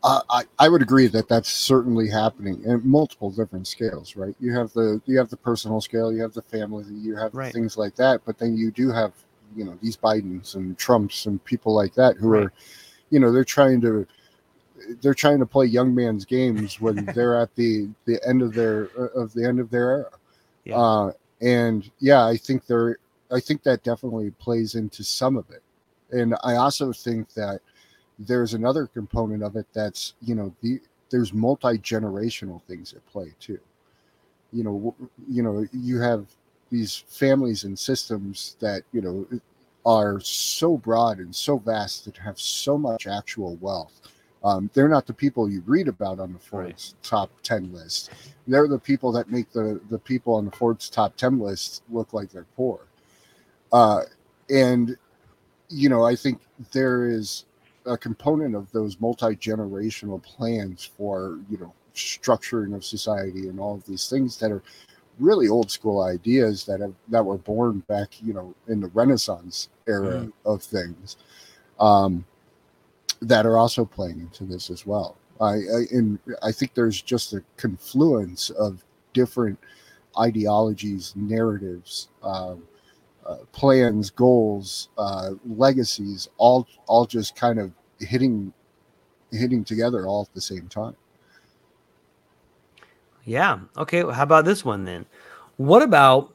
Uh, 0.03 0.21
I, 0.29 0.45
I 0.59 0.69
would 0.69 0.83
agree 0.83 1.07
that 1.07 1.29
that's 1.29 1.49
certainly 1.49 2.11
happening 2.11 2.63
in 2.65 2.83
multiple 2.87 3.31
different 3.31 3.67
scales, 3.67 4.17
right? 4.17 4.35
You 4.39 4.53
have 4.55 4.71
the 4.75 5.01
you 5.07 5.17
have 5.17 5.31
the 5.31 5.37
personal 5.39 5.81
scale, 5.81 6.13
you 6.13 6.21
have 6.21 6.35
the 6.35 6.43
family, 6.43 6.85
you 6.93 7.17
have 7.17 7.33
Right. 7.33 7.53
things 7.53 7.79
like 7.79 7.95
that, 7.97 8.21
but 8.27 8.39
then 8.39 8.55
you 8.55 8.71
do 8.71 8.91
have 8.91 9.15
you 9.57 9.65
know 9.65 9.79
these 9.81 9.97
Bidens 9.97 10.57
and 10.57 10.77
Trumps 10.77 11.25
and 11.25 11.43
people 11.45 11.75
like 11.75 11.95
that 11.95 12.19
who 12.19 12.29
Right. 12.29 12.45
are, 12.45 12.53
you 13.11 13.21
know, 13.21 13.33
they're 13.33 13.45
trying 13.45 13.81
to 13.83 14.07
they're 15.01 15.15
trying 15.15 15.39
to 15.39 15.47
play 15.47 15.67
young 15.67 15.95
man's 15.95 16.25
games 16.25 16.81
when 16.81 17.05
they're 17.15 17.37
at 17.41 17.55
the 17.55 17.89
the 18.05 18.21
end 18.27 18.43
of 18.43 18.55
their 18.55 18.85
of 19.15 19.33
the 19.33 19.47
end 19.47 19.61
of 19.61 19.71
their 19.71 19.91
era. 19.91 20.11
Yeah. 20.65 20.79
Uh, 20.79 21.13
and 21.41 21.91
yeah, 22.01 22.25
I 22.27 22.37
think 22.37 22.67
there 22.67 22.99
I 23.31 23.41
think 23.41 23.63
that 23.65 23.83
definitely 23.83 24.31
plays 24.33 24.75
into 24.75 25.03
some 25.05 25.37
of 25.37 25.51
it, 25.51 25.63
and 26.11 26.35
I 26.43 26.57
also 26.57 26.93
think 26.93 27.33
that 27.35 27.61
there's 28.19 28.55
another 28.55 28.87
component 28.87 29.43
of 29.43 29.57
it 29.57 29.67
that's 29.73 30.15
you 30.23 30.35
know 30.35 30.55
the 30.63 30.81
there's 31.11 31.33
multi-generational 31.33 32.63
things 32.63 32.93
at 32.93 33.05
play 33.07 33.33
too 33.39 33.61
you 34.55 34.63
know 34.63 34.95
you 35.29 35.43
know 35.43 35.67
you 35.73 36.01
have 36.01 36.27
these 36.71 37.05
families 37.09 37.65
and 37.65 37.79
systems 37.79 38.57
that 38.61 38.83
you 38.93 39.03
know 39.03 39.27
are 39.87 40.21
so 40.21 40.77
broad 40.77 41.19
and 41.19 41.35
so 41.35 41.59
vast 41.59 42.05
that 42.05 42.17
have 42.17 42.39
so 42.39 42.79
much 42.79 43.07
actual 43.07 43.57
wealth. 43.57 44.01
Um, 44.43 44.71
they're 44.75 44.89
not 44.89 45.07
the 45.07 45.15
people 45.15 45.49
you 45.49 45.63
read 45.67 45.89
about 45.89 46.21
on 46.21 46.33
the 46.33 46.39
Forbes 46.39 46.95
right. 46.95 47.03
top 47.03 47.31
10 47.43 47.73
list. 47.73 48.11
They're 48.47 48.69
the 48.69 48.79
people 48.79 49.11
that 49.13 49.31
make 49.31 49.51
the, 49.53 49.81
the 49.89 49.99
people 49.99 50.35
on 50.35 50.45
the 50.45 50.51
Forbes 50.51 50.91
top 50.91 51.17
10 51.17 51.39
list 51.39 51.83
look 51.91 52.13
like 52.13 52.31
they're 52.31 52.47
poor. 52.57 52.81
Uh, 53.73 54.03
and, 54.51 54.97
you 55.71 55.89
know, 55.89 56.05
I 56.05 56.15
think 56.15 56.41
there 56.73 57.07
is 57.07 57.47
a 57.87 57.97
component 57.97 58.55
of 58.55 58.71
those 58.73 59.01
multi 59.01 59.35
generational 59.37 60.23
plans 60.23 60.85
for, 60.85 61.39
you 61.49 61.57
know, 61.57 61.73
structuring 61.95 62.75
of 62.75 62.85
society 62.85 63.49
and 63.49 63.59
all 63.59 63.75
of 63.75 63.87
these 63.87 64.11
things 64.11 64.37
that 64.39 64.51
are 64.51 64.63
really 65.19 65.49
old 65.49 65.71
school 65.71 66.03
ideas 66.03 66.65
that 66.67 66.81
have 66.81 66.95
that 67.09 67.25
were 67.25 67.39
born 67.39 67.81
back, 67.81 68.23
you 68.23 68.33
know, 68.33 68.55
in 68.69 68.81
the 68.81 68.89
Renaissance 68.89 69.69
era 69.87 70.21
mm. 70.21 70.33
of 70.45 70.63
things, 70.63 71.17
um, 71.81 72.25
that 73.21 73.47
are 73.47 73.57
also 73.57 73.85
playing 73.85 74.21
into 74.21 74.45
this 74.45 74.71
as 74.71 74.87
well. 74.87 75.17
I, 75.41 75.53
I 75.53 75.85
and 75.91 76.19
I 76.43 76.53
think 76.53 76.75
there's 76.75 77.01
just 77.01 77.33
a 77.33 77.43
confluence 77.57 78.51
of 78.51 78.85
different 79.13 79.59
ideologies, 80.19 81.13
narratives, 81.17 82.09
um, 82.23 82.63
uh, 83.27 83.39
plans, 83.53 84.11
goals, 84.11 84.91
uh, 84.99 85.31
legacies, 85.47 86.29
all 86.37 86.67
all 86.87 87.07
just 87.07 87.37
kind 87.37 87.59
of 87.59 87.73
hitting 87.99 88.53
hitting 89.31 89.65
together 89.65 90.07
all 90.07 90.23
at 90.23 90.35
the 90.35 90.41
same 90.41 90.69
time. 90.69 90.97
Yeah. 93.25 93.61
Okay. 93.77 94.01
How 94.01 94.23
about 94.23 94.45
this 94.45 94.65
one 94.65 94.85
then? 94.85 95.07
What 95.57 95.83
about 95.83 96.35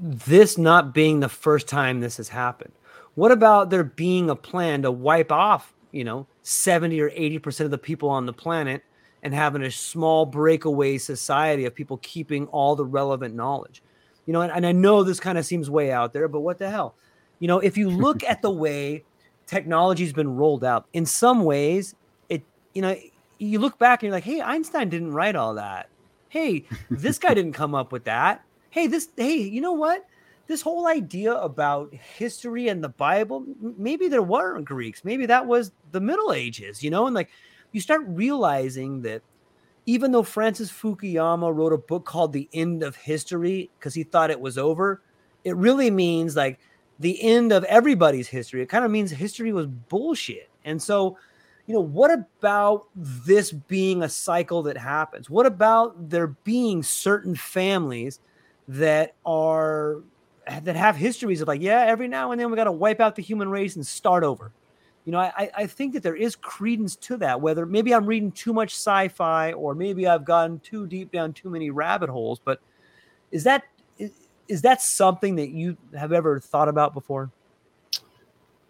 this 0.00 0.56
not 0.56 0.94
being 0.94 1.20
the 1.20 1.28
first 1.28 1.66
time 1.66 2.00
this 2.00 2.16
has 2.18 2.28
happened? 2.28 2.72
What 3.14 3.32
about 3.32 3.70
there 3.70 3.84
being 3.84 4.30
a 4.30 4.36
plan 4.36 4.82
to 4.82 4.92
wipe 4.92 5.32
off, 5.32 5.74
you 5.90 6.04
know, 6.04 6.26
70 6.42 7.00
or 7.00 7.10
80% 7.10 7.60
of 7.62 7.70
the 7.70 7.78
people 7.78 8.08
on 8.08 8.26
the 8.26 8.32
planet 8.32 8.84
and 9.22 9.34
having 9.34 9.62
a 9.62 9.70
small 9.70 10.24
breakaway 10.24 10.98
society 10.98 11.64
of 11.64 11.74
people 11.74 11.98
keeping 11.98 12.46
all 12.48 12.76
the 12.76 12.84
relevant 12.84 13.34
knowledge? 13.34 13.82
You 14.26 14.32
know, 14.32 14.42
and, 14.42 14.52
and 14.52 14.66
I 14.66 14.72
know 14.72 15.02
this 15.02 15.18
kind 15.18 15.38
of 15.38 15.46
seems 15.46 15.68
way 15.68 15.90
out 15.90 16.12
there, 16.12 16.28
but 16.28 16.40
what 16.40 16.58
the 16.58 16.70
hell? 16.70 16.94
You 17.40 17.48
know, 17.48 17.58
if 17.58 17.76
you 17.76 17.90
look 17.90 18.22
at 18.22 18.42
the 18.42 18.50
way 18.50 19.02
technology's 19.46 20.12
been 20.12 20.36
rolled 20.36 20.62
out, 20.62 20.86
in 20.92 21.04
some 21.04 21.42
ways, 21.42 21.96
it, 22.28 22.44
you 22.74 22.82
know, 22.82 22.94
you 23.38 23.58
look 23.58 23.78
back 23.78 24.02
and 24.02 24.08
you're 24.08 24.16
like, 24.16 24.24
hey, 24.24 24.40
Einstein 24.40 24.88
didn't 24.88 25.12
write 25.12 25.34
all 25.34 25.54
that 25.54 25.88
hey, 26.28 26.64
this 26.90 27.18
guy 27.18 27.34
didn't 27.34 27.52
come 27.52 27.74
up 27.74 27.92
with 27.92 28.04
that. 28.04 28.44
Hey, 28.70 28.86
this, 28.86 29.08
hey, 29.16 29.36
you 29.36 29.60
know 29.60 29.72
what? 29.72 30.06
This 30.46 30.62
whole 30.62 30.86
idea 30.86 31.34
about 31.34 31.92
history 31.92 32.68
and 32.68 32.82
the 32.82 32.88
Bible, 32.88 33.44
maybe 33.60 34.08
there 34.08 34.22
weren't 34.22 34.64
Greeks. 34.64 35.04
Maybe 35.04 35.26
that 35.26 35.46
was 35.46 35.72
the 35.92 36.00
Middle 36.00 36.32
Ages, 36.32 36.82
you 36.82 36.90
know? 36.90 37.06
And 37.06 37.14
like 37.14 37.28
you 37.72 37.80
start 37.80 38.02
realizing 38.06 39.02
that 39.02 39.22
even 39.86 40.12
though 40.12 40.22
Francis 40.22 40.70
Fukuyama 40.70 41.54
wrote 41.54 41.72
a 41.72 41.78
book 41.78 42.04
called 42.04 42.32
The 42.32 42.48
End 42.52 42.82
of 42.82 42.96
History 42.96 43.70
because 43.78 43.94
he 43.94 44.04
thought 44.04 44.30
it 44.30 44.40
was 44.40 44.58
over, 44.58 45.02
it 45.44 45.56
really 45.56 45.90
means 45.90 46.36
like 46.36 46.58
the 46.98 47.22
end 47.22 47.52
of 47.52 47.64
everybody's 47.64 48.28
history. 48.28 48.62
It 48.62 48.68
kind 48.68 48.84
of 48.84 48.90
means 48.90 49.10
history 49.10 49.52
was 49.52 49.66
bullshit. 49.66 50.50
And 50.64 50.82
so 50.82 51.16
you 51.68 51.74
know, 51.74 51.80
what 51.80 52.10
about 52.10 52.86
this 52.96 53.52
being 53.52 54.02
a 54.02 54.08
cycle 54.08 54.62
that 54.62 54.78
happens? 54.78 55.28
What 55.28 55.44
about 55.44 56.08
there 56.08 56.28
being 56.28 56.82
certain 56.82 57.34
families 57.36 58.20
that 58.68 59.14
are 59.26 59.98
that 60.62 60.76
have 60.76 60.96
histories 60.96 61.42
of 61.42 61.48
like, 61.48 61.60
yeah, 61.60 61.84
every 61.86 62.08
now 62.08 62.32
and 62.32 62.40
then 62.40 62.50
we 62.50 62.56
got 62.56 62.64
to 62.64 62.72
wipe 62.72 63.00
out 63.00 63.16
the 63.16 63.22
human 63.22 63.50
race 63.50 63.76
and 63.76 63.86
start 63.86 64.24
over. 64.24 64.50
You 65.04 65.12
know, 65.12 65.18
I, 65.18 65.50
I 65.54 65.66
think 65.66 65.92
that 65.92 66.02
there 66.02 66.16
is 66.16 66.36
credence 66.36 66.96
to 66.96 67.18
that. 67.18 67.38
Whether 67.38 67.66
maybe 67.66 67.94
I'm 67.94 68.06
reading 68.06 68.32
too 68.32 68.54
much 68.54 68.70
sci-fi 68.74 69.52
or 69.52 69.74
maybe 69.74 70.06
I've 70.06 70.24
gone 70.24 70.60
too 70.60 70.86
deep 70.86 71.12
down 71.12 71.34
too 71.34 71.50
many 71.50 71.68
rabbit 71.68 72.08
holes, 72.08 72.40
but 72.42 72.60
is 73.30 73.44
that 73.44 73.64
is 73.98 74.62
that 74.62 74.80
something 74.80 75.36
that 75.36 75.50
you 75.50 75.76
have 75.94 76.14
ever 76.14 76.40
thought 76.40 76.68
about 76.68 76.94
before? 76.94 77.30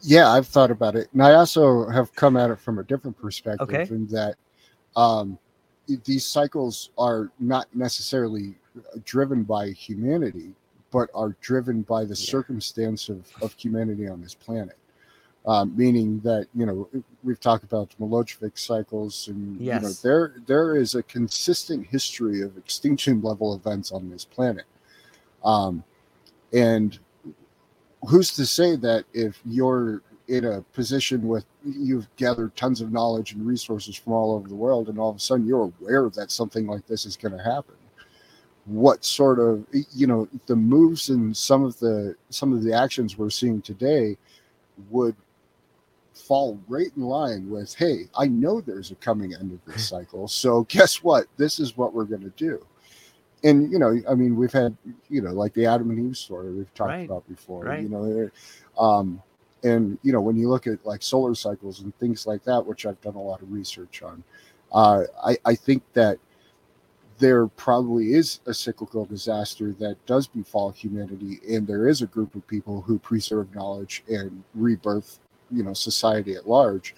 Yeah, 0.01 0.31
I've 0.31 0.47
thought 0.47 0.71
about 0.71 0.95
it, 0.95 1.09
and 1.13 1.23
I 1.23 1.35
also 1.35 1.89
have 1.89 2.15
come 2.15 2.37
at 2.37 2.51
it 2.51 2.59
from 2.59 2.79
a 2.79 2.85
different 2.85 3.19
perspective. 3.19 3.69
Okay. 3.69 3.87
In 3.91 4.07
that, 4.09 4.37
um, 4.97 5.39
these 6.05 6.25
cycles 6.25 6.91
are 6.97 7.31
not 7.41 7.67
necessarily 7.75 8.55
driven 9.05 9.43
by 9.43 9.71
humanity, 9.71 10.55
but 10.91 11.11
are 11.15 11.37
driven 11.41 11.83
by 11.83 12.03
the 12.05 12.11
yeah. 12.11 12.31
circumstance 12.31 13.09
of, 13.09 13.27
of 13.43 13.55
humanity 13.55 14.09
on 14.09 14.23
this 14.23 14.35
planet. 14.35 14.77
Um, 15.47 15.75
meaning 15.77 16.21
that 16.21 16.47
you 16.55 16.67
know 16.67 16.89
we've 17.23 17.41
talked 17.41 17.65
about 17.65 17.91
the 17.91 18.05
Milankovitch 18.05 18.59
cycles, 18.59 19.29
and 19.29 19.59
yes. 19.59 19.81
you 19.81 19.89
know 19.89 19.95
there 20.03 20.35
there 20.47 20.77
is 20.77 20.95
a 20.95 21.03
consistent 21.05 21.87
history 21.87 22.43
of 22.43 22.57
extinction 22.59 23.23
level 23.23 23.55
events 23.55 23.91
on 23.91 24.11
this 24.11 24.25
planet, 24.25 24.67
um, 25.43 25.83
and 26.53 26.99
who's 28.07 28.35
to 28.37 28.47
say 28.47 28.77
that 28.77 29.05
if 29.13 29.41
you're 29.45 30.03
in 30.29 30.45
a 30.45 30.63
position 30.73 31.27
with 31.27 31.47
you've 31.65 32.09
gathered 32.17 32.55
tons 32.55 32.81
of 32.81 32.93
knowledge 32.93 33.33
and 33.33 33.47
resources 33.47 33.97
from 33.97 34.13
all 34.13 34.35
over 34.35 34.49
the 34.49 34.55
world 34.55 34.89
and 34.89 34.99
all 34.99 35.11
of 35.11 35.17
a 35.17 35.21
sudden 35.21 35.47
you're 35.47 35.73
aware 35.81 36.09
that 36.11 36.31
something 36.31 36.67
like 36.67 36.87
this 36.87 37.07
is 37.07 37.17
going 37.17 37.37
to 37.37 37.43
happen 37.43 37.75
what 38.67 39.03
sort 39.05 39.39
of 39.39 39.65
you 39.95 40.07
know 40.07 40.29
the 40.47 40.55
moves 40.55 41.09
and 41.09 41.35
some 41.35 41.65
of 41.65 41.79
the 41.79 42.15
some 42.29 42.53
of 42.53 42.63
the 42.63 42.73
actions 42.73 43.17
we're 43.17 43.31
seeing 43.31 43.63
today 43.63 44.17
would 44.91 45.17
fall 46.13 46.61
right 46.69 46.91
in 46.97 47.03
line 47.03 47.49
with 47.49 47.75
hey 47.75 48.07
i 48.19 48.27
know 48.27 48.61
there's 48.61 48.91
a 48.91 48.95
coming 48.97 49.33
end 49.35 49.53
of 49.53 49.65
this 49.65 49.89
hmm. 49.89 49.97
cycle 49.97 50.29
so 50.29 50.65
guess 50.65 51.03
what? 51.03 51.27
This 51.37 51.59
is 51.59 51.77
what 51.77 51.95
we're 51.95 52.05
going 52.05 52.23
to 52.23 52.33
do 52.37 52.65
and 53.45 53.71
you 53.71 53.79
know, 53.79 54.01
I 54.09 54.15
mean, 54.15 54.37
we've 54.37 54.53
had 54.53 54.77
you 55.09 55.23
know, 55.23 55.33
like 55.33 55.55
the 55.55 55.67
Adam 55.67 55.91
and 55.91 56.11
Eve 56.11 56.17
story 56.17 56.53
we've 56.53 56.73
talked 56.75 56.91
right. 56.91 57.07
about 57.07 57.29
before. 57.29 57.65
Right. 57.65 57.83
You 57.83 57.89
know, 57.89 58.31
um, 58.79 59.23
and 59.63 59.99
you 60.03 60.13
know, 60.13 60.21
when 60.21 60.37
you 60.37 60.49
look 60.49 60.67
at 60.67 60.85
like 60.85 61.03
solar 61.03 61.35
cycles 61.35 61.81
and 61.81 61.97
things 61.99 62.27
like 62.27 62.45
that, 62.45 62.65
which 62.65 62.87
I've 62.87 63.01
done 63.01 63.15
a 63.15 63.23
lot 63.23 63.43
of 63.43 63.51
research 63.53 64.03
on, 64.03 64.23
uh, 64.73 65.03
I, 65.25 65.37
I 65.45 65.55
think 65.55 65.83
that 65.95 66.19
there 67.19 67.49
probably 67.49 68.15
is 68.15 68.41
a 68.47 68.55
cyclical 68.55 69.05
disaster 69.05 69.73
that 69.73 69.97
does 70.07 70.27
befall 70.27 70.71
humanity, 70.71 71.41
and 71.49 71.67
there 71.67 71.89
is 71.89 72.03
a 72.03 72.07
group 72.07 72.35
of 72.35 72.47
people 72.47 72.81
who 72.81 72.99
preserve 72.99 73.55
knowledge 73.55 74.05
and 74.09 74.45
rebirth, 74.55 75.19
you 75.51 75.63
know, 75.63 75.75
society 75.75 76.35
at 76.35 76.49
large. 76.49 76.95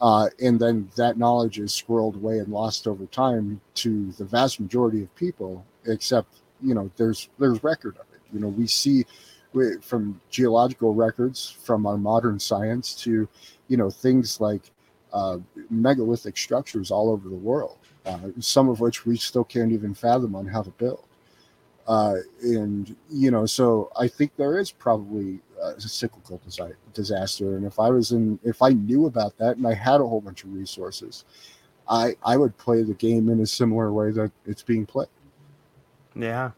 Uh, 0.00 0.28
and 0.42 0.58
then 0.58 0.90
that 0.96 1.16
knowledge 1.16 1.60
is 1.60 1.70
squirreled 1.70 2.16
away 2.16 2.38
and 2.38 2.48
lost 2.48 2.88
over 2.88 3.06
time 3.06 3.60
to 3.74 4.10
the 4.12 4.24
vast 4.24 4.58
majority 4.58 5.00
of 5.00 5.14
people 5.14 5.64
except 5.86 6.40
you 6.62 6.74
know 6.74 6.90
there's 6.96 7.28
there's 7.38 7.62
record 7.62 7.96
of 7.96 8.06
it. 8.14 8.20
You 8.32 8.40
know 8.40 8.48
we 8.48 8.66
see 8.66 9.04
from 9.82 10.18
geological 10.30 10.94
records 10.94 11.56
from 11.62 11.86
our 11.86 11.98
modern 11.98 12.38
science 12.38 12.94
to 12.94 13.28
you 13.68 13.76
know 13.76 13.90
things 13.90 14.40
like 14.40 14.70
uh, 15.12 15.36
megalithic 15.68 16.38
structures 16.38 16.90
all 16.90 17.10
over 17.10 17.28
the 17.28 17.34
world 17.34 17.76
uh, 18.06 18.18
some 18.40 18.68
of 18.68 18.80
which 18.80 19.06
we 19.06 19.16
still 19.16 19.44
can't 19.44 19.72
even 19.72 19.94
fathom 19.94 20.34
on 20.34 20.46
how 20.46 20.62
to 20.62 20.70
build. 20.70 21.04
Uh, 21.86 22.16
and 22.42 22.94
you 23.10 23.32
know 23.32 23.44
so 23.44 23.90
i 23.98 24.06
think 24.06 24.30
there 24.36 24.56
is 24.56 24.70
probably 24.70 25.40
a 25.64 25.80
cyclical 25.80 26.40
disaster. 26.94 27.56
And 27.56 27.66
if 27.66 27.80
i 27.80 27.90
was 27.90 28.12
in 28.12 28.38
if 28.44 28.62
i 28.62 28.68
knew 28.68 29.06
about 29.06 29.36
that 29.38 29.56
and 29.56 29.66
i 29.66 29.74
had 29.74 30.00
a 30.00 30.06
whole 30.06 30.20
bunch 30.20 30.44
of 30.44 30.54
resources 30.54 31.24
i 31.88 32.14
i 32.24 32.36
would 32.36 32.56
play 32.56 32.84
the 32.84 32.94
game 32.94 33.28
in 33.28 33.40
a 33.40 33.46
similar 33.46 33.92
way 33.92 34.12
that 34.12 34.30
it's 34.46 34.62
being 34.62 34.86
played 34.86 35.08
yeah. 36.14 36.50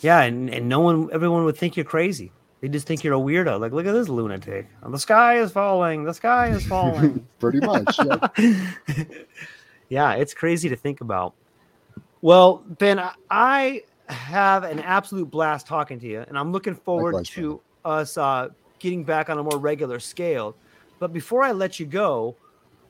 Yeah, 0.00 0.22
and, 0.22 0.48
and 0.50 0.68
no 0.68 0.80
one, 0.80 1.08
everyone 1.12 1.44
would 1.44 1.56
think 1.56 1.76
you're 1.76 1.84
crazy. 1.84 2.32
They 2.60 2.68
just 2.68 2.86
think 2.86 3.04
you're 3.04 3.14
a 3.14 3.18
weirdo. 3.18 3.60
Like, 3.60 3.72
look 3.72 3.86
at 3.86 3.92
this 3.92 4.08
lunatic. 4.08 4.68
The 4.84 4.98
sky 4.98 5.40
is 5.40 5.52
falling. 5.52 6.04
The 6.04 6.14
sky 6.14 6.48
is 6.48 6.66
falling. 6.66 7.26
Pretty 7.38 7.60
much. 7.60 7.98
Yeah. 7.98 8.28
yeah, 9.88 10.12
it's 10.14 10.34
crazy 10.34 10.68
to 10.68 10.76
think 10.76 11.00
about. 11.00 11.34
Well, 12.20 12.64
Ben, 12.78 13.00
I 13.30 13.82
have 14.08 14.64
an 14.64 14.80
absolute 14.80 15.30
blast 15.30 15.66
talking 15.66 16.00
to 16.00 16.06
you, 16.06 16.24
and 16.26 16.36
I'm 16.36 16.50
looking 16.50 16.74
forward 16.74 17.14
Likewise, 17.14 17.30
to 17.30 17.60
us 17.84 18.18
uh, 18.18 18.48
getting 18.80 19.04
back 19.04 19.30
on 19.30 19.38
a 19.38 19.42
more 19.42 19.58
regular 19.58 20.00
scale. 20.00 20.56
But 20.98 21.12
before 21.12 21.42
I 21.42 21.52
let 21.52 21.78
you 21.78 21.86
go, 21.86 22.34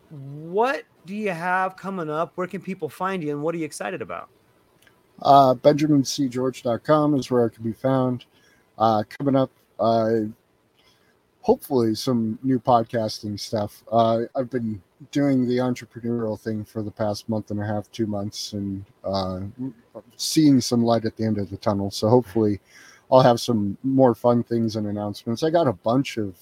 what 0.09 0.85
do 1.05 1.15
you 1.15 1.31
have 1.31 1.77
coming 1.77 2.09
up? 2.09 2.33
Where 2.37 2.47
can 2.47 2.63
people 2.63 2.89
find 2.89 3.23
you, 3.23 3.31
and 3.31 3.43
what 3.43 3.55
are 3.55 3.59
you 3.59 3.67
excited 3.67 4.01
about? 4.01 4.31
Uh, 5.23 5.55
BenjaminCGeorge.com 5.55 7.15
is 7.15 7.31
where 7.31 7.47
I 7.47 7.49
can 7.49 7.65
be 7.65 7.73
found. 7.73 8.25
Uh, 8.79 9.03
coming 9.19 9.37
up, 9.37 9.51
uh, 9.81 10.21
hopefully, 11.41 11.95
some 11.95 12.39
new 12.43 12.59
podcasting 12.61 13.39
stuff. 13.39 13.83
Uh, 13.91 14.23
I've 14.37 14.51
been 14.51 14.81
doing 15.11 15.47
the 15.49 15.59
entrepreneurial 15.59 16.39
thing 16.39 16.65
for 16.65 16.83
the 16.83 16.91
past 16.91 17.29
month 17.29 17.51
and 17.51 17.61
a 17.61 17.67
half, 17.67 17.91
two 17.91 18.07
months, 18.07 18.53
and 18.53 18.85
uh, 19.05 19.41
seeing 20.17 20.61
some 20.61 20.85
light 20.85 21.05
at 21.05 21.17
the 21.17 21.25
end 21.25 21.39
of 21.39 21.51
the 21.51 21.57
tunnel. 21.57 21.91
So 21.91 22.09
hopefully, 22.09 22.61
I'll 23.11 23.23
have 23.23 23.41
some 23.41 23.77
more 23.83 24.15
fun 24.15 24.43
things 24.43 24.77
and 24.77 24.87
announcements. 24.87 25.43
I 25.43 25.51
got 25.51 25.67
a 25.67 25.73
bunch 25.73 26.19
of 26.19 26.37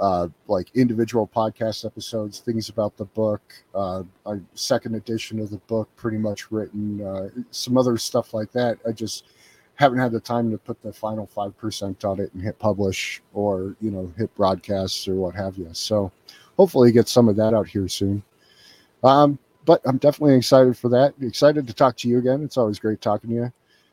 uh, 0.00 0.28
like 0.46 0.68
individual 0.74 1.26
podcast 1.26 1.84
episodes, 1.84 2.40
things 2.40 2.68
about 2.68 2.96
the 2.96 3.04
book, 3.04 3.40
uh, 3.74 4.02
a 4.26 4.38
second 4.54 4.94
edition 4.94 5.40
of 5.40 5.50
the 5.50 5.58
book, 5.58 5.88
pretty 5.96 6.18
much 6.18 6.50
written, 6.50 7.02
uh, 7.02 7.28
some 7.50 7.76
other 7.76 7.96
stuff 7.96 8.34
like 8.34 8.52
that. 8.52 8.78
I 8.86 8.92
just 8.92 9.24
haven't 9.74 9.98
had 9.98 10.12
the 10.12 10.20
time 10.20 10.50
to 10.50 10.58
put 10.58 10.80
the 10.82 10.92
final 10.92 11.26
five 11.26 11.56
percent 11.56 12.04
on 12.04 12.20
it 12.20 12.32
and 12.34 12.42
hit 12.42 12.58
publish 12.58 13.22
or 13.32 13.76
you 13.80 13.90
know 13.90 14.12
hit 14.16 14.34
broadcasts 14.34 15.06
or 15.06 15.14
what 15.14 15.34
have 15.34 15.56
you. 15.56 15.68
So 15.72 16.10
hopefully 16.56 16.92
get 16.92 17.08
some 17.08 17.28
of 17.28 17.36
that 17.36 17.54
out 17.54 17.68
here 17.68 17.88
soon. 17.88 18.22
Um, 19.04 19.38
but 19.64 19.80
I'm 19.84 19.98
definitely 19.98 20.34
excited 20.34 20.76
for 20.76 20.88
that. 20.88 21.14
Excited 21.20 21.66
to 21.66 21.74
talk 21.74 21.96
to 21.98 22.08
you 22.08 22.18
again. 22.18 22.42
It's 22.42 22.56
always 22.56 22.78
great 22.78 23.00
talking 23.00 23.30
to 23.30 23.36
you. 23.36 23.52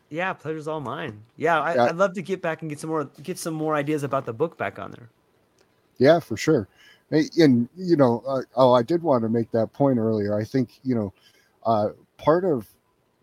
Yeah, 0.10 0.34
pleasure's 0.34 0.68
all 0.68 0.80
mine. 0.80 1.23
Yeah, 1.36 1.60
I, 1.60 1.88
would 1.88 1.98
love 1.98 2.14
to 2.14 2.22
get 2.22 2.41
back 2.41 2.61
and 2.61 2.69
get 2.69 2.80
some 2.80 2.90
more 2.90 3.06
get 3.22 3.38
some 3.38 3.53
more 3.53 3.76
ideas 3.76 4.03
about 4.03 4.26
the 4.26 4.34
book 4.34 4.57
back 4.57 4.80
on 4.80 4.91
there. 4.91 5.10
Yeah, 5.98 6.20
for 6.20 6.38
sure. 6.38 6.68
And 7.12 7.70
you 7.78 7.96
know, 7.96 8.24
uh, 8.28 8.42
oh, 8.56 8.74
I 8.74 8.84
did 8.84 9.04
want 9.04 9.24
to 9.24 9.30
make 9.30 9.52
that 9.52 9.72
point 9.74 10.00
earlier. 10.00 10.38
I 10.38 10.44
think 10.44 10.80
you 10.84 10.96
know, 10.96 11.14
uh, 11.66 11.90
part 12.18 12.44
of 12.46 12.68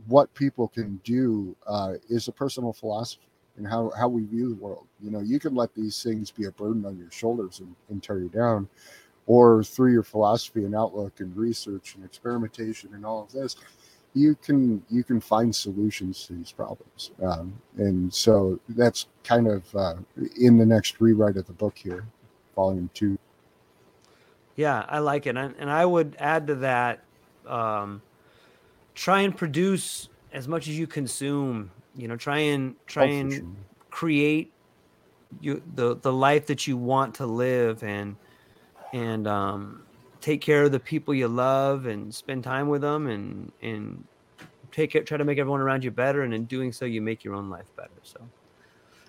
what 0.07 0.33
people 0.35 0.69
can 0.69 1.01
do 1.05 1.55
uh, 1.67 1.95
is 2.09 2.29
a 2.29 2.33
personal 2.33 2.73
philosophy 2.73 3.27
and 3.57 3.67
how, 3.67 3.91
how 3.99 4.09
we 4.09 4.25
view 4.25 4.49
the 4.49 4.57
world. 4.57 4.87
You 5.03 5.11
know, 5.11 5.21
you 5.21 5.39
can 5.39 5.55
let 5.55 5.75
these 5.75 6.03
things 6.03 6.31
be 6.31 6.47
a 6.47 6.51
burden 6.53 6.87
on 6.87 6.99
your 6.99 7.11
shoulders 7.11 7.61
and, 7.61 7.75
and 7.91 8.03
tear 8.03 8.19
you 8.19 8.29
down, 8.29 8.69
or 9.27 9.63
through 9.63 9.93
your 9.93 10.03
philosophy 10.03 10.65
and 10.65 10.75
outlook 10.75 11.21
and 11.21 11.37
research 11.37 11.95
and 11.95 12.05
experimentation 12.05 12.95
and 12.95 13.05
all 13.05 13.23
of 13.23 13.33
this, 13.33 13.57
you 14.15 14.35
can 14.37 14.83
you 14.91 15.03
can 15.05 15.21
find 15.21 15.55
solutions 15.55 16.27
to 16.27 16.35
these 16.35 16.53
problems. 16.53 17.13
Um, 17.23 17.55
and 17.77 18.13
so 18.13 18.61
that's 18.71 19.07
kind 19.25 19.49
of 19.49 19.77
uh, 19.77 19.95
in 20.39 20.59
the 20.59 20.67
next 20.67 21.01
rewrite 21.01 21.37
of 21.37 21.47
the 21.47 21.53
book 21.53 21.77
here, 21.79 22.07
volume 22.55 22.91
two. 22.95 23.19
Yeah, 24.57 24.85
I 24.89 24.99
like 24.99 25.27
it, 25.27 25.37
and, 25.37 25.55
and 25.59 25.71
I 25.71 25.85
would 25.85 26.17
add 26.19 26.47
to 26.49 26.55
that. 26.57 27.01
Um, 27.47 28.03
try 28.95 29.23
and 29.23 29.37
produce 29.37 30.09
as 30.33 30.47
much 30.47 30.69
as 30.69 30.79
you 30.79 30.87
consume. 30.87 31.71
You 31.97 32.09
know, 32.09 32.17
try 32.17 32.39
and 32.39 32.75
try 32.87 33.07
oh, 33.07 33.13
and 33.13 33.33
sure. 33.33 33.45
create 33.91 34.53
you 35.41 35.63
the 35.75 35.97
the 35.97 36.13
life 36.13 36.47
that 36.47 36.67
you 36.67 36.77
want 36.77 37.15
to 37.17 37.27
live 37.27 37.83
and 37.83 38.17
and 38.93 39.27
um, 39.27 39.83
take 40.21 40.41
care 40.41 40.65
of 40.65 40.73
the 40.73 40.81
people 40.81 41.15
you 41.15 41.29
love 41.29 41.87
and 41.87 42.15
spend 42.15 42.45
time 42.45 42.69
with 42.69 42.83
them 42.83 43.07
and 43.07 43.53
and 43.63 44.05
take 44.71 44.95
it 44.95 45.07
try 45.07 45.17
to 45.17 45.25
make 45.25 45.39
everyone 45.39 45.61
around 45.61 45.85
you 45.85 45.91
better 45.91 46.23
and 46.23 46.35
in 46.35 46.45
doing 46.45 46.73
so 46.73 46.85
you 46.85 47.01
make 47.01 47.25
your 47.25 47.35
own 47.35 47.51
life 47.51 47.67
better 47.77 47.91
so 48.03 48.21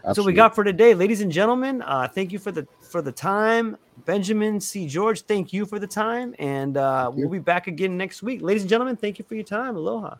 that's 0.03 0.17
what 0.17 0.25
we 0.25 0.33
got 0.33 0.53
for 0.53 0.63
today. 0.63 0.93
Ladies 0.93 1.21
and 1.21 1.31
gentlemen 1.31 1.81
uh, 1.81 2.07
thank 2.07 2.31
you 2.31 2.39
for 2.39 2.51
the 2.51 2.67
for 2.81 3.01
the 3.01 3.11
time. 3.11 3.77
Benjamin 4.05 4.59
c. 4.59 4.87
George 4.87 5.21
thank 5.21 5.53
you 5.53 5.65
for 5.65 5.79
the 5.79 5.87
time 5.87 6.35
and 6.39 6.77
uh, 6.77 7.11
we'll 7.13 7.29
be 7.29 7.39
back 7.39 7.67
again 7.67 7.97
next 7.97 8.23
week. 8.23 8.41
Ladies 8.41 8.63
and 8.63 8.69
gentlemen 8.69 8.95
thank 8.95 9.19
you 9.19 9.25
for 9.25 9.35
your 9.35 9.43
time. 9.43 9.75
Aloha. 9.75 10.15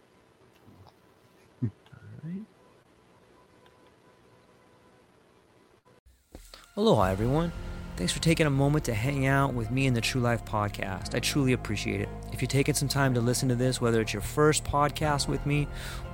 Aloha, 6.76 7.04
everyone. 7.04 7.52
Thanks 7.98 8.12
for 8.12 8.20
taking 8.20 8.48
a 8.48 8.50
moment 8.50 8.84
to 8.86 8.96
hang 8.96 9.28
out 9.28 9.54
with 9.54 9.70
me 9.70 9.86
in 9.86 9.94
the 9.94 10.02
True 10.02 10.20
Life 10.20 10.44
podcast. 10.44 11.14
I 11.14 11.20
truly 11.20 11.54
appreciate 11.54 12.02
it. 12.02 12.10
If 12.32 12.42
you're 12.42 12.48
taking 12.48 12.74
some 12.74 12.88
time 12.88 13.14
to 13.14 13.22
listen 13.22 13.48
to 13.50 13.56
this, 13.56 13.80
whether 13.80 14.02
it's 14.02 14.12
your 14.12 14.24
first 14.24 14.64
podcast 14.64 15.28
with 15.28 15.46
me 15.46 15.68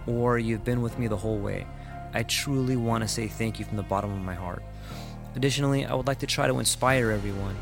or 0.06 0.38
you've 0.38 0.66
been 0.66 0.82
with 0.82 1.00
me 1.00 1.08
the 1.08 1.16
whole 1.16 1.38
way, 1.38 1.66
I 2.14 2.24
truly 2.24 2.76
want 2.76 3.04
to 3.04 3.08
say 3.08 3.28
thank 3.28 3.60
you 3.60 3.66
from 3.66 3.78
the 3.78 3.84
bottom 3.84 4.12
of 4.12 4.20
my 4.20 4.34
heart. 4.34 4.64
Additionally, 5.36 5.86
I 5.86 5.94
would 5.94 6.08
like 6.08 6.20
to 6.20 6.28
try 6.28 6.48
to 6.48 6.60
inspire 6.60 7.12
everyone. 7.12 7.56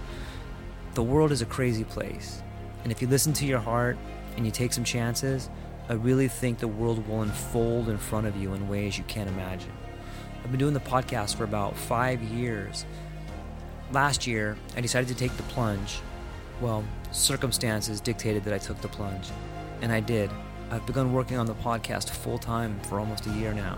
The 0.94 1.04
world 1.04 1.32
is 1.32 1.42
a 1.42 1.46
crazy 1.46 1.84
place, 1.84 2.42
and 2.84 2.92
if 2.92 3.02
you 3.02 3.08
listen 3.08 3.34
to 3.34 3.46
your 3.46 3.60
heart 3.60 3.98
and 4.36 4.46
you 4.46 4.52
take 4.52 4.72
some 4.72 4.84
chances, 4.84 5.50
I 5.90 5.94
really 5.94 6.28
think 6.28 6.60
the 6.60 6.68
world 6.68 7.08
will 7.08 7.22
unfold 7.22 7.90
in 7.90 7.98
front 7.98 8.28
of 8.28 8.36
you 8.38 8.54
in 8.54 8.70
ways 8.70 8.98
you 8.98 9.04
can't 9.06 9.30
imagine. 9.30 9.72
I've 10.44 10.52
been 10.52 10.60
doing 10.60 10.74
the 10.74 10.80
podcast 10.80 11.36
for 11.36 11.44
about 11.44 11.76
five 11.76 12.22
years. 12.24 12.86
Last 13.92 14.28
year, 14.28 14.58
I 14.76 14.82
decided 14.82 15.10
to 15.10 15.16
take 15.16 15.36
the 15.38 15.44
plunge. 15.44 16.00
Well, 16.62 16.84
circumstances 17.12 18.02
dictated 18.02 18.44
that 18.46 18.54
I 18.54 18.58
took 18.58 18.82
the 18.82 18.88
plunge, 18.88 19.30
and 19.82 19.92
I 19.92 20.00
did. 20.00 20.30
I've 20.72 20.86
begun 20.86 21.14
working 21.14 21.38
on 21.38 21.46
the 21.46 21.56
podcast 21.56 22.10
full 22.10 22.38
time 22.38 22.80
for 22.82 23.00
almost 23.00 23.26
a 23.28 23.32
year 23.32 23.54
now, 23.54 23.78